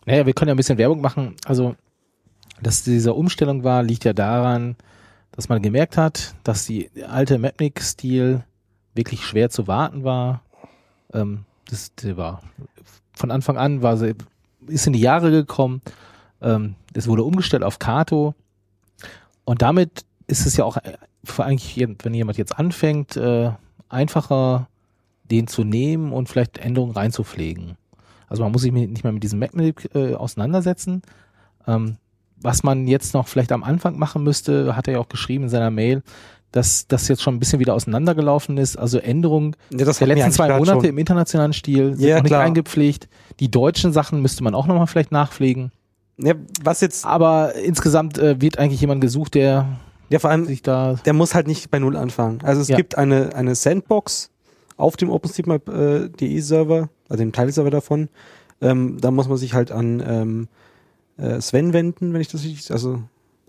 Naja, 0.05 0.27
wir 0.27 0.33
können 0.33 0.49
ja 0.49 0.55
ein 0.55 0.57
bisschen 0.57 0.79
Werbung 0.79 1.01
machen. 1.01 1.37
Also, 1.45 1.77
dass 2.61 2.83
diese 2.83 3.15
Umstellung 3.15 3.65
war, 3.65 3.83
liegt 3.83 4.05
ja 4.05 4.13
daran, 4.13 4.77
dass 5.33 5.49
man 5.49 5.63
gemerkt 5.63 5.97
hat, 5.97 6.35
dass 6.45 6.67
die 6.67 6.91
alte 7.05 7.39
Mapnik-Stil 7.39 8.45
wirklich 8.95 9.25
schwer 9.25 9.51
zu 9.51 9.67
warten 9.67 10.05
war. 10.05 10.43
Ähm, 11.13 11.45
das, 11.69 11.93
war 12.17 12.43
von 13.15 13.31
Anfang 13.31 13.57
an 13.57 13.83
war 13.83 13.97
sie, 13.97 14.15
ist 14.67 14.87
in 14.87 14.93
die 14.93 15.01
Jahre 15.01 15.31
gekommen. 15.31 15.81
Ähm, 16.41 16.75
es 16.95 17.09
wurde 17.09 17.25
umgestellt 17.25 17.63
auf 17.63 17.79
Kato. 17.79 18.35
Und 19.45 19.63
damit 19.63 20.05
ist 20.27 20.47
es 20.47 20.57
ja 20.57 20.65
auch 20.65 20.77
äh, 20.79 20.97
für 21.25 21.45
eigentlich, 21.45 21.87
wenn 22.03 22.15
jemand 22.15 22.39
jetzt 22.39 22.59
anfängt, 22.59 23.17
äh, 23.17 23.51
einfacher, 23.89 24.69
den 25.31 25.47
zu 25.47 25.65
nehmen 25.65 26.13
und 26.13 26.29
vielleicht 26.29 26.59
Änderungen 26.59 26.93
reinzupflegen. 26.93 27.77
Also 28.29 28.43
man 28.43 28.53
muss 28.53 28.63
sich 28.63 28.73
nicht 28.73 29.05
mehr 29.05 29.13
mit 29.13 29.23
diesem 29.23 29.39
Magnet 29.39 29.95
äh, 29.95 30.15
auseinandersetzen. 30.15 31.03
Ähm, 31.67 31.97
was 32.43 32.63
man 32.63 32.87
jetzt 32.87 33.15
noch 33.15 33.29
vielleicht 33.29 33.53
am 33.53 33.63
Anfang 33.65 33.99
machen 33.99 34.23
müsste, 34.23 34.77
hat 34.77 34.87
er 34.89 34.95
ja 34.95 34.99
auch 35.01 35.09
geschrieben 35.09 35.45
in 35.45 35.51
seiner 35.51 35.71
Mail, 35.71 36.03
dass 36.51 36.87
das 36.87 37.09
jetzt 37.09 37.23
schon 37.23 37.35
ein 37.37 37.39
bisschen 37.39 37.61
wieder 37.61 37.75
auseinandergelaufen 37.75 38.59
ist. 38.59 38.77
Also 38.77 38.99
Änderungen 38.99 39.57
Ja, 39.71 39.85
das 39.87 39.99
der 39.99 40.07
letzten 40.09 40.33
zwei 40.33 40.49
Monate 40.59 40.81
schon. 40.81 40.85
im 40.91 40.99
internationalen 40.99 41.53
Stil 41.55 41.97
sind 41.97 42.07
Ja, 42.07 42.17
noch 42.17 42.23
nicht 42.25 42.31
klar. 42.31 42.43
eingepflegt. 42.43 43.09
Die 43.41 43.51
deutschen 43.51 43.93
Sachen 43.93 44.21
müsste 44.21 44.45
man 44.45 44.55
auch 44.55 44.67
nochmal 44.67 44.87
vielleicht 44.87 45.13
nachpflegen. 45.13 45.73
Ja, 46.19 46.35
was 46.63 46.83
jetzt, 46.83 47.07
Aber 47.07 47.55
insgesamt 47.55 48.19
äh, 48.19 48.39
wird 48.41 48.59
eigentlich 48.59 48.81
jemand 48.83 49.01
gesucht, 49.01 49.35
der 49.35 49.67
ja 50.11 50.19
vor 50.19 50.29
allem, 50.31 50.45
sich 50.45 50.61
da 50.63 50.97
der 51.07 51.15
muss 51.15 51.35
halt 51.35 51.47
nicht 51.47 51.71
bei 51.71 51.79
Null 51.79 51.97
anfangen. 51.97 52.41
Also 52.43 52.61
es 52.61 52.69
Ja. 52.69 52.77
gibt 52.77 52.99
eine, 52.99 53.35
eine 53.35 53.55
Sandbox 53.55 54.31
auf 54.77 54.97
dem 54.99 55.09
OpenStreetMap.de 55.09 56.41
Server, 56.41 56.89
also 57.09 57.23
dem 57.23 57.33
Teilserver 57.33 57.71
davon. 57.71 58.09
Ähm, 58.61 58.99
da 59.01 59.11
muss 59.11 59.27
man 59.29 59.39
sich 59.39 59.55
halt 59.55 59.73
an 59.73 60.03
ähm, 60.07 60.49
äh, 61.17 61.41
Sven 61.41 61.73
wenden, 61.73 62.13
wenn 62.13 62.21
ich 62.21 62.29
das 62.29 62.45
richtig, 62.45 62.71
also 62.71 63.03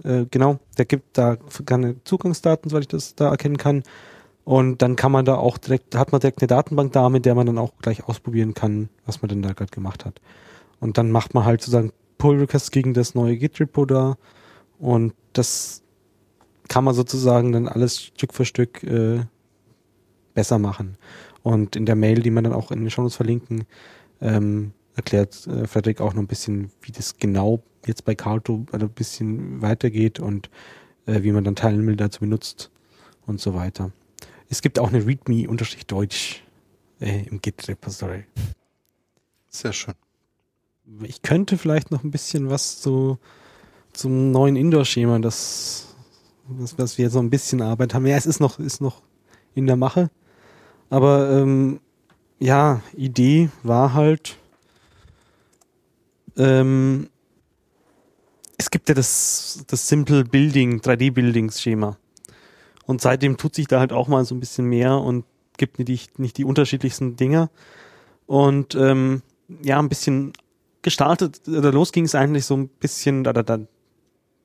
äh, 0.04 0.26
genau, 0.30 0.60
der 0.78 0.86
gibt 0.86 1.18
da 1.18 1.38
keine 1.66 2.04
Zugangsdaten, 2.04 2.70
soweit 2.70 2.84
ich 2.84 2.88
das 2.88 3.16
da 3.16 3.30
erkennen 3.30 3.58
kann. 3.58 3.84
Und 4.46 4.82
dann 4.82 4.96
kann 4.96 5.12
man 5.12 5.24
da 5.24 5.36
auch 5.36 5.58
direkt, 5.58 5.96
hat 5.96 6.12
man 6.12 6.20
direkt 6.20 6.42
eine 6.42 6.48
Datenbank 6.48 6.92
da, 6.92 7.10
mit 7.10 7.26
der 7.26 7.36
man 7.36 7.46
dann 7.46 7.58
auch 7.58 7.72
gleich 7.82 8.04
ausprobieren 8.04 8.54
kann, 8.54 8.90
was 9.06 9.22
man 9.22 9.30
denn 9.30 9.42
da 9.42 9.54
gerade 9.54 9.72
gemacht 9.72 10.04
hat. 10.06 10.20
Und 10.80 10.98
dann 10.98 11.12
macht 11.12 11.34
man 11.34 11.46
halt 11.46 11.62
sozusagen 11.62 11.94
Pull 12.18 12.40
Requests 12.40 12.72
gegen 12.72 12.94
das 12.94 13.16
neue 13.16 13.38
Git-Repo 13.38 13.86
da. 13.86 14.18
Und 14.80 15.14
das 15.32 15.82
kann 16.68 16.84
man 16.84 16.94
sozusagen 16.94 17.54
dann 17.54 17.70
alles 17.70 18.02
Stück 18.02 18.34
für 18.34 18.44
Stück 18.44 18.84
äh, 18.84 19.22
besser 20.34 20.60
machen. 20.60 20.98
Und 21.42 21.76
in 21.76 21.86
der 21.86 21.96
Mail, 21.96 22.22
die 22.22 22.32
man 22.32 22.44
dann 22.44 22.54
auch 22.54 22.72
in 22.72 22.80
den 22.80 22.90
Shownotes 22.90 23.16
verlinken, 23.16 23.66
ähm, 24.22 24.74
erklärt 24.96 25.48
äh, 25.48 25.68
Frederik 25.68 26.02
auch 26.02 26.14
noch 26.14 26.22
ein 26.22 26.28
bisschen, 26.28 26.72
wie 26.82 26.92
das 26.92 27.18
genau 27.18 27.64
jetzt 27.86 28.06
bei 28.06 28.16
Carto 28.16 28.66
ein 28.72 28.90
bisschen 28.90 29.62
weitergeht 29.62 30.20
und 30.20 30.50
äh, 31.06 31.24
wie 31.24 31.32
man 31.32 31.44
dann 31.44 31.56
Teilnehmer 31.56 31.96
dazu 31.96 32.22
benutzt 32.22 32.72
und 33.26 33.40
so 33.40 33.54
weiter. 33.54 33.92
Es 34.50 34.62
gibt 34.62 34.80
auch 34.80 34.90
eine 34.90 35.06
README-Deutsch 35.06 36.44
äh, 37.00 37.26
im 37.26 37.42
Git-Repository. 37.42 38.26
sehr 39.50 39.74
schön. 39.74 39.96
Ich 41.04 41.22
könnte 41.22 41.58
vielleicht 41.58 41.92
noch 41.92 42.04
ein 42.04 42.12
bisschen 42.12 42.50
was 42.50 42.82
zu, 42.82 43.18
zum 43.94 44.32
neuen 44.32 44.56
Indoor-Schema, 44.56 45.20
das, 45.20 45.96
das, 46.60 46.78
was 46.78 46.98
wir 46.98 47.10
so 47.10 47.20
ein 47.20 47.30
bisschen 47.30 47.62
Arbeit 47.62 47.94
haben. 47.94 48.06
Ja, 48.06 48.18
es 48.18 48.26
ist 48.26 48.40
noch, 48.40 48.60
ist 48.60 48.82
noch 48.82 49.02
in 49.56 49.66
der 49.66 49.78
Mache. 49.78 50.10
Aber 50.90 51.32
ähm, 51.32 51.80
ja, 52.40 52.82
Idee 52.96 53.50
war 53.64 53.94
halt, 53.94 54.38
ähm, 56.38 57.10
es 58.58 58.70
gibt 58.70 58.90
ja 58.90 58.96
das, 58.96 59.64
das 59.68 59.88
Simple 59.88 60.24
Building, 60.24 60.80
3D-Buildings-Schema. 60.80 61.98
Und 62.86 63.02
seitdem 63.02 63.38
tut 63.38 63.56
sich 63.56 63.68
da 63.68 63.80
halt 63.80 63.94
auch 63.94 64.08
mal 64.08 64.26
so 64.26 64.36
ein 64.36 64.40
bisschen 64.40 64.66
mehr 64.66 64.98
und 64.98 65.26
gibt 65.58 65.80
nicht, 65.80 66.20
nicht 66.20 66.38
die 66.38 66.46
unterschiedlichsten 66.46 67.16
Dinge. 67.16 67.50
Und 68.26 68.76
ähm, 68.76 69.22
ja, 69.62 69.80
ein 69.80 69.90
bisschen 69.90 70.34
gestartet, 70.82 71.42
oder 71.48 71.72
los 71.72 71.92
ging 71.92 72.06
es 72.06 72.16
eigentlich 72.16 72.46
so 72.46 72.56
ein 72.56 72.68
bisschen, 72.68 73.26
oder 73.28 73.44
dann 73.44 73.68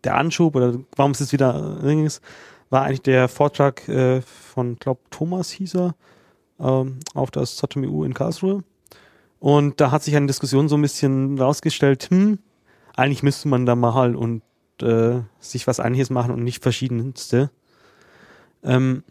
der 0.04 0.16
Anschub, 0.16 0.54
oder 0.54 0.78
warum 0.96 1.12
es 1.12 1.20
jetzt 1.20 1.32
wieder 1.32 1.80
äh, 1.82 2.04
ist, 2.04 2.22
war 2.70 2.84
eigentlich 2.84 3.02
der 3.02 3.28
Vortrag 3.28 3.88
äh, 3.88 4.20
von, 4.20 4.76
glaub, 4.76 5.10
Thomas 5.10 5.50
hieß 5.50 5.74
er, 5.74 5.94
ähm, 6.60 6.98
auf 7.14 7.30
das 7.30 7.56
ZMU 7.56 8.04
in 8.04 8.14
Karlsruhe. 8.14 8.62
Und 9.40 9.80
da 9.80 9.90
hat 9.90 10.02
sich 10.02 10.16
eine 10.16 10.26
Diskussion 10.26 10.68
so 10.68 10.76
ein 10.76 10.82
bisschen 10.82 11.38
rausgestellt, 11.38 12.08
hm, 12.10 12.38
eigentlich 12.96 13.22
müsste 13.22 13.48
man 13.48 13.66
da 13.66 13.76
mal 13.76 14.16
und 14.16 14.42
äh, 14.82 15.20
sich 15.38 15.66
was 15.66 15.78
Ähnliches 15.78 16.10
machen 16.10 16.32
und 16.32 16.42
nicht 16.42 16.62
verschiedenste. 16.62 17.50
Ähm, 18.64 19.04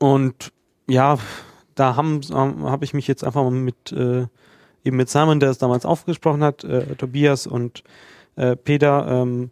und 0.00 0.52
ja, 0.88 1.18
da 1.74 1.96
ähm, 1.98 2.22
habe 2.64 2.84
ich 2.84 2.94
mich 2.94 3.06
jetzt 3.06 3.22
einfach 3.22 3.42
mal 3.42 3.50
mit 3.50 3.92
äh, 3.92 4.26
eben 4.84 4.96
mit 4.96 5.08
Simon, 5.08 5.40
der 5.40 5.50
es 5.50 5.58
damals 5.58 5.84
aufgesprochen 5.84 6.42
hat, 6.42 6.64
äh, 6.64 6.96
Tobias 6.96 7.46
und 7.46 7.84
äh, 8.36 8.56
Peter 8.56 9.06
ähm, 9.08 9.50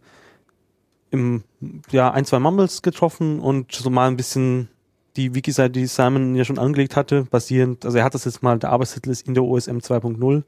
im 1.10 1.44
ja 1.90 2.10
ein 2.10 2.24
zwei 2.24 2.38
Mumbles 2.38 2.82
getroffen 2.82 3.40
und 3.40 3.72
so 3.72 3.90
mal 3.90 4.08
ein 4.08 4.16
bisschen 4.16 4.68
die 5.18 5.34
Wiki-Seite, 5.34 5.72
die 5.72 5.86
Simon 5.86 6.34
ja 6.36 6.44
schon 6.44 6.58
angelegt 6.58 6.96
hatte, 6.96 7.24
basierend, 7.24 7.84
also 7.84 7.98
er 7.98 8.04
hat 8.04 8.14
das 8.14 8.24
jetzt 8.24 8.42
mal, 8.42 8.58
der 8.58 8.70
Arbeitstitel 8.70 9.10
ist 9.10 9.26
in 9.26 9.34
der 9.34 9.44
OSM 9.44 9.78
2.0 9.78 10.42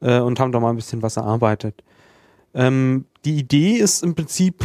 äh, 0.00 0.18
und 0.20 0.40
haben 0.40 0.52
da 0.52 0.58
mal 0.58 0.70
ein 0.70 0.76
bisschen 0.76 1.02
was 1.02 1.16
erarbeitet. 1.16 1.84
Ähm, 2.54 3.04
die 3.24 3.36
Idee 3.36 3.74
ist 3.74 4.02
im 4.02 4.14
Prinzip, 4.14 4.64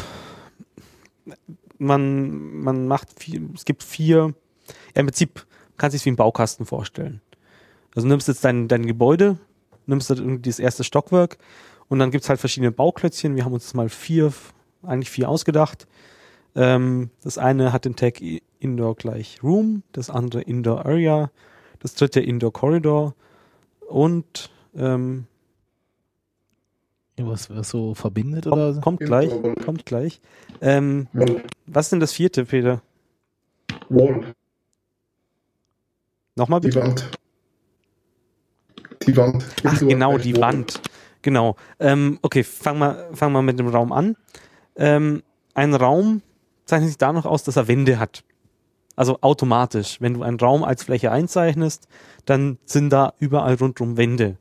man, 1.77 2.61
man 2.61 2.87
macht 2.87 3.09
vier, 3.19 3.41
es 3.53 3.65
gibt 3.65 3.83
vier, 3.83 4.33
ja, 4.95 5.01
im 5.01 5.07
Prinzip 5.07 5.45
kannst 5.77 5.93
du 5.93 5.97
es 5.97 6.05
wie 6.05 6.11
ein 6.11 6.15
Baukasten 6.15 6.65
vorstellen. 6.65 7.21
Also 7.95 8.07
nimmst 8.07 8.27
jetzt 8.27 8.45
dein, 8.45 8.67
dein 8.67 8.85
Gebäude, 8.85 9.37
nimmst 9.85 10.09
halt 10.09 10.45
das 10.45 10.59
erste 10.59 10.83
Stockwerk 10.83 11.37
und 11.89 11.99
dann 11.99 12.11
gibt's 12.11 12.29
halt 12.29 12.39
verschiedene 12.39 12.71
Bauklötzchen. 12.71 13.35
Wir 13.35 13.45
haben 13.45 13.53
uns 13.53 13.73
mal 13.73 13.89
vier, 13.89 14.31
eigentlich 14.83 15.09
vier 15.09 15.27
ausgedacht. 15.27 15.87
Ähm, 16.55 17.09
das 17.23 17.37
eine 17.37 17.73
hat 17.73 17.85
den 17.85 17.95
Tag 17.95 18.21
Indoor 18.59 18.95
gleich 18.95 19.41
Room, 19.43 19.83
das 19.91 20.09
andere 20.09 20.41
Indoor 20.41 20.85
Area, 20.85 21.31
das 21.79 21.95
dritte 21.95 22.19
Indoor 22.19 22.51
Corridor 22.53 23.15
und 23.87 24.49
ähm, 24.75 25.25
was, 27.17 27.49
was 27.49 27.69
so 27.69 27.93
verbindet 27.95 28.47
oder 28.47 28.73
so. 28.73 28.81
kommt, 28.81 28.99
kommt 28.99 29.07
gleich, 29.07 29.31
kommt 29.65 29.85
gleich. 29.85 30.21
Ähm, 30.61 31.07
was 31.65 31.87
ist 31.87 31.91
denn 31.91 31.99
das 31.99 32.13
vierte, 32.13 32.45
Peter? 32.45 32.81
Wall. 33.89 34.33
Nochmal 36.35 36.61
Die 36.61 36.67
bitte. 36.67 36.81
Wand. 36.81 37.11
Die 39.05 39.17
Wand. 39.17 39.45
Ach, 39.63 39.73
Indoor 39.73 39.89
genau, 39.89 40.17
die 40.17 40.35
Wall. 40.35 40.41
Wand. 40.41 40.81
Genau. 41.21 41.55
Ähm, 41.79 42.19
okay, 42.21 42.43
fangen 42.43 42.79
wir 42.79 43.09
fang 43.13 43.33
mal 43.33 43.41
mit 43.41 43.59
dem 43.59 43.67
Raum 43.67 43.91
an. 43.91 44.15
Ähm, 44.77 45.23
ein 45.53 45.73
Raum 45.73 46.21
zeichnet 46.69 46.89
sich 46.89 46.97
da 46.97 47.11
noch 47.11 47.25
aus, 47.25 47.43
dass 47.43 47.57
er 47.57 47.67
Wände 47.67 47.99
hat. 47.99 48.23
Also 48.95 49.19
automatisch. 49.21 50.01
Wenn 50.01 50.13
du 50.13 50.23
einen 50.23 50.39
Raum 50.39 50.63
als 50.63 50.83
Fläche 50.83 51.11
einzeichnest, 51.11 51.87
dann 52.25 52.57
sind 52.65 52.89
da 52.89 53.13
überall 53.19 53.55
rundum 53.55 53.97
Wände. 53.97 54.37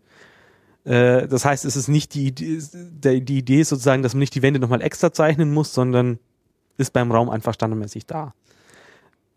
Äh, 0.85 1.29
das 1.29 1.45
heißt, 1.45 1.65
es 1.65 1.77
ist 1.77 1.89
nicht 1.89 2.15
die 2.15 2.29
Idee, 2.29 3.21
die 3.21 3.39
Idee 3.39 3.63
sozusagen, 3.63 4.03
dass 4.03 4.15
man 4.15 4.21
nicht 4.21 4.35
die 4.35 4.43
Wände 4.43 4.59
nochmal 4.61 4.83
extra 4.83 5.13
zeichnen 5.13 5.53
muss, 5.53 5.75
sondern 5.75 6.19
ist 6.77 6.93
beim 6.93 7.13
Raum 7.13 7.29
einfach 7.31 7.55
standardmäßig 7.55 8.07
da. 8.07 8.35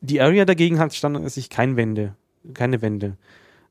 Die 0.01 0.21
Area 0.21 0.45
dagegen 0.45 0.79
hat 0.79 0.93
standardmäßig 0.93 1.49
kein 1.49 1.75
Wände, 1.75 2.15
keine 2.53 2.81
Wände. 2.81 3.17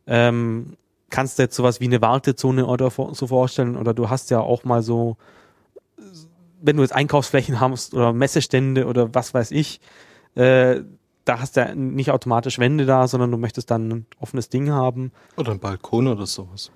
Ähm, 0.06 0.76
kannst 1.08 1.38
du 1.38 1.42
jetzt 1.42 1.56
sowas 1.56 1.80
wie 1.80 1.86
eine 1.86 2.00
Wartezone 2.00 2.66
oder 2.66 2.90
so 2.90 3.26
vorstellen 3.26 3.76
oder 3.76 3.94
du 3.94 4.08
hast 4.08 4.30
ja 4.30 4.40
auch 4.40 4.64
mal 4.64 4.82
so, 4.82 5.16
wenn 6.62 6.76
du 6.76 6.82
jetzt 6.82 6.92
Einkaufsflächen 6.94 7.60
hast 7.60 7.94
oder 7.94 8.12
Messestände 8.12 8.86
oder 8.86 9.14
was 9.14 9.34
weiß 9.34 9.50
ich, 9.52 9.80
äh, 10.34 10.80
da 11.24 11.40
hast 11.40 11.56
du 11.56 11.60
ja 11.60 11.74
nicht 11.74 12.10
automatisch 12.10 12.58
Wände 12.58 12.86
da, 12.86 13.06
sondern 13.06 13.30
du 13.30 13.36
möchtest 13.36 13.70
dann 13.70 13.88
ein 13.88 14.06
offenes 14.18 14.48
Ding 14.48 14.70
haben. 14.70 15.12
Oder 15.36 15.52
ein 15.52 15.58
Balkon 15.60 16.06
oder 16.08 16.26
sowas. 16.26 16.70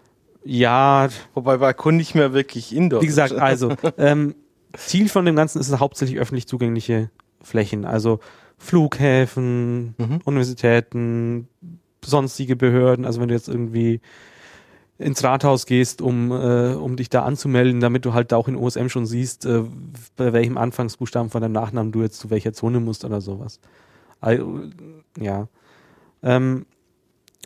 Ja, 0.45 1.09
Wobei 1.33 1.57
Balkon 1.57 1.97
nicht 1.97 2.15
mehr 2.15 2.35
wirklich 2.35 2.75
Indoor 2.75 3.01
wie 3.03 3.07
gesagt, 3.07 3.33
also 3.39 3.75
ähm, 3.97 4.35
Ziel 4.77 5.09
von 5.09 5.25
dem 5.25 5.37
Ganzen 5.37 5.59
ist 5.61 5.71
es 5.71 5.79
hauptsächlich 5.81 6.19
öffentlich 6.19 6.47
zugängliche 6.47 7.11
Flächen, 7.41 7.85
also 7.85 8.21
Flughäfen, 8.59 9.95
Mhm. 9.99 10.21
Universitäten, 10.25 11.49
sonstige 12.05 12.57
Behörden, 12.57 13.05
also 13.05 13.21
wenn 13.21 13.29
du 13.29 13.35
jetzt 13.35 13.49
irgendwie 13.49 14.01
ins 14.99 15.25
Rathaus 15.25 15.67
gehst, 15.67 16.01
um, 16.01 16.31
äh, 16.31 16.75
um 16.75 16.97
dich 16.97 17.09
da 17.09 17.25
anzumelden, 17.25 17.81
damit 17.81 18.05
du 18.05 18.15
halt 18.15 18.33
auch 18.33 18.47
in 18.47 18.57
OSM 18.57 18.89
schon 18.89 19.07
siehst, 19.07 19.45
äh, 19.45 19.65
bei 20.17 20.33
welchem 20.33 20.57
Anfangsbuchstaben 20.57 21.31
von 21.31 21.43
deinem 21.43 21.53
Nachnamen 21.53 21.93
du 21.93 22.03
jetzt 22.03 22.19
zu 22.19 22.31
welcher 22.31 22.53
Zone 22.53 22.81
musst 22.81 23.05
oder 23.05 23.21
sowas. 23.21 23.61
Also, 24.21 24.61
ja. 25.19 25.49
Ähm, 26.23 26.67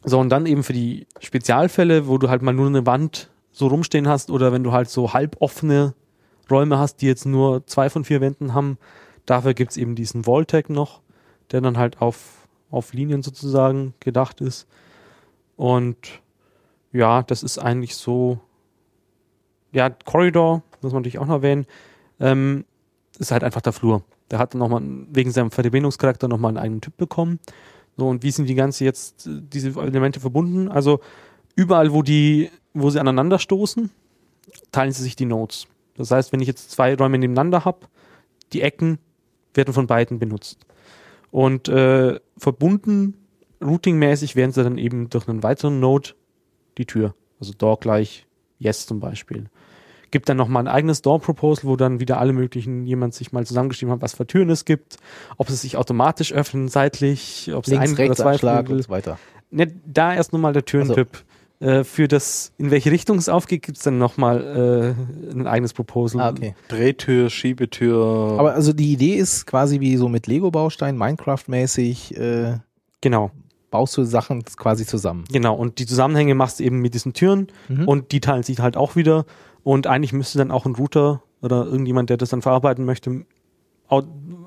so, 0.04 0.18
und 0.20 0.28
dann 0.28 0.46
eben 0.46 0.62
für 0.62 0.74
die 0.74 1.06
Spezialfälle, 1.20 2.06
wo 2.06 2.18
du 2.18 2.28
halt 2.28 2.42
mal 2.42 2.52
nur 2.52 2.66
eine 2.66 2.86
Wand 2.86 3.30
so 3.50 3.66
rumstehen 3.66 4.06
hast 4.06 4.30
oder 4.30 4.52
wenn 4.52 4.62
du 4.62 4.72
halt 4.72 4.88
so 4.88 5.12
halboffene 5.12 5.94
Räume 6.50 6.78
hast, 6.78 7.02
die 7.02 7.06
jetzt 7.06 7.26
nur 7.26 7.66
zwei 7.66 7.90
von 7.90 8.04
vier 8.04 8.20
Wänden 8.20 8.54
haben, 8.54 8.78
dafür 9.26 9.54
gibt's 9.54 9.76
eben 9.76 9.94
diesen 9.94 10.26
Walltag 10.26 10.70
noch, 10.70 11.00
der 11.50 11.60
dann 11.60 11.78
halt 11.78 12.00
auf, 12.00 12.46
auf 12.70 12.92
Linien 12.92 13.22
sozusagen 13.22 13.94
gedacht 14.00 14.40
ist. 14.40 14.66
Und 15.56 16.20
ja, 16.92 17.22
das 17.22 17.42
ist 17.42 17.58
eigentlich 17.58 17.96
so, 17.96 18.40
ja, 19.72 19.90
Corridor, 19.90 20.62
muss 20.80 20.92
man 20.92 21.02
natürlich 21.02 21.18
auch 21.18 21.26
noch 21.26 21.36
erwähnen, 21.36 21.66
ähm, 22.20 22.64
ist 23.18 23.30
halt 23.30 23.44
einfach 23.44 23.60
der 23.60 23.72
Flur. 23.72 24.02
Der 24.30 24.38
hat 24.38 24.54
nochmal 24.54 24.82
wegen 25.10 25.30
seinem 25.30 25.50
Verbindungscharakter 25.50 26.28
nochmal 26.28 26.50
einen 26.50 26.58
eigenen 26.58 26.80
Typ 26.80 26.96
bekommen. 26.96 27.40
So, 27.96 28.08
und 28.08 28.22
wie 28.22 28.30
sind 28.30 28.48
die 28.48 28.54
ganze 28.54 28.84
jetzt, 28.84 29.28
diese 29.28 29.68
Elemente 29.80 30.20
verbunden? 30.20 30.68
Also 30.68 31.00
überall, 31.56 31.92
wo 31.92 32.02
die, 32.02 32.50
wo 32.74 32.90
sie 32.90 33.00
aneinander 33.00 33.38
stoßen, 33.38 33.90
teilen 34.70 34.92
sie 34.92 35.02
sich 35.02 35.16
die 35.16 35.24
Nodes. 35.24 35.66
Das 35.96 36.10
heißt, 36.10 36.32
wenn 36.32 36.40
ich 36.40 36.46
jetzt 36.46 36.70
zwei 36.70 36.94
Räume 36.94 37.18
nebeneinander 37.18 37.64
habe, 37.64 37.86
die 38.52 38.62
Ecken 38.62 38.98
werden 39.54 39.74
von 39.74 39.86
beiden 39.86 40.18
benutzt. 40.18 40.64
Und 41.30 41.68
äh, 41.68 42.20
verbunden, 42.36 43.14
routingmäßig 43.62 44.36
werden 44.36 44.52
sie 44.52 44.62
dann 44.62 44.78
eben 44.78 45.10
durch 45.10 45.28
einen 45.28 45.42
weiteren 45.42 45.80
Node 45.80 46.10
die 46.78 46.86
Tür. 46.86 47.14
Also 47.40 47.52
Door 47.56 47.80
gleich 47.80 48.26
Yes 48.58 48.86
zum 48.86 49.00
Beispiel. 49.00 49.46
Gibt 50.10 50.28
dann 50.28 50.38
nochmal 50.38 50.64
ein 50.64 50.68
eigenes 50.68 51.02
Door-Proposal, 51.02 51.68
wo 51.68 51.76
dann 51.76 52.00
wieder 52.00 52.18
alle 52.18 52.32
möglichen, 52.32 52.86
jemand 52.86 53.12
sich 53.14 53.30
mal 53.32 53.44
zusammengeschrieben 53.44 53.92
hat, 53.92 54.00
was 54.00 54.14
für 54.14 54.26
Türen 54.26 54.48
es 54.48 54.64
gibt, 54.64 54.96
ob 55.36 55.50
es 55.50 55.60
sich 55.60 55.76
automatisch 55.76 56.32
öffnen, 56.32 56.68
seitlich, 56.68 57.50
ob 57.54 57.64
es 57.64 57.70
Links, 57.70 57.98
ein 57.98 58.06
oder 58.06 58.16
zwei 58.16 58.32
Abschlag 58.32 58.70
und 58.70 58.82
so 58.82 58.88
weiter. 58.88 59.18
Ne, 59.50 59.66
da 59.86 60.14
erst 60.14 60.32
nochmal 60.32 60.54
der 60.54 60.64
Türentipp. 60.64 61.24
Äh, 61.60 61.82
für 61.84 62.06
das, 62.06 62.52
in 62.56 62.70
welche 62.70 62.90
Richtung 62.92 63.18
es 63.18 63.28
aufgeht, 63.28 63.62
gibt's 63.62 63.82
dann 63.82 63.98
nochmal 63.98 64.94
äh, 65.28 65.32
ein 65.32 65.46
eigenes 65.46 65.74
Proposal. 65.74 66.22
Ah, 66.22 66.30
okay. 66.30 66.54
Drehtür, 66.68 67.28
Schiebetür. 67.30 68.36
Aber 68.38 68.54
also 68.54 68.72
die 68.72 68.92
Idee 68.92 69.16
ist 69.16 69.44
quasi 69.44 69.80
wie 69.80 69.96
so 69.96 70.08
mit 70.08 70.28
Lego-Bausteinen, 70.28 70.96
Minecraft-mäßig, 70.98 72.16
äh, 72.16 72.58
Genau, 73.00 73.30
baust 73.70 73.96
du 73.96 74.04
Sachen 74.04 74.44
quasi 74.44 74.86
zusammen. 74.86 75.24
genau. 75.30 75.54
Und 75.54 75.78
die 75.78 75.86
Zusammenhänge 75.86 76.34
machst 76.34 76.58
du 76.60 76.64
eben 76.64 76.80
mit 76.80 76.94
diesen 76.94 77.12
Türen 77.12 77.48
Mhm. 77.68 77.86
und 77.88 78.12
die 78.12 78.20
teilen 78.20 78.42
sich 78.42 78.60
halt 78.60 78.76
auch 78.76 78.96
wieder. 78.96 79.24
Und 79.62 79.86
eigentlich 79.86 80.12
müsste 80.12 80.38
dann 80.38 80.50
auch 80.50 80.64
ein 80.66 80.74
Router 80.74 81.22
oder 81.42 81.66
irgendjemand, 81.66 82.08
der 82.10 82.16
das 82.16 82.30
dann 82.30 82.42
verarbeiten 82.42 82.84
möchte, 82.84 83.24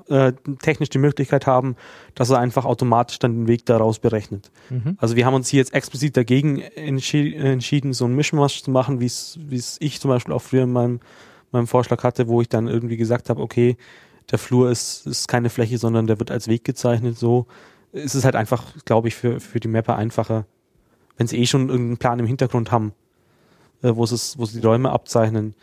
äh, 0.08 0.32
technisch 0.60 0.90
die 0.90 0.98
Möglichkeit 0.98 1.46
haben, 1.46 1.76
dass 2.14 2.30
er 2.30 2.38
einfach 2.38 2.64
automatisch 2.64 3.18
dann 3.18 3.32
den 3.34 3.48
Weg 3.48 3.66
daraus 3.66 3.98
berechnet. 3.98 4.50
Mhm. 4.70 4.96
Also 4.98 5.16
wir 5.16 5.26
haben 5.26 5.34
uns 5.34 5.48
hier 5.48 5.58
jetzt 5.58 5.74
explizit 5.74 6.16
dagegen 6.16 6.58
entschi 6.60 7.34
entschieden, 7.34 7.92
so 7.92 8.04
ein 8.04 8.14
Mischmasch 8.14 8.62
zu 8.62 8.70
machen, 8.70 9.00
wie 9.00 9.06
es 9.06 9.38
wie 9.44 9.56
es 9.56 9.76
ich 9.80 10.00
zum 10.00 10.10
Beispiel 10.10 10.32
auch 10.34 10.42
früher 10.42 10.62
in 10.64 10.72
meinem, 10.72 11.00
meinem 11.50 11.66
Vorschlag 11.66 12.02
hatte, 12.04 12.28
wo 12.28 12.40
ich 12.40 12.48
dann 12.48 12.68
irgendwie 12.68 12.96
gesagt 12.96 13.30
habe, 13.30 13.40
okay, 13.42 13.76
der 14.30 14.38
Flur 14.38 14.70
ist, 14.70 15.06
ist 15.06 15.26
keine 15.28 15.50
Fläche, 15.50 15.78
sondern 15.78 16.06
der 16.06 16.18
wird 16.20 16.30
als 16.30 16.46
Weg 16.46 16.64
gezeichnet. 16.64 17.18
So 17.18 17.46
ist 17.92 18.14
es 18.14 18.24
halt 18.24 18.36
einfach, 18.36 18.64
glaube 18.84 19.08
ich, 19.08 19.14
für, 19.14 19.40
für 19.40 19.60
die 19.60 19.68
Mapper 19.68 19.96
einfacher, 19.96 20.46
wenn 21.16 21.26
sie 21.26 21.38
eh 21.38 21.46
schon 21.46 21.68
irgendeinen 21.68 21.98
Plan 21.98 22.18
im 22.18 22.26
Hintergrund 22.26 22.72
haben, 22.72 22.92
äh, 23.82 23.94
wo, 23.94 24.06
sie 24.06 24.14
es, 24.14 24.38
wo 24.38 24.46
sie 24.46 24.60
die 24.60 24.66
Räume 24.66 24.90
abzeichnen, 24.90 25.54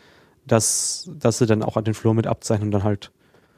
dass, 0.46 1.10
dass 1.18 1.38
sie 1.38 1.46
dann 1.46 1.62
auch 1.62 1.76
an 1.76 1.84
den 1.84 1.94
Flur 1.94 2.14
mit 2.14 2.26
abzeichnen 2.26 2.68
und 2.68 2.72
dann 2.72 2.84
halt 2.84 3.10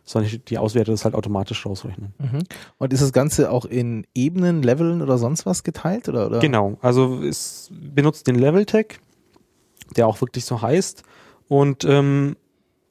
sondern 0.04 0.42
die 0.48 0.58
Auswerter 0.58 0.90
das 0.90 1.04
halt 1.04 1.14
automatisch 1.14 1.64
rausrechnen. 1.64 2.12
Mhm. 2.18 2.40
Und 2.78 2.92
ist 2.92 3.02
das 3.02 3.12
Ganze 3.12 3.50
auch 3.50 3.64
in 3.64 4.06
Ebenen, 4.14 4.62
Leveln 4.62 5.00
oder 5.00 5.16
sonst 5.18 5.46
was 5.46 5.62
geteilt? 5.62 6.08
Oder, 6.08 6.26
oder? 6.26 6.40
Genau, 6.40 6.76
also 6.82 7.22
es 7.22 7.70
benutzt 7.70 8.26
den 8.26 8.34
Level 8.34 8.66
Tag, 8.66 8.98
der 9.96 10.06
auch 10.06 10.20
wirklich 10.20 10.44
so 10.44 10.60
heißt. 10.60 11.04
Und 11.48 11.84
ähm, 11.84 12.36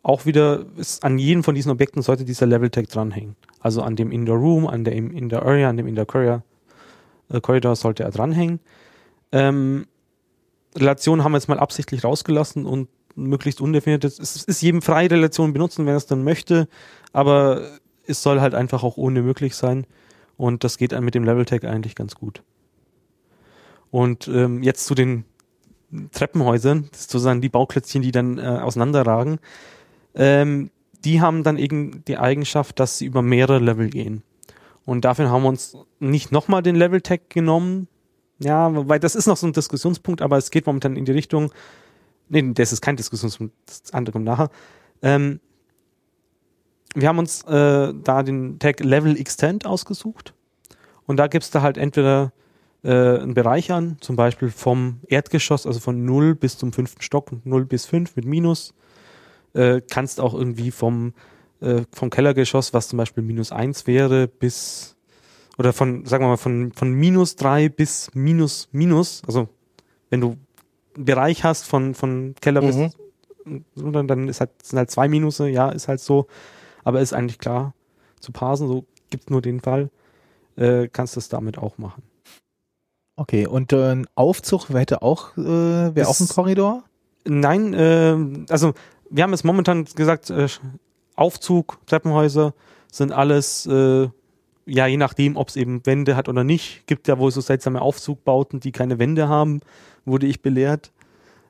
auch 0.04 0.26
wieder 0.26 0.66
ist 0.78 1.04
an 1.04 1.18
jedem 1.20 1.44
von 1.44 1.54
diesen 1.54 1.72
Objekten 1.72 2.02
sollte 2.02 2.26
dieser 2.26 2.48
Level 2.48 2.70
Tag 2.70 2.90
dranhängen. 2.90 3.36
Also 3.60 3.84
an 3.84 3.96
dem 3.96 4.12
Indoor 4.12 4.38
Room, 4.38 4.68
an 4.68 4.84
der 4.84 4.94
Indoor 4.94 5.44
Area, 5.44 5.70
an 5.70 5.78
dem 5.78 5.88
Indoor 5.88 6.08
Corridor, 6.08 6.44
äh, 7.30 7.40
Corridor 7.40 7.76
sollte 7.76 8.04
er 8.04 8.12
dranhängen. 8.12 8.60
Ähm, 9.32 9.86
Relationen 10.76 11.24
haben 11.24 11.34
wir 11.34 11.38
jetzt 11.38 11.50
mal 11.50 11.60
absichtlich 11.60 12.04
rausgelassen 12.04 12.66
und 12.66 12.90
möglichst 13.16 13.62
undefiniert. 13.62 14.04
Es 14.04 14.20
ist, 14.20 14.62
jedem 14.62 14.82
frei, 14.82 15.08
Relationen 15.08 15.54
benutzen, 15.54 15.86
wenn 15.86 15.94
er 15.94 15.98
es 15.98 16.06
dann 16.06 16.24
möchte, 16.24 16.68
aber 17.14 17.62
es 18.08 18.24
soll 18.24 18.42
halt 18.42 18.56
einfach 18.56 18.84
auch 18.84 18.98
ohne 18.98 19.22
möglich 19.22 19.56
sein. 19.56 19.86
Und 20.38 20.64
das 20.64 20.78
geht 20.78 21.00
mit 21.00 21.14
dem 21.14 21.24
Level 21.24 21.46
Tag 21.46 21.66
eigentlich 21.66 21.94
ganz 21.94 22.16
gut. 22.16 22.42
Und 23.92 24.28
ähm, 24.28 24.64
jetzt 24.64 24.86
zu 24.86 24.96
den 24.96 25.26
Treppenhäusern, 26.14 26.90
sozusagen 26.94 27.42
die 27.42 27.50
Bauklötzchen, 27.50 28.02
die 28.02 28.12
dann 28.12 28.38
äh, 28.38 28.42
auseinanderragen. 28.42 29.40
Ähm, 30.16 30.72
die 31.04 31.22
haben 31.22 31.44
dann 31.44 31.58
eben 31.58 32.04
die 32.06 32.18
Eigenschaft, 32.18 32.80
dass 32.80 32.98
sie 32.98 33.06
über 33.06 33.22
mehrere 33.22 33.60
Level 33.60 33.90
gehen. 33.90 34.24
Und 34.86 35.06
dafür 35.06 35.30
haben 35.30 35.44
wir 35.44 35.50
uns 35.50 35.78
nicht 36.00 36.32
nochmal 36.32 36.62
den 36.62 36.76
Level-Tag 36.76 37.30
genommen. 37.30 37.88
Ja, 38.40 38.88
weil 38.88 39.00
das 39.00 39.16
ist 39.16 39.28
noch 39.28 39.38
so 39.38 39.48
ein 39.48 39.54
Diskussionspunkt, 39.54 40.22
aber 40.22 40.38
es 40.38 40.50
geht 40.50 40.66
momentan 40.66 40.96
in 40.96 41.06
die 41.06 41.12
Richtung. 41.12 41.52
Nee, 42.30 42.54
das 42.54 42.74
ist 42.74 42.82
kein 42.82 42.96
Diskussionspunkt, 42.96 43.54
das 43.66 43.94
andere 43.94 44.14
kommt 44.14 44.26
nachher. 44.26 44.50
Ähm, 45.02 45.40
wir 46.96 47.08
haben 47.08 47.20
uns 47.20 47.44
äh, 47.44 47.94
da 47.94 48.24
den 48.24 48.60
Tag 48.60 48.80
Level 48.80 49.18
Extend 49.18 49.66
ausgesucht. 49.66 50.34
Und 51.06 51.18
da 51.18 51.28
gibst 51.28 51.54
du 51.56 51.62
halt 51.62 51.78
entweder 51.78 52.34
äh, 52.84 53.20
einen 53.20 53.34
Bereich 53.34 53.72
an, 53.72 53.98
zum 54.02 54.16
Beispiel 54.16 54.50
vom 54.50 55.00
Erdgeschoss, 55.08 55.66
also 55.66 55.80
von 55.80 56.04
0 56.04 56.36
bis 56.36 56.58
zum 56.58 56.74
fünften 56.74 57.02
Stock, 57.02 57.32
0 57.44 57.66
bis 57.66 57.86
5 57.86 58.16
mit 58.16 58.26
Minus. 58.26 58.74
Äh, 59.54 59.82
kannst 59.82 60.20
auch 60.20 60.34
irgendwie 60.34 60.72
vom, 60.72 61.14
äh, 61.60 61.82
vom 61.92 62.10
Kellergeschoss, 62.10 62.74
was 62.74 62.88
zum 62.88 62.98
Beispiel 62.98 63.24
minus 63.24 63.52
1 63.52 63.86
wäre, 63.88 64.28
bis, 64.28 64.96
oder 65.58 65.74
von, 65.74 66.06
sagen 66.06 66.24
wir 66.24 66.30
mal, 66.30 66.38
von, 66.38 66.72
von 66.74 66.94
minus 66.94 67.36
3 67.36 67.70
bis 67.70 68.10
minus 68.14 68.70
minus, 68.72 69.22
also 69.28 69.50
wenn 70.10 70.22
du 70.22 70.38
einen 70.96 71.06
Bereich 71.06 71.44
hast 71.44 71.68
von, 71.68 71.94
von 71.96 72.36
Keller 72.42 72.62
bis, 72.62 72.76
so, 73.76 73.92
dann, 73.92 74.08
dann 74.08 74.28
ist 74.28 74.40
halt, 74.40 74.52
sind 74.64 74.78
halt 74.78 74.92
zwei 74.92 75.08
Minusse, 75.08 75.48
ja, 75.50 75.70
ist 75.70 75.88
halt 75.88 76.00
so, 76.00 76.28
aber 76.84 77.02
ist 77.02 77.14
eigentlich 77.14 77.40
klar 77.40 77.74
zu 78.20 78.32
parsen, 78.32 78.68
so 78.68 78.86
gibt's 79.10 79.30
nur 79.30 79.42
den 79.42 79.60
Fall, 79.60 79.90
äh, 80.56 80.88
kannst 80.88 81.16
du 81.16 81.20
es 81.20 81.30
damit 81.30 81.58
auch 81.58 81.78
machen. 81.78 82.04
Okay, 83.16 83.46
und 83.46 83.74
äh, 83.74 83.92
ein 83.92 84.08
Aufzug 84.16 84.70
hätte 84.70 85.02
auch, 85.02 85.38
äh, 85.38 85.96
wäre 85.96 86.08
auch 86.08 86.20
ein 86.20 86.28
Korridor? 86.28 86.84
Nein, 87.26 87.74
äh, 87.74 88.18
also 88.50 88.74
wir 89.12 89.24
haben 89.24 89.32
jetzt 89.32 89.44
momentan 89.46 89.86
gesagt, 89.86 90.30
äh, 90.30 90.48
Aufzug, 91.16 91.78
Treppenhäuser 91.86 92.54
sind 92.92 93.12
alles, 93.12 93.66
äh, 93.68 94.08
ja, 94.66 94.88
je 94.88 94.98
nachdem, 94.98 95.36
ob 95.38 95.50
es 95.50 95.56
eben 95.56 95.86
Wände 95.86 96.16
hat 96.16 96.30
oder 96.30 96.44
nicht. 96.44 96.88
Gibt 96.88 97.08
ja 97.08 97.18
wohl 97.20 97.32
so 97.32 97.42
seltsame 97.42 97.82
Aufzugbauten, 97.82 98.60
die 98.60 98.72
keine 98.72 99.00
Wände 99.00 99.28
haben, 99.28 99.60
wurde 100.06 100.28
ich 100.28 100.42
belehrt. 100.42 100.92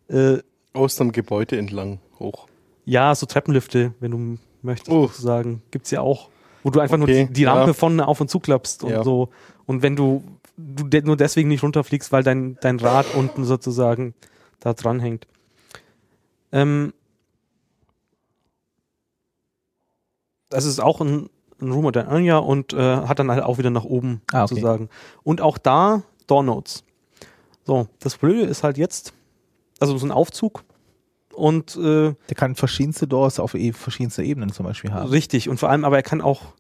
Äh, 0.10 0.40
Aus 0.74 0.96
dem 0.96 1.12
Gebäude 1.12 1.58
entlang 1.58 2.00
hoch. 2.20 2.48
ja, 2.86 3.14
so 3.16 3.26
Treppenlifte, 3.26 3.94
wenn 4.00 4.12
du 4.12 4.38
möchtest, 4.62 4.92
Oh. 4.92 5.08
sozusagen, 5.08 5.62
gibt's 5.72 5.92
ja 5.92 6.02
auch. 6.02 6.30
Wo 6.64 6.70
du 6.70 6.80
einfach 6.80 7.00
Okay, 7.00 7.24
nur 7.26 7.32
die, 7.34 7.46
Rampe 7.46 7.68
ja. 7.68 7.74
vorne 7.74 8.08
auf 8.08 8.22
und 8.22 8.30
zuklappst 8.30 8.84
und 8.84 8.92
Ja. 8.92 9.04
so. 9.04 9.30
Und 9.66 9.82
wenn 9.82 9.96
du, 9.96 10.24
du 10.58 10.84
de 10.88 11.02
nur 11.02 11.18
deswegen 11.18 11.50
nicht 11.50 11.64
runterfliegst, 11.64 12.12
weil 12.12 12.24
dein, 12.24 12.58
dein 12.62 12.80
Rad 12.80 13.08
unten 13.16 13.46
sozusagen 13.46 14.14
da 14.60 14.74
dran 14.74 15.00
hängt. 15.00 15.26
Ähm, 16.52 16.94
das 20.52 20.66
ist 20.66 20.80
auch 20.80 21.02
ein, 21.02 21.30
ein 21.60 21.72
Room 21.72 21.86
oder 21.86 22.08
Anya 22.08 22.38
und 22.38 22.74
äh, 22.74 22.78
hat 22.78 23.18
dann 23.20 23.32
halt 23.32 23.44
auch 23.44 23.58
wieder 23.58 23.70
nach 23.72 23.84
oben 23.84 24.22
Ah, 24.32 24.44
okay. 24.44 24.50
sozusagen. 24.56 24.90
Und 25.24 25.42
auch 25.42 25.58
da 25.58 26.04
Door 26.28 26.44
Notes. 26.44 26.84
So, 27.66 27.88
das 28.00 28.18
Blöde 28.18 28.44
ist 28.44 28.64
halt 28.64 28.78
jetzt, 28.78 29.14
also 29.80 29.98
so 29.98 30.06
ein 30.06 30.12
Aufzug 30.12 30.64
und 31.34 31.76
äh, 31.78 32.14
Der 32.30 32.36
kann 32.36 32.56
verschiedenste 32.56 33.08
Doors 33.08 33.40
auf 33.40 33.54
e 33.56 33.72
verschiedenste 33.74 34.24
Ebenen 34.24 34.52
zum 34.52 34.66
Beispiel 34.66 34.92
haben. 34.92 35.10
Richtig, 35.10 35.50
und 35.50 35.60
vor 35.60 35.70
allem, 35.70 35.86
aber 35.86 35.96
er 35.98 36.04
kann 36.04 36.22
auch 36.22 36.54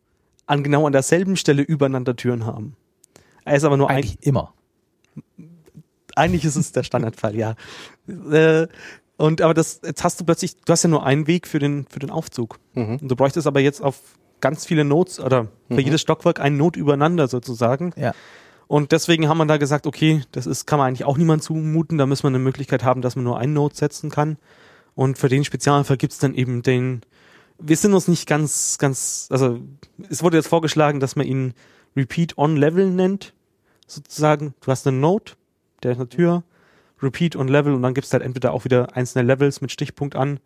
an 0.45 0.63
genau 0.63 0.85
an 0.87 0.91
derselben 0.93 1.35
Stelle 1.35 1.61
übereinander 1.61 2.15
Türen 2.15 2.45
haben. 2.45 2.75
Er 3.45 3.55
ist 3.55 3.63
aber 3.63 3.77
nur 3.77 3.89
Eigentlich 3.89 4.17
immer. 4.21 4.53
ein, 5.37 5.49
eigentlich 6.15 6.45
ist 6.45 6.55
es 6.55 6.71
der 6.71 6.83
Standardfall, 6.83 7.35
ja. 7.35 7.55
Äh, 8.07 8.67
und 9.21 9.41
aber 9.41 9.53
das, 9.53 9.81
jetzt 9.85 10.03
hast 10.03 10.19
du 10.19 10.25
plötzlich, 10.25 10.55
du 10.57 10.71
hast 10.71 10.83
ja 10.83 10.89
nur 10.89 11.05
einen 11.05 11.27
Weg 11.27 11.47
für 11.47 11.59
den, 11.59 11.85
für 11.89 11.99
den 11.99 12.09
Aufzug. 12.09 12.59
Mhm. 12.73 12.97
Und 13.01 13.07
du 13.07 13.15
bräuchtest 13.15 13.47
aber 13.47 13.59
jetzt 13.59 13.81
auf 13.81 13.99
ganz 14.39 14.65
viele 14.65 14.83
Notes 14.83 15.19
oder 15.19 15.47
für 15.67 15.75
Mhm. 15.75 15.79
jedes 15.79 16.01
Stockwerk 16.01 16.39
einen 16.39 16.57
Not 16.57 16.75
übereinander 16.75 17.27
sozusagen. 17.27 17.93
Ja. 17.95 18.13
Und 18.67 18.91
deswegen 18.91 19.27
haben 19.27 19.37
wir 19.37 19.45
da 19.45 19.57
gesagt, 19.57 19.85
okay, 19.85 20.23
das 20.31 20.47
ist, 20.47 20.65
kann 20.65 20.79
man 20.79 20.87
eigentlich 20.87 21.05
auch 21.05 21.17
niemand 21.17 21.43
zumuten, 21.43 21.97
da 21.97 22.05
müssen 22.05 22.23
wir 22.23 22.29
eine 22.29 22.39
Möglichkeit 22.39 22.83
haben, 22.83 23.01
dass 23.01 23.15
man 23.15 23.25
nur 23.25 23.37
einen 23.37 23.53
Node 23.53 23.75
setzen 23.75 24.09
kann. 24.09 24.37
Und 24.95 25.17
für 25.17 25.29
den 25.29 25.43
Spezialfall 25.43 25.97
gibt's 25.97 26.19
dann 26.19 26.33
eben 26.33 26.63
den, 26.63 27.01
wir 27.59 27.77
sind 27.77 27.93
uns 27.93 28.07
nicht 28.07 28.27
ganz, 28.27 28.77
ganz, 28.79 29.27
also 29.29 29.59
es 30.09 30.23
wurde 30.23 30.37
jetzt 30.37 30.47
vorgeschlagen, 30.47 30.99
dass 30.99 31.15
man 31.15 31.27
ihn 31.27 31.53
Repeat 31.95 32.37
on 32.37 32.55
Level 32.55 32.89
nennt, 32.89 33.33
sozusagen. 33.87 34.53
Du 34.61 34.71
hast 34.71 34.87
einen 34.87 35.01
Node, 35.01 35.33
der 35.83 35.91
ist 35.91 35.97
eine 35.97 36.09
Tür, 36.09 36.43
Repeat 37.03 37.35
on 37.35 37.47
Level 37.47 37.73
und 37.73 37.81
dann 37.83 37.93
gibt's 37.93 38.13
halt 38.13 38.23
entweder 38.23 38.53
auch 38.53 38.65
wieder 38.65 38.95
einzelne 38.95 39.25
Levels 39.25 39.61
mit 39.61 39.71
Stichpunkt 39.71 40.15
an 40.15 40.39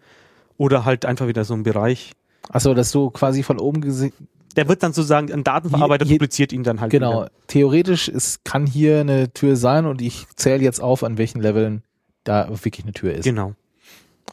oder 0.57 0.86
halt 0.86 1.06
einfach 1.06 1.27
wieder 1.27 1.44
so 1.45 1.53
ein 1.53 1.64
Bereich. 1.64 2.11
Achso, 2.49 2.73
dass 2.73 2.91
du 2.91 3.10
quasi 3.10 3.44
von 3.44 3.60
oben 3.60 3.82
gesehen, 3.82 4.14
Der 4.56 4.69
wird 4.69 4.84
dann 4.84 4.94
sozusagen, 4.94 5.32
ein 5.34 5.44
Datenverarbeiter 5.44 6.06
Je- 6.06 6.11
je- 6.11 6.18
dupliziert 6.18 6.53
ihn 6.53 6.64
dann 6.64 6.80
halt 6.80 6.91
genau, 6.91 7.23
wieder. 7.23 7.32
theoretisch, 7.48 8.07
es 8.07 8.41
kann 8.44 8.65
hier 8.65 9.02
eine 9.02 9.34
Tür 9.34 9.56
sein 9.57 9.86
und 9.86 10.02
ich 10.02 10.26
zähle 10.36 10.64
jetzt 10.64 10.80
auf, 10.82 11.03
an 11.03 11.18
welchen 11.18 11.41
Leveln 11.41 11.84
da 12.23 12.48
wirklich 12.49 12.86
eine 12.86 12.94
Tür 12.94 13.14
ist. 13.14 13.26
Genau. 13.26 13.53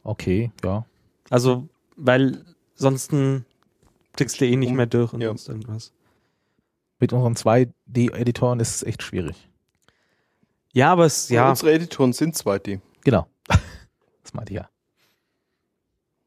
Okay, 0.04 0.52
ja. 0.64 0.84
Also, 1.30 1.66
weil 1.96 2.44
sonst 2.74 3.10
kriegst 4.14 4.40
du 4.40 4.44
eh 4.46 4.56
nicht 4.56 4.72
mehr 4.74 4.86
durch 4.86 5.12
und 5.12 5.20
Ja. 5.22 5.28
sonst 5.28 5.48
irgendwas. 5.48 5.92
Mit 7.00 7.12
unseren 7.12 7.34
2D-Editoren 7.34 8.60
ist 8.60 8.76
es 8.76 8.82
echt 8.84 9.02
schwierig. 9.02 9.48
Ja, 10.72 10.92
aber 10.92 11.04
es, 11.04 11.28
Ja. 11.28 11.44
ja, 11.44 11.50
Unsere 11.50 11.72
Editoren 11.72 12.12
sind 12.12 12.34
2D. 12.36 12.80
Genau. 13.04 13.26
Das 14.22 14.34
meinte 14.34 14.52
ich 14.52 14.60
ja. 14.60 14.68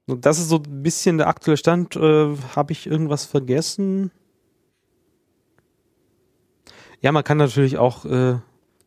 das 0.05 0.37
ist 0.37 0.49
so 0.49 0.57
ein 0.57 0.83
bisschen 0.83 1.17
der 1.17 1.27
aktuelle 1.27 1.57
Stand. 1.57 1.95
Äh, 1.95 2.35
Habe 2.55 2.73
ich 2.73 2.87
irgendwas 2.87 3.25
vergessen? 3.25 4.11
Ja, 7.01 7.11
man 7.11 7.23
kann 7.23 7.37
natürlich 7.37 7.77
auch 7.77 8.03
äh, 8.05 8.37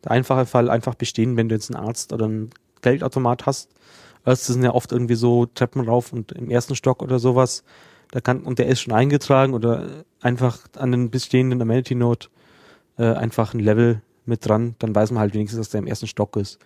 der 0.03 0.11
einfache 0.11 0.45
Fall 0.45 0.69
einfach 0.69 0.95
bestehen, 0.95 1.37
wenn 1.37 1.49
du 1.49 1.55
jetzt 1.55 1.73
einen 1.73 1.83
Arzt 1.83 2.13
oder 2.13 2.25
einen 2.25 2.51
Geldautomat 2.81 3.45
hast. 3.45 3.71
Ärzte 4.25 4.53
sind 4.53 4.63
ja 4.63 4.73
oft 4.73 4.91
irgendwie 4.91 5.15
so 5.15 5.45
Treppen 5.47 5.81
rauf 5.81 6.13
und 6.13 6.31
im 6.33 6.49
ersten 6.49 6.75
Stock 6.75 7.01
oder 7.01 7.19
sowas. 7.19 7.63
Da 8.11 8.21
kann, 8.21 8.43
und 8.43 8.59
der 8.59 8.67
ist 8.67 8.81
schon 8.81 8.93
eingetragen 8.93 9.53
oder 9.53 10.05
einfach 10.21 10.59
an 10.77 10.91
den 10.91 11.09
bestehenden 11.09 11.61
Amenity 11.61 11.95
Note 11.95 12.29
äh, 12.97 13.05
einfach 13.13 13.53
ein 13.53 13.59
Level 13.59 14.01
mit 14.29 14.47
dran, 14.47 14.75
dann 14.79 14.95
weiß 14.95 15.11
man 15.11 15.19
halt 15.19 15.33
wenigstens, 15.33 15.59
dass 15.59 15.69
der 15.69 15.79
im 15.79 15.87
ersten 15.87 16.07
Stock 16.07 16.35
ist. 16.37 16.59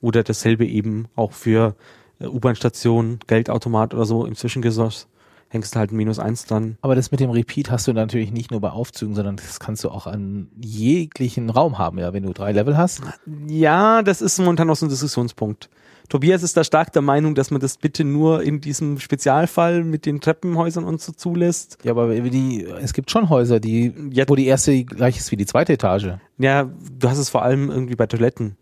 Oder 0.00 0.22
dasselbe 0.22 0.66
eben 0.66 1.06
auch 1.16 1.32
für 1.32 1.74
äh, 2.20 2.26
U-Bahn-Station, 2.26 3.20
Geldautomat 3.26 3.94
oder 3.94 4.04
so 4.04 4.26
im 4.26 4.34
Zwischengeschoss. 4.34 5.08
Hängst 5.48 5.74
du 5.74 5.78
halt 5.78 5.92
ein 5.92 5.96
Minus 5.96 6.18
eins 6.18 6.46
dran. 6.46 6.78
Aber 6.82 6.96
das 6.96 7.12
mit 7.12 7.20
dem 7.20 7.30
Repeat 7.30 7.70
hast 7.70 7.86
du 7.86 7.92
natürlich 7.92 8.32
nicht 8.32 8.50
nur 8.50 8.60
bei 8.60 8.70
Aufzügen, 8.70 9.14
sondern 9.14 9.36
das 9.36 9.60
kannst 9.60 9.84
du 9.84 9.88
auch 9.88 10.06
an 10.06 10.48
jeglichen 10.60 11.48
Raum 11.48 11.78
haben, 11.78 11.98
ja, 11.98 12.12
wenn 12.12 12.24
du 12.24 12.32
drei 12.32 12.50
Level 12.50 12.76
hast. 12.76 13.02
Ja, 13.46 14.02
das 14.02 14.20
ist 14.20 14.38
momentan 14.40 14.66
noch 14.66 14.76
so 14.76 14.86
ein 14.86 14.88
Diskussionspunkt. 14.88 15.70
Tobias 16.08 16.42
ist 16.42 16.56
da 16.56 16.64
stark 16.64 16.92
der 16.92 17.02
Meinung, 17.02 17.34
dass 17.34 17.50
man 17.50 17.60
das 17.60 17.78
bitte 17.78 18.04
nur 18.04 18.42
in 18.42 18.60
diesem 18.60 18.98
Spezialfall 18.98 19.84
mit 19.84 20.04
den 20.06 20.20
Treppenhäusern 20.20 20.84
und 20.84 21.00
so 21.00 21.12
zulässt. 21.12 21.78
Ja, 21.82 21.92
aber 21.92 22.14
die, 22.14 22.64
es 22.82 22.92
gibt 22.92 23.10
schon 23.10 23.30
Häuser, 23.30 23.58
die, 23.58 23.92
Ja. 24.10 24.24
wo 24.28 24.34
die 24.36 24.46
erste 24.46 24.84
gleich 24.84 25.16
ist 25.18 25.30
wie 25.32 25.36
die 25.36 25.46
zweite 25.46 25.72
Etage. 25.72 26.08
Ja, 26.38 26.64
du 26.98 27.08
hast 27.08 27.18
es 27.18 27.30
vor 27.30 27.42
allem 27.42 27.70
irgendwie 27.70 27.96
bei 27.96 28.06
Toiletten, 28.06 28.56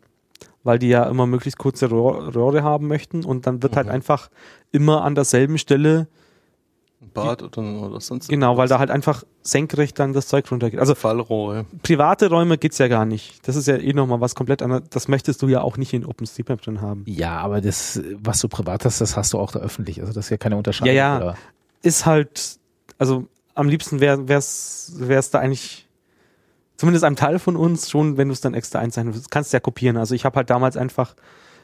weil 0.62 0.78
die 0.78 0.88
ja 0.88 1.02
immer 1.04 1.26
möglichst 1.26 1.58
kurze 1.58 1.86
Rohr- 1.88 2.32
Rohre 2.32 2.62
haben 2.62 2.86
möchten 2.86 3.24
und 3.24 3.46
dann 3.46 3.62
wird 3.62 3.74
halt 3.76 3.88
einfach 3.88 4.30
immer 4.70 5.02
an 5.02 5.14
derselben 5.16 5.58
Stelle, 5.58 6.06
Bad 7.14 7.42
oder, 7.42 7.62
oder 7.62 8.00
sonst 8.00 8.28
genau, 8.28 8.56
weil 8.56 8.68
da 8.68 8.78
halt 8.78 8.90
einfach 8.90 9.24
senkrecht 9.42 9.98
dann 9.98 10.12
das 10.12 10.28
Zeug 10.28 10.50
runtergeht. 10.50 10.80
Also 10.80 10.94
Fallrohre. 10.94 11.66
private 11.82 12.30
Räume 12.30 12.58
geht's 12.58 12.78
ja 12.78 12.88
gar 12.88 13.04
nicht. 13.04 13.46
Das 13.46 13.56
ist 13.56 13.66
ja 13.66 13.76
eh 13.76 13.92
nochmal 13.92 14.20
was 14.20 14.34
komplett 14.34 14.62
anderes. 14.62 14.84
Das 14.90 15.08
möchtest 15.08 15.42
du 15.42 15.48
ja 15.48 15.60
auch 15.60 15.76
nicht 15.76 15.92
in 15.92 16.06
OpenStreetMap 16.06 16.62
drin 16.62 16.80
haben. 16.80 17.04
Ja, 17.06 17.38
aber 17.38 17.60
das, 17.60 18.00
was 18.14 18.40
du 18.40 18.48
privat 18.48 18.84
hast, 18.84 19.00
das 19.00 19.16
hast 19.16 19.32
du 19.32 19.38
auch 19.38 19.50
da 19.50 19.60
öffentlich. 19.60 20.00
Also 20.00 20.12
das 20.12 20.26
ist 20.26 20.30
ja 20.30 20.36
keine 20.36 20.56
Unterscheidung. 20.56 20.94
Ja, 20.94 21.16
ja. 21.16 21.16
Oder? 21.16 21.36
Ist 21.82 22.06
halt, 22.06 22.58
also 22.98 23.26
am 23.54 23.68
liebsten 23.68 24.00
wäre 24.00 24.28
wär's, 24.28 24.94
wär's 24.96 25.30
da 25.30 25.40
eigentlich 25.40 25.88
zumindest 26.76 27.04
einem 27.04 27.16
Teil 27.16 27.38
von 27.38 27.56
uns 27.56 27.90
schon, 27.90 28.16
wenn 28.16 28.28
du 28.28 28.32
es 28.32 28.40
dann 28.40 28.54
extra 28.54 28.78
einzeichnen 28.78 29.14
willst. 29.14 29.30
Kannst 29.30 29.52
ja 29.52 29.60
kopieren. 29.60 29.96
Also 29.96 30.14
ich 30.14 30.24
habe 30.24 30.36
halt 30.36 30.50
damals 30.50 30.76
einfach, 30.76 31.14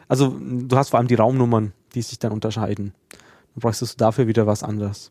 also 0.09 0.37
du 0.39 0.77
hast 0.77 0.91
vor 0.91 0.99
allem 0.99 1.09
die 1.09 1.15
Raumnummern, 1.15 1.73
die 1.95 2.03
sich 2.03 2.19
dann 2.19 2.33
unterscheiden. 2.33 2.93
Dann 3.11 3.61
brauchst 3.61 3.83
du 3.83 3.87
dafür 3.97 4.27
wieder 4.27 4.47
was 4.47 4.63
anderes. 4.63 5.11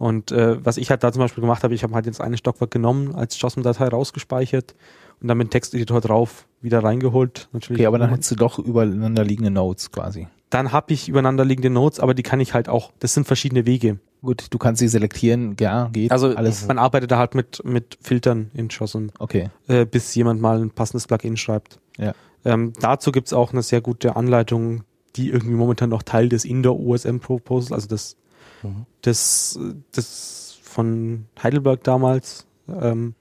Und 0.00 0.32
äh, 0.32 0.56
was 0.64 0.78
ich 0.78 0.88
halt 0.88 1.04
da 1.04 1.12
zum 1.12 1.20
Beispiel 1.20 1.42
gemacht 1.42 1.62
habe, 1.62 1.74
ich 1.74 1.82
habe 1.82 1.92
halt 1.94 2.06
jetzt 2.06 2.22
eine 2.22 2.38
Stockwerk 2.38 2.70
genommen, 2.70 3.14
als 3.14 3.38
JSON-Datei 3.38 3.86
rausgespeichert 3.88 4.74
und 5.20 5.28
dann 5.28 5.36
mit 5.36 5.50
Texteditor 5.50 6.00
drauf 6.00 6.46
wieder 6.62 6.82
reingeholt. 6.82 7.48
Natürlich. 7.52 7.80
Okay, 7.80 7.86
aber 7.86 7.98
dann 7.98 8.08
hättest 8.08 8.30
du 8.30 8.34
doch 8.36 8.58
übereinander 8.58 9.24
liegende 9.24 9.50
Nodes 9.50 9.92
quasi. 9.92 10.26
dann 10.48 10.72
habe 10.72 10.94
ich 10.94 11.08
übereinanderliegende 11.10 11.68
Nodes, 11.68 12.00
aber 12.00 12.14
die 12.14 12.22
kann 12.22 12.40
ich 12.40 12.54
halt 12.54 12.70
auch, 12.70 12.92
das 12.98 13.12
sind 13.12 13.26
verschiedene 13.26 13.66
Wege. 13.66 13.98
Gut, 14.22 14.46
du 14.48 14.56
kannst 14.56 14.80
sie 14.80 14.88
selektieren, 14.88 15.54
ja, 15.60 15.90
geht. 15.92 16.10
Also 16.12 16.34
alles. 16.34 16.66
man 16.66 16.78
arbeitet 16.78 17.10
da 17.10 17.18
halt 17.18 17.34
mit, 17.34 17.62
mit 17.64 17.98
Filtern 18.00 18.50
in 18.54 18.68
JSON, 18.70 19.12
Okay. 19.18 19.50
äh, 19.68 19.84
bis 19.84 20.14
jemand 20.14 20.40
mal 20.40 20.60
ein 20.62 20.70
passendes 20.70 21.06
Plugin 21.06 21.36
schreibt. 21.36 21.78
Ja. 21.98 22.14
Ähm, 22.46 22.72
dazu 22.80 23.12
gibt's 23.12 23.32
auch 23.34 23.52
eine 23.52 23.62
sehr 23.62 23.82
gute 23.82 24.16
Anleitung, 24.16 24.82
die 25.16 25.28
irgendwie 25.28 25.54
momentan 25.56 25.90
noch 25.90 26.02
Teil 26.02 26.30
des 26.30 26.46
Indoor 26.46 26.80
OSM 26.80 27.18
Proposal, 27.18 27.74
also 27.74 27.86
das, 27.86 28.16
Mhm. 28.62 28.86
das, 29.02 29.58
das 29.92 30.58
von 30.62 31.26
Heidelberg 31.42 31.82
damals. 31.84 32.46
Ähm, 32.68 33.14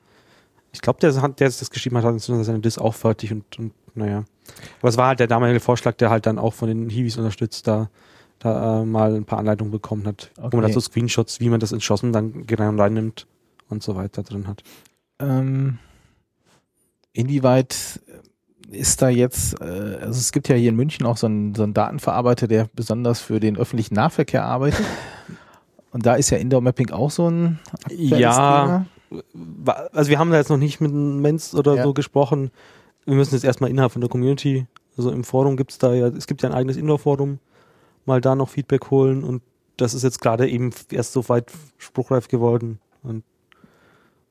ich 0.72 0.82
glaube, 0.82 1.00
der, 1.00 1.20
hat- 1.22 1.40
der 1.40 1.48
das 1.48 1.70
geschrieben 1.72 1.98
hat, 1.98 2.04
hat 2.06 2.20
seine 2.22 2.60
Diss 2.60 2.78
auch 2.78 2.94
fertig 2.94 3.32
und, 3.32 3.58
und 3.58 3.74
naja. 3.96 4.24
Aber 4.80 4.90
es 4.90 4.98
war 4.98 5.08
halt 5.08 5.20
der 5.20 5.28
damalige 5.28 5.60
Vorschlag, 5.60 5.96
der 5.96 6.10
halt 6.10 6.26
dann 6.26 6.38
auch 6.40 6.54
von 6.54 6.68
den 6.68 6.90
Hiwis 6.90 7.18
unterstützt, 7.18 7.68
da, 7.68 7.90
da 8.40 8.82
äh, 8.82 8.86
mal 8.86 9.16
ein 9.16 9.26
paar 9.26 9.40
Anleitungen 9.40 9.72
bekommen 9.72 10.06
hat, 10.06 10.32
wo 10.38 10.42
man 10.44 10.54
Okay. 10.66 10.68
dazu 10.68 10.80
Screenshots, 10.80 11.40
wie 11.40 11.50
man 11.50 11.60
das 11.60 11.72
in 11.72 11.80
JSON 11.80 12.12
dann 12.14 12.46
rein 12.50 12.80
reinnimmt 12.80 13.26
und 13.70 13.82
so 13.84 13.96
weiter 13.96 14.24
drin 14.24 14.48
hat. 14.48 14.64
Ähm, 15.20 15.80
inwieweit 17.14 18.00
ist 18.72 19.02
da 19.02 19.10
jetzt, 19.10 19.60
äh, 19.62 19.98
also 20.02 20.12
es 20.20 20.32
gibt 20.32 20.48
ja 20.48 20.56
hier 20.56 20.70
in 20.70 20.76
München 20.76 21.06
auch 21.06 21.18
so 21.18 21.28
einen, 21.28 21.56
so 21.56 21.64
einen 21.64 21.74
Datenverarbeiter, 21.74 22.48
der 22.48 22.70
besonders 22.74 23.20
für 23.20 23.40
den 23.40 23.58
öffentlichen 23.58 23.96
Nahverkehr 23.96 24.44
arbeitet. 24.46 24.86
Und 25.92 26.06
da 26.06 26.16
ist 26.16 26.30
ja 26.30 26.38
Indoor 26.38 26.62
Mapping 26.62 26.92
auch 26.92 27.10
so 27.12 27.30
ein 27.30 27.60
Ja, 27.90 28.86
Thema. 29.10 29.22
Also 29.92 30.12
wir 30.12 30.20
haben 30.20 30.30
da 30.30 30.38
jetzt 30.38 30.50
noch 30.50 30.58
nicht 30.58 30.82
mit 30.82 30.92
einem 30.92 31.20
Mensch 31.22 31.54
oder 31.56 31.76
Ja. 31.76 31.84
so 31.84 31.94
gesprochen. 31.94 32.52
Wir 33.06 33.16
müssen 33.16 33.34
jetzt 33.34 33.44
erstmal 33.44 33.72
innerhalb 33.72 33.92
von 33.92 34.02
der 34.02 34.10
Community, 34.10 34.68
also 34.98 35.10
im 35.12 35.24
Forum 35.24 35.58
gibt's 35.58 35.80
da 35.80 35.94
ja, 35.94 36.08
es 36.08 36.28
gibt 36.28 36.44
ja 36.44 36.50
ein 36.50 36.56
eigenes 36.56 36.78
Indoor-Forum, 36.78 37.40
mal 38.06 38.22
da 38.22 38.36
noch 38.36 38.50
Feedback 38.50 38.92
holen 38.92 39.24
und 39.24 39.42
das 39.78 39.94
ist 39.96 40.04
jetzt 40.04 40.22
gerade 40.22 40.48
eben 40.48 40.72
erst 40.92 41.14
so 41.14 41.28
weit 41.30 41.52
spruchreif 41.80 42.28
geworden 42.28 42.80
und 43.02 43.24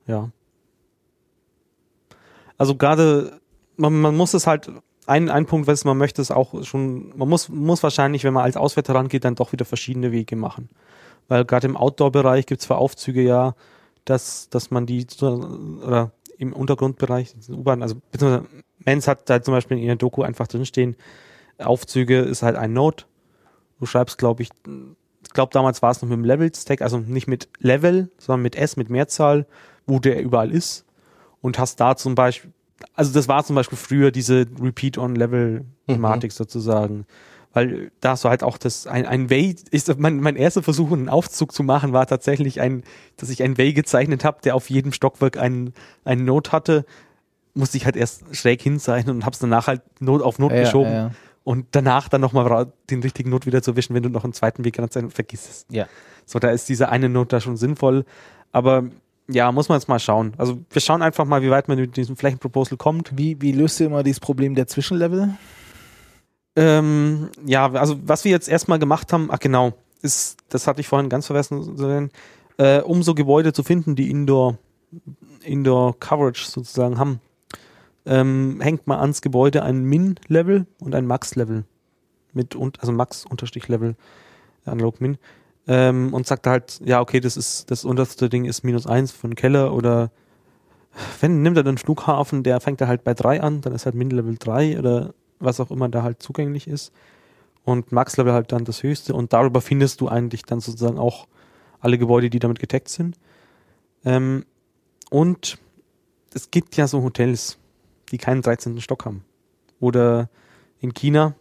ja. 0.06 0.30
Also 2.56 2.76
gerade, 2.76 3.40
man, 3.78 4.00
man 4.00 4.16
muss 4.16 4.34
es 4.34 4.46
halt, 4.46 4.70
ein, 5.06 5.30
ein 5.30 5.46
Punkt, 5.46 5.66
was 5.66 5.84
man 5.84 5.96
möchte, 5.96 6.20
ist 6.20 6.30
auch 6.30 6.62
schon, 6.64 7.16
man 7.16 7.28
muss, 7.28 7.48
muss 7.48 7.82
wahrscheinlich, 7.82 8.24
wenn 8.24 8.34
man 8.34 8.44
als 8.44 8.58
Auswärter 8.58 8.94
rangeht, 8.94 9.24
dann 9.24 9.36
doch 9.36 9.52
wieder 9.52 9.64
verschiedene 9.64 10.12
Wege 10.12 10.36
machen. 10.36 10.68
Weil 11.28 11.46
gerade 11.46 11.66
im 11.66 11.76
Outdoor-Bereich 11.76 12.44
gibt's 12.44 12.66
für 12.66 12.76
Aufzüge 12.76 13.22
ja, 13.22 13.54
dass, 14.04 14.50
dass 14.50 14.70
man 14.70 14.84
die, 14.84 15.06
oder 15.20 16.12
im 16.36 16.52
Untergrundbereich, 16.52 17.34
U-Bahn, 17.48 17.82
also 17.82 17.96
beziehungsweise 18.12 18.46
Menz 18.84 19.08
hat 19.08 19.28
da 19.30 19.42
zum 19.42 19.54
Beispiel 19.54 19.78
in 19.78 19.84
ihrer 19.84 19.96
Doku 19.96 20.22
einfach 20.22 20.46
drinstehen, 20.46 20.96
Aufzüge 21.58 22.20
ist 22.20 22.42
halt 22.42 22.56
ein 22.56 22.72
Node. 22.72 23.04
Du 23.80 23.86
schreibst, 23.86 24.18
glaube 24.18 24.42
ich, 24.42 24.50
ich 25.24 25.30
glaube 25.32 25.52
damals 25.52 25.82
war 25.82 25.90
es 25.90 26.02
noch 26.02 26.08
mit 26.08 26.18
dem 26.18 26.24
Level-Stack, 26.24 26.82
also 26.82 26.98
nicht 26.98 27.26
mit 27.26 27.48
Level, 27.58 28.10
sondern 28.18 28.42
mit 28.42 28.56
S, 28.56 28.76
mit 28.76 28.90
Mehrzahl, 28.90 29.46
wo 29.86 29.98
der 29.98 30.22
überall 30.22 30.50
ist. 30.52 30.84
Und 31.40 31.58
hast 31.58 31.76
da 31.76 31.96
zum 31.96 32.14
Beispiel, 32.14 32.52
also 32.94 33.12
das 33.12 33.28
war 33.28 33.44
zum 33.44 33.56
Beispiel 33.56 33.78
früher 33.78 34.10
diese 34.10 34.46
Repeat-on-Level-Thematik 34.60 36.32
sozusagen. 36.32 37.06
Weil 37.52 37.90
da 38.00 38.10
hast 38.10 38.24
du 38.24 38.28
halt 38.28 38.42
auch 38.42 38.58
das, 38.58 38.86
ein, 38.86 39.06
ein 39.06 39.30
Way, 39.30 39.56
ist, 39.70 39.98
mein, 39.98 40.20
mein 40.20 40.36
erster 40.36 40.62
Versuch, 40.62 40.92
einen 40.92 41.08
Aufzug 41.08 41.52
zu 41.52 41.62
machen, 41.62 41.92
war 41.92 42.06
tatsächlich 42.06 42.60
ein, 42.60 42.82
dass 43.16 43.30
ich 43.30 43.42
ein 43.42 43.56
Way 43.56 43.72
gezeichnet 43.72 44.24
habe, 44.24 44.38
der 44.42 44.54
auf 44.54 44.68
jedem 44.68 44.92
Stockwerk 44.92 45.38
einen, 45.38 45.72
einen 46.04 46.24
Note 46.24 46.52
hatte. 46.52 46.84
Musste 47.54 47.78
ich 47.78 47.86
halt 47.86 47.96
erst 47.96 48.36
schräg 48.36 48.62
hinzeichnen 48.62 49.16
und 49.16 49.26
hab's 49.26 49.38
danach 49.38 49.66
halt 49.66 49.82
Not 49.98 50.22
auf 50.22 50.38
Not 50.38 50.52
Ja, 50.52 50.60
geschoben. 50.60 50.92
ja, 50.92 50.98
ja. 51.08 51.10
Und 51.42 51.66
danach 51.70 52.10
dann 52.10 52.20
nochmal 52.20 52.70
den 52.90 53.00
richtigen 53.00 53.30
Not 53.30 53.46
wieder 53.46 53.62
zu 53.62 53.74
wischen, 53.74 53.94
wenn 53.94 54.02
du 54.02 54.10
noch 54.10 54.24
einen 54.24 54.34
zweiten 54.34 54.64
Weg 54.66 54.74
kannst, 54.74 54.96
dann 54.96 55.10
vergiss 55.10 55.48
es. 55.48 55.66
Ja. 55.70 55.86
So, 56.26 56.38
da 56.38 56.50
ist 56.50 56.68
diese 56.68 56.90
eine 56.90 57.08
Not 57.08 57.32
da 57.32 57.40
schon 57.40 57.56
sinnvoll. 57.56 58.04
Aber 58.52 58.84
ja, 59.30 59.52
muss 59.52 59.68
man 59.68 59.78
jetzt 59.78 59.88
mal 59.88 59.98
schauen. 59.98 60.32
Also 60.38 60.58
wir 60.70 60.80
schauen 60.80 61.02
einfach 61.02 61.24
mal, 61.26 61.42
wie 61.42 61.50
weit 61.50 61.68
man 61.68 61.78
mit 61.78 61.96
diesem 61.96 62.16
Flächenproposal 62.16 62.78
kommt. 62.78 63.16
Wie, 63.16 63.40
wie 63.40 63.52
löst 63.52 63.78
du 63.78 63.84
immer 63.84 64.02
dieses 64.02 64.20
Problem 64.20 64.54
der 64.54 64.66
Zwischenlevel? 64.66 65.34
Ähm, 66.56 67.28
ja, 67.44 67.70
also 67.72 67.98
was 68.02 68.24
wir 68.24 68.32
jetzt 68.32 68.48
erstmal 68.48 68.78
gemacht 68.78 69.12
haben, 69.12 69.28
ach 69.30 69.38
genau, 69.38 69.74
ist, 70.02 70.38
das 70.48 70.66
hatte 70.66 70.80
ich 70.80 70.88
vorhin 70.88 71.08
ganz 71.08 71.26
vergessen, 71.26 72.10
äh, 72.56 72.80
um 72.80 73.02
so 73.02 73.14
Gebäude 73.14 73.52
zu 73.52 73.62
finden, 73.62 73.94
die 73.96 74.10
Indoor, 74.10 74.58
Indoor 75.42 75.98
Coverage 76.00 76.46
sozusagen 76.46 76.98
haben, 76.98 77.20
ähm, 78.06 78.60
hängt 78.60 78.86
man 78.86 78.98
ans 78.98 79.20
Gebäude 79.20 79.62
ein 79.62 79.84
Min-Level 79.84 80.66
und 80.80 80.94
ein 80.94 81.06
Max-Level. 81.06 81.64
Mit, 82.32 82.54
und, 82.54 82.80
also 82.80 82.92
Max-Level, 82.92 83.94
analog 84.64 85.00
Min. 85.00 85.18
Ähm, 85.68 86.14
und 86.14 86.26
sagt 86.26 86.46
halt, 86.46 86.80
ja, 86.84 87.00
okay, 87.00 87.20
das 87.20 87.36
ist, 87.36 87.70
das 87.70 87.84
unterste 87.84 88.28
Ding 88.28 88.46
ist 88.46 88.64
minus 88.64 88.86
eins 88.86 89.12
von 89.12 89.34
Keller 89.34 89.74
oder 89.74 90.10
wenn, 91.20 91.42
nimmt 91.42 91.56
er 91.56 91.62
den 91.62 91.78
Flughafen, 91.78 92.42
der 92.42 92.60
fängt 92.60 92.80
er 92.80 92.88
halt 92.88 93.04
bei 93.04 93.14
drei 93.14 93.40
an, 93.40 93.60
dann 93.60 93.74
ist 93.74 93.84
halt 93.84 93.94
Min-Level 93.94 94.36
drei 94.38 94.78
oder 94.78 95.14
was 95.38 95.60
auch 95.60 95.70
immer 95.70 95.88
da 95.88 96.02
halt 96.02 96.22
zugänglich 96.22 96.66
ist. 96.66 96.92
Und 97.64 97.92
Max-Level 97.92 98.32
halt 98.32 98.50
dann 98.50 98.64
das 98.64 98.82
höchste 98.82 99.14
und 99.14 99.32
darüber 99.32 99.60
findest 99.60 100.00
du 100.00 100.08
eigentlich 100.08 100.42
dann 100.42 100.60
sozusagen 100.60 100.98
auch 100.98 101.28
alle 101.80 101.98
Gebäude, 101.98 102.30
die 102.30 102.38
damit 102.38 102.58
getaggt 102.58 102.88
sind. 102.88 103.16
Ähm, 104.04 104.46
und 105.10 105.58
es 106.34 106.50
gibt 106.50 106.76
ja 106.76 106.86
so 106.86 107.02
Hotels, 107.02 107.58
die 108.10 108.18
keinen 108.18 108.42
13. 108.42 108.80
Stock 108.80 109.04
haben. 109.04 109.24
Oder 109.80 110.28
in 110.80 110.94
China 110.94 111.34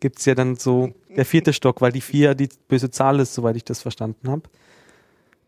gibt's 0.00 0.24
ja 0.24 0.34
dann 0.34 0.56
so 0.56 0.92
der 1.16 1.24
vierte 1.24 1.52
Stock, 1.52 1.80
weil 1.80 1.92
die 1.92 2.00
vier 2.00 2.34
die 2.34 2.48
böse 2.68 2.90
Zahl 2.90 3.20
ist, 3.20 3.34
soweit 3.34 3.56
ich 3.56 3.64
das 3.64 3.82
verstanden 3.82 4.28
habe. 4.28 4.42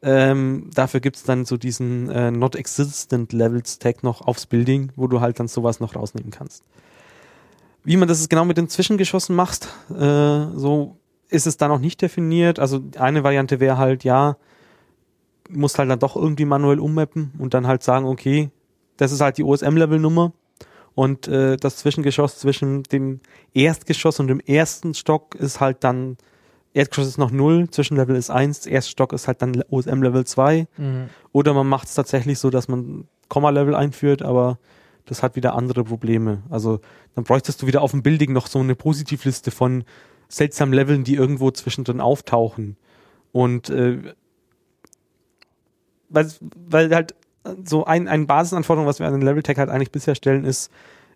Ähm, 0.03 0.71
dafür 0.75 1.01
gibt's 1.01 1.23
dann 1.23 1.47
so 1.47 1.57
diesen 1.57 2.11
äh, 2.11 2.31
Not 2.31 2.57
Existent 2.57 3.33
Levels 3.33 3.79
Tag 3.79 4.03
noch 4.03 4.21
aufs 4.21 4.47
Building, 4.47 4.93
wo 4.97 5.07
du 5.07 5.21
halt 5.21 5.41
dann 5.41 5.49
sowas 5.49 5.81
noch 5.81 5.97
rausnehmen 5.97 6.31
kannst. 6.31 6.63
Wie 7.85 7.97
man 7.97 8.09
das 8.09 8.29
genau 8.29 8.45
mit 8.45 8.59
den 8.59 8.69
Zwischengeschossen 8.69 9.35
macht, 9.35 9.69
äh, 9.91 10.47
so 10.55 10.97
ist 11.31 11.47
es 11.47 11.57
da 11.57 11.69
noch 11.69 11.79
nicht 11.79 12.03
definiert. 12.03 12.59
Also 12.59 12.81
eine 12.99 13.25
Variante 13.25 13.61
wäre 13.61 13.79
halt, 13.79 14.05
ja, 14.05 14.37
musst 15.49 15.79
halt 15.79 15.91
dann 15.91 15.99
doch 15.99 16.17
irgendwie 16.17 16.45
manuell 16.45 16.81
ummappen 16.81 17.33
und 17.39 17.55
dann 17.55 17.67
halt 17.67 17.83
sagen, 17.83 18.07
okay, 18.07 18.51
das 18.97 19.13
ist 19.13 19.21
halt 19.21 19.39
die 19.39 19.45
OSM-Level-Nummer 19.45 20.33
und 20.95 21.29
äh, 21.29 21.57
das 21.57 21.77
Zwischengeschoss 21.79 22.39
zwischen 22.39 22.83
dem 22.85 23.21
Erstgeschoss 23.53 24.21
und 24.21 24.29
dem 24.29 24.41
ersten 24.41 24.95
Stock 24.95 25.35
ist 25.35 25.61
halt 25.61 25.83
dann, 25.83 26.17
Erdgeschoss 26.73 27.09
ist 27.09 27.19
noch 27.19 27.31
0, 27.31 27.71
Zwischenlevel 27.71 28.17
ist 28.17 28.31
1, 28.31 28.67
Erststock 28.67 29.13
ist 29.13 29.27
halt 29.29 29.43
dann 29.43 29.63
OSM-Level 29.71 30.25
2 30.25 30.67
Mhm. 30.77 31.09
oder 31.33 31.55
man 31.55 31.67
macht 31.69 31.89
es 31.89 31.95
tatsächlich 31.95 32.39
so, 32.39 32.51
dass 32.51 32.69
man 32.69 33.07
Komma-Level 33.29 33.75
einführt, 33.75 34.23
aber 34.23 34.59
das 35.07 35.23
hat 35.23 35.37
wieder 35.37 35.55
andere 35.55 35.85
Probleme. 35.85 36.43
Also 36.51 36.81
dann 37.15 37.25
bräuchtest 37.25 37.61
du 37.63 37.67
wieder 37.67 37.83
auf 37.83 37.91
dem 37.91 38.03
Building 38.03 38.33
noch 38.33 38.47
so 38.47 38.59
eine 38.59 38.75
Positivliste 38.75 39.51
von 39.51 39.85
seltsamen 40.29 40.75
Leveln, 40.75 41.05
die 41.05 41.15
irgendwo 41.15 41.51
zwischendrin 41.51 42.01
auftauchen. 42.01 42.77
Und 43.33 43.69
äh, 43.71 44.15
weil, 46.09 46.31
weil 46.69 46.95
halt 46.95 47.15
so 47.65 47.85
ein, 47.85 48.09
ein 48.09 48.27
Basisanforderung, 48.27 48.89
was 48.89 48.99
wir 48.99 49.07
an 49.07 49.13
den 49.13 49.23
Level-Tag 49.23 49.59
halt 49.59 49.71
eigentlich 49.71 49.93
bisher 49.93 50.15
stellen, 50.15 50.45
ist, 50.45 50.71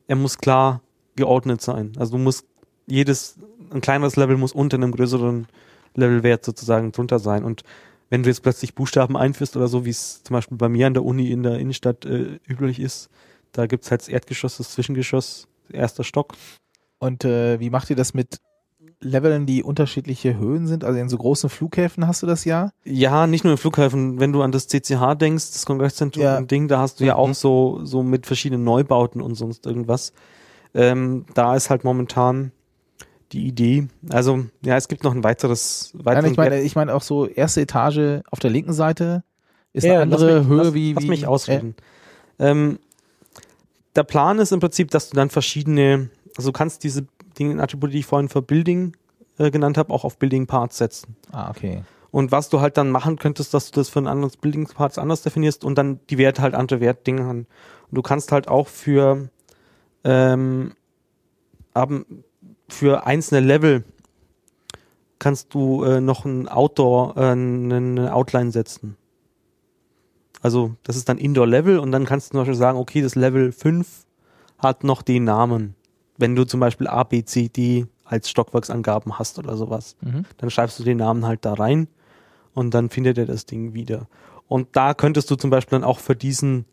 er 0.06 0.16
muss 0.16 0.38
klar 0.38 0.82
geordnet 1.16 1.60
sein. 1.60 1.92
Also 1.98 2.16
du 2.16 2.22
musst 2.22 2.46
jedes, 2.86 3.38
ein 3.70 3.80
kleineres 3.80 4.16
Level 4.16 4.36
muss 4.36 4.52
unter 4.52 4.76
einem 4.76 4.92
größeren 4.92 5.46
Levelwert 5.94 6.44
sozusagen 6.44 6.92
drunter 6.92 7.18
sein. 7.18 7.44
Und 7.44 7.62
wenn 8.10 8.22
du 8.22 8.28
jetzt 8.28 8.42
plötzlich 8.42 8.74
Buchstaben 8.74 9.16
einführst 9.16 9.56
oder 9.56 9.68
so, 9.68 9.84
wie 9.84 9.90
es 9.90 10.22
zum 10.22 10.34
Beispiel 10.34 10.56
bei 10.56 10.68
mir 10.68 10.86
an 10.86 10.94
der 10.94 11.04
Uni 11.04 11.30
in 11.30 11.42
der 11.42 11.58
Innenstadt 11.58 12.04
äh, 12.04 12.38
üblich 12.46 12.80
ist, 12.80 13.10
da 13.52 13.66
gibt's 13.66 13.90
halt 13.90 14.02
das 14.02 14.08
Erdgeschoss, 14.08 14.58
das 14.58 14.70
Zwischengeschoss, 14.70 15.48
erster 15.70 16.04
Stock. 16.04 16.34
Und 16.98 17.24
äh, 17.24 17.60
wie 17.60 17.70
macht 17.70 17.90
ihr 17.90 17.96
das 17.96 18.14
mit 18.14 18.38
Leveln, 19.00 19.46
die 19.46 19.62
unterschiedliche 19.62 20.36
Höhen 20.36 20.66
sind? 20.66 20.82
Also 20.84 20.98
in 20.98 21.08
so 21.08 21.16
großen 21.18 21.48
Flughäfen 21.48 22.06
hast 22.06 22.22
du 22.22 22.26
das 22.26 22.44
ja? 22.44 22.70
Ja, 22.84 23.26
nicht 23.26 23.44
nur 23.44 23.52
im 23.52 23.58
Flughafen, 23.58 24.18
wenn 24.18 24.32
du 24.32 24.42
an 24.42 24.50
das 24.52 24.66
CCH 24.68 25.14
denkst, 25.14 25.52
das 25.52 25.66
Kongresszentrum 25.66 26.22
Ja. 26.22 26.40
Ding, 26.40 26.68
da 26.68 26.80
hast 26.80 27.00
du 27.00 27.04
ja 27.04 27.14
Mhm. 27.14 27.20
auch 27.20 27.34
so, 27.34 27.80
so 27.84 28.02
mit 28.02 28.26
verschiedenen 28.26 28.64
Neubauten 28.64 29.20
und 29.20 29.34
sonst 29.36 29.66
irgendwas. 29.66 30.12
Ähm, 30.74 31.24
da 31.34 31.54
ist 31.54 31.70
halt 31.70 31.84
momentan 31.84 32.52
die 33.32 33.46
Idee. 33.46 33.88
Also, 34.10 34.46
ja, 34.62 34.76
es 34.76 34.88
gibt 34.88 35.04
noch 35.04 35.14
ein 35.14 35.22
weiteres, 35.22 35.92
Nein, 35.94 36.04
weiteres 36.04 36.30
ich 36.32 36.36
meine, 36.36 36.60
ich 36.62 36.74
meine 36.76 36.94
auch 36.94 37.02
so 37.02 37.26
erste 37.26 37.60
Etage 37.60 38.22
auf 38.30 38.38
der 38.40 38.50
linken 38.50 38.72
Seite 38.72 39.22
ist 39.72 39.84
Ja, 39.84 40.00
eine 40.00 40.10
lass 40.10 40.22
andere 40.22 40.40
mich, 40.40 40.48
Höhe 40.48 40.56
lass, 40.64 40.74
wie, 40.74 40.92
lass 40.94 41.02
wie 41.04 41.08
mich 41.08 41.26
ausreden. 41.26 41.74
Ähm, 42.38 42.78
der 43.96 44.02
Plan 44.04 44.38
ist 44.38 44.52
im 44.52 44.60
Prinzip, 44.60 44.90
dass 44.90 45.10
du 45.10 45.16
dann 45.16 45.28
verschiedene, 45.30 46.10
also 46.36 46.50
du 46.50 46.52
kannst 46.52 46.84
diese 46.84 47.06
Dinge, 47.38 47.62
Attribute, 47.62 47.92
die 47.92 47.98
ich 47.98 48.06
vorhin 48.06 48.28
für 48.28 48.42
Building 48.42 48.96
äh, 49.38 49.50
genannt 49.50 49.78
habe, 49.78 49.92
auch 49.92 50.04
auf 50.04 50.18
Building 50.18 50.46
Parts 50.46 50.78
setzen. 50.78 51.16
Ah, 51.32 51.50
okay. 51.50 51.82
Und 52.10 52.32
was 52.32 52.48
du 52.48 52.60
halt 52.60 52.76
dann 52.76 52.90
machen 52.90 53.16
könntest, 53.16 53.52
dass 53.52 53.70
du 53.70 53.80
das 53.80 53.88
für 53.88 54.00
ein 54.00 54.06
anderes 54.06 54.36
Building 54.36 54.66
Parts 54.66 54.98
anders 54.98 55.22
definierst 55.22 55.64
und 55.64 55.76
dann 55.76 56.00
die 56.08 56.18
Werte 56.18 56.42
halt 56.42 56.54
andere 56.54 56.80
Wertdinge 56.80 57.24
haben. 57.24 57.46
Und 57.90 57.94
du 57.94 58.02
kannst 58.02 58.32
halt 58.32 58.48
auch 58.48 58.66
für 58.66 59.28
ähm, 60.04 60.72
für 62.68 63.06
einzelne 63.06 63.40
Level 63.40 63.84
kannst 65.18 65.54
du 65.54 65.84
äh, 65.84 66.00
noch 66.00 66.24
ein 66.24 66.48
Outdoor, 66.48 67.16
äh, 67.16 67.30
eine 67.30 68.14
Outline 68.14 68.52
setzen. 68.52 68.96
Also 70.40 70.74
das 70.84 70.96
ist 70.96 71.08
dann 71.08 71.18
Indoor-Level 71.18 71.78
und 71.78 71.90
dann 71.90 72.04
kannst 72.04 72.28
du 72.28 72.30
zum 72.32 72.40
Beispiel 72.40 72.54
sagen, 72.54 72.78
okay, 72.78 73.02
das 73.02 73.16
Level 73.16 73.50
5 73.50 74.06
hat 74.58 74.84
noch 74.84 75.02
den 75.02 75.24
Namen. 75.24 75.74
Wenn 76.18 76.36
du 76.36 76.44
zum 76.44 76.60
Beispiel 76.60 76.86
A, 76.88 77.04
B, 77.04 77.24
C, 77.24 77.48
D 77.48 77.86
als 78.04 78.28
Stockwerksangaben 78.28 79.18
hast 79.18 79.38
oder 79.38 79.56
sowas 79.56 79.96
Mhm. 80.02 80.24
dann 80.36 80.50
schreibst 80.50 80.78
du 80.78 80.84
den 80.84 80.98
Namen 80.98 81.24
halt 81.26 81.44
da 81.44 81.54
rein 81.54 81.88
und 82.54 82.74
dann 82.74 82.90
findet 82.90 83.16
er 83.18 83.26
das 83.26 83.46
Ding 83.46 83.72
wieder. 83.74 84.08
Und 84.48 84.68
da 84.72 84.94
könntest 84.94 85.30
du 85.30 85.36
zum 85.36 85.50
Beispiel 85.50 85.78
dann 85.78 85.84
auch 85.88 85.98
für 86.00 86.16
diesen, 86.16 86.64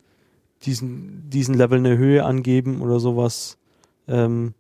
diesen, 0.64 1.30
diesen 1.30 1.56
Level 1.56 1.78
eine 1.80 1.98
Höhe 1.98 2.24
angeben 2.24 2.82
oder 2.82 3.00
sowas. 3.00 3.58
Ähm, 4.08 4.54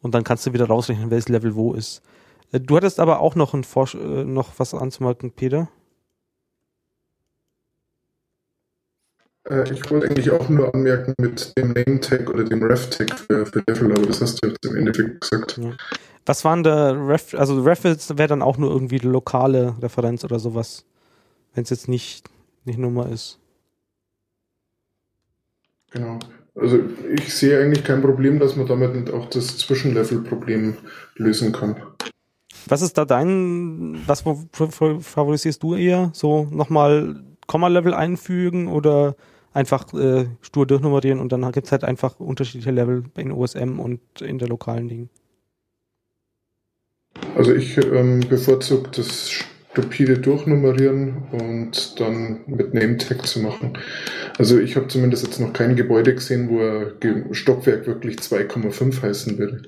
und 0.00 0.14
dann 0.14 0.24
kannst 0.24 0.46
du 0.46 0.52
wieder 0.52 0.66
rausrechnen, 0.66 1.10
welches 1.10 1.28
Level 1.28 1.54
wo 1.54 1.74
ist. 1.74 2.02
Äh, 2.50 2.60
Du 2.60 2.76
hattest 2.76 2.98
aber 2.98 3.20
auch 3.20 3.34
noch, 3.34 3.54
ein 3.54 3.62
Forsch 3.64 3.94
äh, 3.94 4.24
noch 4.24 4.50
was 4.58 4.74
anzumerken, 4.74 5.30
Peter. 5.32 5.68
Äh, 9.48 9.72
ich 9.72 9.90
wollte 9.90 10.08
eigentlich 10.08 10.30
auch 10.30 10.48
nur 10.48 10.74
anmerken 10.74 11.14
mit 11.18 11.52
dem 11.58 11.72
Name-Tag 11.72 12.30
oder 12.30 12.44
dem 12.44 12.62
Ref-Tag 12.62 13.18
für, 13.18 13.46
für 13.46 13.62
Devil, 13.62 13.92
aber 13.92 14.06
das 14.06 14.20
hast 14.20 14.42
du 14.42 14.48
jetzt 14.48 14.64
im 14.64 14.76
Endeffekt 14.76 15.20
gesagt. 15.20 15.60
Was 16.24 16.44
waren 16.44 16.62
der 16.62 16.94
Ref, 17.08 17.34
also 17.34 17.60
Ref 17.62 17.82
wäre 17.84 18.28
dann 18.28 18.42
auch 18.42 18.56
nur 18.56 18.70
irgendwie 18.70 18.98
die 18.98 19.08
lokale 19.08 19.74
Referenz 19.82 20.22
oder 20.24 20.38
sowas. 20.38 20.84
Wenn 21.54 21.64
es 21.64 21.70
jetzt 21.70 21.88
nicht, 21.88 22.30
nicht 22.64 22.78
Nummer 22.78 23.08
ist. 23.08 23.38
Genau. 25.90 26.18
Also 26.54 26.78
ich 27.10 27.34
sehe 27.34 27.60
eigentlich 27.60 27.82
kein 27.84 28.02
Problem, 28.02 28.38
dass 28.38 28.56
man 28.56 28.66
damit 28.66 28.94
nicht 28.94 29.10
auch 29.10 29.28
das 29.30 29.58
Zwischenlevel-Problem 29.58 30.76
lösen 31.16 31.52
kann. 31.52 31.76
Was 32.66 32.82
ist 32.82 32.96
da 32.96 33.04
dein, 33.04 34.00
was 34.06 34.20
fa- 34.20 34.36
fa- 34.52 35.00
favorisierst 35.00 35.62
du 35.62 35.74
eher? 35.74 36.10
So 36.14 36.46
nochmal 36.50 37.24
Komma-Level 37.48 37.94
einfügen 37.94 38.68
oder 38.68 39.16
einfach 39.54 39.92
äh, 39.94 40.26
stur 40.40 40.66
durchnummerieren 40.66 41.20
und 41.20 41.32
dann 41.32 41.50
gibt's 41.52 41.72
halt 41.72 41.84
einfach 41.84 42.18
unterschiedliche 42.20 42.70
Level 42.70 43.04
in 43.16 43.32
OSM 43.32 43.78
und 43.78 44.00
in 44.20 44.38
der 44.38 44.48
lokalen 44.48 44.88
Ding. 44.88 45.08
Also 47.36 47.54
ich 47.54 47.76
ähm, 47.78 48.20
bevorzuge 48.28 48.90
das 48.94 49.30
stupide 49.72 50.18
Durchnummerieren 50.18 51.22
und 51.32 51.98
dann 51.98 52.40
mit 52.46 52.74
Name-Tag 52.74 53.26
zu 53.26 53.40
machen. 53.40 53.78
Also 54.38 54.58
ich 54.58 54.76
habe 54.76 54.88
zumindest 54.88 55.24
jetzt 55.24 55.40
noch 55.40 55.52
kein 55.52 55.76
Gebäude 55.76 56.14
gesehen, 56.14 56.48
wo 56.50 56.60
ein 56.60 57.34
Stockwerk 57.34 57.86
wirklich 57.86 58.16
2,5 58.16 59.02
heißen 59.02 59.38
würde. 59.38 59.62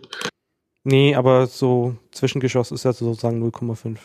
Nee, 0.84 1.14
aber 1.14 1.46
so 1.46 1.96
Zwischengeschoss 2.10 2.70
ist 2.70 2.84
ja 2.84 2.92
sozusagen 2.92 3.42
0,5. 3.42 3.96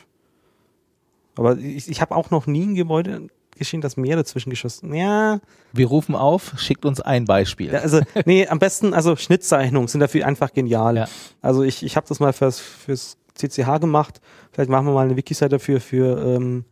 Aber 1.36 1.58
ich, 1.58 1.90
ich 1.90 2.02
habe 2.02 2.16
auch 2.16 2.32
noch 2.32 2.48
nie 2.48 2.66
ein 2.66 2.76
Gebäude 2.76 3.28
gesehen, 3.60 3.82
das 3.82 3.98
mehrere 3.98 4.26
Zwischengeschosse. 4.26 4.88
Ja, 4.88 5.40
Wir 5.72 5.88
rufen 5.88 6.16
auf, 6.16 6.54
schickt 6.58 6.86
uns 6.86 7.00
ein 7.00 7.26
Beispiel. 7.26 7.72
Ja, 7.72 7.80
also, 7.80 8.02
nee, 8.26 8.48
am 8.48 8.58
besten, 8.60 8.94
also 8.94 9.16
Schnittzeichnungen 9.16 9.88
sind 9.88 10.00
dafür 10.00 10.26
einfach 10.26 10.54
genial. 10.54 10.98
Ja. 10.98 11.08
Also 11.42 11.64
ich, 11.64 11.84
ich 11.84 11.96
habe 11.96 12.08
das 12.08 12.20
mal 12.20 12.34
fürs, 12.34 12.60
fürs 12.60 13.18
CCH 13.36 13.80
gemacht. 13.80 14.20
Vielleicht 14.52 14.70
machen 14.70 14.88
wir 14.88 14.94
mal 14.94 15.06
eine 15.06 15.16
Wiki-Seite 15.16 15.58
dafür, 15.58 15.80
für 15.80 16.18
ähm, 16.20 16.66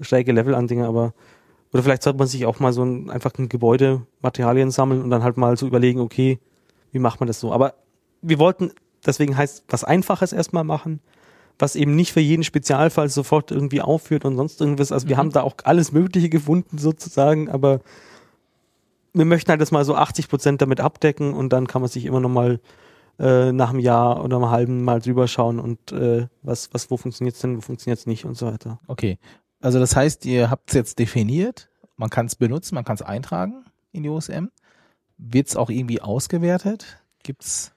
schräge 0.00 0.32
Level-Andinger, 0.32 0.88
aber 0.88 1.12
oder 1.72 1.82
vielleicht 1.82 2.02
sollte 2.02 2.18
man 2.18 2.26
sich 2.26 2.46
auch 2.46 2.58
mal 2.58 2.72
so 2.72 2.84
ein, 2.84 3.10
einfach 3.10 3.32
ein 3.38 3.48
Gebäude, 3.48 4.02
Materialien 4.22 4.70
sammeln 4.70 5.02
und 5.02 5.10
dann 5.10 5.22
halt 5.22 5.36
mal 5.36 5.56
so 5.56 5.66
überlegen, 5.66 6.00
okay, 6.00 6.40
wie 6.90 6.98
macht 6.98 7.20
man 7.20 7.26
das 7.26 7.38
so? 7.38 7.52
Aber 7.52 7.74
wir 8.22 8.38
wollten, 8.38 8.72
deswegen 9.06 9.36
heißt 9.36 9.64
was 9.68 9.84
Einfaches 9.84 10.32
erstmal 10.32 10.64
machen, 10.64 11.00
was 11.60 11.76
eben 11.76 11.94
nicht 11.94 12.12
für 12.12 12.20
jeden 12.20 12.44
Spezialfall 12.44 13.08
sofort 13.08 13.50
irgendwie 13.50 13.80
aufführt 13.80 14.24
und 14.24 14.36
sonst 14.36 14.60
irgendwas. 14.60 14.92
Also 14.92 15.08
wir 15.08 15.16
haben 15.16 15.32
da 15.32 15.42
auch 15.42 15.54
alles 15.64 15.92
Mögliche 15.92 16.28
gefunden 16.28 16.78
sozusagen, 16.78 17.48
aber 17.48 17.80
wir 19.12 19.24
möchten 19.24 19.50
halt 19.50 19.60
das 19.60 19.72
mal 19.72 19.84
so 19.84 19.94
80 19.94 20.28
Prozent 20.28 20.62
damit 20.62 20.80
abdecken 20.80 21.34
und 21.34 21.52
dann 21.52 21.66
kann 21.66 21.82
man 21.82 21.90
sich 21.90 22.04
immer 22.04 22.20
noch 22.20 22.28
mal 22.28 22.60
äh, 23.18 23.52
nach 23.52 23.70
einem 23.70 23.80
Jahr 23.80 24.24
oder 24.24 24.36
einem 24.36 24.50
halben 24.50 24.84
Mal 24.84 25.00
drüber 25.00 25.28
schauen 25.28 25.58
und 25.58 25.92
äh, 25.92 26.26
was, 26.42 26.72
was, 26.72 26.90
wo 26.90 26.96
funktioniert's 26.96 27.40
denn, 27.40 27.56
wo 27.56 27.60
funktioniert's 27.60 28.06
nicht 28.06 28.24
und 28.24 28.36
so 28.36 28.46
weiter. 28.46 28.80
Okay. 28.86 29.18
Also 29.60 29.78
das 29.78 29.94
heißt, 29.94 30.24
ihr 30.24 30.50
habt 30.50 30.70
es 30.70 30.74
jetzt 30.74 30.98
definiert, 30.98 31.68
man 31.96 32.08
kann 32.08 32.26
es 32.26 32.34
benutzen, 32.34 32.74
man 32.74 32.84
kann 32.84 32.94
es 32.94 33.02
eintragen 33.02 33.64
in 33.92 34.02
die 34.02 34.08
OSM. 34.08 34.46
wird's 35.18 35.56
auch 35.56 35.68
irgendwie 35.68 36.00
ausgewertet? 36.00 37.02
Gibt's 37.22 37.72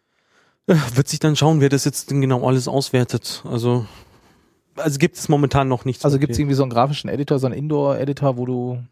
wird 0.67 1.07
sich 1.07 1.19
dann 1.19 1.35
schauen, 1.35 1.61
wer 1.61 1.69
das 1.69 1.85
jetzt 1.85 2.09
denn 2.11 2.21
genau 2.21 2.47
alles 2.47 2.67
auswertet. 2.67 3.43
Also, 3.49 3.85
also 4.75 4.97
gibt 4.97 5.17
es 5.17 5.29
momentan 5.29 5.67
noch 5.67 5.85
nichts. 5.85 6.03
also 6.05 6.17
gibt's 6.19 6.35
Okay. 6.35 6.43
irgendwie 6.43 6.55
so 6.55 6.63
einen 6.63 6.71
grafischen 6.71 7.09
Editor, 7.09 7.39
so 7.39 7.47
einen 7.47 7.55
Indoor-Editor, 7.55 8.37
wo 8.37 8.45
du 8.45 8.83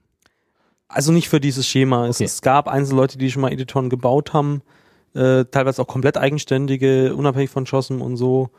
Also 0.88 1.12
nicht 1.14 1.30
für 1.30 1.40
dieses 1.40 1.66
Schema. 1.66 2.08
Es, 2.08 2.18
Okay. 2.18 2.26
es 2.26 2.42
gab 2.42 2.68
einzelne 2.68 3.00
Leute, 3.00 3.18
die 3.18 3.32
schon 3.32 3.42
mal 3.42 3.52
Editoren 3.54 3.90
gebaut 3.90 4.34
haben, 4.34 4.62
äh, 5.14 5.46
teilweise 5.46 5.82
auch 5.82 5.88
komplett 5.88 6.18
eigenständige, 6.18 7.16
unabhängig 7.16 7.50
von 7.50 7.66
Schossen 7.66 8.02
und 8.02 8.18
so. 8.18 8.50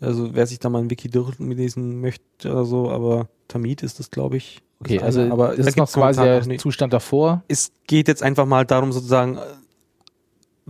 Also 0.00 0.34
wer 0.34 0.46
sich 0.46 0.58
da 0.58 0.68
mal 0.68 0.80
ein 0.80 0.90
Wiki 0.90 1.08
durchlesen 1.08 2.00
möchte 2.00 2.50
oder 2.50 2.64
so, 2.64 2.90
aber 2.90 3.28
Tamid 3.48 3.82
ist 3.82 3.98
das, 3.98 4.10
glaube 4.10 4.36
ich. 4.36 4.60
Okay, 4.80 5.00
also 5.00 5.22
aber 5.22 5.48
das 5.56 5.64
da 5.64 5.68
ist 5.70 5.76
noch 5.76 5.90
quasi 5.92 6.22
der. 6.22 6.58
Zustand 6.58 6.92
davor. 6.92 7.42
Es 7.48 7.72
geht 7.88 8.06
jetzt 8.06 8.22
einfach 8.22 8.46
mal 8.46 8.64
darum, 8.64 8.92
sozusagen 8.92 9.38
äh, 9.38 9.40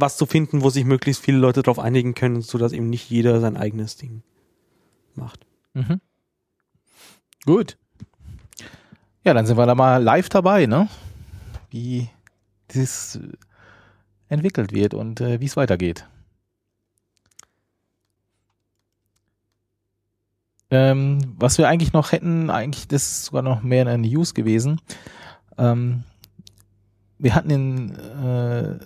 was 0.01 0.17
zu 0.17 0.27
finden, 0.27 0.63
wo 0.63 0.71
sich 0.71 0.85
möglichst 0.85 1.25
viele 1.25 1.39
Leute 1.39 1.63
darauf 1.63 1.79
einigen 1.79 2.15
können, 2.15 2.41
sodass 2.41 2.73
eben 2.73 2.89
nicht 2.89 3.11
jeder 3.11 3.41
sein 3.41 3.57
eigenes 3.57 3.97
Ding 3.97 4.23
macht. 5.15 5.45
Mhm. 5.75 6.01
Gut. 7.45 7.77
Ja, 9.25 9.35
dann 9.35 9.47
sind 9.47 9.57
wir 9.57 9.67
da 9.67 9.75
mal 9.75 10.03
live 10.03 10.29
dabei, 10.29 10.67
ne? 10.67 10.89
Wie 11.71 12.09
dieses 12.71 13.17
äh, 13.17 13.33
entwickelt 14.29 14.73
wird 14.73 14.95
und 14.95 15.21
äh, 15.21 15.41
wie 15.41 15.47
es 15.47 15.57
weitergeht. 15.57 16.07
Ähm, 20.71 21.35
was 21.39 21.59
wir 21.59 21.67
eigentlich 21.67 21.93
noch 21.93 22.13
hätten, 22.13 22.51
eigentlich, 22.51 22.89
das 22.89 23.11
ist 23.11 23.25
sogar 23.27 23.43
noch 23.43 23.63
mehr 23.63 23.87
eine 23.87 23.99
News 24.07 24.35
gewesen. 24.35 24.81
Ähm, 25.57 26.05
wir 27.19 27.35
hatten 27.35 27.51
in, 27.51 27.97
äh, 27.97 28.79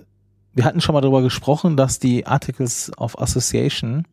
wir 0.55 0.65
hatten 0.65 0.81
schon 0.81 0.95
mal 0.95 1.01
darüber 1.01 1.23
gesprochen, 1.23 1.77
dass 1.77 1.99
die 1.99 2.27
Articles 2.27 2.93
of 2.97 3.19
Association, 3.19 4.07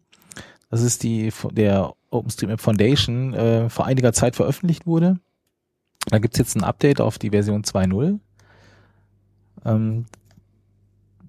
das 0.69 0.81
ist 0.81 1.03
die 1.03 1.31
der 1.51 1.93
OpenStreetMap 2.11 2.61
Foundation, 2.61 3.33
äh, 3.33 3.69
vor 3.69 3.85
einiger 3.85 4.13
Zeit 4.13 4.35
veröffentlicht 4.35 4.87
wurde. 4.87 5.19
Da 6.07 6.19
gibt's 6.19 6.39
jetzt 6.39 6.55
ein 6.55 6.63
Update 6.63 7.01
auf 7.01 7.19
die 7.19 7.31
Version 7.31 7.63
2.0. 7.63 8.19
Ähm, 9.65 10.05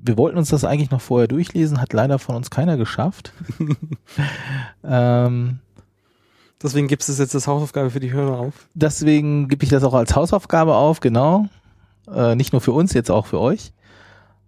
wir 0.02 0.16
wollten 0.16 0.38
uns 0.38 0.48
das 0.48 0.64
eigentlich 0.64 0.90
noch 0.90 1.00
vorher 1.00 1.28
durchlesen, 1.28 1.80
hat 1.80 1.92
leider 1.92 2.18
von 2.18 2.36
uns 2.36 2.50
keiner 2.50 2.76
geschafft. 2.76 3.32
ähm, 4.84 5.60
Deswegen 6.62 6.88
gibt 6.88 7.08
es 7.08 7.18
jetzt 7.18 7.34
als 7.34 7.46
Hausaufgabe 7.46 7.90
für 7.90 8.00
die 8.00 8.12
Hörer 8.12 8.38
auf. 8.38 8.68
deswegen 8.74 9.48
gebe 9.48 9.64
ich 9.64 9.70
das 9.70 9.82
auch 9.82 9.94
als 9.94 10.14
Hausaufgabe 10.14 10.74
auf, 10.74 11.00
genau. 11.00 11.46
Äh, 12.12 12.34
nicht 12.34 12.52
nur 12.52 12.60
für 12.60 12.72
uns, 12.72 12.92
jetzt 12.92 13.10
auch 13.10 13.26
für 13.26 13.40
euch. 13.40 13.72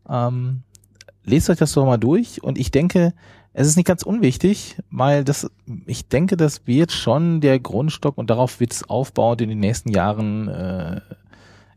Ähm, 0.08 0.62
lest 1.24 1.50
euch 1.50 1.58
das 1.58 1.72
doch 1.72 1.84
mal 1.84 1.98
durch 1.98 2.42
und 2.42 2.58
ich 2.58 2.70
denke, 2.70 3.14
es 3.54 3.66
ist 3.66 3.76
nicht 3.76 3.86
ganz 3.86 4.02
unwichtig, 4.02 4.76
weil 4.90 5.24
das, 5.24 5.50
ich 5.86 6.08
denke, 6.08 6.36
das 6.36 6.66
wird 6.66 6.90
schon 6.90 7.40
der 7.40 7.58
Grundstock 7.60 8.16
und 8.16 8.30
darauf 8.30 8.60
wird 8.60 8.72
es 8.72 8.88
aufbauend 8.88 9.42
in 9.42 9.50
den 9.50 9.60
nächsten 9.60 9.90
Jahren, 9.90 10.48
äh, 10.48 11.00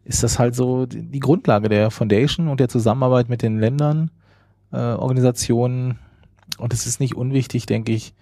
ist 0.06 0.23
das 0.23 0.39
halt 0.39 0.56
so 0.56 0.85
die 0.85 1.19
Grundlage 1.19 1.68
der 1.68 1.91
Foundation 1.91 2.47
und 2.47 2.60
der 2.60 2.69
Zusammenarbeit 2.69 3.27
mit 3.27 3.41
den 3.41 3.60
Ländern, 3.60 4.11
äh, 4.72 4.77
Organisationen 4.77 5.99
und 6.57 6.73
es 6.73 6.85
ist 6.85 6.99
nicht 6.99 7.15
unwichtig, 7.15 7.65
denke 7.65 7.91
ich, 7.91 8.14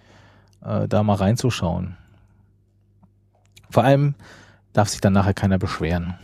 äh, 0.62 0.88
da 0.88 1.02
mal 1.02 1.14
reinzuschauen. 1.14 1.96
Vor 3.70 3.84
allem 3.84 4.14
darf 4.72 4.88
sich 4.88 5.00
dann 5.00 5.12
nachher 5.12 5.34
keiner 5.34 5.58
beschweren. 5.58 6.14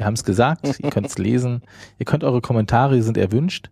Wir 0.00 0.06
haben 0.06 0.14
es 0.14 0.24
gesagt, 0.24 0.80
ihr 0.80 0.90
könnt 0.90 1.08
es 1.08 1.18
lesen, 1.18 1.60
ihr 1.98 2.06
könnt 2.06 2.24
eure 2.24 2.40
Kommentare, 2.40 2.94
die 2.94 3.02
sind 3.02 3.18
erwünscht, 3.18 3.68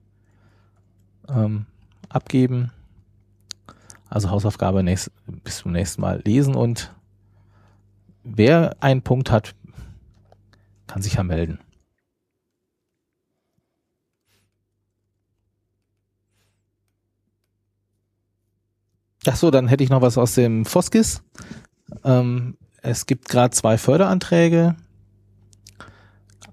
ähm, 1.26 1.64
abgeben. 2.10 2.70
Also 4.10 4.28
Hausaufgabe 4.28 4.82
nächst, 4.82 5.10
bis 5.26 5.60
zum 5.60 5.72
nächsten 5.72 6.02
Mal 6.02 6.20
lesen 6.26 6.54
und 6.54 6.94
wer 8.24 8.76
einen 8.80 9.00
Punkt 9.00 9.30
hat, 9.30 9.54
kann 10.86 11.00
sich 11.00 11.14
ja 11.14 11.22
melden. 11.22 11.60
Ach 19.26 19.36
so, 19.36 19.50
dann 19.50 19.66
hätte 19.66 19.82
ich 19.82 19.88
noch 19.88 20.02
was 20.02 20.18
aus 20.18 20.34
dem 20.34 20.66
Foskis. 20.66 21.22
Ähm, 22.04 22.58
es 22.82 23.06
gibt 23.06 23.30
gerade 23.30 23.54
zwei 23.54 23.78
Förderanträge. 23.78 24.76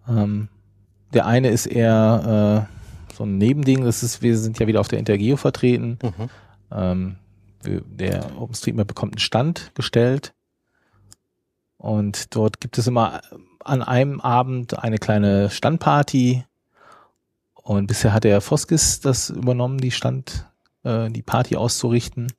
Ähm, 0.08 0.50
der 1.14 1.26
eine 1.26 1.50
ist 1.50 1.66
eher 1.66 2.68
äh, 2.70 3.14
so 3.16 3.24
ein 3.24 3.38
Nebending. 3.38 3.84
Das 3.84 4.04
ist, 4.04 4.22
wir 4.22 4.38
sind 4.38 4.60
ja 4.60 4.68
wieder 4.68 4.80
auf 4.80 4.88
der 4.88 5.00
Intergeo 5.00 5.38
vertreten. 5.38 6.00
Mhm. 6.02 6.30
Ähm, 6.72 7.16
der 7.64 8.40
OpenStreetMap 8.40 8.88
bekommt 8.88 9.14
einen 9.14 9.20
Stand 9.20 9.72
gestellt. 9.76 10.34
Und 11.78 12.36
dort 12.36 12.62
gibt 12.62 12.78
es 12.78 12.88
immer 12.88 13.22
an 13.64 13.82
einem 13.82 14.22
Abend 14.22 14.78
eine 14.80 14.98
kleine 14.98 15.50
Standparty. 15.50 16.46
Und 17.54 17.88
bisher 17.88 18.14
hat 18.14 18.24
der 18.24 18.42
Foskis 18.42 19.00
das 19.00 19.30
übernommen, 19.30 19.80
die 19.80 19.92
Stand, 19.92 20.48
äh, 20.84 21.10
die 21.10 21.24
Party 21.24 21.56
auszurichten. 21.56 22.32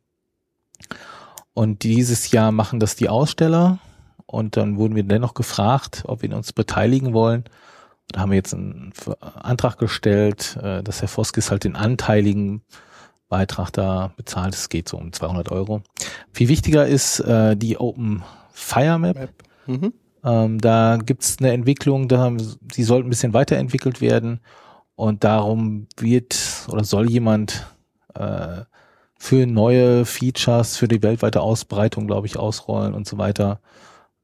Und 1.52 1.82
dieses 1.82 2.30
Jahr 2.30 2.52
machen 2.52 2.80
das 2.80 2.96
die 2.96 3.08
Aussteller. 3.08 3.78
Und 4.26 4.56
dann 4.56 4.76
wurden 4.76 4.96
wir 4.96 5.04
dennoch 5.04 5.34
gefragt, 5.34 6.02
ob 6.06 6.22
wir 6.22 6.34
uns 6.36 6.52
beteiligen 6.52 7.12
wollen. 7.12 7.44
Da 8.08 8.20
haben 8.20 8.30
wir 8.30 8.36
jetzt 8.36 8.54
einen 8.54 8.92
Antrag 9.20 9.78
gestellt, 9.78 10.58
äh, 10.62 10.82
dass 10.82 11.00
Herr 11.00 11.08
Foskis 11.08 11.50
halt 11.50 11.64
den 11.64 11.76
anteiligen 11.76 12.62
Beitrag 13.28 13.70
da 13.70 14.12
bezahlt. 14.16 14.54
Es 14.54 14.68
geht 14.68 14.88
so 14.88 14.96
um 14.96 15.12
200 15.12 15.50
Euro. 15.50 15.82
Viel 16.32 16.48
wichtiger 16.48 16.86
ist 16.86 17.20
äh, 17.20 17.56
die 17.56 17.78
Open 17.78 18.22
Fire 18.52 18.98
Map. 18.98 19.32
Mhm. 19.66 19.92
Ähm, 20.24 20.60
da 20.60 20.98
gibt's 21.04 21.36
eine 21.38 21.52
Entwicklung, 21.52 22.08
da 22.08 22.18
haben, 22.18 22.38
die 22.60 22.82
sollte 22.82 23.06
ein 23.06 23.10
bisschen 23.10 23.32
weiterentwickelt 23.32 24.00
werden 24.00 24.40
und 24.96 25.24
darum 25.24 25.86
wird 25.98 26.66
oder 26.68 26.84
soll 26.84 27.08
jemand 27.10 27.66
äh, 28.14 28.62
für 29.18 29.46
neue 29.46 30.04
Features, 30.04 30.76
für 30.76 30.88
die 30.88 31.02
weltweite 31.02 31.40
Ausbreitung, 31.40 32.06
glaube 32.06 32.26
ich, 32.26 32.38
ausrollen 32.38 32.94
und 32.94 33.06
so 33.06 33.18
weiter 33.18 33.60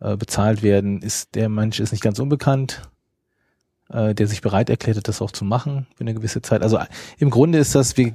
äh, 0.02 0.16
bezahlt 0.16 0.62
werden. 0.62 1.00
Ist 1.00 1.34
der 1.34 1.48
Mensch 1.48 1.80
ist 1.80 1.92
nicht 1.92 2.02
ganz 2.02 2.18
unbekannt, 2.18 2.82
äh, 3.88 4.14
der 4.14 4.26
sich 4.26 4.40
bereit 4.40 4.68
erklärt 4.68 4.96
hat, 4.96 5.08
das 5.08 5.22
auch 5.22 5.30
zu 5.30 5.44
machen 5.44 5.86
für 5.94 6.02
eine 6.02 6.14
gewisse 6.14 6.42
Zeit. 6.42 6.62
Also 6.62 6.78
äh, 6.78 6.86
im 7.18 7.30
Grunde 7.30 7.58
ist 7.58 7.74
das, 7.74 7.96
wir, 7.96 8.14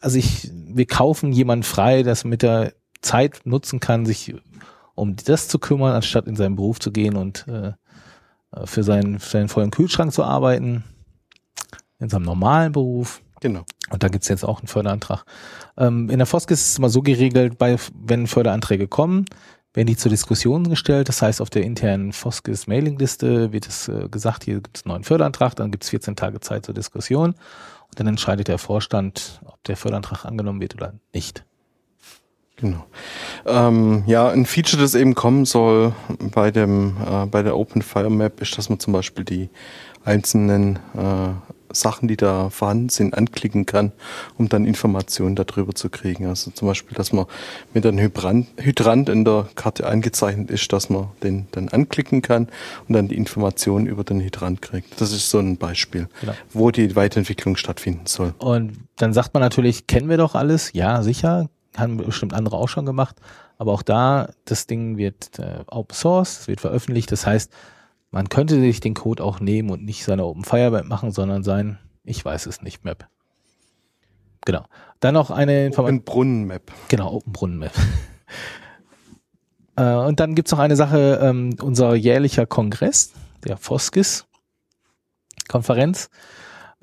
also 0.00 0.18
ich, 0.18 0.50
wir 0.52 0.86
kaufen 0.86 1.32
jemanden 1.32 1.62
frei, 1.62 2.02
das 2.02 2.24
mit 2.24 2.42
der 2.42 2.72
Zeit 3.00 3.42
nutzen 3.44 3.80
kann, 3.80 4.06
sich 4.06 4.34
um 4.94 5.14
das 5.14 5.46
zu 5.46 5.60
kümmern, 5.60 5.94
anstatt 5.94 6.26
in 6.26 6.34
seinen 6.34 6.56
Beruf 6.56 6.80
zu 6.80 6.90
gehen 6.90 7.16
und 7.16 7.46
äh, 7.46 7.72
für 8.64 8.82
seinen, 8.82 9.20
für 9.20 9.30
seinen 9.30 9.48
vollen 9.48 9.70
Kühlschrank 9.70 10.12
zu 10.12 10.24
arbeiten, 10.24 10.82
in 12.00 12.08
seinem 12.08 12.24
normalen 12.24 12.72
Beruf. 12.72 13.22
Genau. 13.40 13.64
Und 13.90 14.02
da 14.02 14.08
gibt's 14.08 14.28
jetzt 14.28 14.44
auch 14.44 14.58
einen 14.58 14.66
Förderantrag. 14.66 15.24
Ähm, 15.76 16.10
in 16.10 16.18
der 16.18 16.26
FOSGIS 16.26 16.60
ist 16.60 16.68
es 16.70 16.78
immer 16.78 16.88
so 16.88 17.02
geregelt, 17.02 17.56
bei, 17.56 17.76
wenn 17.94 18.26
Förderanträge 18.26 18.88
kommen, 18.88 19.26
werden 19.78 19.86
die 19.86 19.96
zur 19.96 20.10
Diskussion 20.10 20.68
gestellt. 20.68 21.08
Das 21.08 21.22
heißt, 21.22 21.40
auf 21.40 21.50
der 21.50 21.62
internen 21.62 22.12
FOSGIS 22.12 22.66
Mailingliste 22.66 23.52
wird 23.52 23.68
es 23.68 23.86
äh, 23.86 24.08
gesagt, 24.10 24.42
hier 24.42 24.60
gibt's 24.60 24.84
einen 24.84 24.94
neuen 24.94 25.04
Förderantrag, 25.04 25.54
dann 25.54 25.70
gibt's 25.70 25.90
14 25.90 26.16
Tage 26.16 26.40
Zeit 26.40 26.66
zur 26.66 26.74
Diskussion. 26.74 27.28
Und 27.30 28.00
dann 28.00 28.08
entscheidet 28.08 28.48
der 28.48 28.58
Vorstand, 28.58 29.40
ob 29.44 29.62
der 29.64 29.76
Förderantrag 29.76 30.24
angenommen 30.24 30.60
wird 30.60 30.74
oder 30.74 30.94
nicht. 31.14 31.44
Genau. 32.56 32.84
Ähm, 33.46 34.02
ja, 34.08 34.28
ein 34.28 34.46
Feature, 34.46 34.82
das 34.82 34.96
eben 34.96 35.14
kommen 35.14 35.44
soll 35.44 35.92
bei 36.34 36.50
dem 36.50 36.96
äh, 37.08 37.26
bei 37.26 37.44
der 37.44 37.56
Open 37.56 37.80
Fire 37.80 38.10
Map, 38.10 38.42
ist, 38.42 38.58
dass 38.58 38.68
man 38.68 38.80
zum 38.80 38.92
Beispiel 38.92 39.24
die 39.24 39.48
einzelnen 40.04 40.80
äh, 40.96 41.57
Sachen, 41.72 42.08
die 42.08 42.16
da 42.16 42.50
vorhanden 42.50 42.88
sind, 42.88 43.14
anklicken 43.16 43.66
kann, 43.66 43.92
um 44.36 44.48
dann 44.48 44.64
Informationen 44.64 45.36
darüber 45.36 45.74
zu 45.74 45.88
kriegen. 45.90 46.26
Also 46.26 46.50
zum 46.50 46.68
Beispiel, 46.68 46.96
dass 46.96 47.12
man 47.12 47.26
mit 47.74 47.84
einem 47.86 47.98
Hydrant, 47.98 48.48
Hydrant 48.56 49.08
in 49.08 49.24
der 49.24 49.48
Karte 49.54 49.86
eingezeichnet 49.86 50.50
ist, 50.50 50.72
dass 50.72 50.90
man 50.90 51.08
den 51.22 51.46
dann 51.52 51.68
anklicken 51.68 52.22
kann 52.22 52.48
und 52.88 52.94
dann 52.94 53.08
die 53.08 53.16
Informationen 53.16 53.86
über 53.86 54.04
den 54.04 54.20
Hydrant 54.20 54.62
kriegt. 54.62 55.00
Das 55.00 55.12
ist 55.12 55.30
so 55.30 55.38
ein 55.38 55.56
Beispiel, 55.56 56.08
Genau. 56.20 56.32
wo 56.52 56.70
die 56.70 56.96
Weiterentwicklung 56.96 57.56
stattfinden 57.56 58.06
soll. 58.06 58.34
Und 58.38 58.72
dann 58.96 59.12
sagt 59.12 59.34
man 59.34 59.42
natürlich, 59.42 59.86
kennen 59.86 60.08
wir 60.08 60.16
doch 60.16 60.34
alles. 60.34 60.72
Ja, 60.72 61.02
sicher. 61.02 61.48
Haben 61.76 61.98
bestimmt 61.98 62.34
andere 62.34 62.56
auch 62.56 62.68
schon 62.68 62.86
gemacht. 62.86 63.16
Aber 63.58 63.72
auch 63.72 63.82
da, 63.82 64.30
das 64.44 64.66
Ding 64.66 64.96
wird 64.96 65.38
äh, 65.38 65.60
Open 65.66 65.94
Source, 65.94 66.40
es 66.40 66.48
wird 66.48 66.60
veröffentlicht. 66.60 67.10
Das 67.12 67.26
heißt, 67.26 67.52
man 68.10 68.28
könnte 68.28 68.58
sich 68.60 68.80
den 68.80 68.94
Code 68.94 69.22
auch 69.22 69.40
nehmen 69.40 69.70
und 69.70 69.84
nicht 69.84 70.04
seine 70.04 70.24
Open 70.24 70.44
Fire 70.44 70.70
Map 70.70 70.86
machen, 70.86 71.12
sondern 71.12 71.42
sein, 71.42 71.78
ich 72.04 72.24
weiß 72.24 72.46
es 72.46 72.62
nicht, 72.62 72.84
Map. 72.84 73.08
Genau. 74.44 74.64
Dann 75.00 75.14
noch 75.14 75.30
eine 75.30 75.66
Information. 75.66 75.98
Open 75.98 76.04
Brunnen 76.04 76.44
Map. 76.46 76.72
Genau, 76.88 77.12
Open 77.12 77.32
Brunnen 77.32 77.58
Map. 77.58 77.72
äh, 79.76 79.94
und 79.94 80.20
dann 80.20 80.34
gibt's 80.34 80.52
noch 80.52 80.58
eine 80.58 80.76
Sache, 80.76 81.20
ähm, 81.22 81.56
unser 81.60 81.94
jährlicher 81.94 82.46
Kongress, 82.46 83.12
der 83.44 83.56
FOSGIS 83.56 84.26
Konferenz. 85.48 86.10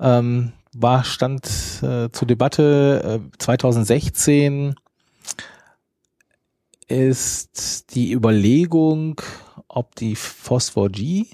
ähm, 0.00 0.52
war 0.74 1.04
stand 1.04 1.46
äh, 1.82 2.10
zur 2.10 2.26
Debatte 2.28 3.20
äh, 3.32 3.38
2016 3.38 4.74
ist 6.88 7.94
die 7.94 8.12
Überlegung, 8.12 9.20
ob 9.76 9.94
die 9.94 10.16
Phosphor-G, 10.16 11.26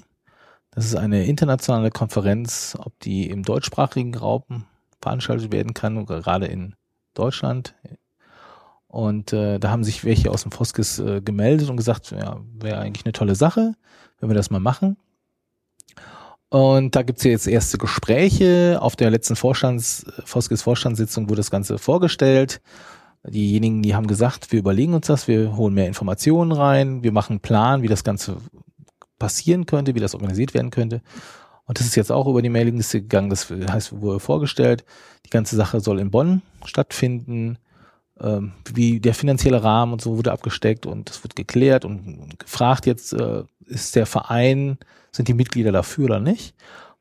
das 0.71 0.85
ist 0.85 0.95
eine 0.95 1.25
internationale 1.25 1.91
Konferenz, 1.91 2.75
ob 2.77 2.99
die 2.99 3.29
im 3.29 3.43
deutschsprachigen 3.43 4.13
Raum 4.15 4.65
veranstaltet 5.01 5.53
werden 5.53 5.73
kann, 5.73 6.05
gerade 6.05 6.47
in 6.47 6.75
Deutschland. 7.13 7.73
Und 8.87 9.31
äh, 9.31 9.59
da 9.59 9.69
haben 9.69 9.85
sich 9.85 10.03
welche 10.03 10.29
aus 10.29 10.43
dem 10.43 10.51
Foskis 10.51 10.99
äh, 10.99 11.21
gemeldet 11.21 11.69
und 11.69 11.77
gesagt, 11.77 12.11
ja, 12.11 12.41
wäre 12.59 12.79
eigentlich 12.79 13.05
eine 13.05 13.13
tolle 13.13 13.35
Sache, 13.35 13.75
wenn 14.19 14.29
wir 14.29 14.35
das 14.35 14.49
mal 14.49 14.59
machen. 14.59 14.97
Und 16.49 16.95
da 16.95 17.01
gibt's 17.01 17.23
ja 17.23 17.31
jetzt 17.31 17.47
erste 17.47 17.77
Gespräche. 17.77 18.77
Auf 18.81 18.97
der 18.97 19.09
letzten 19.09 19.37
Vorstands, 19.37 20.05
Foskis 20.25 20.61
Vorstandssitzung 20.61 21.29
wurde 21.29 21.37
das 21.37 21.49
Ganze 21.49 21.77
vorgestellt. 21.77 22.61
Diejenigen, 23.25 23.81
die 23.81 23.95
haben 23.95 24.07
gesagt, 24.07 24.51
wir 24.51 24.59
überlegen 24.59 24.93
uns 24.93 25.07
das, 25.07 25.27
wir 25.27 25.55
holen 25.55 25.73
mehr 25.73 25.87
Informationen 25.87 26.51
rein, 26.51 27.03
wir 27.03 27.13
machen 27.13 27.33
einen 27.33 27.39
Plan, 27.39 27.81
wie 27.81 27.87
das 27.87 28.03
Ganze 28.03 28.37
passieren 29.17 29.65
könnte, 29.65 29.95
wie 29.95 30.01
das 30.01 30.13
organisiert 30.13 30.53
werden 30.53 30.71
könnte. 30.71 31.01
Und 31.65 31.79
das 31.79 31.87
ist 31.87 31.95
jetzt 31.95 32.11
auch 32.11 32.27
über 32.27 32.41
die 32.41 32.49
Mailingliste 32.49 33.01
gegangen, 33.01 33.29
das 33.29 33.49
heißt, 33.49 34.01
wurde 34.01 34.19
vorgestellt, 34.19 34.83
die 35.25 35.29
ganze 35.29 35.55
Sache 35.55 35.79
soll 35.79 35.99
in 35.99 36.11
Bonn 36.11 36.41
stattfinden, 36.65 37.57
ähm, 38.19 38.51
wie 38.73 38.99
der 38.99 39.13
finanzielle 39.13 39.63
Rahmen 39.63 39.93
und 39.93 40.01
so 40.01 40.17
wurde 40.17 40.33
abgesteckt 40.33 40.85
und 40.85 41.09
es 41.09 41.23
wird 41.23 41.37
geklärt 41.37 41.85
und 41.85 42.37
gefragt 42.37 42.85
jetzt, 42.85 43.13
äh, 43.13 43.43
ist 43.65 43.95
der 43.95 44.05
Verein 44.05 44.77
sind 45.11 45.27
die 45.27 45.33
Mitglieder 45.33 45.71
dafür 45.71 46.05
oder 46.05 46.19
nicht? 46.19 46.55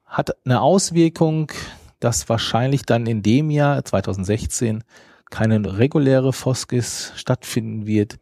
Hat 0.04 0.36
eine 0.44 0.60
Auswirkung, 0.60 1.50
dass 1.98 2.28
wahrscheinlich 2.28 2.84
dann 2.84 3.06
in 3.06 3.22
dem 3.22 3.50
Jahr 3.50 3.84
2016 3.84 4.84
keine 5.32 5.78
reguläre 5.78 6.32
Foskis 6.32 7.12
stattfinden 7.16 7.86
wird. 7.86 8.18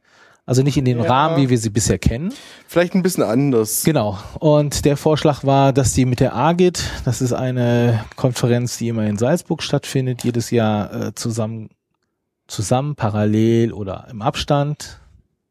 Also 0.47 0.63
nicht 0.63 0.77
in 0.79 0.85
dem 0.87 0.99
Ja. 0.99 1.05
Rahmen, 1.05 1.37
wie 1.37 1.49
wir 1.51 1.59
sie 1.59 1.71
bisher 1.71 1.99
kennen. 1.99 2.33
Vielleicht 2.67 2.95
ein 2.95 3.03
bisschen 3.03 3.23
anders. 3.23 3.85
Genau. 3.85 4.19
Und 4.39 4.85
der 4.85 4.97
Vorschlag 4.97 5.45
war, 5.45 5.73
dass 5.73 5.93
die 5.93 6.07
mit 6.07 6.19
der 6.21 6.35
AGIT, 6.35 6.83
das 7.05 7.21
ist 7.21 7.33
eine 7.33 8.05
Konferenz, 8.17 8.79
die 8.79 8.89
immer 8.89 9.07
in 9.07 9.17
Salzburg 9.19 9.63
stattfindet, 9.63 10.25
jedes 10.25 10.51
Jahr 10.51 10.93
äh, 11.09 11.15
zusammen, 11.15 11.69
zusammen, 12.49 12.97
parallel 12.97 13.73
oder 13.73 14.09
im 14.11 14.23
Abstand 14.23 14.99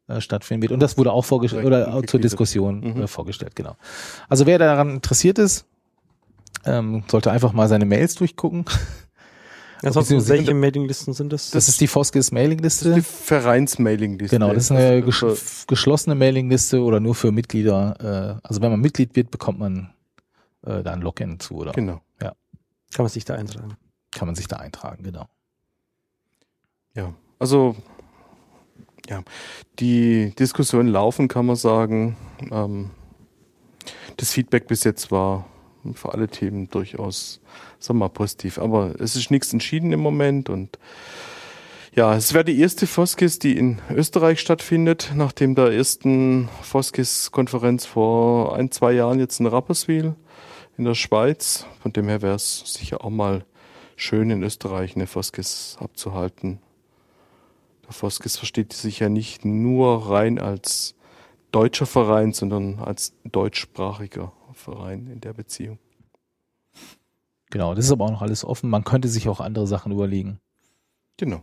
äh, 0.08 0.20
stattfinden 0.20 0.62
wird. 0.62 0.72
Und 0.72 0.80
das 0.80 0.98
wurde 0.98 1.12
auch 1.12 1.24
vorgestellt 1.24 1.64
oder 1.64 1.94
auch 1.94 2.04
zur. 2.04 2.20
Diskussion 2.20 2.80
Mhm. 2.80 3.02
äh, 3.02 3.06
vorgestellt, 3.06 3.56
genau. 3.56 3.76
Also 4.28 4.44
wer 4.44 4.58
daran 4.58 4.90
interessiert 4.90 5.38
ist, 5.38 5.64
ähm, 6.66 7.04
sollte 7.10 7.30
einfach 7.30 7.52
mal 7.54 7.68
seine 7.68 7.86
Mails 7.86 8.16
durchgucken. 8.16 8.64
Ansonsten, 9.82 10.28
welche 10.28 10.54
Mailinglisten 10.54 11.14
sind 11.14 11.32
das? 11.32 11.50
Das, 11.50 11.68
ist 11.68 11.80
die 11.80 11.86
Foskis 11.86 12.26
Das 12.26 12.32
Mailingliste. 12.32 12.88
ist 12.90 12.96
die 12.96 13.02
Vereinsmailingliste. 13.02 14.36
Genau, 14.36 14.52
das 14.52 14.64
ist 14.64 14.70
eine 14.72 15.02
Also, 15.02 15.26
gesch 15.26 15.66
geschlossene 15.66 16.14
Mailingliste 16.14 16.82
oder 16.82 17.00
nur 17.00 17.14
für 17.14 17.32
Mitglieder. 17.32 18.38
Äh, 18.42 18.46
also 18.46 18.60
wenn 18.60 18.70
man 18.70 18.80
Mitglied 18.80 19.16
wird, 19.16 19.30
bekommt 19.30 19.58
man 19.58 19.94
äh, 20.66 20.82
da 20.82 20.92
ein 20.92 21.00
Login 21.00 21.40
zu 21.40 21.54
oder 21.56 21.72
Genau. 21.72 22.00
Kann 22.92 23.04
man 23.04 23.08
sich 23.10 23.24
da 23.24 23.34
eintragen. 23.34 23.76
kann 24.10 24.26
man 24.26 24.34
sich 24.34 24.48
da 24.48 24.56
eintragen, 24.56 25.04
genau. 25.04 25.28
Ja, 26.96 27.14
also 27.38 27.76
ja, 29.08 29.22
die 29.78 30.34
Diskussionen 30.36 30.88
laufen, 30.88 31.28
kann 31.28 31.46
man 31.46 31.54
sagen. 31.54 32.16
Ähm, 32.50 32.90
das 34.16 34.32
Feedback 34.32 34.66
bis 34.66 34.82
jetzt 34.82 35.12
war 35.12 35.46
für 35.94 36.12
alle 36.12 36.28
Themen 36.28 36.68
durchaus, 36.70 37.40
sagen 37.78 37.98
wir 37.98 38.06
mal, 38.06 38.08
positiv. 38.08 38.58
Aber 38.58 38.94
es 38.98 39.16
ist 39.16 39.30
nichts 39.30 39.52
entschieden 39.52 39.92
im 39.92 40.00
Moment 40.00 40.48
und 40.48 40.78
ja, 41.92 42.14
es 42.14 42.34
wäre 42.34 42.44
die 42.44 42.60
erste 42.60 42.86
Foskis, 42.86 43.40
die 43.40 43.56
in 43.56 43.80
Österreich 43.90 44.38
stattfindet, 44.38 45.10
nachdem 45.16 45.56
der 45.56 45.72
ersten 45.72 46.48
Foskis-Konferenz 46.62 47.84
vor 47.84 48.54
ein, 48.54 48.70
zwei 48.70 48.92
Jahren 48.92 49.18
jetzt 49.18 49.40
in 49.40 49.46
Rapperswil 49.46 50.14
in 50.78 50.84
der 50.84 50.94
Schweiz. 50.94 51.66
Von 51.82 51.92
dem 51.92 52.06
her 52.06 52.22
wäre 52.22 52.36
es 52.36 52.62
sicher 52.64 53.04
auch 53.04 53.10
mal 53.10 53.44
schön 53.96 54.30
in 54.30 54.44
Österreich 54.44 54.94
eine 54.94 55.08
Foskis 55.08 55.76
abzuhalten. 55.80 56.60
Der 57.86 57.92
Foskis 57.92 58.36
versteht 58.36 58.72
sich 58.72 59.00
ja 59.00 59.08
nicht 59.08 59.44
nur 59.44 60.08
rein 60.10 60.38
als 60.38 60.94
deutscher 61.50 61.86
Verein, 61.86 62.32
sondern 62.32 62.78
als 62.78 63.14
deutschsprachiger 63.24 64.32
Verein 64.60 65.08
in 65.08 65.20
der 65.20 65.32
Beziehung. 65.32 65.78
Genau, 67.50 67.74
das 67.74 67.86
ist 67.86 67.92
aber 67.92 68.04
auch 68.04 68.12
noch 68.12 68.22
alles 68.22 68.44
offen. 68.44 68.70
Man 68.70 68.84
könnte 68.84 69.08
sich 69.08 69.28
auch 69.28 69.40
andere 69.40 69.66
Sachen 69.66 69.90
überlegen. 69.90 70.38
Genau. 71.16 71.42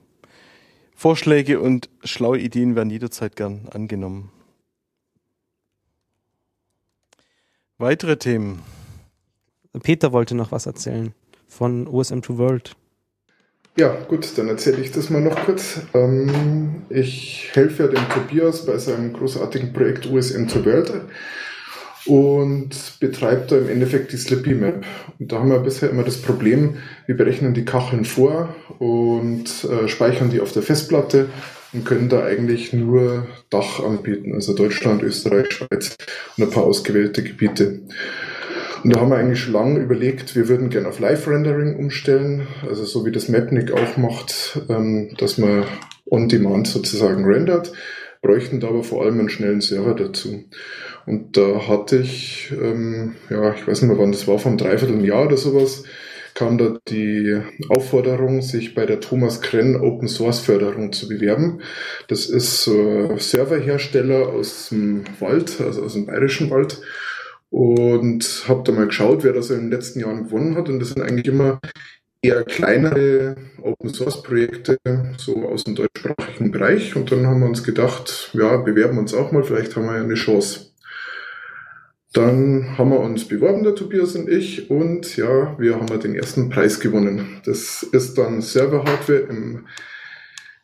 Vorschläge 0.96 1.60
und 1.60 1.90
schlaue 2.04 2.40
Ideen 2.40 2.76
werden 2.76 2.90
jederzeit 2.90 3.36
gern 3.36 3.68
angenommen. 3.70 4.32
Weitere 7.78 8.18
Themen. 8.18 8.64
Peter 9.84 10.12
wollte 10.12 10.34
noch 10.34 10.52
was 10.52 10.66
erzählen 10.66 11.14
von 11.48 11.88
OSM 11.88 12.22
to 12.22 12.38
World. 12.38 12.76
Ja, 13.78 13.94
gut, 14.08 14.36
dann 14.38 14.48
erzähle 14.48 14.82
ich 14.82 14.92
das 14.92 15.12
mal 15.12 15.22
noch 15.22 15.36
kurz. 15.46 15.82
Ähm, 15.94 16.82
ich 16.90 17.52
helfe 17.54 17.84
ja 17.84 17.90
dem 17.90 18.10
Tobias 18.10 18.66
bei 18.66 18.80
seinem 18.80 19.14
großartigen 19.14 19.72
Projekt 19.72 20.08
USM 20.08 20.48
to 20.48 20.66
World 20.66 20.92
und 22.08 23.00
betreibe 23.00 23.46
da 23.48 23.58
im 23.58 23.70
Endeffekt 23.70 24.12
die 24.12 24.18
Slippy 24.18 24.54
Map. 24.54 24.86
Und 25.20 25.32
da 25.32 25.40
haben 25.40 25.50
wir 25.50 25.60
bisher 25.60 25.90
immer 25.90 26.04
das 26.04 26.22
Problem, 26.22 26.76
wir 27.06 27.18
berechnen 27.18 27.54
die 27.54 27.66
Kacheln 27.66 28.06
vor 28.06 28.56
und 28.80 29.46
äh, 29.66 29.88
speichern 29.88 30.30
die 30.30 30.42
auf 30.42 30.52
der 30.52 30.64
Festplatte 30.64 31.30
und 31.74 31.86
können 31.86 32.10
da 32.10 32.24
eigentlich 32.24 32.74
nur 32.74 33.28
Dach 33.50 33.84
anbieten, 33.84 34.34
also 34.34 34.54
Deutschland, 34.54 35.04
Österreich, 35.04 35.52
Schweiz 35.52 35.96
und 36.38 36.44
ein 36.46 36.50
paar 36.50 36.64
ausgewählte 36.64 37.24
Gebiete. 37.24 37.82
Und 38.84 38.96
da 38.96 39.02
haben 39.02 39.10
wir 39.10 39.18
eigentlich 39.18 39.42
schon 39.42 39.54
lange 39.54 39.80
überlegt, 39.80 40.36
wir 40.36 40.48
würden 40.48 40.70
gerne 40.70 40.88
auf 40.88 41.00
Live-Rendering 41.00 41.76
umstellen, 41.76 42.48
also 42.68 42.86
so 42.86 43.06
wie 43.06 43.12
das 43.12 43.28
Mapnik 43.28 43.72
auch 43.72 43.98
macht, 43.98 44.62
ähm, 44.70 45.16
dass 45.18 45.38
man 45.38 45.66
on-demand 46.10 46.68
sozusagen 46.68 47.26
rendert, 47.26 47.74
bräuchten 48.22 48.60
da 48.60 48.70
aber 48.70 48.84
vor 48.84 49.04
allem 49.04 49.20
einen 49.20 49.30
schnellen 49.30 49.62
Server 49.62 49.94
dazu. 49.94 50.46
Und 51.08 51.38
da 51.38 51.68
hatte 51.68 51.98
ich, 51.98 52.52
ähm, 52.52 53.16
ja, 53.30 53.54
ich 53.54 53.68
weiß 53.68 53.82
nicht 53.82 53.90
mehr 53.90 53.98
wann 53.98 54.12
das 54.12 54.28
war, 54.28 54.38
vom 54.40 54.58
dreiviertel 54.58 55.04
Jahr 55.06 55.26
oder 55.26 55.38
sowas, 55.38 55.84
kam 56.36 56.58
da 56.60 56.78
die 56.90 57.42
Aufforderung, 57.70 58.42
sich 58.44 58.76
bei 58.76 58.86
der 58.86 59.00
Thomas 59.00 59.42
Krenn 59.42 59.78
Open 59.78 60.08
Source 60.08 60.42
Förderung 60.42 60.92
zu 60.94 61.08
bewerben. 61.08 61.62
Das 62.10 62.28
ist 62.28 62.64
so 62.64 63.10
ein 63.10 63.18
Serverhersteller 63.18 64.28
aus 64.28 64.70
dem 64.70 65.06
Wald, 65.20 65.60
also 65.62 65.84
aus 65.84 65.94
dem 65.94 66.06
bayerischen 66.06 66.52
Wald 66.52 66.82
und 67.50 68.46
habe 68.48 68.64
da 68.66 68.72
mal 68.72 68.88
geschaut, 68.88 69.24
wer 69.24 69.34
das 69.34 69.50
in 69.50 69.62
den 69.62 69.72
letzten 69.72 70.00
Jahren 70.00 70.26
gewonnen 70.26 70.56
hat. 70.56 70.70
Und 70.70 70.80
das 70.80 70.90
sind 70.90 71.02
eigentlich 71.02 71.28
immer 71.28 71.60
eher 72.22 72.44
kleinere 72.44 73.36
Open 73.62 73.94
Source 73.94 74.22
Projekte, 74.24 74.78
so 75.18 75.48
aus 75.48 75.64
dem 75.64 75.76
deutschsprachigen 75.76 76.52
Bereich. 76.52 76.96
Und 76.96 77.12
dann 77.12 77.26
haben 77.26 77.40
wir 77.40 77.48
uns 77.48 77.64
gedacht, 77.64 78.32
ja, 78.34 78.58
bewerben 78.58 78.98
uns 78.98 79.14
auch 79.14 79.32
mal, 79.32 79.44
vielleicht 79.44 79.76
haben 79.76 79.86
wir 79.86 79.96
ja 79.96 80.04
eine 80.04 80.16
Chance. 80.16 80.67
Dann 82.14 82.78
haben 82.78 82.92
wir 82.92 83.00
uns 83.00 83.28
beworben, 83.28 83.64
der 83.64 83.76
Tobias 83.76 84.16
und 84.16 84.30
ich, 84.30 84.70
und 84.72 85.18
ja, 85.18 85.56
wir 85.60 85.76
haben 85.76 86.00
den 86.00 86.16
ersten 86.16 86.50
Preis 86.50 86.80
gewonnen. 86.80 87.42
Das 87.46 87.84
ist 87.84 88.18
dann 88.18 88.42
Server-Hardware 88.42 89.28
im 89.30 89.66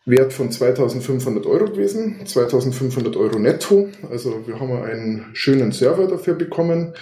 Wert 0.06 0.34
von 0.34 0.52
2500 0.52 1.46
Euro 1.46 1.66
gewesen, 1.66 2.26
2500 2.26 3.16
Euro 3.16 3.40
netto. 3.40 3.90
Also 4.10 4.46
wir 4.48 4.60
haben 4.60 4.72
einen 4.84 5.28
schönen 5.34 5.72
Server 5.72 6.08
dafür 6.08 6.34
bekommen. 6.36 6.94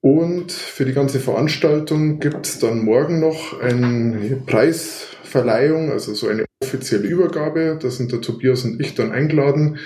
Und 0.00 0.50
für 0.50 0.84
die 0.84 0.94
ganze 0.94 1.20
Veranstaltung 1.20 2.18
gibt 2.18 2.46
es 2.46 2.58
dann 2.58 2.84
morgen 2.84 3.20
noch 3.20 3.60
eine 3.60 4.42
Preisverleihung, 4.46 5.92
also 5.92 6.12
so 6.14 6.26
eine 6.26 6.44
offizielle 6.60 7.06
Übergabe. 7.06 7.78
Da 7.80 7.88
sind 7.88 8.10
der 8.10 8.20
Tobias 8.20 8.64
und 8.64 8.80
ich 8.80 8.96
dann 8.96 9.12
eingeladen. 9.12 9.78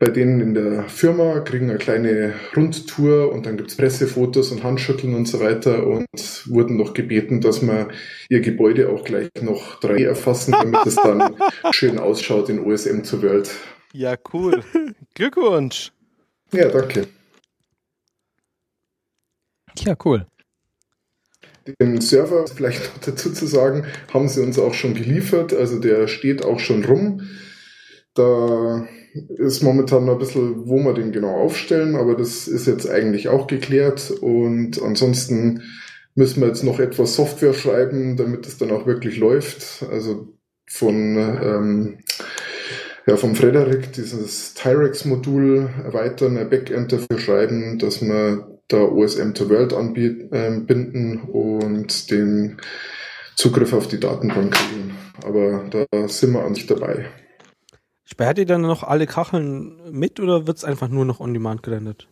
Bei 0.00 0.08
denen 0.08 0.40
in 0.40 0.54
der 0.54 0.88
Firma 0.88 1.40
kriegen 1.40 1.68
eine 1.68 1.78
kleine 1.78 2.32
Rundtour 2.56 3.30
und 3.30 3.44
dann 3.44 3.58
gibt's 3.58 3.76
Pressefotos 3.76 4.50
und 4.50 4.64
Handschütteln 4.64 5.14
und 5.14 5.28
so 5.28 5.40
weiter 5.40 5.86
und 5.86 6.06
wurden 6.46 6.78
noch 6.78 6.94
gebeten, 6.94 7.42
dass 7.42 7.60
wir 7.60 7.88
ihr 8.30 8.40
Gebäude 8.40 8.88
auch 8.88 9.04
gleich 9.04 9.28
noch 9.42 9.78
3D 9.82 10.06
erfassen, 10.06 10.52
damit 10.52 10.86
es 10.86 10.94
dann 10.94 11.36
schön 11.72 11.98
ausschaut 11.98 12.48
in 12.48 12.60
OSM 12.60 13.02
zur 13.02 13.22
World. 13.22 13.50
Ja, 13.92 14.16
cool. 14.32 14.64
Glückwunsch. 15.14 15.92
Ja, 16.50 16.68
danke. 16.68 17.06
Ja, 19.80 19.94
cool. 20.02 20.26
Den 21.78 22.00
Server, 22.00 22.46
vielleicht 22.46 22.84
noch 22.84 23.02
dazu 23.02 23.34
zu 23.34 23.44
sagen, 23.44 23.84
haben 24.14 24.30
sie 24.30 24.40
uns 24.40 24.58
auch 24.58 24.72
schon 24.72 24.94
geliefert. 24.94 25.52
Also 25.52 25.78
der 25.78 26.08
steht 26.08 26.42
auch 26.42 26.58
schon 26.58 26.86
rum. 26.86 27.28
Da 28.14 28.86
ist 29.36 29.62
momentan 29.62 30.04
noch 30.04 30.14
ein 30.14 30.18
bisschen, 30.18 30.68
wo 30.68 30.78
wir 30.78 30.94
den 30.94 31.12
genau 31.12 31.36
aufstellen, 31.36 31.96
aber 31.96 32.16
das 32.16 32.48
ist 32.48 32.66
jetzt 32.66 32.88
eigentlich 32.88 33.28
auch 33.28 33.46
geklärt. 33.46 34.10
Und 34.10 34.82
ansonsten 34.82 35.62
müssen 36.14 36.40
wir 36.40 36.48
jetzt 36.48 36.64
noch 36.64 36.80
etwas 36.80 37.14
Software 37.14 37.54
schreiben, 37.54 38.16
damit 38.16 38.46
es 38.46 38.58
dann 38.58 38.70
auch 38.70 38.86
wirklich 38.86 39.18
läuft. 39.18 39.84
Also 39.90 40.34
von 40.66 41.16
ähm, 41.16 41.98
ja, 43.06 43.16
vom 43.16 43.34
Frederik 43.34 43.92
dieses 43.92 44.54
Tyrex-Modul 44.54 45.70
erweitern, 45.84 46.36
ein 46.36 46.50
Backend 46.50 46.92
dafür 46.92 47.18
schreiben, 47.18 47.78
dass 47.78 48.02
wir 48.02 48.60
da 48.68 48.82
OSM 48.82 49.32
to 49.32 49.48
World 49.48 49.72
anbinden 49.72 50.28
ähm, 50.32 51.28
und 51.30 52.10
den 52.10 52.58
Zugriff 53.36 53.72
auf 53.72 53.88
die 53.88 53.98
Datenbank 53.98 54.54
kriegen. 54.54 54.94
Aber 55.24 55.64
da 55.70 56.08
sind 56.08 56.32
wir 56.32 56.44
an 56.44 56.54
sich 56.54 56.66
dabei. 56.66 57.06
Sperrt 58.10 58.38
ihr 58.38 58.46
dann 58.46 58.62
noch 58.62 58.82
alle 58.82 59.06
Kacheln 59.06 59.76
mit 59.92 60.18
oder 60.18 60.46
wird 60.46 60.56
es 60.56 60.64
einfach 60.64 60.88
nur 60.88 61.04
noch 61.04 61.20
on 61.20 61.32
demand 61.32 61.62
gerendert? 61.62 62.08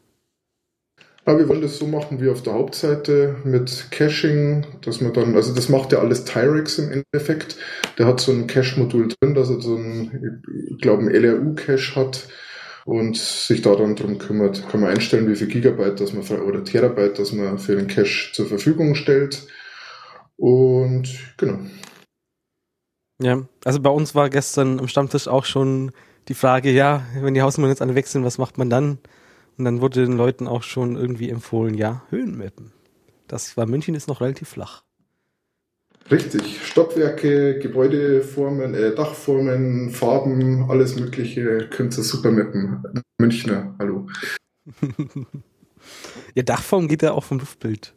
Ja, 1.26 1.36
wir 1.36 1.48
wollen 1.48 1.60
das 1.60 1.78
so 1.78 1.86
machen 1.86 2.20
wie 2.20 2.30
auf 2.30 2.42
der 2.42 2.54
Hauptseite 2.54 3.36
mit 3.44 3.88
Caching, 3.90 4.64
dass 4.82 5.00
man 5.00 5.12
dann, 5.12 5.34
also 5.34 5.54
das 5.54 5.68
macht 5.68 5.92
ja 5.92 5.98
alles 5.98 6.24
Tyrex 6.24 6.78
im 6.78 6.90
Endeffekt. 6.90 7.56
Der 7.98 8.06
hat 8.06 8.20
so 8.20 8.32
ein 8.32 8.46
Cache-Modul 8.46 9.08
drin, 9.08 9.34
dass 9.34 9.50
er 9.50 9.60
so 9.60 9.76
ein, 9.76 10.42
ich 10.70 10.80
glaube, 10.80 11.02
ein 11.02 11.10
LRU-Cache 11.10 11.96
hat 11.96 12.28
und 12.86 13.16
sich 13.18 13.60
da 13.60 13.74
dann 13.74 13.96
drum 13.96 14.16
kümmert. 14.18 14.66
Kann 14.70 14.80
man 14.80 14.90
einstellen, 14.90 15.28
wie 15.28 15.36
viel 15.36 15.48
Gigabyte 15.48 16.00
dass 16.00 16.14
man 16.14 16.24
oder 16.40 16.64
Terabyte, 16.64 17.18
dass 17.18 17.32
man 17.32 17.58
für 17.58 17.76
den 17.76 17.88
Cache 17.88 18.32
zur 18.32 18.46
Verfügung 18.46 18.94
stellt. 18.94 19.46
Und 20.36 21.08
genau. 21.36 21.58
Ja, 23.20 23.42
also 23.64 23.80
bei 23.80 23.90
uns 23.90 24.14
war 24.14 24.30
gestern 24.30 24.78
am 24.78 24.88
Stammtisch 24.88 25.26
auch 25.26 25.44
schon 25.44 25.92
die 26.28 26.34
Frage, 26.34 26.70
ja, 26.70 27.02
wenn 27.20 27.34
die 27.34 27.42
Hausnummern 27.42 27.70
jetzt 27.70 27.82
alle 27.82 27.94
wechseln, 27.94 28.24
was 28.24 28.38
macht 28.38 28.58
man 28.58 28.70
dann? 28.70 28.98
Und 29.56 29.64
dann 29.64 29.80
wurde 29.80 30.04
den 30.04 30.16
Leuten 30.16 30.46
auch 30.46 30.62
schon 30.62 30.96
irgendwie 30.96 31.30
empfohlen, 31.30 31.74
ja, 31.74 32.02
Höhenmappen. 32.10 32.72
Das 33.26 33.56
war 33.56 33.66
München 33.66 33.94
ist 33.94 34.08
noch 34.08 34.20
relativ 34.20 34.50
flach. 34.50 34.84
Richtig. 36.10 36.60
Stockwerke, 36.64 37.58
Gebäudeformen, 37.58 38.74
äh, 38.74 38.94
Dachformen, 38.94 39.90
Farben, 39.90 40.70
alles 40.70 40.96
Mögliche 40.96 41.68
könnt 41.68 41.98
ihr 41.98 42.04
super 42.04 42.30
mappen. 42.30 42.82
Münchner, 43.18 43.74
hallo. 43.78 44.06
ja, 46.34 46.42
Dachform 46.42 46.88
geht 46.88 47.02
ja 47.02 47.12
auch 47.12 47.24
vom 47.24 47.40
Luftbild. 47.40 47.94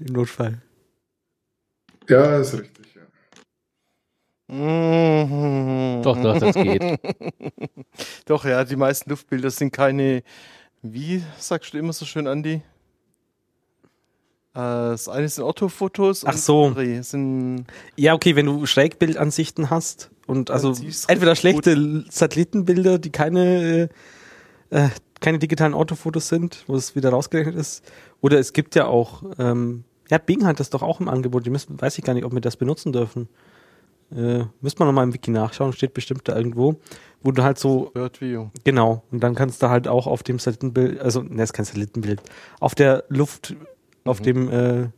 Im 0.00 0.12
Notfall. 0.12 0.60
Ja, 2.08 2.38
ist 2.38 2.54
richtig. 2.54 2.85
Doch, 4.48 6.22
doch, 6.22 6.38
das 6.38 6.54
geht. 6.54 6.82
doch, 8.26 8.44
ja, 8.44 8.64
die 8.64 8.76
meisten 8.76 9.10
Luftbilder 9.10 9.50
sind 9.50 9.72
keine 9.72 10.22
wie 10.92 11.22
sagst 11.38 11.74
du 11.74 11.78
immer 11.78 11.92
so 11.92 12.04
schön, 12.04 12.26
Andi? 12.26 12.54
Äh, 12.54 12.62
das 14.54 15.08
eine 15.08 15.28
sind 15.28 15.44
Orthofotos. 15.44 16.24
Ach 16.24 16.36
so. 16.36 16.74
Sind 17.02 17.66
ja, 17.96 18.14
okay, 18.14 18.36
wenn 18.36 18.46
du 18.46 18.66
Schrägbildansichten 18.66 19.70
hast 19.70 20.10
und 20.26 20.50
also 20.50 20.74
entweder 21.08 21.34
schlechte 21.34 21.74
gut. 21.76 22.12
Satellitenbilder, 22.12 22.98
die 22.98 23.10
keine, 23.10 23.88
äh, 24.70 24.84
äh, 24.84 24.88
keine 25.20 25.38
digitalen 25.38 25.74
Orthofotos 25.74 26.28
sind, 26.28 26.64
wo 26.66 26.76
es 26.76 26.94
wieder 26.94 27.10
rausgerechnet 27.10 27.56
ist, 27.56 27.84
oder 28.20 28.38
es 28.38 28.52
gibt 28.52 28.74
ja 28.74 28.86
auch, 28.86 29.22
ähm, 29.38 29.84
ja, 30.08 30.18
Bing 30.18 30.46
hat 30.46 30.60
das 30.60 30.70
doch 30.70 30.82
auch 30.82 31.00
im 31.00 31.08
Angebot. 31.08 31.46
Die 31.46 31.50
müssen, 31.50 31.80
weiß 31.80 31.98
ich 31.98 32.04
gar 32.04 32.14
nicht, 32.14 32.24
ob 32.24 32.32
wir 32.32 32.40
das 32.40 32.56
benutzen 32.56 32.92
dürfen. 32.92 33.28
Äh, 34.10 34.44
müssen 34.60 34.78
wir 34.78 34.84
nochmal 34.84 35.04
im 35.04 35.14
Wiki 35.14 35.30
nachschauen, 35.30 35.72
steht 35.72 35.94
bestimmt 35.94 36.28
da 36.28 36.36
irgendwo, 36.36 36.76
wo 37.22 37.32
du 37.32 37.42
halt 37.42 37.58
so. 37.58 37.90
Birdview. 37.92 38.48
Genau. 38.64 39.02
Und 39.10 39.20
dann 39.20 39.34
kannst 39.34 39.62
du 39.62 39.68
halt 39.68 39.88
auch 39.88 40.06
auf 40.06 40.22
dem 40.22 40.38
Satellitenbild, 40.38 41.00
also, 41.00 41.22
ne, 41.22 41.42
ist 41.42 41.52
kein 41.52 41.64
Satellitenbild, 41.64 42.22
auf 42.60 42.74
der 42.74 43.04
Luft, 43.08 43.50
mhm. 43.50 43.66
auf 44.04 44.20
dem 44.20 44.50
äh, 44.50 44.88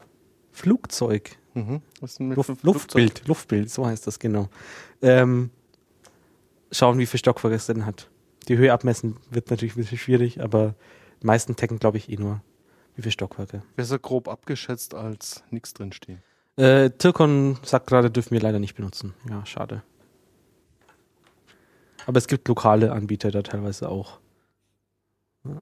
Flugzeug. 0.52 1.36
Mhm. 1.54 1.80
Luft, 2.18 2.62
Luftbild, 2.62 3.26
Luftbild, 3.26 3.70
so 3.70 3.86
heißt 3.86 4.06
das, 4.06 4.18
genau. 4.18 4.48
Ähm, 5.02 5.50
schauen, 6.70 6.98
wie 6.98 7.06
viel 7.06 7.18
Stockwerk 7.18 7.54
es 7.54 7.66
denn 7.66 7.86
hat. 7.86 8.10
Die 8.48 8.56
Höhe 8.56 8.72
abmessen 8.72 9.16
wird 9.30 9.50
natürlich 9.50 9.74
ein 9.74 9.80
bisschen 9.80 9.98
schwierig, 9.98 10.40
aber 10.42 10.74
die 11.22 11.26
meisten 11.26 11.56
taggen, 11.56 11.78
glaube 11.78 11.96
ich, 11.96 12.10
eh 12.10 12.16
nur, 12.16 12.42
wie 12.94 13.02
viele 13.02 13.12
Stockwerke. 13.12 13.62
Besser 13.76 13.98
grob 13.98 14.28
abgeschätzt 14.28 14.94
als 14.94 15.42
nichts 15.50 15.74
drinstehen. 15.74 16.22
Äh, 16.58 16.90
Tirkon 16.90 17.56
sagt 17.62 17.86
gerade, 17.86 18.10
dürfen 18.10 18.32
wir 18.32 18.40
leider 18.40 18.58
nicht 18.58 18.74
benutzen. 18.74 19.14
Ja, 19.30 19.46
schade. 19.46 19.82
Aber 22.04 22.18
es 22.18 22.26
gibt 22.26 22.48
lokale 22.48 22.90
Anbieter 22.90 23.30
da 23.30 23.42
teilweise 23.42 23.88
auch. 23.88 24.18
Ja. 25.44 25.58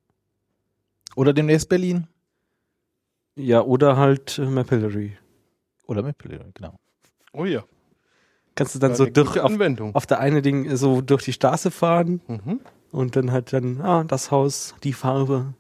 Oder 1.14 1.34
demnächst 1.34 1.68
Berlin. 1.68 2.06
Ja, 3.34 3.60
oder 3.60 3.98
halt 3.98 4.38
äh, 4.38 4.46
Mapillary. 4.46 5.18
Oder 5.86 6.02
Mapillary, 6.02 6.50
genau. 6.54 6.78
Oh 7.34 7.44
ja. 7.44 7.62
Kannst 8.54 8.74
du 8.74 8.78
dann 8.78 8.94
so 8.94 9.04
durch 9.04 9.38
auf, 9.38 9.52
auf, 9.92 10.06
der 10.06 10.20
eine 10.20 10.40
Ding 10.40 10.74
so 10.76 11.02
durch 11.02 11.24
die 11.24 11.34
Straße 11.34 11.70
fahren 11.70 12.22
mhm. 12.26 12.60
und 12.90 13.16
dann 13.16 13.32
halt 13.32 13.52
dann, 13.52 13.82
ah, 13.82 14.04
das 14.04 14.30
Haus, 14.30 14.74
die 14.82 14.94
Farbe, 14.94 15.52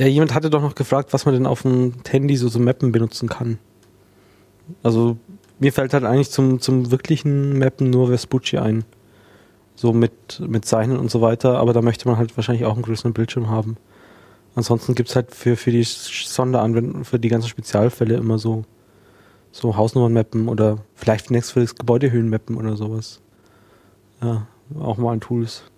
Ja, 0.00 0.06
jemand 0.06 0.32
hatte 0.32 0.48
doch 0.48 0.62
noch 0.62 0.74
gefragt, 0.74 1.12
was 1.12 1.26
man 1.26 1.34
denn 1.34 1.44
auf 1.44 1.60
dem 1.60 1.92
Handy 2.08 2.34
so 2.34 2.48
zum 2.48 2.64
Mappen 2.64 2.90
benutzen 2.90 3.28
kann. 3.28 3.58
Also 4.82 5.18
mir 5.58 5.74
fällt 5.74 5.92
halt 5.92 6.04
eigentlich 6.04 6.30
zum, 6.30 6.58
zum 6.58 6.90
wirklichen 6.90 7.58
Mappen 7.58 7.90
nur 7.90 8.08
Vespucci 8.08 8.56
ein. 8.56 8.86
So 9.76 9.92
mit, 9.92 10.40
mit 10.40 10.64
Zeichnen 10.64 10.96
und 10.96 11.10
so 11.10 11.20
weiter, 11.20 11.58
aber 11.58 11.74
da 11.74 11.82
möchte 11.82 12.08
man 12.08 12.16
halt 12.16 12.34
wahrscheinlich 12.34 12.64
auch 12.64 12.72
einen 12.72 12.82
größeren 12.82 13.12
Bildschirm 13.12 13.50
haben. 13.50 13.76
Ansonsten 14.54 14.94
gibt's 14.94 15.14
halt 15.16 15.34
für, 15.34 15.54
für 15.54 15.70
die 15.70 15.84
Sonderanwendung, 15.84 17.04
für 17.04 17.18
die 17.18 17.28
ganzen 17.28 17.50
Spezialfälle 17.50 18.14
immer 18.14 18.38
so, 18.38 18.64
so 19.52 19.76
Hausnummern-Mappen 19.76 20.48
oder 20.48 20.78
vielleicht 20.94 21.28
demnächst 21.28 21.52
für 21.52 21.60
das 21.60 21.74
Gebäudehöhen-Mappen 21.74 22.56
oder 22.56 22.74
sowas. 22.74 23.20
Ja, 24.22 24.46
auch 24.78 24.96
mal 24.96 25.12
an 25.12 25.20
Tools. 25.20 25.69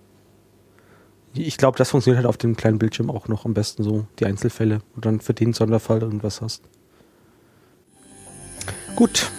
Ich 1.35 1.57
glaube, 1.57 1.77
das 1.77 1.89
funktioniert 1.89 2.17
halt 2.17 2.27
auf 2.27 2.37
dem 2.37 2.55
kleinen 2.55 2.77
Bildschirm 2.77 3.09
auch 3.09 3.27
noch 3.27 3.45
am 3.45 3.53
besten 3.53 3.83
so, 3.83 4.05
die 4.19 4.25
Einzelfälle, 4.25 4.81
wo 4.93 5.01
du 5.01 5.01
dann 5.01 5.19
für 5.19 5.33
den 5.33 5.53
Sonderfall 5.53 6.01
irgendwas 6.01 6.41
hast. 6.41 6.61
Gut. 8.95 9.31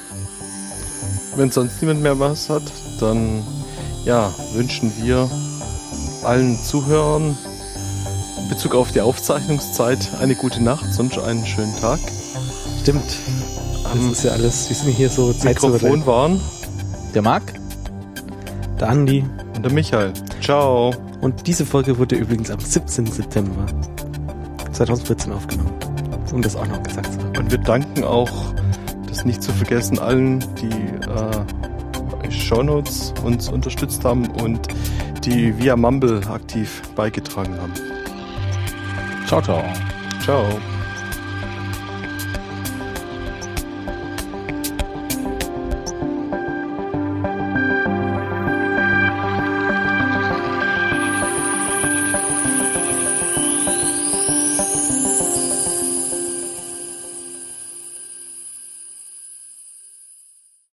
Wenn 1.36 1.50
sonst 1.50 1.80
niemand 1.80 2.02
mehr 2.02 2.18
was 2.18 2.50
hat, 2.50 2.62
dann 3.00 3.42
ja, 4.04 4.32
wünschen 4.54 4.92
wir 5.02 5.30
allen 6.24 6.56
Zuhörern 6.56 7.36
in 8.38 8.48
Bezug 8.48 8.74
auf 8.74 8.92
die 8.92 9.00
Aufzeichnungszeit 9.00 10.10
eine 10.20 10.34
gute 10.34 10.62
Nacht, 10.62 10.92
sonst 10.92 11.18
einen 11.18 11.46
schönen 11.46 11.76
Tag. 11.76 12.00
Stimmt. 12.82 13.16
Das 13.84 13.94
um, 13.94 14.12
ist 14.12 14.24
ja 14.24 14.32
alles, 14.32 14.68
wir 14.68 14.76
sind 14.76 14.92
hier 14.92 15.10
so 15.10 15.34
Mikrofon 15.44 16.06
waren 16.06 16.40
der 17.14 17.22
Marc, 17.22 17.54
der 18.80 18.88
Andi 18.88 19.24
und 19.54 19.64
der 19.64 19.72
Michael. 19.72 20.12
Ciao. 20.40 20.92
Und 21.24 21.46
diese 21.46 21.64
Folge 21.64 21.96
wurde 21.96 22.16
übrigens 22.16 22.50
am 22.50 22.60
17. 22.60 23.06
September 23.06 23.64
2014 24.72 25.32
aufgenommen. 25.32 25.72
Um 26.30 26.42
das 26.42 26.54
auch 26.54 26.66
noch 26.66 26.82
gesagt 26.82 27.14
zu 27.14 27.18
haben. 27.18 27.38
Und 27.38 27.50
wir 27.50 27.56
danken 27.56 28.04
auch, 28.04 28.30
das 29.08 29.24
nicht 29.24 29.42
zu 29.42 29.50
vergessen, 29.52 29.98
allen, 29.98 30.40
die 30.60 30.68
äh, 32.28 32.30
Shownotes 32.30 33.14
uns 33.24 33.48
unterstützt 33.48 34.04
haben 34.04 34.26
und 34.32 34.68
die 35.24 35.56
via 35.58 35.76
Mumble 35.76 36.20
aktiv 36.28 36.82
beigetragen 36.94 37.58
haben. 37.58 37.72
Ciao, 39.26 39.40
ciao. 39.40 39.64
Ciao. 40.22 40.44